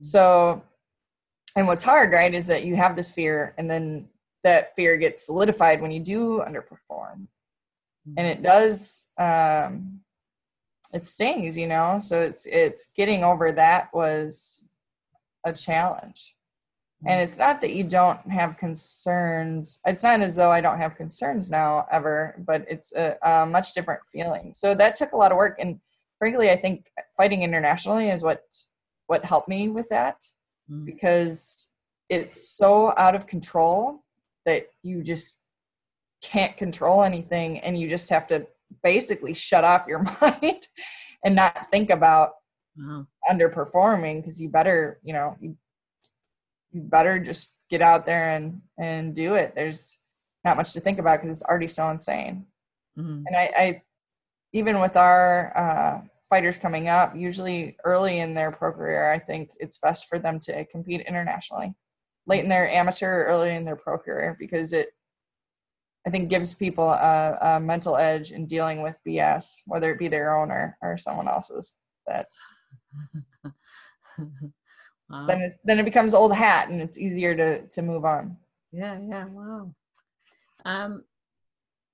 So, 0.00 0.60
and 1.54 1.68
what's 1.68 1.84
hard, 1.84 2.12
right, 2.12 2.34
is 2.34 2.48
that 2.48 2.64
you 2.64 2.74
have 2.74 2.96
this 2.96 3.12
fear, 3.12 3.54
and 3.58 3.70
then 3.70 4.08
that 4.42 4.74
fear 4.74 4.96
gets 4.96 5.26
solidified 5.26 5.80
when 5.80 5.92
you 5.92 6.00
do 6.00 6.42
underperform, 6.44 7.28
and 8.16 8.26
it 8.26 8.42
does. 8.42 9.06
Um, 9.18 10.00
it 10.92 11.06
stings, 11.06 11.56
you 11.56 11.66
know. 11.66 11.98
So 12.00 12.20
it's 12.20 12.46
it's 12.46 12.90
getting 12.96 13.24
over 13.24 13.52
that 13.52 13.88
was 13.94 14.68
a 15.46 15.52
challenge. 15.52 16.36
And 17.04 17.20
it's 17.20 17.36
not 17.36 17.60
that 17.62 17.72
you 17.72 17.82
don't 17.82 18.20
have 18.30 18.56
concerns. 18.56 19.80
It's 19.84 20.04
not 20.04 20.20
as 20.20 20.36
though 20.36 20.52
I 20.52 20.60
don't 20.60 20.78
have 20.78 20.94
concerns 20.94 21.50
now 21.50 21.84
ever, 21.90 22.36
but 22.46 22.64
it's 22.70 22.94
a, 22.94 23.16
a 23.24 23.44
much 23.44 23.74
different 23.74 24.02
feeling. 24.06 24.52
So 24.54 24.72
that 24.76 24.94
took 24.94 25.10
a 25.10 25.16
lot 25.16 25.32
of 25.32 25.36
work. 25.36 25.56
And 25.58 25.80
frankly, 26.20 26.50
I 26.50 26.56
think 26.56 26.86
fighting 27.16 27.42
internationally 27.42 28.08
is 28.08 28.22
what 28.22 28.44
what 29.08 29.24
helped 29.24 29.48
me 29.48 29.68
with 29.68 29.88
that 29.88 30.16
Mm. 30.70 30.84
because 30.84 31.70
it's 32.08 32.48
so 32.48 32.94
out 32.96 33.14
of 33.14 33.26
control 33.26 34.04
that 34.46 34.66
you 34.82 35.02
just 35.02 35.41
can't 36.22 36.56
control 36.56 37.02
anything 37.02 37.58
and 37.60 37.76
you 37.78 37.88
just 37.88 38.08
have 38.10 38.26
to 38.28 38.46
basically 38.82 39.34
shut 39.34 39.64
off 39.64 39.86
your 39.86 39.98
mind 40.22 40.66
and 41.24 41.34
not 41.34 41.70
think 41.70 41.90
about 41.90 42.30
Wow. 42.76 43.06
underperforming 43.30 44.22
because 44.22 44.40
you 44.40 44.48
better 44.48 44.98
you 45.02 45.12
know 45.12 45.36
you, 45.40 45.56
you 46.72 46.80
better 46.82 47.18
just 47.18 47.58
get 47.68 47.82
out 47.82 48.06
there 48.06 48.30
and 48.30 48.62
and 48.78 49.14
do 49.14 49.34
it 49.34 49.52
there's 49.54 49.98
not 50.44 50.56
much 50.56 50.72
to 50.72 50.80
think 50.80 50.98
about 50.98 51.20
because 51.20 51.36
it's 51.36 51.44
already 51.48 51.68
so 51.68 51.88
insane 51.90 52.46
Mhm. 52.98 53.24
and 53.26 53.36
i 53.36 53.50
i 53.56 53.80
even 54.54 54.80
with 54.80 54.96
our 54.96 55.52
uh 55.56 56.00
fighters 56.30 56.56
coming 56.56 56.88
up 56.88 57.14
usually 57.14 57.76
early 57.84 58.20
in 58.20 58.32
their 58.32 58.50
pro 58.50 58.72
career 58.72 59.12
i 59.12 59.18
think 59.18 59.50
it's 59.60 59.76
best 59.78 60.06
for 60.08 60.18
them 60.18 60.38
to 60.40 60.64
compete 60.66 61.02
internationally 61.06 61.74
late 62.26 62.42
in 62.42 62.48
their 62.48 62.70
amateur 62.70 63.24
early 63.24 63.54
in 63.54 63.64
their 63.66 63.76
pro 63.76 63.98
career 63.98 64.34
because 64.40 64.72
it 64.72 64.88
i 66.06 66.10
think 66.10 66.28
gives 66.28 66.54
people 66.54 66.88
a, 66.90 67.38
a 67.40 67.60
mental 67.60 67.96
edge 67.96 68.32
in 68.32 68.46
dealing 68.46 68.82
with 68.82 68.98
bs 69.06 69.60
whether 69.66 69.90
it 69.90 69.98
be 69.98 70.08
their 70.08 70.36
own 70.36 70.50
or, 70.50 70.76
or 70.82 70.96
someone 70.98 71.28
else's 71.28 71.74
that 72.06 72.26
wow. 74.18 75.26
then 75.26 75.40
it, 75.40 75.52
then 75.64 75.78
it 75.78 75.84
becomes 75.84 76.14
old 76.14 76.34
hat 76.34 76.68
and 76.68 76.80
it's 76.82 76.98
easier 76.98 77.34
to 77.34 77.66
to 77.68 77.82
move 77.82 78.04
on 78.04 78.36
Yeah, 78.72 78.98
yeah, 79.06 79.26
wow. 79.26 79.74
Um, 80.64 81.04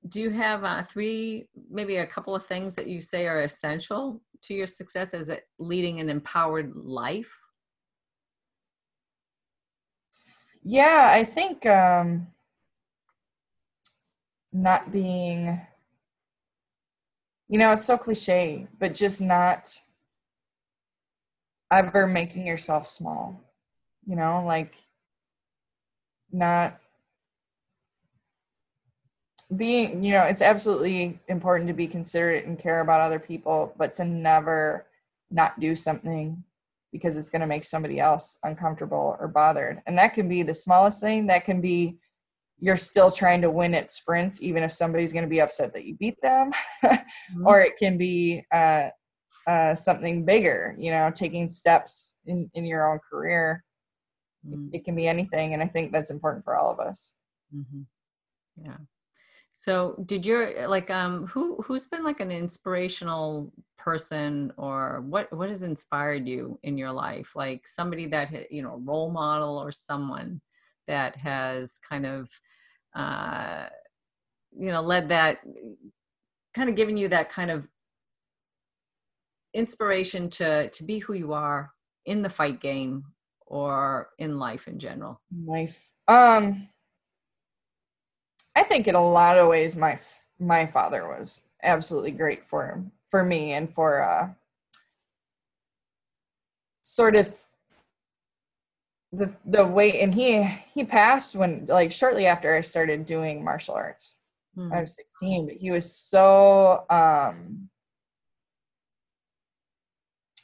do 0.09 0.21
you 0.21 0.31
have 0.31 0.63
uh, 0.65 0.83
three, 0.83 1.49
maybe 1.71 1.97
a 1.97 2.07
couple 2.07 2.35
of 2.35 2.47
things 2.47 2.75
that 2.75 2.87
you 2.87 3.01
say 3.01 3.27
are 3.27 3.43
essential 3.43 4.23
to 4.43 4.55
your 4.55 4.67
success 4.67 5.13
as 5.13 5.29
a 5.29 5.41
leading 5.59 5.99
an 6.01 6.09
empowered 6.09 6.73
life? 6.77 7.35
yeah 10.65 11.09
i 11.13 11.25
think 11.25 11.65
um 11.67 12.27
not 14.53 14.91
being 14.93 15.61
you 17.49 17.59
know 17.59 17.73
it's 17.73 17.87
so 17.87 17.99
cliche 17.99 18.67
but 18.79 18.95
just 18.95 19.21
not 19.21 19.81
ever 21.71 22.07
making 22.07 22.47
yourself 22.47 22.89
small 22.89 23.41
you 24.07 24.17
know 24.17 24.43
like 24.47 24.75
not 26.33 26.79
being 29.57 30.03
you 30.03 30.13
know 30.13 30.25
it's 30.25 30.43
absolutely 30.43 31.19
important 31.29 31.69
to 31.69 31.75
be 31.75 31.87
considerate 31.87 32.45
and 32.45 32.59
care 32.59 32.81
about 32.81 33.01
other 33.01 33.19
people 33.19 33.73
but 33.79 33.93
to 33.93 34.05
never 34.05 34.87
not 35.31 35.59
do 35.61 35.75
something 35.75 36.43
because 36.93 37.17
it's 37.17 37.31
going 37.31 37.41
to 37.41 37.47
make 37.47 37.65
somebody 37.65 38.01
else 38.01 38.39
uncomfortable 38.45 39.17
or 39.21 39.29
bothered. 39.29 39.83
And 39.87 39.99
that 39.99 40.15
can 40.15 40.29
be 40.29 40.43
the 40.43 40.55
smallest 40.55 41.01
thing 41.01 41.27
that 41.27 41.45
can 41.45 41.61
be 41.61 41.99
you're 42.61 42.77
still 42.77 43.11
trying 43.11 43.41
to 43.41 43.51
win 43.51 43.75
at 43.75 43.91
sprints 43.91 44.43
even 44.43 44.63
if 44.63 44.73
somebody's 44.73 45.13
going 45.13 45.25
to 45.25 45.29
be 45.29 45.41
upset 45.41 45.73
that 45.73 45.85
you 45.85 45.95
beat 45.97 46.21
them 46.23 46.53
or 47.45 47.61
it 47.61 47.77
can 47.79 47.97
be 47.97 48.45
uh, 48.53 48.89
uh, 49.47 49.75
something 49.75 50.25
bigger 50.25 50.75
you 50.79 50.91
know 50.91 51.11
taking 51.15 51.49
steps 51.49 52.17
in, 52.27 52.51
in 52.55 52.65
your 52.65 52.91
own 52.91 52.99
career 53.11 53.65
Mm, 54.47 54.71
it 54.73 54.85
can 54.85 54.95
be 54.95 55.09
anything 55.09 55.53
and 55.53 55.61
i 55.61 55.67
think 55.67 55.91
that's 55.91 56.13
important 56.13 56.45
for 56.45 56.57
all 56.57 56.71
of 56.71 56.79
us 56.79 57.13
mhm. 57.53 57.87
Yeah. 58.65 58.77
So 59.53 60.01
did 60.07 60.25
your 60.25 60.69
like 60.69 60.91
um 60.91 61.27
who 61.27 61.61
who's 61.63 61.87
been 61.87 62.05
like 62.05 62.21
an 62.21 62.31
inspirational 62.31 63.53
person 63.77 64.53
or 64.57 65.03
what 65.07 65.33
what 65.33 65.49
has 65.49 65.65
inspired 65.65 66.29
you 66.29 66.59
in 66.63 66.79
your 66.79 66.93
life? 66.93 67.33
Like 67.35 67.67
somebody 67.67 68.07
that 68.07 68.31
ha- 68.31 68.47
you 68.51 68.63
know, 68.63 68.75
a 68.75 68.79
role 68.79 69.11
model 69.11 69.59
or 69.59 69.73
someone 69.73 70.41
that 70.87 71.21
has 71.23 71.79
kind 71.79 72.07
of 72.07 72.29
uh 72.99 73.67
you 74.59 74.71
know 74.73 74.83
led 74.83 75.09
that 75.09 75.39
kind 76.53 76.69
of 76.69 76.75
giving 76.75 76.97
you 76.97 77.09
that 77.09 77.31
kind 77.31 77.51
of 77.51 77.67
inspiration 79.55 80.29
to 80.29 80.69
to 80.71 80.85
be 80.85 80.99
who 80.99 81.15
you 81.15 81.33
are 81.33 81.71
in 82.05 82.23
the 82.23 82.29
fight 82.29 82.61
game 82.61 83.05
or 83.47 84.11
in 84.19 84.39
life 84.39 84.67
in 84.69 84.79
general. 84.79 85.21
life 85.47 85.93
um 86.09 86.69
i 88.57 88.63
think 88.63 88.89
in 88.89 88.95
a 88.95 89.11
lot 89.11 89.39
of 89.39 89.49
ways 89.49 89.77
my 89.77 89.97
my 90.41 90.67
father 90.67 91.07
was 91.09 91.43
absolutely 91.63 92.11
great 92.11 92.45
for 92.45 92.85
for 93.07 93.23
me 93.23 93.53
and 93.53 93.73
for 93.73 94.03
uh 94.03 94.29
sort 96.83 97.15
of 97.15 97.33
the 99.13 99.33
the 99.47 99.65
way 99.67 100.01
and 100.01 100.13
he 100.13 100.43
he 100.75 100.85
passed 100.85 101.35
when 101.35 101.65
like 101.67 101.91
shortly 101.91 102.27
after 102.27 102.55
i 102.55 102.61
started 102.61 103.07
doing 103.07 103.43
martial 103.43 103.75
arts 103.75 104.19
Hmm. 104.59 104.73
I 104.73 104.81
was 104.81 104.97
16, 104.97 105.47
but 105.47 105.57
he 105.57 105.71
was 105.71 105.91
so 105.93 106.85
um, 106.91 107.69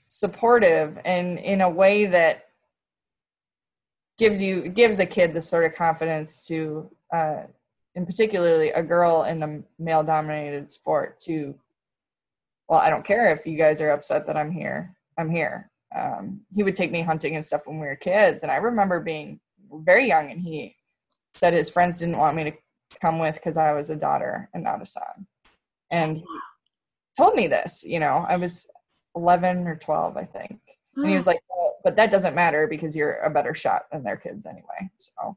supportive 0.09 0.99
and 1.05 1.39
in 1.41 1.61
a 1.61 1.69
way 1.69 2.07
that 2.07 2.45
gives 4.17 4.41
you 4.41 4.69
gives 4.69 5.01
a 5.01 5.07
kid 5.07 5.35
the 5.35 5.41
sort 5.41 5.65
of 5.65 5.75
confidence 5.75 6.47
to, 6.47 6.89
uh, 7.12 7.43
and 7.97 8.07
particularly 8.07 8.71
a 8.71 8.85
girl 8.85 9.25
in 9.25 9.43
a 9.43 9.83
male 9.83 10.05
dominated 10.05 10.69
sport 10.69 11.19
to, 11.19 11.57
well, 12.69 12.79
I 12.79 12.91
don't 12.91 13.05
care 13.05 13.33
if 13.33 13.45
you 13.45 13.59
guys 13.59 13.81
are 13.81 13.91
upset 13.91 14.29
that 14.29 14.37
I'm 14.37 14.53
here. 14.53 14.95
I'm 15.19 15.31
here. 15.31 15.73
Um, 15.97 16.41
he 16.55 16.63
would 16.63 16.75
take 16.75 16.91
me 16.91 17.03
hunting 17.03 17.35
and 17.35 17.45
stuff 17.45 17.67
when 17.67 17.79
we 17.79 17.87
were 17.87 17.97
kids, 17.97 18.43
and 18.43 18.51
I 18.51 18.57
remember 18.57 19.01
being 19.01 19.41
very 19.73 20.07
young, 20.07 20.31
and 20.31 20.41
he 20.41 20.77
said 21.35 21.53
his 21.53 21.71
friends 21.71 21.99
didn't 21.99 22.19
want 22.19 22.37
me 22.37 22.45
to 22.45 22.53
come 23.01 23.19
with 23.19 23.37
because 23.37 23.57
I 23.57 23.73
was 23.73 23.91
a 23.91 23.97
daughter 23.97 24.49
and 24.55 24.65
not 24.65 24.83
a 24.83 24.87
son. 24.87 25.27
And 25.91 26.19
he, 26.19 26.25
told 27.17 27.35
me 27.35 27.47
this. 27.47 27.85
You 27.87 28.01
know, 28.01 28.25
I 28.29 28.37
was 28.37 28.69
11 29.17 29.67
or 29.67 29.77
12, 29.77 30.17
I 30.17 30.25
think. 30.25 30.61
And 30.97 31.09
he 31.09 31.15
was 31.15 31.27
like, 31.29 31.41
well, 31.49 31.77
but 31.85 31.97
that 31.97 32.11
doesn't 32.11 32.35
matter 32.35 32.67
because 32.67 32.97
you're 32.97 33.17
a 33.19 33.31
better 33.31 33.55
shot 33.55 33.83
than 33.91 34.03
their 34.03 34.17
kids 34.17 34.47
anyway. 34.47 34.91
So, 34.99 35.37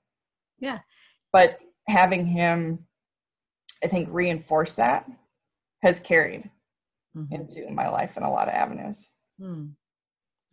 yeah. 0.60 0.80
But 1.32 1.60
having 1.88 2.26
him, 2.26 2.86
I 3.84 3.88
think, 3.88 4.10
reinforce 4.12 4.76
that 4.76 5.10
has 5.82 5.99
carried 5.99 6.49
mm-hmm. 7.16 7.34
into 7.34 7.70
my 7.70 7.89
life 7.89 8.18
in 8.18 8.24
a 8.24 8.32
lot 8.32 8.47
of 8.47 8.53
avenues. 8.53 9.08
Mm. 9.39 9.74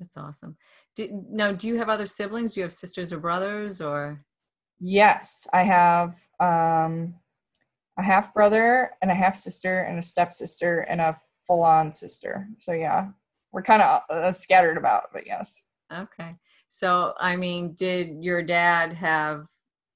That's 0.05 0.17
awesome. 0.17 0.57
Do, 0.97 1.25
now, 1.31 1.53
do 1.53 1.67
you 1.67 1.79
have 1.79 1.89
other 1.89 2.07
siblings? 2.07 2.55
Do 2.55 2.61
you 2.61 2.65
have 2.65 2.73
sisters 2.73 3.13
or 3.13 3.19
brothers 3.19 3.81
or? 3.81 4.25
Yes, 4.81 5.47
I 5.53 5.63
have 5.63 6.21
um, 6.41 7.15
a 7.99 8.03
half 8.03 8.35
brother 8.35 8.91
and 9.01 9.11
a 9.11 9.15
half 9.15 9.37
sister 9.37 9.83
and 9.83 9.99
a 9.99 10.03
stepsister 10.03 10.81
and 10.81 11.01
a 11.01 11.17
full 11.47 11.63
on 11.63 11.91
sister. 11.91 12.49
So, 12.59 12.73
yeah, 12.73 13.09
we're 13.53 13.63
kind 13.63 13.83
of 13.83 14.01
uh, 14.11 14.33
scattered 14.33 14.77
about, 14.77 15.05
but 15.13 15.27
yes. 15.27 15.65
Okay. 15.93 16.35
So, 16.69 17.15
I 17.19 17.37
mean, 17.37 17.75
did 17.75 18.23
your 18.23 18.43
dad 18.43 18.93
have 18.93 19.47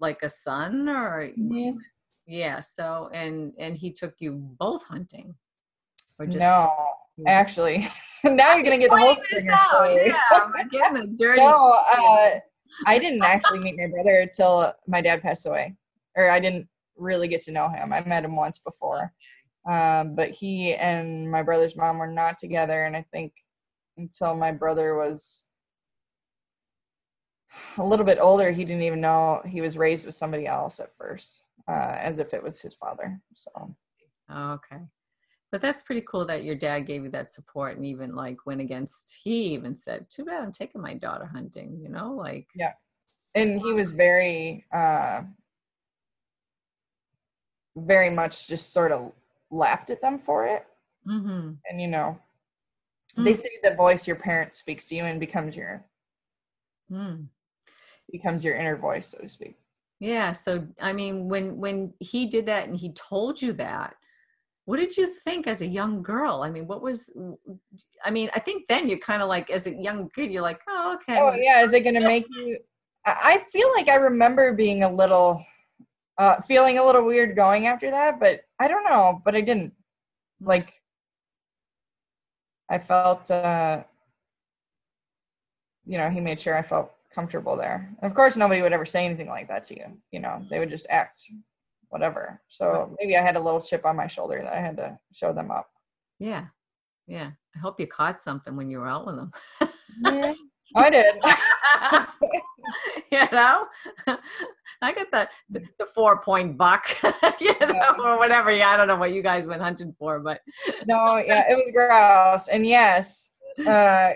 like 0.00 0.22
a 0.22 0.28
son 0.28 0.88
or? 0.88 1.28
Mm-hmm. 1.38 1.78
Yeah. 2.26 2.60
So, 2.60 3.10
and 3.12 3.52
and 3.58 3.76
he 3.76 3.92
took 3.92 4.14
you 4.20 4.32
both 4.32 4.84
hunting. 4.84 5.34
Or 6.18 6.26
just 6.26 6.38
no, 6.38 6.70
actually. 7.26 7.86
now 8.24 8.54
you're 8.54 8.64
gonna 8.64 8.78
get 8.78 8.90
the 8.90 8.98
whole 8.98 9.16
story. 9.16 10.08
Yeah, 10.08 10.22
I'm 10.32 10.68
getting 10.68 10.94
the 10.94 11.06
dirty. 11.18 11.40
no, 11.40 11.76
uh, 11.96 12.30
I 12.86 12.98
didn't 12.98 13.22
actually 13.22 13.60
meet 13.60 13.76
my 13.78 13.86
brother 13.86 14.20
until 14.20 14.72
my 14.86 15.00
dad 15.00 15.22
passed 15.22 15.46
away, 15.46 15.76
or 16.16 16.30
I 16.30 16.40
didn't 16.40 16.68
really 16.96 17.28
get 17.28 17.42
to 17.42 17.52
know 17.52 17.68
him. 17.68 17.92
I 17.92 18.04
met 18.04 18.24
him 18.24 18.36
once 18.36 18.58
before, 18.58 19.12
um, 19.68 20.14
but 20.14 20.30
he 20.30 20.74
and 20.74 21.30
my 21.30 21.42
brother's 21.42 21.76
mom 21.76 21.98
were 21.98 22.12
not 22.12 22.38
together, 22.38 22.84
and 22.84 22.96
I 22.96 23.04
think 23.12 23.32
until 23.96 24.34
my 24.36 24.52
brother 24.52 24.94
was 24.96 25.46
a 27.78 27.84
little 27.84 28.04
bit 28.04 28.18
older, 28.20 28.50
he 28.50 28.64
didn't 28.64 28.82
even 28.82 29.00
know 29.00 29.42
he 29.46 29.60
was 29.60 29.78
raised 29.78 30.06
with 30.06 30.14
somebody 30.14 30.46
else 30.46 30.80
at 30.80 30.96
first, 30.96 31.44
uh, 31.68 31.96
as 31.98 32.18
if 32.18 32.34
it 32.34 32.42
was 32.42 32.60
his 32.60 32.74
father. 32.74 33.20
So, 33.34 33.74
okay, 34.30 34.78
but 35.50 35.60
that's 35.60 35.82
pretty 35.82 36.02
cool 36.02 36.24
that 36.26 36.44
your 36.44 36.54
dad 36.54 36.80
gave 36.80 37.04
you 37.04 37.10
that 37.10 37.32
support 37.32 37.76
and 37.76 37.84
even 37.84 38.14
like 38.14 38.46
went 38.46 38.60
against. 38.60 39.16
He 39.22 39.54
even 39.54 39.76
said, 39.76 40.10
"Too 40.10 40.24
bad 40.24 40.42
I'm 40.42 40.52
taking 40.52 40.80
my 40.80 40.94
daughter 40.94 41.26
hunting." 41.26 41.78
You 41.82 41.88
know, 41.88 42.12
like 42.12 42.48
yeah, 42.54 42.72
and 43.34 43.60
he 43.60 43.72
was 43.72 43.90
very, 43.90 44.64
uh, 44.72 45.22
very 47.76 48.10
much 48.10 48.48
just 48.48 48.72
sort 48.72 48.92
of 48.92 49.12
laughed 49.50 49.90
at 49.90 50.00
them 50.00 50.18
for 50.18 50.46
it. 50.46 50.66
Mm-hmm. 51.06 51.52
And 51.70 51.80
you 51.80 51.88
know, 51.88 52.18
Mm. 53.18 53.24
They 53.24 53.34
say 53.34 53.50
the 53.62 53.74
voice 53.74 54.06
your 54.06 54.16
parent 54.16 54.54
speaks 54.54 54.88
to 54.88 54.94
you 54.94 55.04
and 55.04 55.18
becomes 55.18 55.56
your 55.56 55.84
mm. 56.90 57.26
becomes 58.10 58.44
your 58.44 58.56
inner 58.56 58.76
voice, 58.76 59.08
so 59.08 59.18
to 59.18 59.28
speak. 59.28 59.56
Yeah. 59.98 60.32
So 60.32 60.66
I 60.80 60.92
mean, 60.92 61.28
when 61.28 61.58
when 61.58 61.94
he 61.98 62.26
did 62.26 62.46
that 62.46 62.68
and 62.68 62.76
he 62.76 62.92
told 62.92 63.42
you 63.42 63.52
that, 63.54 63.96
what 64.68 64.78
did 64.78 64.94
you 64.98 65.06
think 65.06 65.46
as 65.46 65.62
a 65.62 65.66
young 65.66 66.02
girl? 66.02 66.42
I 66.42 66.50
mean, 66.50 66.66
what 66.66 66.82
was? 66.82 67.10
I 68.04 68.10
mean, 68.10 68.28
I 68.34 68.38
think 68.38 68.68
then 68.68 68.86
you're 68.86 68.98
kind 68.98 69.22
of 69.22 69.28
like, 69.28 69.48
as 69.48 69.66
a 69.66 69.74
young 69.74 70.10
kid, 70.14 70.30
you're 70.30 70.42
like, 70.42 70.60
oh, 70.68 70.96
okay. 70.96 71.18
Oh 71.18 71.32
yeah, 71.32 71.62
is 71.62 71.72
it 71.72 71.84
going 71.84 71.94
to 71.94 72.02
make 72.02 72.26
you? 72.28 72.58
I 73.06 73.42
feel 73.50 73.70
like 73.74 73.88
I 73.88 73.94
remember 73.94 74.52
being 74.52 74.82
a 74.82 74.92
little, 74.92 75.42
uh, 76.18 76.42
feeling 76.42 76.76
a 76.76 76.84
little 76.84 77.02
weird 77.02 77.34
going 77.34 77.66
after 77.66 77.90
that, 77.90 78.20
but 78.20 78.42
I 78.60 78.68
don't 78.68 78.84
know. 78.84 79.22
But 79.24 79.34
I 79.34 79.40
didn't. 79.40 79.72
Hmm. 80.42 80.48
Like 80.48 80.74
I 82.68 82.76
felt, 82.76 83.30
uh, 83.30 83.84
you 85.86 85.96
know, 85.96 86.10
he 86.10 86.20
made 86.20 86.40
sure 86.40 86.54
I 86.54 86.60
felt 86.60 86.92
comfortable 87.14 87.56
there. 87.56 87.88
And 88.02 88.10
of 88.10 88.14
course, 88.14 88.36
nobody 88.36 88.60
would 88.60 88.74
ever 88.74 88.84
say 88.84 89.06
anything 89.06 89.28
like 89.28 89.48
that 89.48 89.62
to 89.64 89.76
you. 89.76 89.86
You 90.12 90.20
know, 90.20 90.44
they 90.50 90.58
would 90.58 90.68
just 90.68 90.88
act 90.90 91.22
whatever. 91.90 92.40
So 92.48 92.94
maybe 93.00 93.16
I 93.16 93.22
had 93.22 93.36
a 93.36 93.40
little 93.40 93.60
chip 93.60 93.84
on 93.84 93.96
my 93.96 94.06
shoulder 94.06 94.40
that 94.42 94.52
I 94.52 94.60
had 94.60 94.76
to 94.76 94.98
show 95.12 95.32
them 95.32 95.50
up. 95.50 95.70
Yeah. 96.18 96.46
Yeah. 97.06 97.30
I 97.56 97.58
hope 97.58 97.80
you 97.80 97.86
caught 97.86 98.22
something 98.22 98.56
when 98.56 98.70
you 98.70 98.78
were 98.78 98.88
out 98.88 99.06
with 99.06 99.16
them. 99.16 99.32
mm-hmm. 100.04 100.32
I 100.76 100.90
did. 100.90 101.14
you 103.10 103.18
know, 103.32 103.66
I 104.82 104.92
got 104.92 105.10
the 105.10 105.28
the, 105.50 105.64
the 105.78 105.86
four 105.86 106.20
point 106.20 106.56
buck, 106.56 106.86
you 107.40 107.54
know, 107.60 107.68
yeah. 107.72 107.94
or 107.98 108.18
whatever. 108.18 108.52
Yeah, 108.52 108.70
I 108.70 108.76
don't 108.76 108.86
know 108.86 108.96
what 108.96 109.12
you 109.12 109.22
guys 109.22 109.46
went 109.46 109.62
hunting 109.62 109.94
for, 109.98 110.20
but 110.20 110.40
no, 110.86 111.16
yeah, 111.16 111.44
it 111.48 111.54
was 111.54 111.70
gross. 111.74 112.48
And 112.48 112.66
yes, 112.66 113.32
uh, 113.66 114.12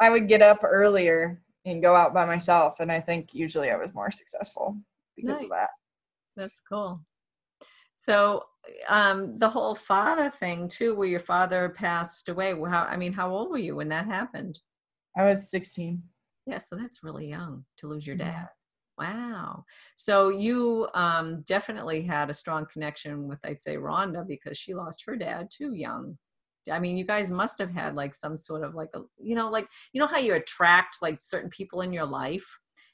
I 0.00 0.10
would 0.10 0.28
get 0.28 0.42
up 0.42 0.60
earlier 0.62 1.40
and 1.64 1.82
go 1.82 1.94
out 1.94 2.14
by 2.14 2.24
myself, 2.24 2.80
and 2.80 2.92
I 2.92 3.00
think 3.00 3.34
usually 3.34 3.70
I 3.70 3.76
was 3.76 3.94
more 3.94 4.10
successful 4.10 4.76
because 5.16 5.36
nice. 5.36 5.44
of 5.44 5.50
that. 5.50 5.70
That's 6.38 6.60
cool. 6.60 7.00
So 7.96 8.44
um, 8.88 9.38
the 9.38 9.50
whole 9.50 9.74
father 9.74 10.30
thing 10.30 10.68
too, 10.68 10.94
where 10.94 11.08
your 11.08 11.20
father 11.20 11.68
passed 11.68 12.28
away. 12.28 12.52
How 12.52 12.84
I 12.84 12.96
mean, 12.96 13.12
how 13.12 13.30
old 13.30 13.50
were 13.50 13.58
you 13.58 13.76
when 13.76 13.88
that 13.88 14.06
happened? 14.06 14.60
I 15.16 15.24
was 15.24 15.50
16. 15.50 16.00
Yeah, 16.46 16.58
so 16.58 16.76
that's 16.76 17.02
really 17.02 17.28
young 17.28 17.64
to 17.78 17.88
lose 17.88 18.06
your 18.06 18.16
dad. 18.16 18.48
Wow. 18.98 19.64
So 19.96 20.28
you 20.28 20.88
um, 20.94 21.42
definitely 21.42 22.02
had 22.02 22.30
a 22.30 22.34
strong 22.34 22.66
connection 22.72 23.28
with, 23.28 23.38
I'd 23.44 23.62
say, 23.62 23.76
Ronda 23.76 24.24
because 24.26 24.56
she 24.56 24.74
lost 24.74 25.04
her 25.06 25.16
dad 25.16 25.48
too 25.50 25.74
young. 25.74 26.16
I 26.70 26.78
mean, 26.78 26.96
you 26.96 27.04
guys 27.04 27.30
must 27.30 27.58
have 27.58 27.70
had 27.70 27.94
like 27.94 28.14
some 28.14 28.36
sort 28.36 28.62
of 28.62 28.74
like 28.74 28.90
a, 28.94 29.00
you 29.18 29.34
know, 29.34 29.50
like 29.50 29.66
you 29.92 30.00
know 30.00 30.06
how 30.06 30.18
you 30.18 30.34
attract 30.34 30.98
like 31.02 31.18
certain 31.20 31.50
people 31.50 31.80
in 31.80 31.92
your 31.92 32.04
life, 32.06 32.46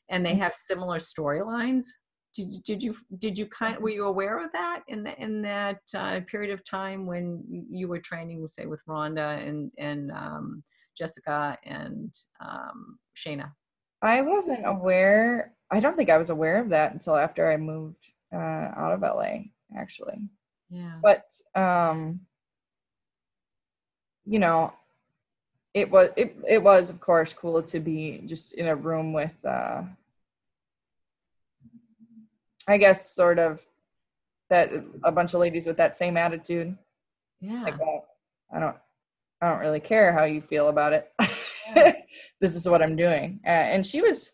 and 0.09 0.24
they 0.24 0.32
mm-hmm. 0.32 0.42
have 0.42 0.55
similar 0.55 0.99
storylines. 0.99 1.86
Did, 2.35 2.62
did 2.64 2.82
you 2.82 2.97
did 3.18 3.39
you 3.39 3.47
kind 3.47 3.78
were 3.78 3.91
you 3.91 4.07
aware 4.07 4.45
of 4.45 4.51
that 4.53 4.82
in 4.89 5.05
the 5.05 5.20
in 5.22 5.43
that 5.43 5.80
uh, 5.95 6.20
period 6.26 6.53
of 6.53 6.64
time 6.64 7.07
when 7.07 7.45
you 7.70 7.87
were 7.87 8.01
training, 8.01 8.47
say, 8.49 8.66
with 8.66 8.82
Ronda 8.87 9.39
and 9.41 9.70
and 9.78 10.11
um, 10.11 10.62
Jessamyn 11.01 11.57
and 11.64 12.14
um, 12.41 12.99
Shayna? 13.16 13.53
I 14.03 14.20
wasn't 14.22 14.66
aware. 14.66 15.55
I 15.70 15.80
don't 15.80 15.97
think 15.97 16.11
I 16.11 16.18
was 16.18 16.30
aware 16.30 16.61
of 16.61 16.68
that 16.70 16.93
until 16.93 17.16
after 17.16 17.51
I 17.51 17.57
moved 17.57 18.12
uh, 18.32 18.37
out 18.76 18.93
of 18.93 19.01
LA, 19.01 19.45
actually. 19.76 20.18
Yeah. 20.68 20.99
But 21.03 21.24
um, 21.55 22.20
you 24.26 24.39
know, 24.39 24.72
it 25.72 25.91
was 25.91 26.11
it 26.16 26.37
it 26.49 26.62
was 26.62 26.91
of 26.91 27.01
course 27.01 27.32
cool 27.32 27.62
to 27.62 27.80
be 27.80 28.22
just 28.26 28.55
in 28.55 28.66
a 28.66 28.76
room 28.76 29.12
with 29.12 29.37
uh, 29.45 29.82
I 32.68 32.78
guess 32.78 33.14
sort 33.14 33.38
of 33.38 33.66
that 34.50 34.70
a 35.02 35.12
bunch 35.12 35.34
of 35.34 35.40
ladies 35.40 35.66
with 35.66 35.76
that 35.76 35.96
same 35.96 36.16
attitude. 36.16 36.76
Yeah. 37.40 37.62
Like, 37.62 37.78
well, 37.80 38.06
I 38.54 38.60
don't 38.60 38.76
I 39.44 39.50
don't 39.50 39.60
really 39.60 39.80
care 39.80 40.12
how 40.12 40.24
you 40.24 40.40
feel 40.40 40.68
about 40.68 40.94
it. 40.94 41.12
this 42.40 42.56
is 42.56 42.68
what 42.68 42.82
I'm 42.82 42.96
doing. 42.96 43.40
Uh, 43.44 43.50
and 43.50 43.84
she 43.84 44.00
was, 44.00 44.32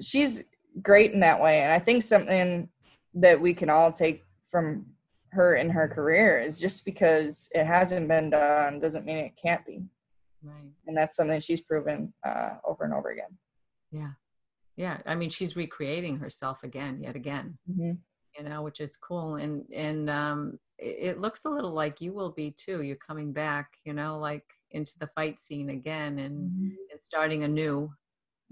she's 0.00 0.44
great 0.80 1.12
in 1.12 1.20
that 1.20 1.40
way. 1.40 1.62
And 1.62 1.72
I 1.72 1.80
think 1.80 2.02
something 2.02 2.68
that 3.14 3.40
we 3.40 3.52
can 3.52 3.68
all 3.68 3.92
take 3.92 4.24
from 4.46 4.86
her 5.32 5.56
in 5.56 5.70
her 5.70 5.88
career 5.88 6.38
is 6.38 6.60
just 6.60 6.84
because 6.84 7.48
it 7.52 7.64
hasn't 7.64 8.06
been 8.08 8.30
done 8.30 8.80
doesn't 8.80 9.04
mean 9.04 9.18
it 9.18 9.36
can't 9.40 9.64
be. 9.66 9.82
Right. 10.42 10.70
And 10.86 10.96
that's 10.96 11.16
something 11.16 11.40
she's 11.40 11.60
proven 11.60 12.12
uh, 12.24 12.50
over 12.64 12.84
and 12.84 12.94
over 12.94 13.10
again. 13.10 13.36
Yeah. 13.90 14.10
Yeah. 14.80 14.96
I 15.04 15.14
mean, 15.14 15.28
she's 15.28 15.56
recreating 15.56 16.18
herself 16.20 16.62
again, 16.62 17.02
yet 17.02 17.14
again. 17.14 17.58
Mm-hmm. 17.70 17.92
You 18.38 18.48
know, 18.48 18.62
which 18.62 18.80
is 18.80 18.96
cool. 18.96 19.34
And 19.34 19.64
and 19.74 20.08
um, 20.08 20.58
it 20.78 21.20
looks 21.20 21.44
a 21.44 21.50
little 21.50 21.72
like 21.72 22.00
you 22.00 22.14
will 22.14 22.30
be 22.30 22.52
too. 22.52 22.80
You're 22.80 22.96
coming 22.96 23.30
back, 23.30 23.74
you 23.84 23.92
know, 23.92 24.18
like 24.18 24.44
into 24.70 24.98
the 24.98 25.08
fight 25.08 25.38
scene 25.38 25.68
again 25.68 26.18
and, 26.18 26.50
mm-hmm. 26.50 26.68
and 26.90 26.98
starting 26.98 27.44
anew. 27.44 27.92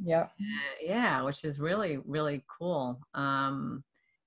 Yeah. 0.04 0.24
Uh, 0.24 0.74
yeah, 0.82 1.22
which 1.22 1.44
is 1.44 1.60
really, 1.60 1.96
really 2.04 2.44
cool. 2.58 3.00
Um, 3.14 3.82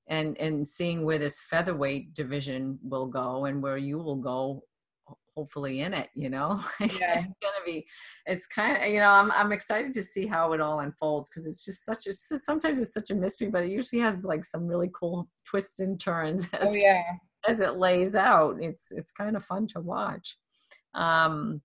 and, 0.07 0.35
and 0.39 0.67
seeing 0.67 1.05
where 1.05 1.19
this 1.19 1.39
featherweight 1.39 2.15
division 2.15 2.79
will 2.81 3.05
go 3.05 3.45
and 3.45 3.61
where 3.61 3.77
you 3.77 3.99
will 3.99 4.15
go 4.15 4.63
hopefully 5.35 5.81
in 5.81 5.93
it 5.93 6.09
you 6.13 6.29
know 6.29 6.61
yeah. 6.79 7.19
it's 7.19 7.27
gonna 7.41 7.63
be 7.65 7.85
it's 8.25 8.47
kind 8.47 8.83
of 8.83 8.89
you 8.89 8.99
know 8.99 9.09
i'm, 9.09 9.31
I'm 9.31 9.51
excited 9.51 9.93
to 9.93 10.03
see 10.03 10.25
how 10.25 10.53
it 10.53 10.61
all 10.61 10.81
unfolds 10.81 11.29
because 11.29 11.47
it's 11.47 11.63
just 11.63 11.85
such 11.85 12.05
a 12.07 12.13
sometimes 12.13 12.81
it's 12.81 12.93
such 12.93 13.11
a 13.11 13.15
mystery 13.15 13.49
but 13.49 13.63
it 13.63 13.69
usually 13.69 14.01
has 14.01 14.23
like 14.25 14.43
some 14.43 14.67
really 14.67 14.89
cool 14.93 15.29
twists 15.45 15.79
and 15.79 15.99
turns 15.99 16.49
as, 16.53 16.69
oh 16.69 16.73
yeah 16.73 17.01
as 17.47 17.61
it 17.61 17.77
lays 17.77 18.15
out. 18.15 18.57
It's 18.59 18.91
it's 18.91 19.11
kind 19.11 19.35
of 19.35 19.43
fun 19.43 19.67
to 19.67 19.79
watch. 19.79 20.37
Um, 20.93 21.61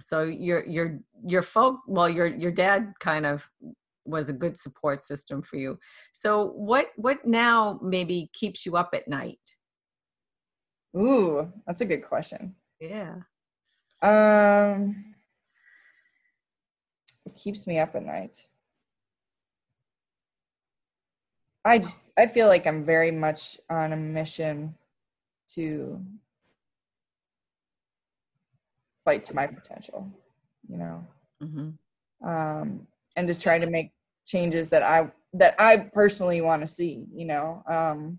so 0.00 0.22
your 0.22 0.64
your 0.66 0.98
your 1.24 1.42
folk 1.42 1.80
well 1.86 2.08
your 2.08 2.26
your 2.26 2.50
dad 2.50 2.92
kind 3.00 3.26
of 3.26 3.48
was 4.04 4.28
a 4.28 4.32
good 4.32 4.58
support 4.58 5.02
system 5.02 5.42
for 5.42 5.56
you. 5.56 5.78
So 6.12 6.46
what 6.46 6.88
what 6.96 7.24
now 7.24 7.78
maybe 7.82 8.30
keeps 8.32 8.66
you 8.66 8.76
up 8.76 8.90
at 8.94 9.08
night? 9.08 9.38
Ooh, 10.96 11.52
that's 11.66 11.80
a 11.80 11.86
good 11.86 12.04
question. 12.04 12.54
Yeah. 12.80 13.16
Um, 14.02 15.14
it 17.24 17.34
keeps 17.36 17.66
me 17.66 17.78
up 17.78 17.94
at 17.94 18.04
night. 18.04 18.46
I 21.64 21.78
just 21.78 22.12
I 22.18 22.26
feel 22.26 22.48
like 22.48 22.66
I'm 22.66 22.84
very 22.84 23.10
much 23.12 23.58
on 23.70 23.92
a 23.92 23.96
mission 23.96 24.74
to 25.54 26.04
fight 29.04 29.24
to 29.24 29.34
my 29.34 29.46
potential, 29.46 30.10
you 30.68 30.76
know, 30.78 31.06
Mm-hmm. 31.42 32.28
um, 32.28 32.86
and 33.16 33.28
to 33.28 33.38
try 33.38 33.58
to 33.58 33.66
make 33.66 33.92
changes 34.26 34.70
that 34.70 34.82
I 34.82 35.10
that 35.34 35.54
I 35.58 35.76
personally 35.78 36.40
want 36.40 36.62
to 36.62 36.66
see, 36.66 37.06
you 37.14 37.26
know. 37.26 37.62
Um, 37.68 38.18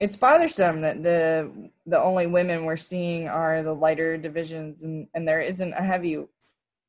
it's 0.00 0.16
bothersome 0.16 0.80
that 0.82 1.02
the 1.02 1.70
the 1.86 2.00
only 2.00 2.26
women 2.26 2.64
we're 2.64 2.76
seeing 2.76 3.28
are 3.28 3.62
the 3.62 3.74
lighter 3.74 4.16
divisions, 4.16 4.82
and 4.82 5.08
and 5.14 5.26
there 5.26 5.40
isn't 5.40 5.72
a 5.72 5.82
heavy 5.82 6.24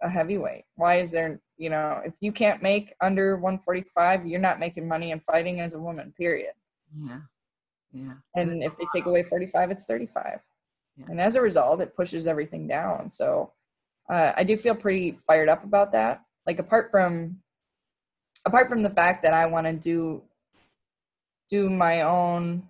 a 0.01 0.09
heavyweight. 0.09 0.63
Why 0.75 0.99
is 0.99 1.11
there, 1.11 1.39
you 1.57 1.69
know, 1.69 2.01
if 2.05 2.13
you 2.21 2.31
can't 2.31 2.63
make 2.63 2.93
under 3.01 3.35
145, 3.35 4.25
you're 4.25 4.39
not 4.39 4.57
making 4.59 4.87
money 4.87 5.11
in 5.11 5.19
fighting 5.19 5.59
as 5.59 5.73
a 5.73 5.79
woman. 5.79 6.13
Period. 6.17 6.53
Yeah. 6.97 7.19
Yeah. 7.91 8.13
and 8.35 8.61
if 8.61 8.77
they 8.77 8.85
take 8.93 9.07
away 9.07 9.23
45 9.23 9.71
it's 9.71 9.87
35 9.87 10.41
Yeah. 10.95 11.05
and 11.09 11.19
as 11.19 11.35
a 11.35 11.41
result 11.41 11.81
it 11.81 11.95
pushes 11.95 12.27
everything 12.27 12.67
down 12.67 13.09
so 13.09 13.51
uh, 14.11 14.31
i 14.37 14.43
do 14.43 14.55
feel 14.55 14.75
pretty 14.75 15.17
fired 15.25 15.49
up 15.49 15.63
about 15.63 15.91
that 15.93 16.21
like 16.45 16.59
apart 16.59 16.91
from 16.91 17.37
apart 18.45 18.69
from 18.69 18.83
the 18.83 18.91
fact 18.91 19.23
that 19.23 19.33
i 19.33 19.47
want 19.47 19.65
to 19.65 19.73
do 19.73 20.21
do 21.49 21.67
my 21.67 22.01
own 22.01 22.68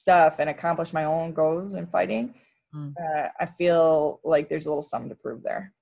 stuff 0.00 0.36
and 0.38 0.48
accomplish 0.50 0.92
my 0.92 1.04
own 1.04 1.32
goals 1.32 1.74
in 1.74 1.86
fighting 1.86 2.34
Mm. 2.74 2.92
uh, 3.02 3.28
i 3.40 3.46
feel 3.46 4.20
like 4.24 4.48
there's 4.50 4.66
a 4.66 4.70
little 4.70 4.82
something 4.82 5.08
to 5.08 5.16
prove 5.24 5.42
there 5.42 5.72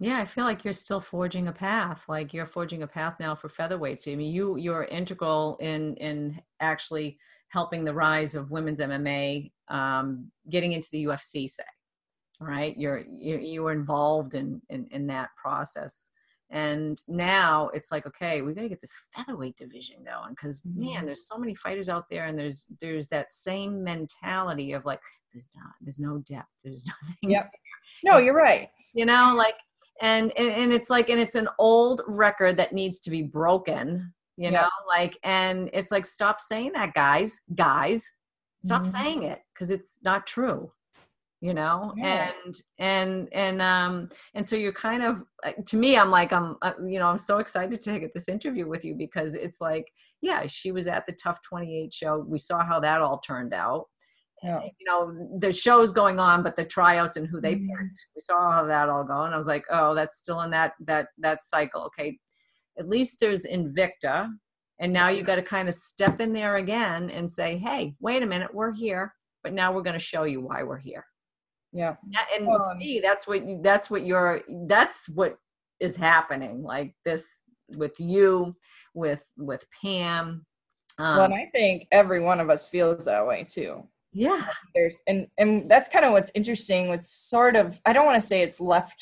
Yeah, 0.00 0.18
I 0.20 0.26
feel 0.26 0.44
like 0.44 0.64
you're 0.64 0.72
still 0.72 1.00
forging 1.00 1.48
a 1.48 1.52
path. 1.52 2.04
Like 2.08 2.32
you're 2.32 2.46
forging 2.46 2.82
a 2.82 2.86
path 2.86 3.16
now 3.18 3.34
for 3.34 3.48
featherweights. 3.48 4.10
I 4.10 4.14
mean, 4.14 4.32
you 4.32 4.56
you're 4.56 4.84
integral 4.84 5.56
in 5.60 5.96
in 5.96 6.40
actually 6.60 7.18
helping 7.48 7.84
the 7.84 7.94
rise 7.94 8.34
of 8.34 8.50
women's 8.50 8.80
MMA, 8.80 9.50
um, 9.68 10.30
getting 10.48 10.72
into 10.72 10.88
the 10.92 11.04
UFC. 11.06 11.50
Say, 11.50 11.64
all 12.40 12.46
right, 12.46 12.76
you're 12.78 13.00
you 13.08 13.38
you 13.38 13.62
were 13.64 13.72
involved 13.72 14.34
in 14.34 14.62
in 14.70 14.86
in 14.92 15.06
that 15.08 15.30
process, 15.36 16.12
and 16.50 17.00
now 17.08 17.68
it's 17.74 17.92
like, 17.92 18.06
okay, 18.06 18.40
we 18.42 18.54
got 18.54 18.62
to 18.62 18.68
get 18.68 18.80
this 18.80 18.94
featherweight 19.14 19.56
division 19.56 19.96
going 20.04 20.30
because 20.30 20.66
man, 20.74 21.04
there's 21.06 21.26
so 21.28 21.36
many 21.38 21.54
fighters 21.54 21.88
out 21.88 22.06
there, 22.10 22.26
and 22.26 22.38
there's 22.38 22.66
there's 22.80 23.08
that 23.08 23.32
same 23.32 23.82
mentality 23.84 24.72
of 24.72 24.84
like, 24.84 25.00
there's 25.32 25.48
not 25.54 25.72
there's 25.82 25.98
no 25.98 26.18
depth, 26.18 26.48
there's 26.64 26.86
nothing 27.02 27.30
Yep. 27.30 27.50
no 28.04 28.18
you're 28.18 28.34
right 28.34 28.68
you 28.94 29.04
know 29.04 29.34
like 29.36 29.56
and, 30.00 30.32
and 30.38 30.48
and 30.50 30.72
it's 30.72 30.88
like 30.88 31.10
and 31.10 31.20
it's 31.20 31.34
an 31.34 31.48
old 31.58 32.00
record 32.06 32.56
that 32.56 32.72
needs 32.72 33.00
to 33.00 33.10
be 33.10 33.22
broken 33.22 34.12
you 34.36 34.50
Yeah. 34.50 34.62
know 34.62 34.68
like 34.88 35.18
and 35.24 35.68
it's 35.72 35.90
like 35.90 36.06
stop 36.06 36.40
saying 36.40 36.72
that 36.72 36.94
guys 36.94 37.40
guys 37.54 38.10
stop 38.64 38.84
Mhm. 38.84 38.92
saying 38.92 39.22
it 39.24 39.40
because 39.52 39.70
it's 39.70 39.98
not 40.02 40.26
true 40.26 40.72
you 41.40 41.54
know 41.54 41.92
Yeah. 41.96 42.32
and 42.44 42.60
and 42.78 43.28
and 43.32 43.62
um 43.62 44.08
and 44.34 44.48
so 44.48 44.56
you're 44.56 44.72
kind 44.72 45.02
of 45.02 45.22
uh, 45.44 45.52
to 45.66 45.76
me 45.76 45.96
i'm 45.96 46.10
like 46.10 46.32
i'm 46.32 46.56
uh, 46.62 46.72
you 46.84 46.98
know 46.98 47.06
i'm 47.06 47.18
so 47.18 47.38
excited 47.38 47.80
to 47.82 47.98
get 48.00 48.12
this 48.12 48.28
interview 48.28 48.66
with 48.66 48.84
you 48.84 48.94
because 48.94 49.34
it's 49.34 49.60
like 49.60 49.86
yeah 50.20 50.46
she 50.48 50.72
was 50.72 50.88
at 50.88 51.06
the 51.06 51.12
TUF 51.12 51.40
28 51.42 51.92
show 51.94 52.24
we 52.26 52.38
saw 52.38 52.64
how 52.64 52.80
that 52.80 53.00
all 53.00 53.18
turned 53.20 53.54
out 53.54 53.84
yeah. 54.42 54.60
you 54.62 54.86
know 54.86 55.38
the 55.38 55.52
show's 55.52 55.92
going 55.92 56.18
on 56.18 56.42
but 56.42 56.56
the 56.56 56.64
tryouts 56.64 57.16
and 57.16 57.26
who 57.28 57.40
they 57.40 57.54
Mhm. 57.54 57.68
picked 57.68 58.04
we 58.16 58.20
saw 58.20 58.50
how 58.52 58.64
that 58.64 58.88
all 58.88 59.04
go 59.04 59.22
and 59.22 59.34
i 59.34 59.38
was 59.38 59.48
like 59.48 59.64
oh 59.70 59.94
that's 59.94 60.18
still 60.18 60.40
in 60.40 60.50
that 60.50 60.72
that 60.80 61.08
that 61.18 61.44
cycle 61.44 61.82
okay 61.84 62.18
at 62.78 62.88
least 62.88 63.18
there's 63.20 63.42
invicta 63.46 64.28
and 64.80 64.92
now 64.92 65.08
you 65.08 65.22
got 65.22 65.36
to 65.36 65.42
kind 65.42 65.68
of 65.68 65.74
step 65.74 66.20
in 66.20 66.32
there 66.32 66.56
again 66.56 67.10
and 67.10 67.30
say 67.30 67.56
hey 67.58 67.94
wait 68.00 68.22
a 68.24 68.26
minute 68.26 68.52
we're 68.52 68.72
here 68.72 69.14
but 69.44 69.52
now 69.52 69.72
we're 69.72 69.82
going 69.82 69.94
to 69.94 70.00
show 70.00 70.24
you 70.24 70.40
why 70.40 70.62
we're 70.64 70.78
here 70.78 71.04
yeah. 71.78 71.94
Yeah, 72.10 72.24
and 72.34 72.78
me 72.78 72.98
that's 73.00 73.28
what 73.28 73.46
you, 73.46 73.60
that's 73.62 73.88
what 73.88 74.04
you're 74.04 74.42
that's 74.66 75.08
what 75.08 75.38
is 75.78 75.96
happening 75.96 76.64
like 76.64 76.92
this 77.04 77.30
with 77.68 78.00
you 78.00 78.56
with 78.94 79.24
with 79.36 79.64
pam 79.80 80.44
um, 80.98 81.16
well 81.16 81.24
and 81.26 81.34
i 81.34 81.48
think 81.54 81.86
every 81.92 82.18
one 82.18 82.40
of 82.40 82.50
us 82.50 82.66
feels 82.66 83.04
that 83.04 83.24
way 83.24 83.44
too. 83.44 83.84
Yeah. 84.12 84.48
There's 84.74 85.02
and 85.06 85.28
and 85.38 85.70
that's 85.70 85.88
kind 85.88 86.04
of 86.04 86.12
what's 86.12 86.32
interesting 86.34 86.88
with 86.88 87.04
sort 87.04 87.54
of 87.54 87.80
i 87.86 87.92
don't 87.92 88.06
want 88.06 88.20
to 88.20 88.26
say 88.26 88.42
it's 88.42 88.60
left 88.60 89.00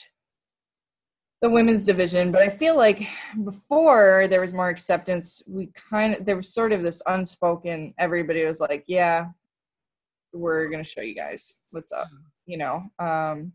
the 1.40 1.48
women's 1.48 1.86
division 1.86 2.30
but 2.30 2.42
i 2.42 2.50
feel 2.50 2.76
like 2.76 3.08
before 3.44 4.26
there 4.28 4.40
was 4.40 4.52
more 4.52 4.68
acceptance 4.68 5.42
we 5.48 5.70
kind 5.90 6.16
of 6.16 6.26
there 6.26 6.36
was 6.36 6.52
sort 6.52 6.72
of 6.72 6.82
this 6.82 7.02
unspoken 7.06 7.94
everybody 7.98 8.44
was 8.44 8.60
like 8.60 8.84
yeah 8.86 9.26
we're 10.32 10.68
gonna 10.68 10.84
show 10.84 11.00
you 11.00 11.14
guys 11.14 11.54
what's 11.70 11.92
up 11.92 12.08
you 12.46 12.56
know 12.56 12.82
um 12.98 13.52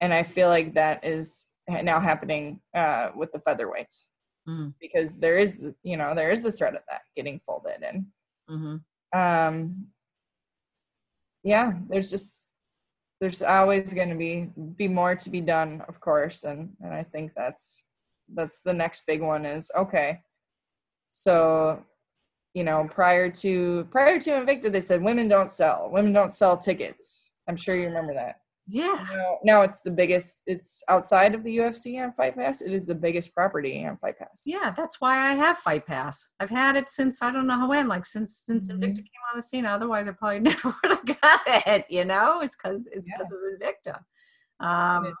and 0.00 0.12
i 0.12 0.22
feel 0.22 0.48
like 0.48 0.74
that 0.74 1.04
is 1.04 1.48
now 1.82 2.00
happening 2.00 2.60
uh 2.76 3.08
with 3.14 3.30
the 3.32 3.38
featherweights. 3.38 4.04
Mm. 4.48 4.74
because 4.78 5.18
there 5.18 5.38
is 5.38 5.62
you 5.82 5.96
know 5.96 6.14
there 6.14 6.30
is 6.30 6.42
the 6.42 6.52
threat 6.52 6.74
of 6.74 6.82
that 6.90 7.00
getting 7.16 7.38
folded 7.38 7.82
and 7.82 8.06
hmm 8.46 8.76
um 9.18 9.86
yeah 11.42 11.72
there's 11.88 12.10
just 12.10 12.44
there's 13.20 13.40
always 13.40 13.94
going 13.94 14.10
to 14.10 14.16
be 14.16 14.50
be 14.76 14.86
more 14.86 15.14
to 15.14 15.30
be 15.30 15.40
done 15.40 15.82
of 15.88 15.98
course 15.98 16.44
and 16.44 16.76
and 16.82 16.92
i 16.92 17.02
think 17.02 17.32
that's 17.34 17.86
that's 18.34 18.60
the 18.60 18.72
next 18.72 19.06
big 19.06 19.22
one 19.22 19.46
is 19.46 19.70
okay 19.74 20.20
so 21.12 21.82
you 22.54 22.64
know 22.64 22.88
prior 22.90 23.30
to 23.30 23.86
prior 23.90 24.18
to 24.18 24.30
invicta 24.30 24.70
they 24.70 24.80
said 24.80 25.02
women 25.02 25.28
don't 25.28 25.50
sell. 25.50 25.90
Women 25.92 26.12
don't 26.12 26.32
sell 26.32 26.56
tickets 26.56 27.30
i'm 27.48 27.56
sure 27.56 27.76
you 27.76 27.86
remember 27.86 28.14
that 28.14 28.36
yeah 28.66 29.06
now, 29.12 29.38
now 29.44 29.62
it's 29.62 29.82
the 29.82 29.90
biggest 29.90 30.42
it's 30.46 30.82
outside 30.88 31.34
of 31.34 31.42
the 31.44 31.58
ufc 31.58 32.02
on 32.02 32.12
fight 32.12 32.34
pass 32.34 32.62
it 32.62 32.72
is 32.72 32.86
the 32.86 32.94
biggest 32.94 33.34
property 33.34 33.84
on 33.86 33.96
fight 33.98 34.18
pass 34.18 34.42
Yeah, 34.46 34.72
that's 34.76 35.00
why 35.00 35.30
I 35.30 35.34
have 35.34 35.58
Fight 35.58 35.86
Pass. 35.86 36.28
I've 36.40 36.50
had 36.50 36.74
it 36.76 36.88
since 36.90 37.22
I 37.22 37.30
don't 37.30 37.46
know 37.46 37.58
how 37.58 37.68
when, 37.68 37.88
like 37.88 38.06
since 38.06 38.36
since 38.38 38.68
Mhm. 38.68 38.76
Invicta 38.78 38.96
came 38.96 39.24
on 39.30 39.36
the 39.36 39.42
scene. 39.42 39.64
Otherwise, 39.66 40.06
I 40.08 40.12
probably 40.12 40.40
never 40.50 40.68
would 40.82 40.92
have 40.96 41.20
got 41.20 41.40
it. 41.46 41.84
You 41.90 42.04
know, 42.04 42.40
it's 42.40 42.56
because 42.56 42.88
it's 42.92 43.08
Yeah. 43.10 43.16
because 43.18 43.32
of 43.32 43.38
Invicta. 43.52 43.96
Um, 44.66 45.14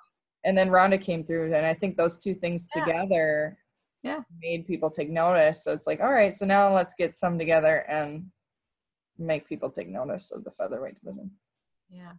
and 0.44 0.56
then 0.56 0.70
Ronda 0.70 0.98
came 0.98 1.22
through, 1.24 1.54
and 1.54 1.66
I 1.66 1.74
think 1.74 1.96
those 1.96 2.18
two 2.18 2.34
things 2.34 2.68
Yeah. 2.74 2.84
together, 2.84 3.56
Yeah. 4.02 4.20
made 4.42 4.66
people 4.66 4.90
take 4.90 5.10
notice. 5.10 5.64
So 5.64 5.72
it's 5.72 5.86
like, 5.86 6.00
all 6.00 6.12
right, 6.12 6.32
so 6.34 6.44
now 6.46 6.72
let's 6.74 6.94
get 6.94 7.14
some 7.14 7.38
together 7.38 7.76
and 7.88 8.24
make 9.18 9.48
people 9.48 9.70
take 9.70 9.88
notice 9.88 10.32
of 10.32 10.44
the 10.44 10.50
featherweight 10.50 10.96
division. 11.02 11.30
Yeah, 11.94 12.12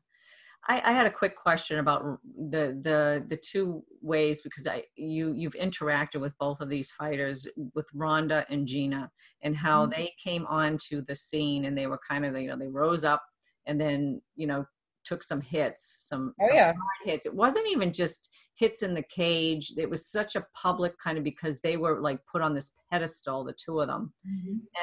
I, 0.68 0.82
I 0.92 0.94
had 0.94 1.06
a 1.08 1.12
quick 1.12 1.36
question 1.36 1.80
about 1.80 2.20
the 2.24 2.80
the 2.82 3.26
the 3.28 3.38
two 3.38 3.84
ways 4.02 4.42
because 4.42 4.68
I 4.68 4.86
you 4.96 5.34
you've 5.34 5.54
interacted 5.56 6.22
with 6.22 6.38
both 6.40 6.62
of 6.62 6.70
these 6.70 6.92
fighters 6.92 7.48
with 7.76 7.88
Ronda 7.94 8.46
and 8.50 8.68
Gina 8.68 9.12
and 9.44 9.56
how 9.58 9.88
Mhm. 9.88 9.96
they 9.96 10.14
came 10.24 10.46
onto 10.48 11.02
the 11.02 11.16
scene 11.16 11.66
and 11.66 11.78
they 11.78 11.88
were 11.88 12.00
kind 12.00 12.26
of 12.26 12.38
you 12.40 12.48
know 12.50 12.58
they 12.58 12.70
rose 12.70 13.06
up 13.06 13.26
and 13.66 13.80
then 13.82 14.22
you 14.36 14.48
know 14.48 14.66
took 15.06 15.24
some 15.24 15.42
hits 15.42 15.98
some, 16.00 16.36
Oh 16.42 16.48
some 16.48 16.56
yeah, 16.56 16.74
hard 16.74 17.10
hits. 17.10 17.26
It 17.28 17.36
wasn't 17.36 17.68
even 17.70 17.94
just 17.94 18.32
hits 18.56 18.84
in 18.84 18.94
the 18.96 19.04
cage. 19.04 19.74
It 19.78 19.90
was 19.90 20.08
such 20.10 20.36
a 20.36 20.48
public 20.56 20.98
kind 21.00 21.18
of 21.18 21.24
because 21.26 21.62
they 21.62 21.78
were 21.78 22.02
like 22.02 22.26
put 22.32 22.42
on 22.42 22.56
this 22.56 22.74
pedestal, 22.92 23.44
the 23.46 23.54
two 23.54 23.82
of 23.82 23.88
them. 23.90 24.14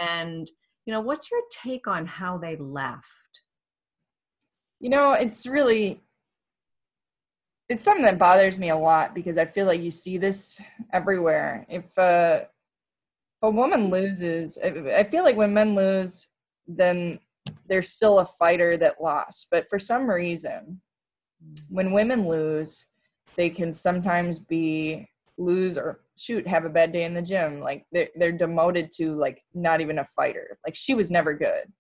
And 0.01 0.51
you 0.87 0.93
know, 0.93 1.01
what's 1.01 1.31
your 1.31 1.43
take 1.51 1.87
on 1.89 2.07
how 2.07 2.39
they 2.39 2.57
left? 2.57 3.43
You 4.83 4.91
know, 4.91 5.13
it's 5.13 5.47
really 5.47 6.03
it's 7.69 7.85
something 7.85 8.05
that 8.05 8.19
bothers 8.19 8.59
me 8.59 8.69
a 8.69 8.77
lot 8.77 9.15
because 9.15 9.39
I 9.39 9.47
feel 9.47 9.65
like 9.65 9.81
you 9.81 9.93
see 9.93 10.19
this 10.19 10.61
everywhere. 10.93 11.65
If 11.71 11.97
uh, 11.97 12.41
a 13.41 13.51
woman 13.51 13.91
loses, 13.91 14.59
I 14.63 14.99
I 14.99 15.05
feel 15.05 15.23
like 15.23 15.37
when 15.37 15.55
men 15.55 15.77
lose, 15.77 16.29
then 16.67 17.21
there's 17.69 17.91
still 17.91 18.19
a 18.19 18.27
fighter 18.27 18.77
that 18.79 19.01
lost. 19.01 19.47
But 19.53 19.69
for 19.71 19.79
some 19.79 20.11
reason, 20.11 20.81
when 21.71 21.93
women 21.93 22.29
lose, 22.29 22.85
they 23.37 23.51
can 23.51 23.73
sometimes 23.73 24.41
be 24.41 25.09
lose 25.39 25.79
or 25.79 26.01
shoot 26.19 26.47
have 26.47 26.65
a 26.65 26.69
bad 26.71 26.93
day 26.93 27.05
in 27.05 27.15
the 27.15 27.23
gym. 27.23 27.61
Like 27.61 27.87
they're 27.93 28.09
they're 28.17 28.33
demoted 28.33 28.91
to 28.97 29.13
like 29.13 29.41
not 29.55 29.81
even 29.81 30.01
a 30.01 30.05
fighter. 30.17 30.59
Like 30.67 30.75
she 30.75 30.95
was 30.97 31.09
never 31.13 31.35
good, 31.35 31.73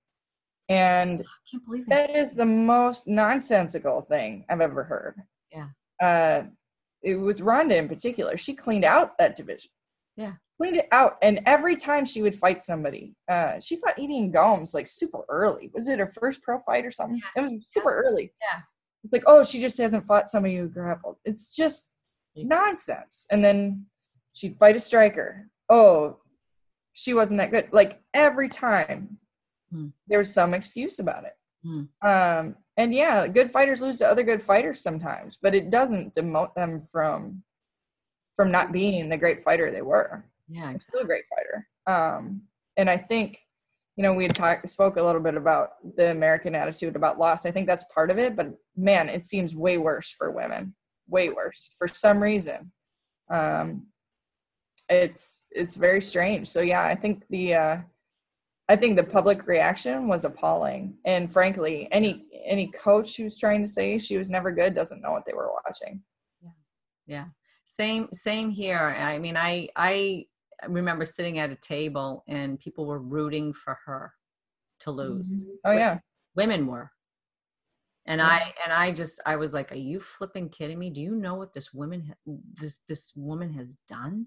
and 0.72 1.20
I 1.20 1.24
can't 1.50 1.64
believe 1.66 1.86
that 1.88 2.16
is 2.16 2.34
the 2.34 2.46
most 2.46 3.06
nonsensical 3.06 4.02
thing 4.02 4.44
I've 4.48 4.60
ever 4.60 4.84
heard. 4.84 5.20
Yeah. 5.52 5.68
Uh, 6.00 6.44
it, 7.02 7.16
with 7.16 7.40
Ronda 7.40 7.76
in 7.76 7.88
particular, 7.88 8.36
she 8.36 8.54
cleaned 8.54 8.84
out 8.84 9.18
that 9.18 9.36
division. 9.36 9.70
Yeah. 10.16 10.32
cleaned 10.56 10.76
it 10.76 10.88
out. 10.92 11.16
And 11.22 11.40
every 11.46 11.76
time 11.76 12.04
she 12.04 12.22
would 12.22 12.34
fight 12.34 12.62
somebody, 12.62 13.14
uh, 13.28 13.60
she 13.60 13.76
fought 13.76 13.96
Ediane 13.96 14.32
Gomes 14.32 14.74
like 14.74 14.86
super 14.86 15.24
early. 15.28 15.70
Was 15.74 15.88
it 15.88 15.98
her 15.98 16.06
first 16.06 16.42
pro 16.42 16.58
fight 16.58 16.86
or 16.86 16.90
something? 16.90 17.16
Yes. 17.16 17.32
It 17.36 17.54
was 17.54 17.66
super 17.66 17.90
yeah. 17.90 18.08
early. 18.08 18.32
Yeah. 18.40 18.60
It's 19.04 19.12
like, 19.12 19.24
oh, 19.26 19.42
she 19.42 19.60
just 19.60 19.78
hasn't 19.78 20.06
fought 20.06 20.28
somebody 20.28 20.56
who 20.56 20.68
grappled. 20.68 21.18
It's 21.24 21.54
just 21.54 21.92
yeah. 22.34 22.44
nonsense. 22.46 23.26
And 23.30 23.44
then 23.44 23.86
she'd 24.32 24.56
fight 24.56 24.76
a 24.76 24.80
striker. 24.80 25.48
Oh, 25.68 26.18
she 26.92 27.14
wasn't 27.14 27.38
that 27.38 27.50
good. 27.50 27.68
Like 27.72 28.00
every 28.14 28.48
time 28.48 29.18
hmm. 29.72 29.88
there 30.06 30.18
was 30.18 30.32
some 30.32 30.54
excuse 30.54 30.98
about 30.98 31.24
it. 31.24 31.34
Hmm. 31.64 31.82
Um, 32.06 32.56
and 32.76 32.94
yeah, 32.94 33.26
good 33.28 33.52
fighters 33.52 33.82
lose 33.82 33.98
to 33.98 34.08
other 34.08 34.22
good 34.22 34.42
fighters 34.42 34.80
sometimes, 34.80 35.38
but 35.40 35.54
it 35.54 35.70
doesn't 35.70 36.14
demote 36.14 36.54
them 36.54 36.82
from 36.90 37.42
from 38.34 38.50
not 38.50 38.72
being 38.72 39.08
the 39.08 39.16
great 39.16 39.42
fighter 39.42 39.70
they 39.70 39.82
were. 39.82 40.24
Yeah, 40.48 40.70
exactly. 40.70 40.78
still 40.80 41.00
a 41.02 41.04
great 41.04 41.24
fighter. 41.28 41.66
Um, 41.86 42.42
and 42.76 42.88
I 42.88 42.96
think, 42.96 43.38
you 43.96 44.02
know, 44.02 44.14
we 44.14 44.24
had 44.24 44.34
talked 44.34 44.68
spoke 44.68 44.96
a 44.96 45.02
little 45.02 45.20
bit 45.20 45.34
about 45.34 45.72
the 45.96 46.10
American 46.10 46.54
attitude 46.54 46.96
about 46.96 47.18
loss. 47.18 47.44
I 47.44 47.50
think 47.50 47.66
that's 47.66 47.84
part 47.94 48.10
of 48.10 48.18
it, 48.18 48.34
but 48.34 48.48
man, 48.76 49.08
it 49.08 49.26
seems 49.26 49.54
way 49.54 49.78
worse 49.78 50.10
for 50.10 50.30
women. 50.30 50.74
Way 51.08 51.28
worse 51.28 51.72
for 51.78 51.88
some 51.88 52.22
reason. 52.22 52.72
Um, 53.30 53.86
it's 54.88 55.46
it's 55.50 55.76
very 55.76 56.00
strange. 56.00 56.48
So 56.48 56.60
yeah, 56.60 56.84
I 56.84 56.94
think 56.94 57.26
the 57.28 57.54
uh, 57.54 57.76
I 58.68 58.76
think 58.76 58.97
the 58.97 59.05
public 59.05 59.47
reaction 59.47 60.09
was 60.09 60.24
appalling. 60.24 60.97
And 61.05 61.30
frankly, 61.30 61.89
any 61.90 62.24
any 62.44 62.68
coach 62.68 63.16
who's 63.16 63.36
trying 63.36 63.60
to 63.62 63.68
say 63.68 63.98
she 63.98 64.16
was 64.16 64.30
never 64.30 64.51
good 64.51 64.74
doesn't 64.74 65.02
know 65.02 65.12
what 65.12 65.26
they 65.26 65.34
were 65.34 65.51
watching. 65.64 66.02
Yeah. 66.43 66.51
Yeah. 67.06 67.24
Same 67.64 68.09
same 68.12 68.51
here. 68.51 68.97
I 68.98 69.18
mean, 69.18 69.36
I 69.36 69.68
I 69.76 70.26
remember 70.68 71.05
sitting 71.05 71.39
at 71.39 71.51
a 71.51 71.56
table 71.56 72.24
and 72.28 72.59
people 72.59 72.86
were 72.86 73.01
rooting 73.01 73.52
for 73.52 73.78
her 73.84 74.12
to 74.80 74.90
lose. 74.90 75.44
Mm-hmm. 75.44 75.55
Oh 75.64 75.72
yeah. 75.72 75.98
Women 76.36 76.66
were. 76.66 76.90
And 78.06 78.20
yeah. 78.20 78.26
I 78.26 78.55
and 78.64 78.72
I 78.72 78.93
just 78.93 79.20
I 79.26 79.36
was 79.36 79.55
like, 79.55 79.70
"Are 79.72 79.76
you 79.76 80.01
flipping 80.01 80.48
kidding 80.48 80.78
me? 80.78 80.90
Do 80.90 81.01
you 81.01 81.14
know 81.14 81.34
what 81.34 81.52
this 81.52 81.72
woman 81.72 82.14
this 82.26 82.80
this 82.89 83.12
woman 83.14 83.52
has 83.55 83.76
done?" 83.89 84.26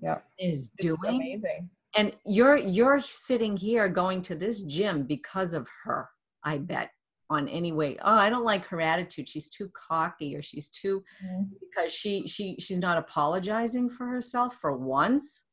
Yeah. 0.00 0.20
Is 0.38 0.68
doing 0.78 0.98
amazing 1.06 1.70
and 1.96 2.12
you're 2.24 2.56
you're 2.56 3.00
sitting 3.00 3.56
here 3.56 3.88
going 3.88 4.22
to 4.22 4.34
this 4.34 4.62
gym 4.62 5.04
because 5.04 5.54
of 5.54 5.68
her 5.84 6.08
i 6.44 6.58
bet 6.58 6.90
on 7.28 7.48
any 7.48 7.72
way. 7.72 7.96
Oh 8.04 8.14
i 8.14 8.30
don't 8.30 8.44
like 8.44 8.64
her 8.66 8.80
attitude. 8.80 9.28
She's 9.28 9.50
too 9.50 9.68
cocky 9.74 10.36
or 10.36 10.42
she's 10.42 10.68
too 10.68 11.02
mm-hmm. 11.24 11.42
because 11.60 11.92
she 11.92 12.26
she 12.28 12.56
she's 12.60 12.78
not 12.78 12.98
apologizing 12.98 13.90
for 13.90 14.06
herself 14.06 14.56
for 14.60 14.76
once. 14.76 15.50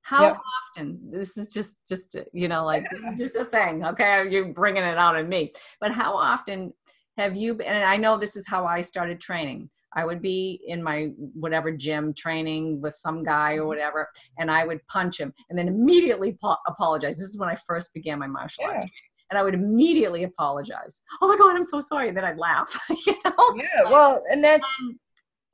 How 0.00 0.22
yep. 0.22 0.38
often? 0.76 0.98
This 1.12 1.36
is 1.36 1.52
just 1.52 1.86
just 1.86 2.16
you 2.32 2.48
know 2.48 2.64
like 2.72 2.84
this 2.90 3.04
is 3.04 3.18
just 3.18 3.36
a 3.36 3.44
thing 3.44 3.84
okay? 3.84 4.28
You're 4.28 4.52
bringing 4.52 4.82
it 4.82 4.98
out 4.98 5.16
on 5.16 5.28
me. 5.28 5.52
But 5.80 5.92
how 5.92 6.16
often 6.16 6.72
have 7.18 7.36
you 7.36 7.54
been 7.54 7.66
and 7.66 7.84
i 7.84 7.96
know 7.96 8.16
this 8.16 8.36
is 8.36 8.46
how 8.48 8.66
i 8.66 8.80
started 8.80 9.20
training 9.20 9.68
I 9.94 10.04
would 10.04 10.22
be 10.22 10.60
in 10.66 10.82
my 10.82 11.10
whatever 11.34 11.70
gym 11.70 12.14
training 12.14 12.80
with 12.80 12.94
some 12.94 13.22
guy 13.22 13.54
or 13.54 13.58
mm-hmm. 13.58 13.68
whatever, 13.68 14.08
and 14.38 14.50
I 14.50 14.64
would 14.64 14.86
punch 14.88 15.18
him 15.18 15.32
and 15.50 15.58
then 15.58 15.68
immediately 15.68 16.38
po- 16.42 16.56
apologize. 16.66 17.16
This 17.16 17.28
is 17.28 17.38
when 17.38 17.48
I 17.48 17.56
first 17.66 17.92
began 17.94 18.18
my 18.18 18.26
martial 18.26 18.64
arts 18.64 18.82
training. 18.82 18.90
And 19.30 19.38
I 19.38 19.42
would 19.42 19.54
immediately 19.54 20.24
apologize. 20.24 21.02
Oh 21.22 21.28
my 21.28 21.36
God, 21.36 21.56
I'm 21.56 21.64
so 21.64 21.80
sorry. 21.80 22.10
Then 22.10 22.24
I'd 22.24 22.36
laugh. 22.36 22.78
you 23.06 23.14
know? 23.24 23.54
Yeah, 23.56 23.90
well, 23.90 24.22
and 24.30 24.44
that's. 24.44 24.62
Um, 24.82 24.98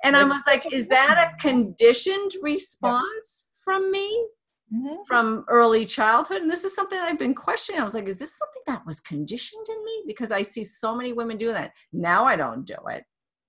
and 0.04 0.16
I 0.16 0.24
was 0.24 0.42
like, 0.46 0.72
is 0.72 0.86
that 0.88 1.32
a 1.32 1.40
conditioned 1.40 2.32
response 2.42 3.52
yeah. 3.52 3.60
from 3.64 3.90
me? 3.90 4.26
Mm-hmm. 4.74 4.96
From 5.06 5.44
early 5.48 5.84
childhood. 5.86 6.42
And 6.42 6.50
this 6.50 6.62
is 6.62 6.74
something 6.74 6.98
I've 6.98 7.18
been 7.18 7.34
questioning. 7.34 7.80
I 7.80 7.84
was 7.84 7.94
like, 7.94 8.06
is 8.06 8.18
this 8.18 8.36
something 8.36 8.62
that 8.66 8.84
was 8.84 9.00
conditioned 9.00 9.66
in 9.66 9.82
me? 9.82 10.02
Because 10.06 10.30
I 10.30 10.42
see 10.42 10.62
so 10.62 10.94
many 10.94 11.14
women 11.14 11.38
do 11.38 11.52
that. 11.52 11.72
Now 11.92 12.26
I 12.26 12.36
don't 12.36 12.66
do 12.66 12.76
it 12.88 13.02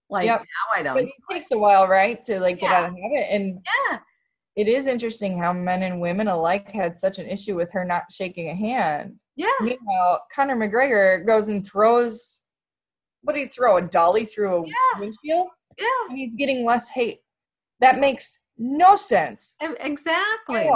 like 0.09 0.25
yep. 0.25 0.39
now 0.39 0.79
I 0.79 0.83
don't. 0.83 0.95
But 0.95 1.03
it 1.03 1.11
takes 1.29 1.51
a 1.51 1.57
while, 1.57 1.87
right, 1.87 2.21
to 2.23 2.39
like 2.39 2.59
get 2.59 2.71
yeah. 2.71 2.77
out 2.77 2.89
of 2.89 2.95
habit. 2.95 3.27
And 3.29 3.59
yeah, 3.89 3.99
it 4.55 4.67
is 4.67 4.87
interesting 4.87 5.37
how 5.37 5.53
men 5.53 5.83
and 5.83 6.01
women 6.01 6.27
alike 6.27 6.71
had 6.71 6.97
such 6.97 7.19
an 7.19 7.27
issue 7.27 7.55
with 7.55 7.71
her 7.73 7.85
not 7.85 8.11
shaking 8.11 8.49
a 8.49 8.55
hand. 8.55 9.15
Yeah. 9.35 9.47
Meanwhile, 9.61 10.25
Conor 10.33 10.55
McGregor 10.55 11.25
goes 11.25 11.49
and 11.49 11.65
throws. 11.65 12.43
What 13.21 13.33
did 13.33 13.41
he 13.41 13.47
throw? 13.47 13.77
A 13.77 13.81
dolly 13.81 14.25
through 14.25 14.63
a 14.63 14.67
yeah. 14.67 14.99
windshield? 14.99 15.47
Yeah. 15.77 15.85
And 16.09 16.17
he's 16.17 16.35
getting 16.35 16.65
less 16.65 16.89
hate. 16.89 17.19
That 17.79 17.99
makes 17.99 18.37
no 18.57 18.95
sense. 18.95 19.55
Exactly. 19.61 20.69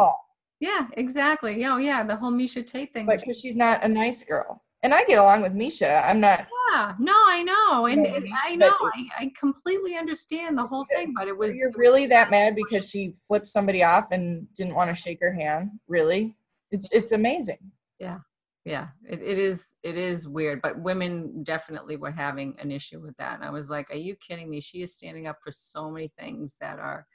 Yeah, 0.60 0.88
exactly. 0.94 1.60
Yeah, 1.60 1.74
oh, 1.74 1.78
yeah, 1.78 2.04
the 2.04 2.16
whole 2.16 2.32
Miesha 2.32 2.66
Tate 2.66 2.94
thing. 2.94 3.06
But 3.06 3.20
because 3.20 3.40
she's 3.40 3.58
not 3.58 3.84
a 3.84 3.88
nice 3.88 4.24
girl 4.24 4.64
and 4.84 4.94
I 4.94 5.06
get 5.06 5.18
along 5.18 5.42
with 5.42 5.54
Miesha. 5.54 6.06
I'm 6.08 6.20
not. 6.20 6.46
Yeah, 6.74 6.94
no, 7.00 7.14
I 7.14 7.44
know, 7.44 7.86
and, 7.86 8.06
and 8.06 8.28
I 8.44 8.56
know, 8.56 8.76
I, 8.82 9.06
I 9.20 9.32
completely 9.40 9.96
understand 9.96 10.58
the 10.58 10.66
whole 10.66 10.86
thing, 10.96 11.14
but 11.16 11.28
it 11.28 11.38
was. 11.38 11.56
You're 11.56 11.72
really 11.76 12.08
that 12.08 12.32
mad 12.32 12.56
because 12.56 12.90
she 12.90 13.14
flipped 13.28 13.48
somebody 13.48 13.84
off 13.84 14.12
and 14.12 14.52
didn't 14.54 14.76
want 14.76 14.90
to 14.90 14.96
shake 14.96 15.20
her 15.22 15.34
hand? 15.34 15.72
Really? 15.88 16.36
It's 16.72 16.92
it's 16.92 17.12
amazing. 17.12 17.72
Yeah, 18.00 18.20
yeah, 18.66 18.88
it, 19.08 19.22
it 19.22 19.40
is 19.40 19.76
it 19.84 19.98
is 19.98 20.28
weird, 20.28 20.62
but 20.62 20.80
women 20.80 21.44
definitely 21.44 21.98
were 21.98 22.12
having 22.12 22.56
an 22.60 22.72
issue 22.72 23.00
with 23.00 23.16
that, 23.18 23.36
and 23.36 23.44
I 23.44 23.52
was 23.52 23.70
like, 23.70 23.92
"Are 23.92 23.96
you 23.98 24.16
kidding 24.16 24.50
me?" 24.50 24.62
She 24.62 24.82
is 24.82 24.96
standing 24.96 25.28
up 25.28 25.38
for 25.44 25.52
so 25.52 25.92
many 25.92 26.12
things 26.20 26.58
that 26.60 26.80
are 26.80 27.06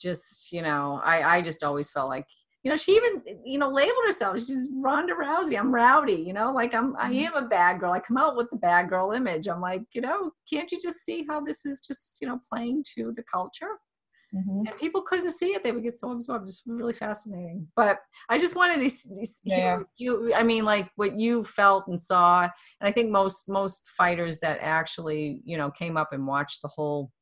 just, 0.00 0.52
you 0.52 0.62
know, 0.62 1.00
I 1.04 1.38
I 1.38 1.40
just 1.42 1.64
always 1.64 1.90
felt 1.90 2.08
like 2.08 2.26
you 2.62 2.70
know, 2.70 2.76
she 2.76 2.92
even, 2.92 3.22
you 3.44 3.58
know, 3.58 3.68
labeled 3.68 4.04
herself. 4.06 4.38
She's 4.38 4.68
Ronda 4.76 5.14
Rousey. 5.14 5.58
I'm 5.58 5.74
rowdy, 5.74 6.22
you 6.24 6.32
know, 6.32 6.52
like 6.52 6.74
I'm, 6.74 6.96
I 6.96 7.10
mm-hmm. 7.10 7.36
am 7.36 7.44
a 7.44 7.48
bad 7.48 7.80
girl. 7.80 7.92
I 7.92 7.98
come 7.98 8.16
out 8.16 8.36
with 8.36 8.50
the 8.50 8.56
bad 8.56 8.88
girl 8.88 9.10
image. 9.12 9.48
I'm 9.48 9.60
like, 9.60 9.82
you 9.92 10.00
know, 10.00 10.30
can't 10.50 10.70
you 10.70 10.78
just 10.80 11.04
see 11.04 11.24
how 11.28 11.40
this 11.40 11.66
is 11.66 11.80
just, 11.80 12.18
you 12.20 12.28
know, 12.28 12.38
playing 12.48 12.84
to 12.94 13.12
the 13.16 13.24
culture? 13.24 13.78
Mm-hmm. 14.34 14.66
And 14.66 14.78
people 14.78 15.02
couldn't 15.02 15.28
see 15.28 15.48
it; 15.48 15.62
they 15.62 15.72
would 15.72 15.82
get 15.82 15.98
so 15.98 16.12
absorbed. 16.12 16.48
It's 16.48 16.62
really 16.66 16.94
fascinating. 16.94 17.66
But 17.76 17.98
I 18.30 18.38
just 18.38 18.56
wanted 18.56 18.88
to 18.88 19.26
yeah. 19.44 19.80
you. 19.98 20.32
I 20.34 20.42
mean, 20.42 20.64
like 20.64 20.88
what 20.96 21.18
you 21.18 21.44
felt 21.44 21.86
and 21.88 22.00
saw, 22.00 22.42
and 22.44 22.50
I 22.80 22.92
think 22.92 23.10
most 23.10 23.46
most 23.46 23.90
fighters 23.90 24.40
that 24.40 24.58
actually, 24.62 25.42
you 25.44 25.58
know, 25.58 25.70
came 25.70 25.98
up 25.98 26.14
and 26.14 26.26
watched 26.26 26.62
the 26.62 26.68
whole 26.68 27.12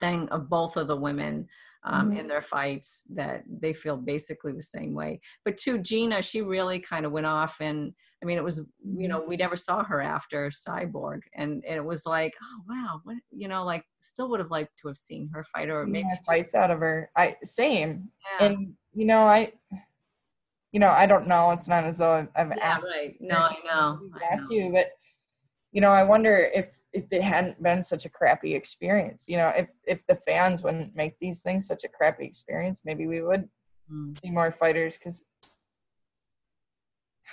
thing 0.00 0.28
of 0.28 0.48
both 0.48 0.76
of 0.76 0.86
the 0.86 0.96
women 0.96 1.48
um, 1.84 2.08
mm-hmm. 2.08 2.20
in 2.20 2.28
their 2.28 2.42
fights 2.42 3.04
that 3.14 3.42
they 3.48 3.72
feel 3.72 3.96
basically 3.96 4.52
the 4.52 4.62
same 4.62 4.94
way. 4.94 5.20
But 5.44 5.56
to 5.58 5.78
Gina, 5.78 6.22
she 6.22 6.42
really 6.42 6.78
kind 6.78 7.06
of 7.06 7.12
went 7.12 7.26
off 7.26 7.60
and 7.60 7.92
I 8.22 8.26
mean, 8.26 8.36
it 8.36 8.44
was, 8.44 8.66
you 8.84 9.08
know, 9.08 9.24
we 9.26 9.36
never 9.36 9.56
saw 9.56 9.82
her 9.82 10.02
after 10.02 10.50
Cyborg. 10.50 11.20
And, 11.34 11.64
and 11.66 11.76
it 11.76 11.84
was 11.84 12.04
like, 12.04 12.34
oh, 12.42 12.62
wow, 12.68 13.00
what, 13.04 13.16
you 13.30 13.48
know, 13.48 13.64
like 13.64 13.82
still 14.00 14.28
would 14.28 14.40
have 14.40 14.50
liked 14.50 14.78
to 14.82 14.88
have 14.88 14.98
seen 14.98 15.30
her 15.32 15.42
fight 15.44 15.70
or 15.70 15.86
maybe 15.86 16.06
yeah, 16.06 16.18
fights 16.26 16.54
out 16.54 16.70
of 16.70 16.80
her. 16.80 17.08
I 17.16 17.36
same. 17.42 18.10
Yeah. 18.38 18.46
And, 18.46 18.74
you 18.92 19.06
know, 19.06 19.22
I, 19.22 19.52
you 20.72 20.80
know, 20.80 20.90
I 20.90 21.06
don't 21.06 21.28
know. 21.28 21.50
It's 21.52 21.68
not 21.68 21.84
as 21.84 21.96
though 21.96 22.28
I've, 22.36 22.52
yeah, 22.54 22.62
asked. 22.62 22.92
Right. 22.94 23.16
No, 23.20 23.38
I 23.38 23.56
know. 23.64 24.00
That's 24.30 24.50
you, 24.50 24.70
but 24.70 24.88
you 25.72 25.80
know, 25.80 25.90
I 25.90 26.02
wonder 26.02 26.50
if 26.54 26.79
if 26.92 27.12
it 27.12 27.22
hadn't 27.22 27.62
been 27.62 27.82
such 27.82 28.04
a 28.04 28.10
crappy 28.10 28.54
experience, 28.54 29.26
you 29.28 29.36
know, 29.36 29.48
if 29.56 29.70
if 29.86 30.06
the 30.06 30.14
fans 30.14 30.62
wouldn't 30.62 30.96
make 30.96 31.18
these 31.18 31.42
things 31.42 31.66
such 31.66 31.84
a 31.84 31.88
crappy 31.88 32.24
experience, 32.24 32.82
maybe 32.84 33.06
we 33.06 33.22
would 33.22 33.48
mm. 33.90 34.18
see 34.18 34.30
more 34.30 34.50
fighters 34.50 34.98
because 34.98 35.26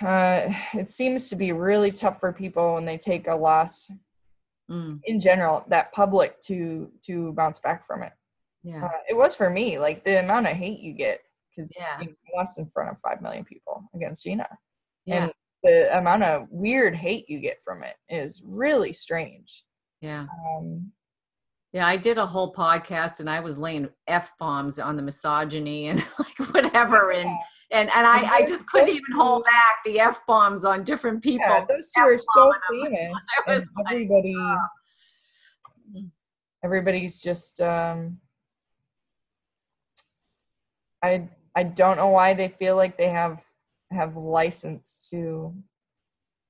uh, 0.00 0.52
it 0.74 0.88
seems 0.88 1.28
to 1.28 1.36
be 1.36 1.52
really 1.52 1.90
tough 1.90 2.20
for 2.20 2.32
people 2.32 2.74
when 2.74 2.84
they 2.84 2.96
take 2.96 3.26
a 3.26 3.34
loss 3.34 3.90
mm. 4.70 5.00
in 5.04 5.20
general 5.20 5.64
that 5.68 5.92
public 5.92 6.40
to 6.40 6.90
to 7.02 7.32
bounce 7.32 7.58
back 7.58 7.84
from 7.84 8.02
it 8.02 8.12
yeah 8.62 8.84
uh, 8.84 9.00
it 9.08 9.14
was 9.14 9.34
for 9.34 9.50
me 9.50 9.78
like 9.78 10.04
the 10.04 10.20
amount 10.20 10.46
of 10.46 10.52
hate 10.52 10.80
you 10.80 10.92
get 10.92 11.20
because 11.50 11.76
yeah. 11.78 12.00
you 12.00 12.14
lost 12.36 12.58
in 12.58 12.66
front 12.66 12.90
of 12.90 12.96
five 13.00 13.20
million 13.20 13.44
people 13.44 13.88
against 13.94 14.22
gina 14.22 14.46
yeah. 15.04 15.24
and 15.24 15.32
the 15.62 15.96
amount 15.98 16.22
of 16.22 16.46
weird 16.50 16.94
hate 16.94 17.28
you 17.28 17.40
get 17.40 17.62
from 17.62 17.82
it 17.82 17.94
is 18.08 18.42
really 18.46 18.92
strange. 18.92 19.64
Yeah. 20.00 20.26
Um, 20.56 20.92
yeah, 21.72 21.86
I 21.86 21.96
did 21.96 22.18
a 22.18 22.26
whole 22.26 22.54
podcast 22.54 23.20
and 23.20 23.28
I 23.28 23.40
was 23.40 23.58
laying 23.58 23.88
f 24.06 24.32
bombs 24.38 24.78
on 24.78 24.96
the 24.96 25.02
misogyny 25.02 25.88
and 25.88 25.98
like 26.18 26.54
whatever, 26.54 27.12
and 27.12 27.30
and 27.70 27.90
and 27.90 28.06
I, 28.06 28.36
I 28.36 28.46
just 28.46 28.66
couldn't 28.68 28.88
even 28.88 29.12
hold 29.14 29.44
back 29.44 29.84
the 29.84 30.00
f 30.00 30.20
bombs 30.26 30.64
on 30.64 30.84
different 30.84 31.22
people. 31.22 31.46
Yeah, 31.46 31.66
those 31.68 31.90
two 31.92 32.02
are 32.02 32.18
so 32.18 32.52
famous, 32.70 33.26
and 33.46 33.62
everybody, 33.90 34.34
like, 34.34 36.04
everybody's 36.64 37.20
just. 37.20 37.60
um 37.60 38.18
I 41.02 41.28
I 41.54 41.64
don't 41.64 41.96
know 41.96 42.08
why 42.08 42.34
they 42.34 42.48
feel 42.48 42.76
like 42.76 42.96
they 42.96 43.08
have 43.08 43.44
have 43.90 44.16
license 44.16 45.08
to 45.10 45.54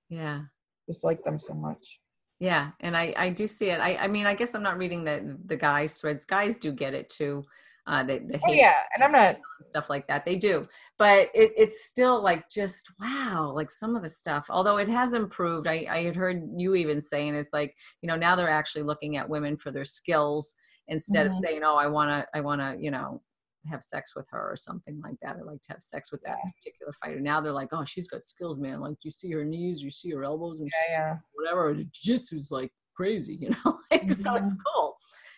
yeah. 0.08 0.42
dislike 0.86 1.22
them 1.24 1.38
so 1.38 1.54
much. 1.54 2.00
Yeah 2.40 2.70
and 2.80 2.96
i 2.96 3.12
i 3.16 3.30
do 3.30 3.46
see 3.46 3.70
it. 3.70 3.80
I 3.80 3.96
i 3.96 4.06
mean 4.06 4.26
i 4.26 4.34
guess 4.34 4.54
i'm 4.54 4.62
not 4.62 4.78
reading 4.78 5.04
the 5.04 5.36
the 5.46 5.56
guys 5.56 5.96
threads. 5.96 6.24
Guys 6.24 6.56
do 6.56 6.72
get 6.72 6.94
it 6.94 7.10
too 7.10 7.44
uh, 7.88 8.02
the, 8.02 8.18
the 8.18 8.38
oh 8.46 8.52
yeah 8.52 8.74
and 8.94 9.02
i'm 9.02 9.12
not 9.12 9.36
stuff 9.62 9.88
like 9.88 10.06
that. 10.06 10.24
They 10.24 10.36
do. 10.36 10.68
But 10.98 11.30
it, 11.34 11.52
it's 11.56 11.86
still 11.86 12.22
like 12.22 12.48
just 12.50 12.92
wow 13.00 13.50
like 13.54 13.70
some 13.70 13.96
of 13.96 14.02
the 14.02 14.08
stuff. 14.08 14.46
Although 14.50 14.76
it 14.76 14.88
has 14.88 15.14
improved. 15.14 15.66
I, 15.66 15.86
I 15.90 16.02
had 16.04 16.14
heard 16.14 16.42
you 16.56 16.74
even 16.74 17.00
saying 17.00 17.34
it's 17.34 17.52
like 17.52 17.74
you 18.02 18.08
know 18.08 18.16
now 18.16 18.36
they're 18.36 18.50
actually 18.50 18.82
looking 18.82 19.16
at 19.16 19.28
women 19.28 19.56
for 19.56 19.70
their 19.70 19.86
skills 19.86 20.54
instead 20.88 21.26
mm-hmm. 21.26 21.34
of 21.34 21.42
saying 21.42 21.60
oh 21.64 21.76
i 21.76 21.86
want 21.86 22.10
to 22.10 22.26
i 22.34 22.40
want 22.40 22.60
to 22.62 22.74
you 22.80 22.90
know 22.90 23.20
have 23.68 23.84
sex 23.84 24.14
with 24.16 24.26
her 24.30 24.50
or 24.50 24.56
something 24.56 25.00
like 25.02 25.16
that. 25.22 25.36
I 25.36 25.42
like 25.42 25.62
to 25.62 25.72
have 25.72 25.82
sex 25.82 26.10
with 26.10 26.22
that 26.22 26.38
particular 26.56 26.92
fighter. 27.02 27.20
Now 27.20 27.40
they're 27.40 27.52
like, 27.52 27.68
oh, 27.72 27.84
she's 27.84 28.08
got 28.08 28.24
skills, 28.24 28.58
man. 28.58 28.80
Like, 28.80 28.96
you 29.02 29.10
see 29.10 29.30
her 29.32 29.44
knees, 29.44 29.82
you 29.82 29.90
see 29.90 30.10
her 30.10 30.24
elbows, 30.24 30.60
and 30.60 30.70
yeah, 30.88 30.98
yeah. 30.98 31.16
whatever. 31.34 31.74
Jiu-jitsu's 31.74 32.50
like 32.50 32.72
crazy, 32.94 33.38
you 33.40 33.50
know. 33.50 33.80
like, 33.90 34.02
mm-hmm. 34.02 34.12
So 34.12 34.34
it's 34.34 34.46
mm-hmm. 34.46 34.56
cool. 34.74 34.96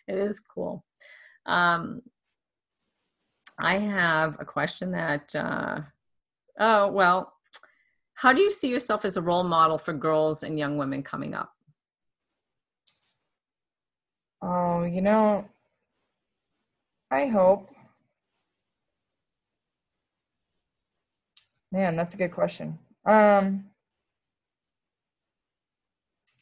It 0.08 0.18
is 0.18 0.40
cool. 0.40 0.84
Um, 1.46 2.02
I 3.58 3.78
have 3.78 4.36
a 4.40 4.44
question 4.44 4.92
that. 4.92 5.34
Uh, 5.34 5.80
oh 6.58 6.88
well, 6.88 7.32
how 8.14 8.32
do 8.32 8.42
you 8.42 8.50
see 8.50 8.68
yourself 8.68 9.04
as 9.04 9.16
a 9.16 9.22
role 9.22 9.44
model 9.44 9.78
for 9.78 9.92
girls 9.92 10.42
and 10.42 10.58
young 10.58 10.76
women 10.76 11.02
coming 11.02 11.34
up? 11.34 11.52
Oh, 14.42 14.84
you 14.84 15.02
know, 15.02 15.46
I 17.10 17.26
hope 17.26 17.68
Man, 21.72 21.96
that's 21.96 22.14
a 22.14 22.16
good 22.16 22.32
question. 22.32 22.78
Um, 23.06 23.64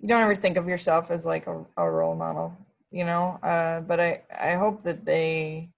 you 0.01 0.09
don't 0.09 0.23
ever 0.23 0.37
think 0.37 0.57
of 0.57 0.69
yourself 0.69 1.11
as 1.11 1.27
like 1.27 1.47
a, 1.47 1.65
a 1.77 1.91
role 1.91 2.15
model, 2.15 2.57
you 2.91 3.05
know. 3.05 3.39
Uh, 3.43 3.81
but 3.81 4.01
I 4.01 4.23
I 4.39 4.55
hope 4.55 4.83
that 4.85 5.05
they. 5.05 5.69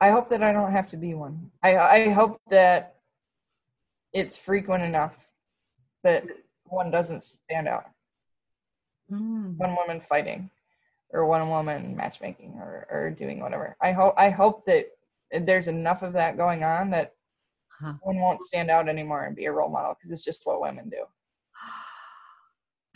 I 0.00 0.10
hope 0.10 0.28
that 0.28 0.42
I 0.42 0.52
don't 0.52 0.72
have 0.72 0.88
to 0.88 0.96
be 0.96 1.14
one. 1.14 1.50
I 1.62 1.76
I 1.76 2.08
hope 2.10 2.40
that 2.50 2.94
it's 4.12 4.36
frequent 4.36 4.84
enough 4.84 5.26
that 6.04 6.24
one 6.66 6.90
doesn't 6.90 7.22
stand 7.22 7.66
out. 7.66 7.84
Mm. 9.10 9.56
One 9.56 9.74
woman 9.74 10.00
fighting, 10.00 10.50
or 11.10 11.26
one 11.26 11.48
woman 11.48 11.96
matchmaking, 11.96 12.54
or 12.58 12.86
or 12.90 13.10
doing 13.10 13.40
whatever. 13.40 13.74
I 13.80 13.92
hope 13.92 14.14
I 14.16 14.30
hope 14.30 14.64
that 14.66 14.86
there's 15.32 15.66
enough 15.66 16.02
of 16.02 16.12
that 16.12 16.36
going 16.36 16.62
on 16.62 16.90
that 16.90 17.12
huh. 17.80 17.94
one 18.02 18.20
won't 18.20 18.40
stand 18.40 18.70
out 18.70 18.88
anymore 18.88 19.24
and 19.24 19.36
be 19.36 19.46
a 19.46 19.52
role 19.52 19.70
model 19.70 19.94
because 19.94 20.12
it's 20.12 20.24
just 20.24 20.42
what 20.44 20.60
women 20.60 20.88
do. 20.88 21.04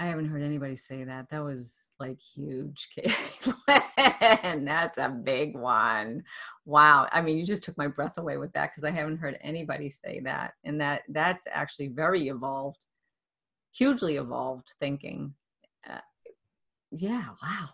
I 0.01 0.07
haven't 0.07 0.31
heard 0.31 0.43
anybody 0.43 0.77
say 0.77 1.05
that. 1.05 1.29
That 1.29 1.45
was 1.45 1.91
like 1.99 2.19
huge, 2.19 2.89
Kaitlin. 2.97 4.65
That's 4.65 4.97
a 4.97 5.11
big 5.11 5.55
one. 5.55 6.25
Wow. 6.65 7.07
I 7.13 7.21
mean, 7.21 7.37
you 7.37 7.45
just 7.45 7.63
took 7.63 7.77
my 7.77 7.87
breath 7.87 8.17
away 8.17 8.39
with 8.39 8.51
that 8.55 8.71
because 8.71 8.83
I 8.83 8.93
haven't 8.93 9.19
heard 9.19 9.37
anybody 9.43 9.91
say 9.91 10.21
that. 10.25 10.55
And 10.65 10.81
that 10.81 11.03
that's 11.11 11.47
actually 11.53 11.89
very 11.89 12.29
evolved, 12.29 12.87
hugely 13.75 14.17
evolved 14.17 14.73
thinking. 14.81 15.35
Uh, 15.87 15.99
yeah. 16.91 17.27
Wow. 17.43 17.69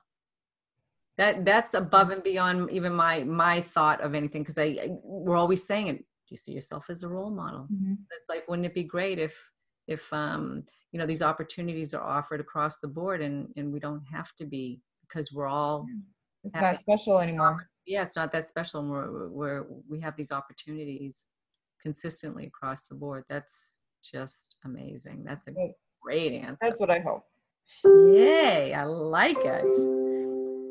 That 1.19 1.45
that's 1.45 1.75
above 1.75 2.11
and 2.11 2.25
beyond 2.25 2.73
even 2.73 2.93
my 2.93 3.23
my 3.23 3.61
thought 3.61 4.01
of 4.01 4.17
anything 4.17 4.43
because 4.43 4.59
I, 4.59 4.65
I 4.65 4.89
we're 5.05 5.37
always 5.37 5.65
saying 5.65 5.87
it 5.87 6.05
do 6.27 6.33
you 6.33 6.37
see 6.37 6.53
yourself 6.53 6.91
as 6.91 7.03
a 7.03 7.09
role 7.09 7.31
model? 7.31 7.69
Mm-hmm. 7.73 7.95
it's 8.17 8.29
like 8.29 8.47
wouldn't 8.49 8.67
it 8.67 8.75
be 8.75 8.85
great 8.85 9.19
if 9.19 9.35
if 9.87 10.13
um 10.13 10.65
you 10.93 10.99
know 10.99 11.07
these 11.07 11.23
opportunities 11.23 11.95
are 11.95 12.03
offered 12.03 12.41
across 12.41 12.81
the 12.81 12.89
board 12.89 13.23
and 13.23 13.49
and 13.57 13.73
we 13.73 13.81
don't 13.81 14.05
have 14.11 14.35
to 14.37 14.45
be 14.45 14.81
because 15.03 15.33
we're 15.33 15.47
all 15.47 15.87
it's 16.45 16.61
not 16.61 16.79
special 16.79 17.19
anymore. 17.21 17.69
Yeah 17.87 18.03
it's 18.03 18.17
not 18.17 18.33
that 18.33 18.49
special 18.49 18.81
and 18.81 18.91
we're, 18.91 19.29
we're 19.29 19.67
we 19.89 20.01
have 20.01 20.17
these 20.17 20.33
opportunities 20.33 21.27
consistently 21.81 22.47
across 22.47 22.85
the 22.87 22.95
board. 22.95 23.25
That's 23.29 23.83
just 24.03 24.57
amazing. 24.65 25.25
That's 25.25 25.49
a 25.49 25.53
great 26.03 26.33
answer. 26.33 26.59
That's 26.61 26.81
what 26.81 26.91
i 26.91 27.01
hope. 27.01 27.25
Yay 27.85 28.75
i 28.75 28.85
like 28.85 29.45
it 29.45 30.06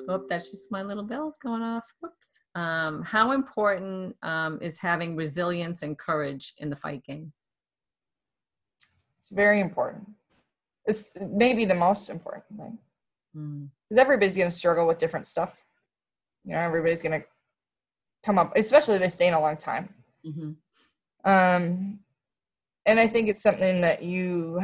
Oh, 0.07 0.23
that's 0.29 0.51
just 0.51 0.71
my 0.71 0.83
little 0.83 1.03
bells 1.03 1.37
going 1.41 1.61
off. 1.61 1.85
Whoops. 2.01 2.39
Um, 2.55 3.03
how 3.03 3.31
important 3.31 4.15
um, 4.23 4.59
is 4.61 4.79
having 4.79 5.15
resilience 5.15 5.81
and 5.81 5.97
courage 5.97 6.53
in 6.57 6.69
the 6.69 6.75
fight 6.75 7.03
game? 7.03 7.33
It's 9.17 9.29
very 9.31 9.59
important. 9.59 10.07
It's 10.85 11.17
maybe 11.19 11.65
the 11.65 11.73
most 11.73 12.09
important 12.09 12.45
thing. 12.57 12.77
Because 13.33 13.97
mm. 13.97 13.97
everybody's 13.97 14.37
going 14.37 14.49
to 14.49 14.55
struggle 14.55 14.87
with 14.87 14.97
different 14.97 15.25
stuff. 15.25 15.63
You 16.43 16.53
know, 16.53 16.59
everybody's 16.59 17.01
going 17.01 17.19
to 17.21 17.27
come 18.23 18.37
up, 18.37 18.53
especially 18.55 18.95
if 18.95 19.01
they 19.01 19.09
stay 19.09 19.27
in 19.27 19.33
a 19.33 19.39
long 19.39 19.57
time. 19.57 19.93
Mm-hmm. 20.25 20.51
Um, 21.29 21.99
and 22.85 22.99
I 22.99 23.07
think 23.07 23.29
it's 23.29 23.41
something 23.41 23.81
that 23.81 24.03
you 24.03 24.61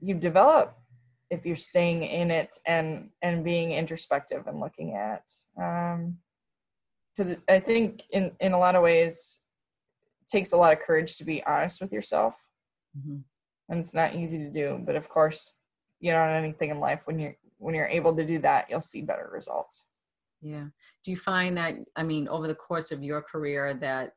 you 0.00 0.14
develop 0.14 0.76
if 1.30 1.46
you're 1.46 1.56
staying 1.56 2.02
in 2.02 2.30
it 2.30 2.56
and 2.66 3.10
and 3.22 3.44
being 3.44 3.72
introspective 3.72 4.46
and 4.46 4.60
looking 4.60 4.94
at 4.94 5.30
um 5.60 6.16
because 7.16 7.36
i 7.48 7.58
think 7.58 8.02
in 8.10 8.32
in 8.40 8.52
a 8.52 8.58
lot 8.58 8.74
of 8.74 8.82
ways 8.82 9.40
it 10.22 10.28
takes 10.28 10.52
a 10.52 10.56
lot 10.56 10.72
of 10.72 10.80
courage 10.80 11.16
to 11.16 11.24
be 11.24 11.42
honest 11.44 11.80
with 11.80 11.92
yourself. 11.92 12.46
Mm-hmm. 12.98 13.18
and 13.68 13.78
it's 13.78 13.94
not 13.94 14.16
easy 14.16 14.38
to 14.38 14.50
do 14.50 14.80
but 14.84 14.96
of 14.96 15.08
course 15.08 15.52
you 16.00 16.10
know 16.10 16.22
anything 16.22 16.70
in 16.70 16.80
life. 16.80 17.02
When 17.04 17.18
you're 17.18 17.36
when 17.58 17.74
you're 17.74 17.86
able 17.86 18.16
to 18.16 18.26
do 18.26 18.38
that 18.40 18.68
you'll 18.68 18.80
see 18.80 19.02
better 19.02 19.30
results. 19.32 19.86
Yeah. 20.42 20.64
Do 21.04 21.10
you 21.10 21.16
find 21.16 21.56
that 21.56 21.76
i 21.94 22.02
mean 22.02 22.26
over 22.26 22.48
the 22.48 22.54
course 22.54 22.90
of 22.90 23.04
your 23.04 23.22
career 23.22 23.74
that 23.74 24.14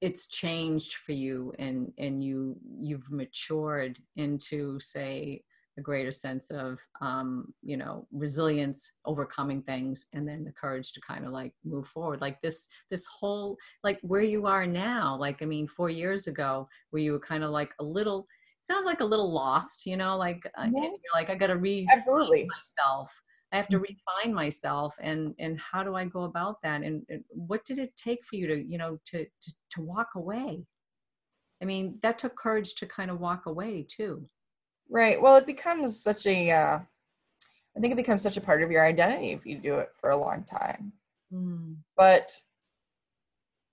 it's 0.00 0.26
changed 0.26 0.94
for 0.94 1.12
you 1.12 1.54
and 1.58 1.92
and 1.98 2.22
you 2.22 2.56
you've 2.78 3.10
matured 3.10 3.98
into 4.16 4.80
say 4.80 5.42
a 5.76 5.80
greater 5.80 6.12
sense 6.12 6.50
of 6.50 6.78
um, 7.00 7.52
you 7.62 7.76
know 7.76 8.06
resilience 8.12 8.98
overcoming 9.04 9.62
things 9.62 10.06
and 10.12 10.26
then 10.28 10.44
the 10.44 10.52
courage 10.52 10.92
to 10.92 11.00
kind 11.00 11.24
of 11.24 11.32
like 11.32 11.52
move 11.64 11.86
forward. 11.86 12.20
Like 12.20 12.40
this 12.42 12.68
this 12.90 13.06
whole 13.06 13.56
like 13.82 13.98
where 14.02 14.22
you 14.22 14.46
are 14.46 14.66
now 14.66 15.16
like 15.16 15.42
i 15.42 15.44
mean 15.44 15.66
four 15.66 15.90
years 15.90 16.26
ago 16.26 16.68
where 16.90 17.02
you 17.02 17.12
were 17.12 17.20
kind 17.20 17.44
of 17.44 17.50
like 17.50 17.74
a 17.80 17.84
little 17.84 18.26
sounds 18.62 18.86
like 18.86 19.00
a 19.00 19.04
little 19.04 19.32
lost 19.32 19.84
you 19.86 19.96
know 19.96 20.16
like 20.16 20.46
uh, 20.58 20.66
you're 20.72 20.90
like 21.14 21.30
i 21.30 21.34
gotta 21.34 21.56
read 21.56 21.86
absolutely. 21.92 22.46
myself. 22.56 23.12
I 23.52 23.56
have 23.56 23.68
to 23.68 23.76
mm-hmm. 23.76 23.94
refine 23.94 24.34
myself 24.34 24.96
and 25.00 25.32
and 25.38 25.60
how 25.60 25.84
do 25.84 25.94
i 25.94 26.04
go 26.04 26.24
about 26.24 26.56
that? 26.62 26.82
And, 26.82 27.02
and 27.08 27.22
what 27.28 27.64
did 27.64 27.78
it 27.78 27.96
take 27.96 28.24
for 28.24 28.36
you 28.36 28.46
to 28.48 28.56
you 28.68 28.78
know 28.78 28.98
to, 29.06 29.24
to 29.24 29.54
to 29.72 29.80
walk 29.80 30.08
away? 30.16 30.66
I 31.62 31.64
mean 31.64 31.98
that 32.02 32.18
took 32.18 32.36
courage 32.36 32.74
to 32.76 32.86
kind 32.86 33.10
of 33.10 33.20
walk 33.20 33.46
away 33.46 33.86
too 33.88 34.28
Right. 34.90 35.20
Well, 35.20 35.36
it 35.36 35.46
becomes 35.46 35.98
such 35.98 36.26
a. 36.26 36.50
Uh, 36.50 36.78
I 37.76 37.80
think 37.80 37.92
it 37.92 37.96
becomes 37.96 38.22
such 38.22 38.36
a 38.36 38.40
part 38.40 38.62
of 38.62 38.70
your 38.70 38.84
identity 38.84 39.32
if 39.32 39.44
you 39.44 39.58
do 39.58 39.78
it 39.78 39.88
for 40.00 40.10
a 40.10 40.16
long 40.16 40.44
time. 40.44 40.92
Mm. 41.32 41.76
But 41.96 42.40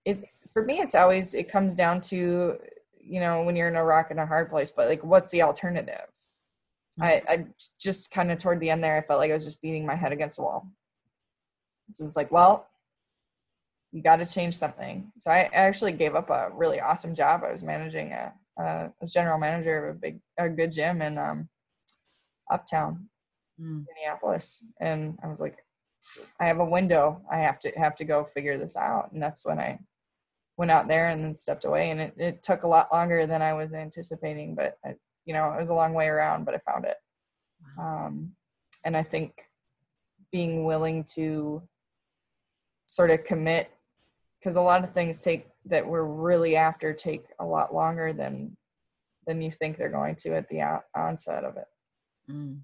it's 0.06 0.48
for 0.52 0.64
me, 0.64 0.80
it's 0.80 0.96
always 0.96 1.34
it 1.34 1.52
comes 1.52 1.76
down 1.76 2.02
to 2.02 2.58
you 3.04 3.20
know 3.20 3.44
when 3.44 3.56
you're 3.56 3.68
in 3.68 3.76
a 3.76 3.84
rock 3.84 4.12
and 4.12 4.20
a 4.20 4.26
hard 4.26 4.50
place. 4.50 4.72
But 4.72 4.88
like, 4.90 5.04
what's 5.04 5.32
the 5.32 5.44
alternative? 5.44 6.08
Mm. 7.00 7.04
I, 7.04 7.22
I 7.30 7.46
just 7.80 8.12
kind 8.12 8.32
of 8.32 8.40
toward 8.40 8.60
the 8.60 8.70
end 8.70 8.84
there, 8.84 8.98
I 8.98 9.02
felt 9.02 9.20
like 9.20 9.32
I 9.32 9.36
was 9.36 9.46
just 9.46 9.62
beating 9.62 9.86
my 9.86 9.96
head 9.96 10.12
against 10.12 10.38
the 10.38 10.44
wall. 10.44 10.68
So 11.92 12.04
it 12.04 12.06
was 12.06 12.16
like, 12.16 12.32
well, 12.32 12.68
you 13.92 14.02
got 14.02 14.18
to 14.18 14.26
change 14.26 14.56
something. 14.56 15.12
So 15.18 15.30
I 15.30 15.50
actually 15.54 15.92
gave 15.92 16.16
up 16.16 16.30
a 16.30 16.50
really 16.54 16.80
awesome 16.80 17.14
job. 17.14 17.44
I 17.44 17.52
was 17.52 17.62
managing 17.62 18.14
a 18.14 18.34
uh, 18.62 18.90
was 19.02 19.14
general 19.14 19.40
manager 19.40 19.90
of 19.90 19.98
a 19.98 20.00
big, 20.00 20.20
a 20.38 20.50
good 20.50 20.72
gym 20.72 21.02
in 21.02 21.18
um, 21.18 21.50
Uptown, 22.52 23.10
mm. 23.60 23.86
Minneapolis, 23.88 24.64
and 24.80 25.18
I 25.24 25.28
was 25.28 25.40
like, 25.40 25.58
I 26.40 26.46
have 26.46 26.60
a 26.60 26.66
window. 26.66 27.22
I 27.32 27.38
have 27.38 27.60
to 27.60 27.72
have 27.78 27.96
to 27.98 28.06
go 28.06 28.24
figure 28.24 28.58
this 28.58 28.76
out, 28.76 29.12
and 29.12 29.22
that's 29.22 29.46
when 29.46 29.60
I 29.60 29.80
went 30.58 30.72
out 30.72 30.88
there 30.88 31.10
and 31.10 31.24
then 31.24 31.36
stepped 31.36 31.66
away. 31.66 31.90
And 31.90 32.00
it, 32.00 32.14
it 32.18 32.44
took 32.44 32.64
a 32.64 32.68
lot 32.68 32.92
longer 32.92 33.26
than 33.26 33.42
I 33.42 33.54
was 33.54 33.74
anticipating, 33.74 34.56
but 34.56 34.78
I, 34.86 34.96
you 35.26 35.34
know, 35.34 35.54
it 35.54 35.60
was 35.60 35.70
a 35.70 35.76
long 35.76 35.94
way 35.94 36.08
around, 36.08 36.46
but 36.46 36.56
I 36.56 36.60
found 36.60 36.86
it. 36.86 36.98
Um, 37.80 38.34
and 38.84 38.98
I 38.98 39.04
think 39.04 39.34
being 40.32 40.66
willing 40.66 41.04
to 41.16 41.62
sort 42.88 43.12
of 43.12 43.24
commit 43.24 43.72
because 44.40 44.56
a 44.56 44.62
lot 44.62 44.84
of 44.84 44.94
things 44.94 45.20
take 45.20 45.46
that 45.66 45.86
we're 45.86 46.06
really 46.06 46.56
after 46.56 46.94
take 46.94 47.24
a 47.40 47.46
lot 47.46 47.74
longer 47.74 48.14
than 48.14 48.56
than 49.28 49.42
you 49.42 49.52
think 49.52 49.78
they're 49.78 49.90
going 49.90 50.16
to 50.16 50.36
at 50.36 50.50
the 50.50 50.82
onset 50.96 51.44
of 51.44 51.56
it. 51.56 51.68
Mm. 52.30 52.62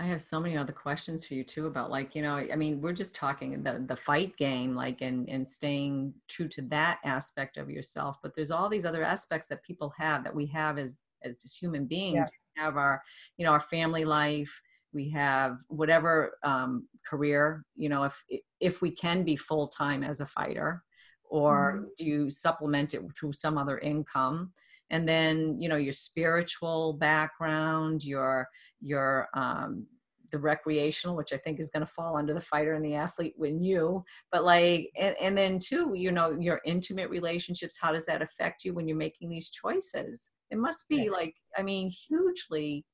I 0.00 0.04
have 0.04 0.20
so 0.20 0.40
many 0.40 0.56
other 0.56 0.72
questions 0.72 1.24
for 1.24 1.34
you 1.34 1.44
too 1.44 1.66
about 1.66 1.90
like, 1.90 2.16
you 2.16 2.22
know, 2.22 2.36
I 2.36 2.56
mean, 2.56 2.80
we're 2.80 2.92
just 2.92 3.14
talking 3.14 3.62
the 3.62 3.84
the 3.86 3.96
fight 3.96 4.36
game, 4.36 4.74
like 4.74 5.02
and 5.02 5.28
and 5.28 5.46
staying 5.46 6.14
true 6.28 6.48
to 6.48 6.62
that 6.62 6.98
aspect 7.04 7.56
of 7.58 7.70
yourself. 7.70 8.18
But 8.22 8.34
there's 8.34 8.50
all 8.50 8.68
these 8.68 8.86
other 8.86 9.04
aspects 9.04 9.48
that 9.48 9.62
people 9.62 9.92
have 9.98 10.24
that 10.24 10.34
we 10.34 10.46
have 10.46 10.78
as 10.78 10.98
as 11.22 11.42
just 11.42 11.60
human 11.60 11.84
beings. 11.84 12.30
Yeah. 12.32 12.38
We 12.56 12.62
have 12.62 12.76
our, 12.76 13.02
you 13.36 13.44
know, 13.44 13.52
our 13.52 13.60
family 13.60 14.04
life, 14.04 14.60
we 14.92 15.10
have 15.10 15.58
whatever 15.68 16.36
um, 16.42 16.86
career 17.06 17.64
you 17.74 17.88
know 17.88 18.04
if 18.04 18.22
if 18.60 18.82
we 18.82 18.90
can 18.90 19.22
be 19.22 19.36
full-time 19.36 20.02
as 20.02 20.20
a 20.20 20.26
fighter 20.26 20.82
or 21.30 21.76
mm-hmm. 21.76 21.84
do 21.96 22.04
you 22.04 22.30
supplement 22.30 22.94
it 22.94 23.02
through 23.16 23.32
some 23.32 23.56
other 23.56 23.78
income 23.78 24.52
and 24.90 25.08
then 25.08 25.56
you 25.56 25.68
know 25.68 25.76
your 25.76 25.92
spiritual 25.92 26.92
background 26.94 28.04
your 28.04 28.48
your 28.80 29.28
um, 29.34 29.86
the 30.30 30.38
recreational 30.38 31.16
which 31.16 31.32
i 31.32 31.36
think 31.36 31.58
is 31.58 31.70
going 31.70 31.84
to 31.84 31.92
fall 31.92 32.16
under 32.16 32.34
the 32.34 32.40
fighter 32.40 32.74
and 32.74 32.84
the 32.84 32.94
athlete 32.94 33.34
when 33.36 33.62
you 33.62 34.04
but 34.30 34.44
like 34.44 34.90
and, 34.98 35.16
and 35.20 35.36
then 35.36 35.58
too 35.58 35.94
you 35.94 36.12
know 36.12 36.36
your 36.38 36.60
intimate 36.64 37.10
relationships 37.10 37.78
how 37.80 37.92
does 37.92 38.06
that 38.06 38.22
affect 38.22 38.64
you 38.64 38.74
when 38.74 38.86
you're 38.86 38.96
making 38.96 39.28
these 39.28 39.50
choices 39.50 40.32
it 40.50 40.58
must 40.58 40.88
be 40.88 41.04
yeah. 41.04 41.10
like 41.10 41.34
i 41.56 41.62
mean 41.62 41.90
hugely 41.90 42.84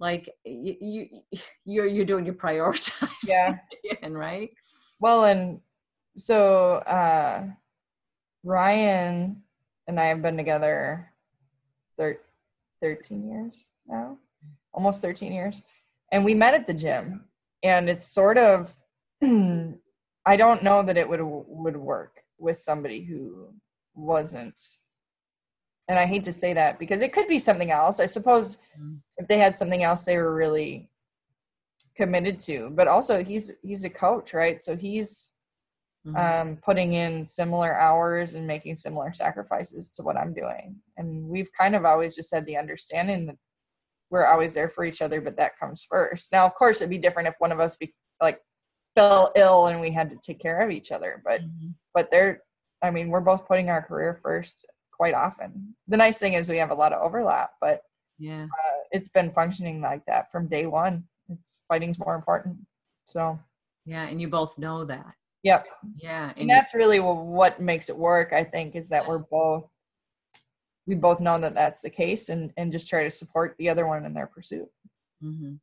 like 0.00 0.28
you, 0.44 0.74
you 0.80 1.06
you're 1.64 1.86
you're 1.86 2.04
doing 2.04 2.24
your 2.24 2.34
prioritizing 2.34 3.08
yeah 3.24 3.56
and 4.02 4.18
right 4.18 4.50
well 5.00 5.24
and 5.24 5.60
so 6.18 6.74
uh 6.86 7.44
ryan 8.44 9.42
and 9.88 9.98
i 9.98 10.04
have 10.04 10.22
been 10.22 10.36
together 10.36 11.10
thir- 11.96 12.20
13 12.80 13.28
years 13.28 13.64
now? 13.86 14.18
Almost 14.72 15.00
13 15.02 15.32
years. 15.32 15.62
And 16.12 16.24
we 16.24 16.34
met 16.34 16.54
at 16.54 16.66
the 16.66 16.74
gym. 16.74 17.24
And 17.62 17.88
it's 17.88 18.06
sort 18.06 18.36
of 18.36 18.74
i 20.26 20.36
don't 20.36 20.62
know 20.62 20.82
that 20.82 20.96
it 20.96 21.08
would 21.08 21.20
would 21.22 21.76
work 21.76 22.22
with 22.38 22.56
somebody 22.56 23.02
who 23.02 23.48
wasn't. 23.94 24.60
And 25.88 25.98
i 25.98 26.04
hate 26.04 26.24
to 26.24 26.32
say 26.32 26.52
that 26.52 26.78
because 26.78 27.00
it 27.00 27.12
could 27.12 27.28
be 27.28 27.38
something 27.38 27.70
else. 27.70 28.00
I 28.00 28.06
suppose 28.06 28.58
mm-hmm. 28.78 28.96
if 29.16 29.28
they 29.28 29.38
had 29.38 29.56
something 29.56 29.82
else 29.82 30.04
they 30.04 30.18
were 30.18 30.34
really 30.34 30.90
committed 31.96 32.38
to. 32.40 32.70
But 32.70 32.88
also 32.88 33.24
he's 33.24 33.52
he's 33.62 33.84
a 33.84 33.90
coach 33.90 34.34
right? 34.34 34.58
So 34.58 34.76
he's 34.76 35.30
mm-hmm. 36.06 36.16
um, 36.16 36.56
putting 36.64 36.94
in 36.94 37.24
similar 37.26 37.78
hours 37.78 38.34
and 38.34 38.46
making 38.46 38.74
similar 38.74 39.12
sacrifices 39.12 39.90
to 39.90 40.02
what 40.02 40.16
i'm 40.16 40.32
doing 40.32 40.76
and 40.96 41.28
we've 41.28 41.50
kind 41.58 41.74
of 41.74 41.84
always 41.84 42.14
just 42.14 42.34
had 42.34 42.44
the 42.46 42.56
understanding 42.56 43.26
that 43.26 43.36
we're 44.10 44.26
always 44.26 44.54
there 44.54 44.68
for 44.68 44.84
each 44.84 45.02
other 45.02 45.20
but 45.20 45.36
that 45.36 45.58
comes 45.58 45.84
first 45.88 46.32
now 46.32 46.46
of 46.46 46.54
course 46.54 46.80
it'd 46.80 46.90
be 46.90 46.98
different 46.98 47.28
if 47.28 47.34
one 47.38 47.52
of 47.52 47.60
us 47.60 47.76
be 47.76 47.92
like 48.20 48.38
fell 48.94 49.32
ill 49.34 49.66
and 49.66 49.80
we 49.80 49.90
had 49.90 50.08
to 50.08 50.16
take 50.24 50.40
care 50.40 50.60
of 50.60 50.70
each 50.70 50.92
other 50.92 51.20
but 51.24 51.40
mm-hmm. 51.40 51.68
but 51.92 52.10
they're 52.10 52.40
i 52.82 52.90
mean 52.90 53.08
we're 53.08 53.20
both 53.20 53.46
putting 53.48 53.68
our 53.68 53.82
career 53.82 54.18
first 54.22 54.66
quite 54.96 55.14
often. 55.14 55.74
The 55.88 55.96
nice 55.96 56.18
thing 56.18 56.34
is 56.34 56.48
we 56.48 56.58
have 56.58 56.70
a 56.70 56.74
lot 56.74 56.92
of 56.92 57.02
overlap, 57.02 57.50
but 57.60 57.82
yeah, 58.18 58.44
uh, 58.44 58.78
it's 58.92 59.08
been 59.08 59.30
functioning 59.30 59.80
like 59.80 60.04
that 60.06 60.30
from 60.30 60.48
day 60.48 60.66
one. 60.66 61.04
It's 61.28 61.58
fighting's 61.68 61.98
more 61.98 62.14
important. 62.14 62.56
So 63.04 63.38
yeah, 63.84 64.06
and 64.06 64.20
you 64.20 64.28
both 64.28 64.56
know 64.56 64.84
that. 64.84 65.14
Yep. 65.44 65.66
Yeah, 65.96 66.30
and, 66.30 66.38
and 66.38 66.50
that's 66.50 66.74
really 66.74 66.98
what 66.98 67.60
makes 67.60 67.88
it 67.88 67.96
work. 67.96 68.32
I 68.32 68.42
think 68.42 68.74
is 68.74 68.88
that 68.88 69.06
we're 69.06 69.18
both 69.18 69.70
we 70.86 70.94
both 70.94 71.20
know 71.20 71.40
that 71.40 71.54
that's 71.54 71.82
the 71.82 71.90
case, 71.90 72.30
and 72.30 72.52
and 72.56 72.72
just 72.72 72.88
try 72.88 73.04
to 73.04 73.10
support 73.10 73.54
the 73.58 73.68
other 73.68 73.86
one 73.86 74.04
in 74.04 74.14
their 74.14 74.26
pursuit. 74.26 74.68
Mm-hmm. 75.22 75.54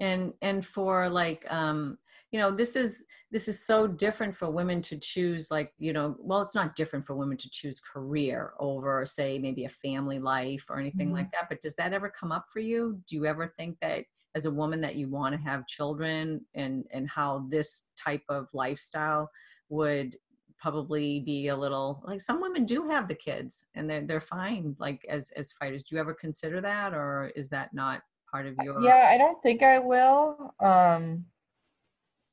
And 0.00 0.32
and 0.42 0.66
for 0.66 1.08
like 1.08 1.46
um 1.52 1.98
you 2.32 2.40
know 2.40 2.50
this 2.50 2.74
is 2.74 3.04
this 3.30 3.46
is 3.46 3.64
so 3.64 3.86
different 3.86 4.34
for 4.34 4.50
women 4.50 4.82
to 4.82 4.98
choose 4.98 5.52
like 5.52 5.72
you 5.78 5.92
know 5.92 6.16
well 6.18 6.42
it's 6.42 6.54
not 6.54 6.74
different 6.74 7.06
for 7.06 7.14
women 7.14 7.36
to 7.36 7.48
choose 7.48 7.78
career 7.78 8.54
over 8.58 9.06
say 9.06 9.38
maybe 9.38 9.66
a 9.66 9.68
family 9.68 10.18
life 10.18 10.64
or 10.68 10.80
anything 10.80 11.08
mm-hmm. 11.08 11.18
like 11.18 11.30
that 11.30 11.48
but 11.48 11.60
does 11.60 11.76
that 11.76 11.92
ever 11.92 12.10
come 12.10 12.32
up 12.32 12.46
for 12.52 12.58
you 12.58 13.00
do 13.06 13.14
you 13.14 13.24
ever 13.24 13.54
think 13.56 13.76
that 13.80 14.04
as 14.34 14.46
a 14.46 14.50
woman 14.50 14.80
that 14.80 14.96
you 14.96 15.08
want 15.08 15.34
to 15.34 15.40
have 15.40 15.66
children 15.66 16.40
and 16.54 16.84
and 16.92 17.08
how 17.08 17.46
this 17.50 17.90
type 17.96 18.22
of 18.28 18.48
lifestyle 18.52 19.28
would 19.68 20.16
probably 20.58 21.20
be 21.20 21.48
a 21.48 21.56
little 21.56 22.02
like 22.06 22.20
some 22.20 22.40
women 22.40 22.64
do 22.64 22.88
have 22.88 23.06
the 23.06 23.14
kids 23.14 23.64
and 23.74 23.88
they're 23.88 24.06
they're 24.06 24.20
fine 24.20 24.74
like 24.78 25.04
as 25.08 25.30
as 25.36 25.52
fighters 25.52 25.82
do 25.82 25.94
you 25.94 26.00
ever 26.00 26.14
consider 26.14 26.60
that 26.60 26.94
or 26.94 27.30
is 27.36 27.50
that 27.50 27.74
not 27.74 28.00
part 28.30 28.46
of 28.46 28.54
your 28.62 28.80
yeah 28.80 29.10
i 29.12 29.18
don't 29.18 29.42
think 29.42 29.62
i 29.62 29.78
will 29.78 30.54
um 30.60 31.24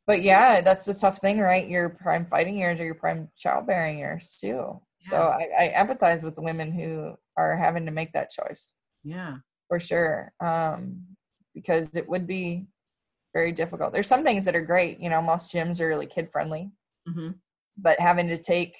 but 0.07 0.23
yeah, 0.23 0.61
that's 0.61 0.85
the 0.85 0.93
tough 0.93 1.19
thing, 1.19 1.39
right? 1.39 1.67
Your 1.67 1.89
prime 1.89 2.25
fighting 2.25 2.57
years 2.57 2.79
or 2.79 2.85
your 2.85 2.95
prime 2.95 3.29
childbearing 3.37 3.99
years 3.99 4.37
too. 4.41 4.79
Yeah. 5.03 5.09
So 5.09 5.17
I, 5.17 5.47
I 5.57 5.83
empathize 5.83 6.23
with 6.23 6.35
the 6.35 6.41
women 6.41 6.71
who 6.71 7.15
are 7.37 7.55
having 7.55 7.85
to 7.85 7.91
make 7.91 8.11
that 8.13 8.31
choice. 8.31 8.73
Yeah, 9.03 9.37
for 9.67 9.79
sure. 9.79 10.31
Um, 10.41 11.05
because 11.53 11.95
it 11.95 12.07
would 12.07 12.27
be 12.27 12.65
very 13.33 13.51
difficult. 13.51 13.93
There's 13.93 14.07
some 14.07 14.23
things 14.23 14.45
that 14.45 14.55
are 14.55 14.65
great. 14.65 14.99
You 14.99 15.09
know, 15.09 15.21
most 15.21 15.53
gyms 15.53 15.79
are 15.79 15.87
really 15.87 16.05
kid 16.05 16.29
friendly, 16.31 16.71
mm-hmm. 17.07 17.31
but 17.77 17.99
having 17.99 18.27
to 18.27 18.37
take 18.37 18.75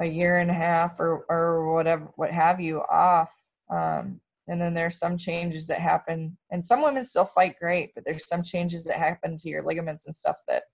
a 0.00 0.06
year 0.06 0.38
and 0.38 0.50
a 0.50 0.54
half 0.54 0.98
or 0.98 1.24
or 1.28 1.72
whatever, 1.74 2.10
what 2.16 2.30
have 2.30 2.60
you, 2.60 2.80
off 2.90 3.30
um, 3.70 4.20
and 4.48 4.60
then 4.60 4.74
there's 4.74 4.98
some 4.98 5.16
changes 5.16 5.66
that 5.66 5.80
happen 5.80 6.36
and 6.50 6.64
some 6.64 6.82
women 6.82 7.04
still 7.04 7.24
fight 7.24 7.56
great 7.60 7.90
but 7.94 8.04
there's 8.04 8.28
some 8.28 8.42
changes 8.42 8.84
that 8.84 8.96
happen 8.96 9.36
to 9.36 9.48
your 9.48 9.62
ligaments 9.62 10.06
and 10.06 10.14
stuff 10.14 10.36
that 10.48 10.64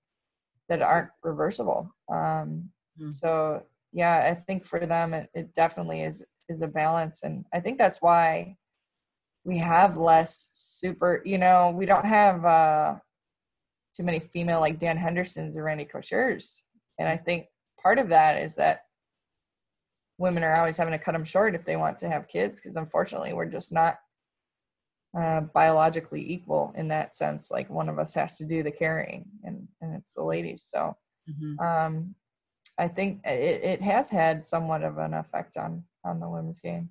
that 0.68 0.82
aren't 0.82 1.10
reversible 1.22 1.92
um 2.12 2.68
mm. 3.00 3.14
so 3.14 3.62
yeah 3.92 4.28
i 4.30 4.34
think 4.34 4.64
for 4.64 4.84
them 4.86 5.14
it, 5.14 5.28
it 5.34 5.54
definitely 5.54 6.02
is 6.02 6.24
is 6.48 6.62
a 6.62 6.68
balance 6.68 7.22
and 7.22 7.44
i 7.52 7.60
think 7.60 7.78
that's 7.78 8.02
why 8.02 8.56
we 9.44 9.58
have 9.58 9.96
less 9.96 10.50
super 10.52 11.22
you 11.24 11.38
know 11.38 11.72
we 11.74 11.86
don't 11.86 12.04
have 12.04 12.44
uh 12.44 12.94
too 13.94 14.02
many 14.02 14.18
female 14.18 14.60
like 14.60 14.78
dan 14.78 14.96
hendersons 14.96 15.56
or 15.56 15.64
randy 15.64 15.84
couture's 15.84 16.62
and 16.98 17.08
i 17.08 17.16
think 17.16 17.46
part 17.82 17.98
of 17.98 18.08
that 18.08 18.40
is 18.40 18.56
that 18.56 18.80
women 20.18 20.44
are 20.44 20.58
always 20.58 20.76
having 20.76 20.92
to 20.92 21.02
cut 21.02 21.12
them 21.12 21.24
short 21.24 21.54
if 21.54 21.64
they 21.64 21.76
want 21.76 21.98
to 21.98 22.08
have 22.08 22.28
kids 22.28 22.60
because 22.60 22.76
unfortunately 22.76 23.32
we're 23.32 23.46
just 23.46 23.72
not 23.72 23.96
uh, 25.18 25.40
biologically 25.52 26.32
equal 26.32 26.72
in 26.76 26.86
that 26.86 27.16
sense. 27.16 27.50
Like 27.50 27.68
one 27.68 27.88
of 27.88 27.98
us 27.98 28.14
has 28.14 28.36
to 28.38 28.44
do 28.44 28.62
the 28.62 28.70
carrying 28.70 29.24
and 29.42 29.66
and 29.80 29.96
it's 29.96 30.12
the 30.14 30.22
ladies. 30.22 30.62
So 30.62 30.94
mm-hmm. 31.28 31.58
um 31.58 32.14
i 32.78 32.88
think 32.88 33.20
it, 33.24 33.62
it 33.62 33.82
has 33.82 34.10
had 34.10 34.44
somewhat 34.44 34.82
of 34.82 34.98
an 34.98 35.14
effect 35.14 35.56
on 35.56 35.84
on 36.04 36.18
the 36.18 36.28
women's 36.28 36.60
game 36.60 36.88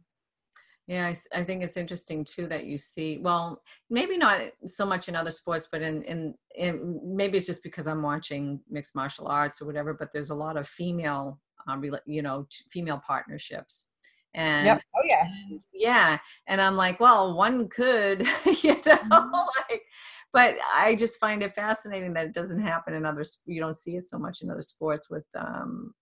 yeah 0.90 1.08
I, 1.08 1.40
I, 1.40 1.44
think 1.46 1.64
it's 1.64 1.78
interesting 1.78 2.26
too 2.26 2.48
that 2.48 2.66
you 2.66 2.78
see 2.78 3.20
well 3.20 3.62
maybe 3.90 4.18
not 4.18 4.42
so 4.66 4.86
much 4.86 5.08
in 5.08 5.16
other 5.16 5.32
sports 5.32 5.70
but 5.72 5.82
in, 5.82 6.04
in 6.04 6.34
in 6.56 7.00
maybe 7.04 7.38
it's 7.38 7.46
just 7.46 7.64
because 7.64 7.88
i'm 7.88 8.02
watching 8.02 8.60
mixed 8.70 8.96
martial 8.96 9.28
arts 9.28 9.62
or 9.62 9.66
whatever 9.66 9.94
but 9.94 10.12
there's 10.12 10.32
a 10.32 10.36
lot 10.36 10.58
of 10.58 10.68
female 10.68 11.40
um, 11.68 11.84
you 12.06 12.22
know, 12.22 12.48
female 12.70 13.02
partnerships. 13.06 13.92
And 14.36 14.68
yep. 14.68 14.82
oh 14.96 15.02
yeah, 15.06 15.26
and, 15.50 15.66
yeah. 15.74 16.18
And 16.48 16.62
I'm 16.62 16.76
like, 16.76 17.00
well, 17.00 17.34
one 17.34 17.68
could, 17.68 18.20
you 18.64 18.76
know, 18.76 18.98
mm-hmm. 18.98 19.34
like, 19.34 19.82
but 20.32 20.58
I 20.76 20.96
just 20.96 21.20
find 21.20 21.42
it 21.42 21.56
fascinating 21.56 22.14
that 22.14 22.28
it 22.28 22.34
doesn't 22.34 22.62
happen 22.62 22.94
in 22.94 23.06
other. 23.06 23.24
You 23.46 23.60
don't 23.60 23.76
see 23.76 23.96
it 23.96 24.08
so 24.08 24.20
much 24.20 24.42
in 24.42 24.52
other 24.52 24.62
sports 24.62 25.10
with 25.10 25.26
um, 25.36 25.94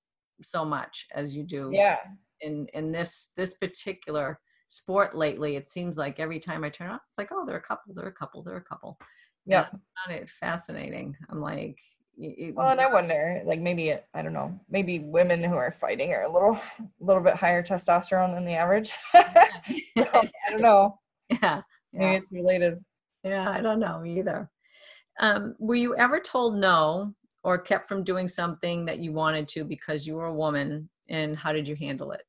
so 0.41 0.65
much 0.65 1.05
as 1.15 1.35
you 1.35 1.43
do. 1.43 1.69
Yeah. 1.71 1.97
In 2.41 2.67
in 2.73 2.91
this 2.91 3.31
this 3.37 3.55
particular 3.55 4.39
sport 4.67 5.15
lately, 5.15 5.55
it 5.55 5.69
seems 5.69 5.97
like 5.97 6.19
every 6.19 6.39
time 6.39 6.63
I 6.63 6.69
turn 6.69 6.91
on, 6.91 6.99
it's 7.07 7.17
like, 7.17 7.29
oh, 7.31 7.45
they're 7.45 7.57
a 7.57 7.61
couple, 7.61 7.93
they're 7.93 8.07
a 8.07 8.11
couple, 8.11 8.43
they're 8.43 8.57
a 8.57 8.61
couple. 8.61 8.99
Yeah. 9.45 9.61
I 9.61 10.09
find 10.09 10.21
it 10.21 10.29
fascinating. 10.29 11.15
I'm 11.29 11.41
like, 11.41 11.79
well, 12.17 12.69
and 12.69 12.81
I 12.81 12.91
wonder, 12.91 13.41
like 13.45 13.59
maybe 13.59 13.93
I 13.93 14.21
don't 14.21 14.33
know, 14.33 14.59
maybe 14.69 14.99
women 14.99 15.43
who 15.43 15.55
are 15.55 15.71
fighting 15.71 16.13
are 16.13 16.23
a 16.23 16.31
little, 16.31 16.55
a 16.79 16.81
little 16.99 17.21
bit 17.21 17.35
higher 17.35 17.61
testosterone 17.61 18.33
than 18.33 18.45
the 18.45 18.55
average. 18.55 18.91
I 19.13 20.29
don't 20.49 20.61
know. 20.61 20.97
Yeah, 21.29 21.61
maybe 21.93 22.05
yeah. 22.05 22.17
it's 22.17 22.31
related. 22.31 22.79
Yeah, 23.23 23.49
I 23.49 23.61
don't 23.61 23.79
know 23.79 24.03
either. 24.05 24.49
Um, 25.19 25.55
were 25.59 25.75
you 25.75 25.95
ever 25.95 26.19
told 26.19 26.55
no 26.55 27.13
or 27.43 27.57
kept 27.57 27.87
from 27.87 28.03
doing 28.03 28.27
something 28.27 28.85
that 28.85 28.99
you 28.99 29.13
wanted 29.13 29.47
to 29.49 29.63
because 29.63 30.07
you 30.07 30.15
were 30.15 30.25
a 30.25 30.33
woman, 30.33 30.89
and 31.09 31.37
how 31.37 31.53
did 31.53 31.67
you 31.67 31.75
handle 31.75 32.11
it? 32.11 32.23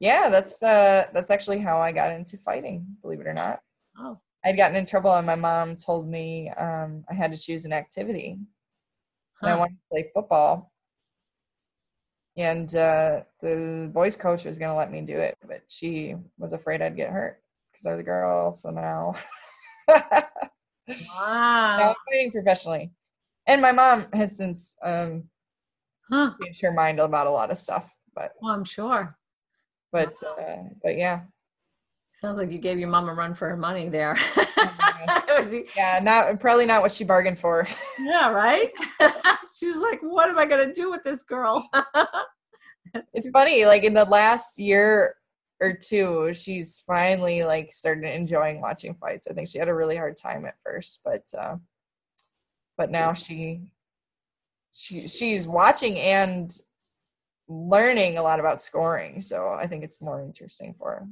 Yeah, 0.00 0.28
that's 0.28 0.62
uh, 0.62 1.04
that's 1.12 1.30
actually 1.30 1.60
how 1.60 1.78
I 1.78 1.92
got 1.92 2.12
into 2.12 2.36
fighting. 2.38 2.86
Believe 3.02 3.20
it 3.20 3.26
or 3.26 3.34
not. 3.34 3.60
Oh. 3.98 4.18
I'd 4.44 4.56
gotten 4.56 4.76
in 4.76 4.84
trouble, 4.84 5.14
and 5.14 5.26
my 5.26 5.36
mom 5.36 5.76
told 5.76 6.08
me 6.08 6.50
um, 6.50 7.04
I 7.10 7.14
had 7.14 7.30
to 7.32 7.38
choose 7.38 7.64
an 7.64 7.72
activity 7.72 8.38
huh. 9.40 9.46
and 9.46 9.54
I 9.54 9.58
wanted 9.58 9.74
to 9.74 9.88
play 9.90 10.10
football. 10.12 10.70
And 12.36 12.68
uh, 12.74 13.20
the 13.40 13.90
boys' 13.94 14.16
coach 14.16 14.44
was 14.44 14.58
going 14.58 14.70
to 14.70 14.76
let 14.76 14.90
me 14.90 15.02
do 15.02 15.16
it, 15.18 15.38
but 15.46 15.60
she 15.68 16.16
was 16.38 16.52
afraid 16.52 16.82
I'd 16.82 16.96
get 16.96 17.10
hurt 17.10 17.36
because 17.70 17.86
I 17.86 17.92
was 17.92 18.00
a 18.00 18.04
girl. 18.04 18.50
So 18.50 18.70
now, 18.70 19.14
wow, 19.88 20.02
now 20.88 21.88
I'm 21.90 21.94
fighting 22.08 22.32
professionally. 22.32 22.90
And 23.46 23.62
my 23.62 23.70
mom 23.70 24.06
has 24.12 24.36
since 24.36 24.74
um, 24.82 25.28
huh. 26.10 26.32
changed 26.42 26.60
her 26.62 26.72
mind 26.72 26.98
about 26.98 27.28
a 27.28 27.30
lot 27.30 27.52
of 27.52 27.58
stuff. 27.58 27.88
But 28.16 28.32
well, 28.42 28.52
I'm 28.52 28.64
sure. 28.64 29.16
But 29.94 30.14
uh, 30.24 30.64
but 30.82 30.98
yeah, 30.98 31.20
Sounds 32.14 32.38
like 32.38 32.52
you 32.52 32.58
gave 32.58 32.78
your 32.78 32.88
mom 32.88 33.08
a 33.08 33.14
run 33.14 33.34
for 33.34 33.48
her 33.48 33.56
money 33.56 33.88
there. 33.88 34.16
Oh, 35.36 35.62
yeah, 35.76 35.98
not 36.00 36.38
probably 36.38 36.64
not 36.64 36.80
what 36.80 36.92
she 36.92 37.02
bargained 37.02 37.38
for. 37.38 37.66
yeah, 38.00 38.30
right. 38.30 38.70
She's 39.54 39.76
like, 39.76 39.98
what 40.00 40.30
am 40.30 40.38
I 40.38 40.46
gonna 40.46 40.72
do 40.72 40.90
with 40.90 41.02
this 41.02 41.24
girl? 41.24 41.68
it's 43.12 43.28
funny, 43.30 43.66
like 43.66 43.82
in 43.82 43.92
the 43.94 44.04
last 44.04 44.58
year 44.58 45.16
or 45.60 45.76
two, 45.76 46.32
she's 46.32 46.82
finally 46.86 47.42
like 47.42 47.72
started 47.72 48.14
enjoying 48.14 48.60
watching 48.60 48.94
fights. 48.94 49.26
I 49.28 49.34
think 49.34 49.48
she 49.48 49.58
had 49.58 49.68
a 49.68 49.74
really 49.74 49.96
hard 49.96 50.16
time 50.16 50.46
at 50.46 50.54
first, 50.64 51.00
but 51.04 51.24
uh, 51.36 51.56
but 52.78 52.90
now 52.90 53.12
she 53.12 53.62
she 54.72 55.08
she's 55.08 55.48
watching 55.48 55.98
and 55.98 56.56
learning 57.48 58.18
a 58.18 58.22
lot 58.22 58.40
about 58.40 58.60
scoring. 58.60 59.20
So 59.20 59.48
I 59.48 59.66
think 59.66 59.84
it's 59.84 60.00
more 60.00 60.22
interesting 60.22 60.74
for 60.74 60.90
her 60.90 61.08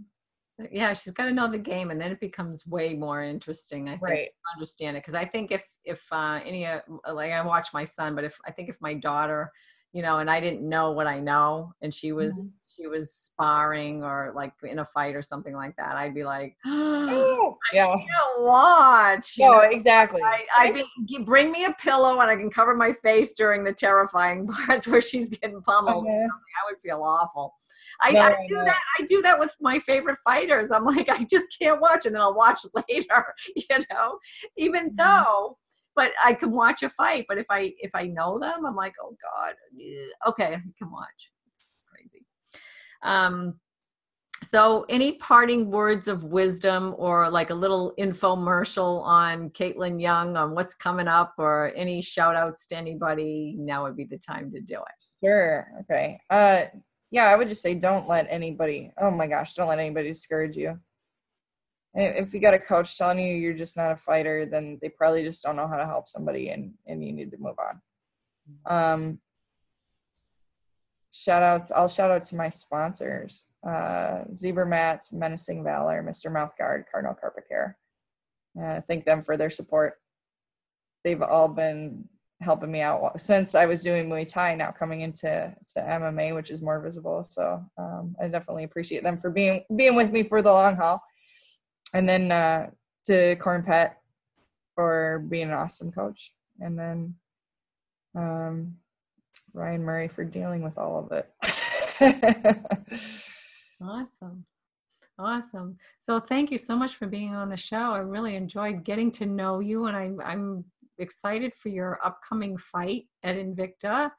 yeah 0.70 0.92
she's 0.92 1.12
got 1.12 1.24
to 1.24 1.32
know 1.32 1.50
the 1.50 1.58
game 1.58 1.90
and 1.90 2.00
then 2.00 2.12
it 2.12 2.20
becomes 2.20 2.66
way 2.66 2.94
more 2.94 3.22
interesting 3.22 3.88
i 3.88 3.92
think 3.92 4.02
right. 4.02 4.28
understand 4.54 4.96
it 4.96 5.00
because 5.00 5.14
i 5.14 5.24
think 5.24 5.50
if 5.50 5.66
if 5.84 6.04
uh, 6.12 6.40
any 6.44 6.66
uh, 6.66 6.80
like 7.12 7.32
i 7.32 7.44
watch 7.44 7.68
my 7.72 7.84
son 7.84 8.14
but 8.14 8.24
if 8.24 8.38
i 8.46 8.50
think 8.50 8.68
if 8.68 8.76
my 8.80 8.94
daughter 8.94 9.50
you 9.92 10.02
know 10.02 10.18
and 10.18 10.30
i 10.30 10.40
didn't 10.40 10.66
know 10.66 10.92
what 10.92 11.06
i 11.06 11.18
know 11.18 11.72
and 11.80 11.92
she 11.92 12.12
was 12.12 12.32
mm-hmm. 12.32 12.82
she 12.82 12.86
was 12.86 13.12
sparring 13.12 14.04
or 14.04 14.32
like 14.34 14.52
in 14.62 14.78
a 14.80 14.84
fight 14.84 15.16
or 15.16 15.22
something 15.22 15.54
like 15.54 15.74
that 15.76 15.96
i'd 15.96 16.14
be 16.14 16.24
like 16.24 16.56
oh, 16.66 17.56
yeah 17.72 17.94
watch 18.42 19.34
no 19.38 19.52
know? 19.52 19.60
exactly 19.60 20.20
I, 20.22 20.44
I 20.56 20.72
be, 20.72 21.18
bring 21.24 21.50
me 21.50 21.64
a 21.64 21.72
pillow 21.72 22.20
and 22.20 22.30
i 22.30 22.36
can 22.36 22.50
cover 22.50 22.74
my 22.74 22.92
face 22.92 23.34
during 23.34 23.64
the 23.64 23.72
terrifying 23.72 24.46
parts 24.66 24.86
where 24.86 25.00
she's 25.00 25.28
getting 25.28 25.60
pummeled 25.62 26.04
okay. 26.04 26.26
i 26.26 26.70
would 26.70 26.80
feel 26.82 27.02
awful 27.02 27.54
I, 28.02 28.12
no, 28.12 28.20
I 28.20 28.36
do 28.48 28.54
no. 28.56 28.64
that. 28.64 28.80
I 28.98 29.04
do 29.04 29.22
that 29.22 29.38
with 29.38 29.54
my 29.60 29.78
favorite 29.78 30.18
fighters. 30.24 30.72
I'm 30.72 30.84
like, 30.84 31.08
I 31.08 31.24
just 31.24 31.56
can't 31.58 31.80
watch, 31.80 32.04
and 32.04 32.14
then 32.14 32.22
I'll 32.22 32.34
watch 32.34 32.60
later. 32.88 33.34
You 33.54 33.78
know, 33.90 34.18
even 34.56 34.90
mm-hmm. 34.90 34.96
though, 34.96 35.58
but 35.94 36.10
I 36.22 36.34
can 36.34 36.52
watch 36.52 36.82
a 36.82 36.88
fight. 36.88 37.26
But 37.28 37.38
if 37.38 37.46
I 37.50 37.72
if 37.78 37.94
I 37.94 38.06
know 38.06 38.38
them, 38.38 38.66
I'm 38.66 38.76
like, 38.76 38.94
oh 39.02 39.16
god, 39.22 39.54
okay, 40.28 40.54
I 40.54 40.62
can 40.78 40.90
watch. 40.90 41.30
It's 41.52 41.74
crazy. 41.88 42.26
Um, 43.02 43.54
so, 44.42 44.84
any 44.88 45.12
parting 45.12 45.70
words 45.70 46.08
of 46.08 46.24
wisdom 46.24 46.94
or 46.98 47.30
like 47.30 47.50
a 47.50 47.54
little 47.54 47.94
infomercial 47.98 49.02
on 49.02 49.50
Kaitlin 49.50 50.00
Young 50.00 50.36
on 50.36 50.54
what's 50.54 50.74
coming 50.74 51.06
up 51.06 51.34
or 51.38 51.72
any 51.76 52.02
shout 52.02 52.34
outs 52.34 52.66
to 52.66 52.76
anybody? 52.76 53.54
Now 53.56 53.84
would 53.84 53.96
be 53.96 54.04
the 54.04 54.18
time 54.18 54.50
to 54.50 54.60
do 54.60 54.74
it. 54.74 55.24
Sure. 55.24 55.68
Okay. 55.82 56.18
Uh, 56.28 56.62
yeah, 57.12 57.24
I 57.24 57.36
would 57.36 57.48
just 57.48 57.62
say 57.62 57.74
don't 57.74 58.08
let 58.08 58.26
anybody, 58.28 58.90
oh 59.00 59.12
my 59.12 59.28
gosh, 59.28 59.54
don't 59.54 59.68
let 59.68 59.78
anybody 59.78 60.08
discourage 60.08 60.56
you. 60.56 60.76
If 61.94 62.34
you 62.34 62.40
got 62.40 62.54
a 62.54 62.58
coach 62.58 62.96
telling 62.98 63.20
you 63.20 63.36
you're 63.36 63.52
just 63.52 63.76
not 63.76 63.92
a 63.92 63.96
fighter, 63.96 64.46
then 64.46 64.78
they 64.82 64.88
probably 64.88 65.22
just 65.22 65.44
don't 65.44 65.56
know 65.56 65.68
how 65.68 65.76
to 65.76 65.86
help 65.86 66.08
somebody 66.08 66.48
and, 66.48 66.74
and 66.86 67.04
you 67.04 67.12
need 67.12 67.30
to 67.30 67.38
move 67.38 67.56
on. 67.58 67.80
Um, 68.66 69.20
shout 71.12 71.42
out, 71.42 71.70
I'll 71.70 71.88
shout 71.88 72.10
out 72.10 72.24
to 72.24 72.36
my 72.36 72.48
sponsors 72.48 73.46
uh, 73.66 74.24
Zebra 74.34 74.66
Mats, 74.66 75.12
Menacing 75.12 75.64
Valor, 75.64 76.02
Mr. 76.02 76.30
Mouthguard, 76.30 76.84
Cardinal 76.90 77.14
Carpet 77.14 77.44
Care. 77.48 77.78
Uh, 78.60 78.80
thank 78.82 79.04
them 79.04 79.22
for 79.22 79.36
their 79.36 79.50
support. 79.50 79.94
They've 81.04 81.22
all 81.22 81.48
been 81.48 82.08
helping 82.40 82.72
me 82.72 82.80
out 82.80 83.20
since 83.20 83.54
I 83.54 83.66
was 83.66 83.82
doing 83.82 84.08
Muay 84.08 84.30
Thai. 84.30 84.56
Now 84.56 84.72
coming 84.72 85.00
into 85.00 85.54
to 85.74 85.80
MMA, 85.80 86.34
which 86.34 86.50
is 86.50 86.60
more 86.60 86.80
visible. 86.80 87.24
So 87.24 87.64
um, 87.78 88.16
I 88.20 88.28
definitely 88.28 88.64
appreciate 88.64 89.02
them 89.02 89.16
for 89.18 89.30
being 89.30 89.64
being 89.74 89.94
with 89.94 90.10
me 90.10 90.22
for 90.22 90.42
the 90.42 90.52
long 90.52 90.76
haul. 90.76 91.02
And 91.94 92.08
then 92.08 92.32
uh, 92.32 92.70
to 93.06 93.36
Corn 93.36 93.62
Pet 93.62 93.98
for 94.74 95.24
being 95.28 95.48
an 95.48 95.54
awesome 95.54 95.92
coach, 95.92 96.32
and 96.60 96.78
then 96.78 97.14
um, 98.14 98.76
Ryan 99.54 99.82
Murray 99.82 100.08
for 100.08 100.24
dealing 100.24 100.62
with 100.62 100.78
all 100.78 100.98
of 100.98 101.12
it. 101.12 101.28
awesome. 103.82 104.44
Awesome. 105.18 105.76
So 105.98 106.18
thank 106.18 106.50
you 106.50 106.58
so 106.58 106.76
much 106.76 106.96
for 106.96 107.06
being 107.06 107.34
on 107.34 107.50
the 107.50 107.56
show. 107.56 107.92
I 107.92 107.98
really 107.98 108.34
enjoyed 108.34 108.84
getting 108.84 109.10
to 109.12 109.26
know 109.26 109.60
you 109.60 109.86
and 109.86 109.96
I'm, 109.96 110.20
I'm 110.24 110.64
excited 110.98 111.54
for 111.54 111.68
your 111.68 111.98
upcoming 112.04 112.56
fight 112.56 113.06
at 113.22 113.36
Invicta. 113.36 114.10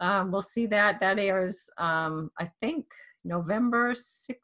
Um, 0.00 0.32
we'll 0.32 0.42
see 0.42 0.66
that. 0.66 1.00
That 1.00 1.18
airs, 1.18 1.70
um, 1.78 2.30
I 2.38 2.50
think, 2.60 2.86
November 3.24 3.92
16th. 3.92 4.36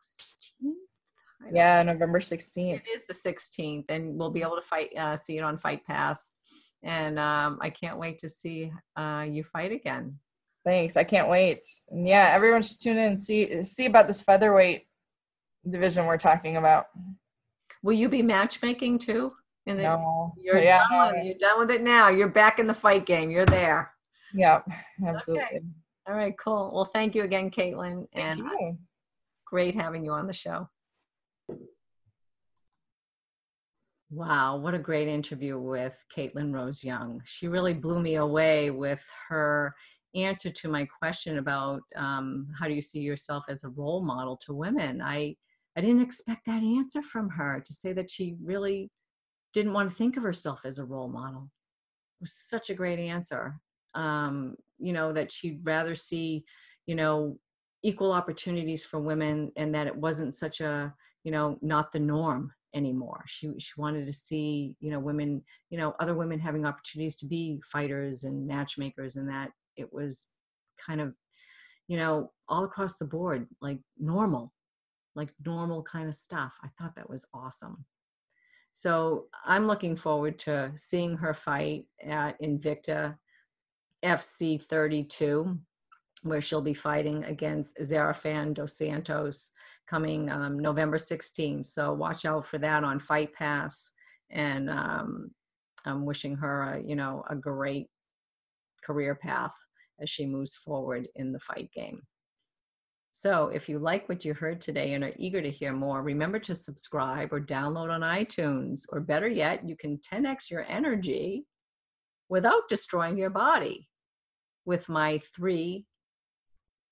Yeah, 1.53 1.83
November 1.83 2.21
16th. 2.21 2.77
It 2.77 2.89
is 2.93 3.05
the 3.07 3.15
16th, 3.15 3.87
and 3.89 4.17
we'll 4.17 4.31
be 4.31 4.43
able 4.43 4.57
to 4.57 4.63
fight, 4.63 4.91
uh, 4.97 5.17
see 5.17 5.39
it 5.39 5.43
on 5.43 5.59
Fight 5.59 5.85
Pass. 5.85 6.35
And 6.83 7.19
um, 7.19 7.59
I 7.61 7.71
can't 7.71 7.99
wait 7.99 8.19
to 8.21 8.29
see 8.29 8.71
uh, 8.97 9.27
you 9.29 9.43
fight 9.43 9.73
again. 9.73 10.19
Thanks. 10.69 10.99
I 10.99 11.05
can't 11.05 11.31
wait. 11.31 11.65
And 11.89 12.07
yeah, 12.07 12.31
everyone 12.35 12.61
should 12.61 12.79
tune 12.79 12.99
in 12.99 13.13
and 13.13 13.23
see 13.23 13.63
see 13.63 13.87
about 13.87 14.07
this 14.07 14.21
featherweight 14.21 14.87
division 15.67 16.05
we're 16.05 16.19
talking 16.19 16.59
about. 16.59 16.89
Will 17.83 17.95
you 17.95 18.11
be 18.11 18.21
matchmaking 18.21 18.99
too? 18.99 19.33
And 19.67 19.79
then 19.79 19.87
no. 19.87 20.35
you're, 20.37 20.59
yeah, 20.59 20.83
done 20.91 21.15
no. 21.17 21.23
you're 21.23 21.39
done 21.39 21.59
with 21.59 21.71
it 21.71 21.83
now. 21.83 22.11
You're 22.11 22.29
back 22.29 22.59
in 22.59 22.67
the 22.67 22.75
fight 22.75 23.07
game. 23.07 23.31
You're 23.31 23.47
there. 23.47 23.95
Yeah, 24.35 24.61
absolutely. 25.07 25.47
Okay. 25.47 25.61
All 26.07 26.15
right, 26.15 26.37
cool. 26.37 26.71
Well, 26.75 26.85
thank 26.85 27.15
you 27.15 27.23
again, 27.23 27.51
Kaitlin. 27.51 28.07
Thank 28.13 28.27
and 28.27 28.39
you. 28.41 28.79
great 29.47 29.75
having 29.75 30.05
you 30.05 30.13
on 30.13 30.27
the 30.27 30.35
show. 30.35 30.69
Wow, 34.11 34.59
what 34.59 34.75
a 34.75 34.79
great 34.79 35.09
interview 35.09 35.59
with 35.59 35.97
Kaitlin 36.15 36.53
Rose 36.53 36.85
Young. 36.85 37.23
She 37.25 37.49
really 37.49 37.73
blew 37.73 38.01
me 38.01 38.17
away 38.17 38.71
with 38.71 39.03
her 39.31 39.75
answer 40.15 40.51
to 40.51 40.69
my 40.69 40.87
question 40.87 41.39
about 41.39 41.81
um, 41.97 42.49
how 42.59 42.67
do 42.67 42.75
you 42.75 42.83
see 42.83 43.01
yourself 43.01 43.45
as 43.49 43.65
a 43.65 43.71
role 43.71 44.03
model 44.03 44.37
to 44.45 44.55
women. 44.55 45.01
I 45.03 45.37
I 45.77 45.81
didn't 45.81 46.03
expect 46.03 46.47
that 46.47 46.63
answer 46.63 47.03
from 47.03 47.31
her 47.31 47.63
to 47.65 47.73
say 47.73 47.93
that 47.93 48.11
she 48.11 48.37
really 48.43 48.91
didn't 49.53 49.75
want 49.75 49.89
to 49.89 49.95
think 49.95 50.17
of 50.17 50.25
herself 50.25 50.63
as 50.65 50.79
a 50.79 50.85
role 50.85 51.09
model. 51.09 51.51
It 52.21 52.23
was 52.23 52.33
such 52.33 52.69
a 52.69 52.75
great 52.75 52.99
answer. 52.99 53.61
Um, 53.95 54.57
you 54.79 54.93
know, 54.93 55.13
that 55.13 55.31
she'd 55.31 55.61
rather 55.63 55.95
see, 55.95 56.45
you 56.87 56.95
know, 56.95 57.39
equal 57.83 58.13
opportunities 58.13 58.85
for 58.85 58.99
women 58.99 59.53
and 59.57 59.75
that 59.75 59.87
it 59.87 59.97
wasn't 59.97 60.35
such 60.35 60.61
a, 60.61 60.93
you 61.23 61.31
know, 61.31 61.59
not 61.63 61.93
the 61.93 62.01
norm 62.01 62.53
anymore. 62.75 63.25
She 63.27 63.53
she 63.59 63.73
wanted 63.77 64.07
to 64.07 64.13
see, 64.13 64.75
you 64.81 64.91
know, 64.91 64.99
women, 64.99 65.43
you 65.71 65.79
know, 65.79 65.95
other 66.01 66.15
women 66.15 66.41
having 66.41 66.67
opportunities 66.67 67.17
to 67.17 67.27
be 67.27 67.61
fighters 67.65 68.25
and 68.25 68.47
matchmakers 68.47 69.17
and 69.17 69.29
that 69.29 69.51
it 69.79 69.93
was 69.93 70.33
kind 70.85 71.01
of, 71.01 71.15
you 71.87 71.97
know, 71.97 72.33
all 72.49 72.65
across 72.65 72.97
the 72.97 73.05
board, 73.05 73.47
like 73.61 73.79
normal, 73.99 74.53
like 75.15 75.31
normal 75.45 75.83
kind 75.83 76.09
of 76.09 76.15
stuff. 76.15 76.57
I 76.63 76.69
thought 76.79 76.95
that 76.97 77.11
was 77.11 77.27
awesome. 77.33 77.85
So 78.73 79.27
I'm 79.45 79.67
looking 79.67 79.97
forward 79.97 80.39
to 80.41 80.73
seeing 80.77 81.17
her 81.17 81.35
fight 81.35 81.87
at 82.05 82.41
Invicta 82.41 83.17
FC 84.05 84.63
32, 84.63 85.59
where 86.23 86.41
she'll 86.41 86.63
be 86.63 86.75
fighting 86.75 87.25
against 87.25 87.83
Zarah 87.85 88.15
Fairn 88.15 88.53
dos 88.53 88.77
Santos 88.77 89.53
coming 89.89 90.31
um, 90.31 90.59
November 90.59 90.99
16th. 90.99 91.67
So 91.67 91.93
watch 91.93 92.25
out 92.25 92.47
for 92.47 92.59
that 92.59 92.85
on 92.85 93.01
Fight 93.01 93.33
Pass. 93.33 93.91
And 94.31 94.69
um, 94.69 95.31
I'm 95.85 96.05
wishing 96.05 96.37
her, 96.37 96.75
a, 96.75 96.81
you 96.81 96.95
know, 96.95 97.25
a 97.29 97.35
great 97.35 97.89
career 98.85 99.15
path 99.15 99.55
as 100.01 100.11
she 100.11 100.27
moves 100.27 100.55
forward 100.55 101.09
in 101.15 101.33
the 101.33 101.41
fight 101.41 101.71
game. 101.73 102.03
So, 103.11 103.49
if 103.49 103.69
you 103.69 103.79
like 103.79 104.09
what 104.09 104.25
you 104.25 104.33
heard 104.35 104.61
today 104.61 104.93
and 104.95 105.03
are 105.03 105.13
eager 105.17 105.43
to 105.43 105.51
hear 105.51 105.73
more, 105.73 106.03
remember 106.03 106.39
to 106.41 106.55
subscribe 106.55 107.33
or 107.33 107.41
download 107.41 107.91
on 107.91 108.03
iTunes. 108.03 108.83
Or 108.93 109.01
better 109.01 109.27
yet, 109.27 109.69
you 109.69 109.77
can 109.77 109.99
10x 109.99 110.51
your 110.51 110.65
energy 110.69 111.45
without 112.29 112.69
destroying 112.69 113.17
your 113.17 113.31
body 113.31 113.89
with 114.65 114.89
my 114.89 115.19
three 115.35 115.87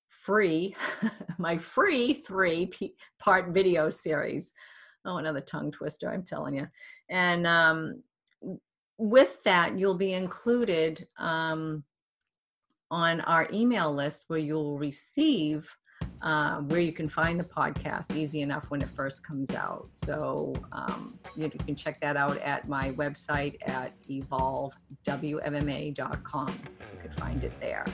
free, 0.08 0.74
my 1.38 1.56
free 1.58 2.14
three 2.14 2.72
part 3.20 3.54
video 3.54 3.88
series. 3.90 4.52
Oh, 5.04 5.18
another 5.18 5.40
tongue 5.40 5.70
twister, 5.70 6.10
I'm 6.10 6.24
telling 6.24 6.56
you. 6.56 6.66
And 7.08 7.46
um, 7.46 8.02
with 8.98 9.40
that, 9.44 9.78
you'll 9.78 9.94
be 9.94 10.14
included 10.14 11.06
um, 11.18 11.84
on 12.90 13.20
our 13.22 13.48
email 13.52 13.92
list 13.92 14.24
where 14.28 14.38
you'll 14.38 14.78
receive 14.78 15.68
uh, 16.22 16.60
where 16.62 16.80
you 16.80 16.92
can 16.92 17.06
find 17.08 17.38
the 17.38 17.44
podcast 17.44 18.16
easy 18.16 18.40
enough 18.40 18.70
when 18.70 18.80
it 18.82 18.88
first 18.88 19.24
comes 19.26 19.54
out. 19.54 19.86
So 19.90 20.54
um, 20.72 21.18
you, 21.36 21.50
can 21.50 21.76
check 21.76 22.00
that 22.00 22.16
out 22.16 22.38
at 22.38 22.66
my 22.68 22.92
website 22.92 23.56
at 23.66 23.92
evolvewmma.com. 24.08 26.48
You 26.48 26.98
can 27.00 27.10
find 27.12 27.44
it 27.44 27.52
there. 27.60 27.84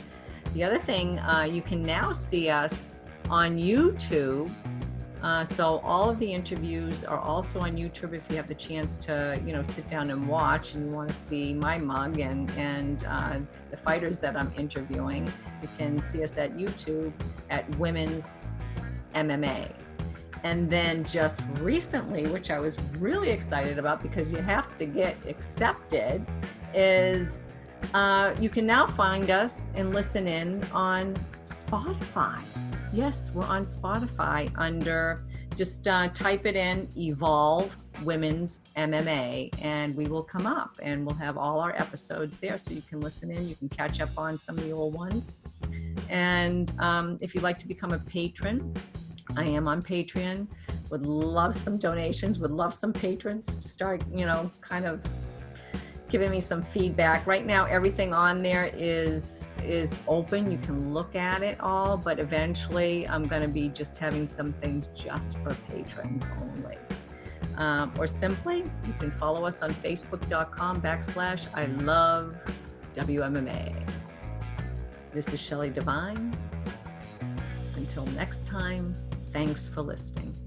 The 0.54 0.64
other 0.64 0.78
thing, 0.78 1.18
uh, 1.20 1.46
you 1.50 1.62
can 1.62 1.82
now 1.82 2.12
see 2.12 2.48
us 2.48 3.00
on 3.28 3.56
YouTube 3.56 4.50
Uh, 5.22 5.44
so 5.44 5.78
all 5.84 6.10
of 6.10 6.18
the 6.18 6.32
interviews 6.32 7.04
are 7.04 7.18
also 7.20 7.60
on 7.60 7.76
YouTube. 7.76 8.12
If 8.12 8.28
you 8.28 8.36
have 8.36 8.48
the 8.48 8.56
chance 8.56 8.98
to, 9.00 9.40
you 9.46 9.52
know, 9.52 9.62
sit 9.62 9.86
down 9.86 10.10
and 10.10 10.26
watch, 10.26 10.74
and 10.74 10.86
you 10.86 10.92
want 10.92 11.08
to 11.08 11.14
see 11.14 11.54
my 11.54 11.78
mug 11.78 12.18
and 12.18 12.50
and 12.52 13.04
uh, 13.04 13.38
the 13.70 13.76
fighters 13.76 14.18
that 14.20 14.36
I'm 14.36 14.52
interviewing, 14.56 15.32
you 15.62 15.68
can 15.78 16.00
see 16.00 16.24
us 16.24 16.38
at 16.38 16.56
YouTube 16.56 17.12
at 17.50 17.68
Women's 17.76 18.32
MMA. 19.14 19.72
And 20.42 20.68
then 20.68 21.04
just 21.04 21.42
recently, 21.60 22.26
which 22.26 22.50
I 22.50 22.58
was 22.58 22.80
really 22.98 23.30
excited 23.30 23.78
about 23.78 24.02
because 24.02 24.32
you 24.32 24.38
have 24.38 24.76
to 24.78 24.86
get 24.86 25.16
accepted, 25.28 26.26
is 26.74 27.44
uh, 27.94 28.34
you 28.40 28.48
can 28.48 28.66
now 28.66 28.86
find 28.86 29.30
us 29.30 29.72
and 29.74 29.94
listen 29.94 30.26
in 30.26 30.62
on 30.72 31.16
Spotify. 31.44 32.40
Yes, 32.92 33.32
we're 33.34 33.46
on 33.46 33.64
Spotify 33.64 34.52
under, 34.56 35.24
just 35.56 35.88
uh, 35.88 36.08
type 36.08 36.46
it 36.46 36.56
in, 36.56 36.88
Evolve 36.96 37.76
Women's 38.02 38.60
MMA, 38.76 39.50
and 39.62 39.94
we 39.96 40.06
will 40.06 40.22
come 40.22 40.46
up 40.46 40.78
and 40.82 41.06
we'll 41.06 41.16
have 41.16 41.38
all 41.38 41.60
our 41.60 41.74
episodes 41.76 42.38
there 42.38 42.58
so 42.58 42.72
you 42.72 42.82
can 42.82 43.00
listen 43.00 43.30
in. 43.30 43.48
You 43.48 43.54
can 43.54 43.68
catch 43.68 44.00
up 44.00 44.10
on 44.16 44.38
some 44.38 44.58
of 44.58 44.64
the 44.64 44.72
old 44.72 44.94
ones. 44.94 45.34
And 46.08 46.72
um, 46.80 47.18
if 47.20 47.34
you'd 47.34 47.44
like 47.44 47.58
to 47.58 47.68
become 47.68 47.92
a 47.92 47.98
patron, 47.98 48.74
I 49.36 49.44
am 49.44 49.68
on 49.68 49.82
Patreon. 49.82 50.46
Would 50.90 51.06
love 51.06 51.56
some 51.56 51.78
donations, 51.78 52.38
would 52.38 52.50
love 52.50 52.74
some 52.74 52.92
patrons 52.92 53.56
to 53.56 53.68
start, 53.68 54.02
you 54.12 54.26
know, 54.26 54.50
kind 54.60 54.84
of 54.84 55.02
giving 56.12 56.30
me 56.30 56.40
some 56.40 56.62
feedback. 56.62 57.26
Right 57.26 57.46
now 57.46 57.64
everything 57.64 58.12
on 58.12 58.42
there 58.42 58.70
is 58.74 59.48
is 59.64 59.96
open. 60.06 60.52
You 60.52 60.58
can 60.58 60.92
look 60.92 61.16
at 61.16 61.42
it 61.42 61.58
all, 61.58 61.96
but 61.96 62.20
eventually 62.20 63.08
I'm 63.08 63.26
going 63.26 63.40
to 63.40 63.48
be 63.48 63.70
just 63.70 63.96
having 63.96 64.26
some 64.28 64.52
things 64.52 64.88
just 64.88 65.38
for 65.42 65.54
patrons 65.70 66.24
only. 66.42 66.76
Um, 67.56 67.92
or 67.98 68.06
simply, 68.06 68.58
you 68.58 68.94
can 68.98 69.10
follow 69.10 69.44
us 69.46 69.62
on 69.62 69.72
facebook.com 69.72 70.82
backslash 70.82 71.48
I 71.54 71.64
love 71.82 72.36
WMMA. 72.92 73.88
This 75.12 75.32
is 75.32 75.40
Shelley 75.40 75.70
Devine. 75.70 76.36
Until 77.76 78.04
next 78.08 78.46
time, 78.46 78.94
thanks 79.32 79.66
for 79.66 79.80
listening. 79.80 80.41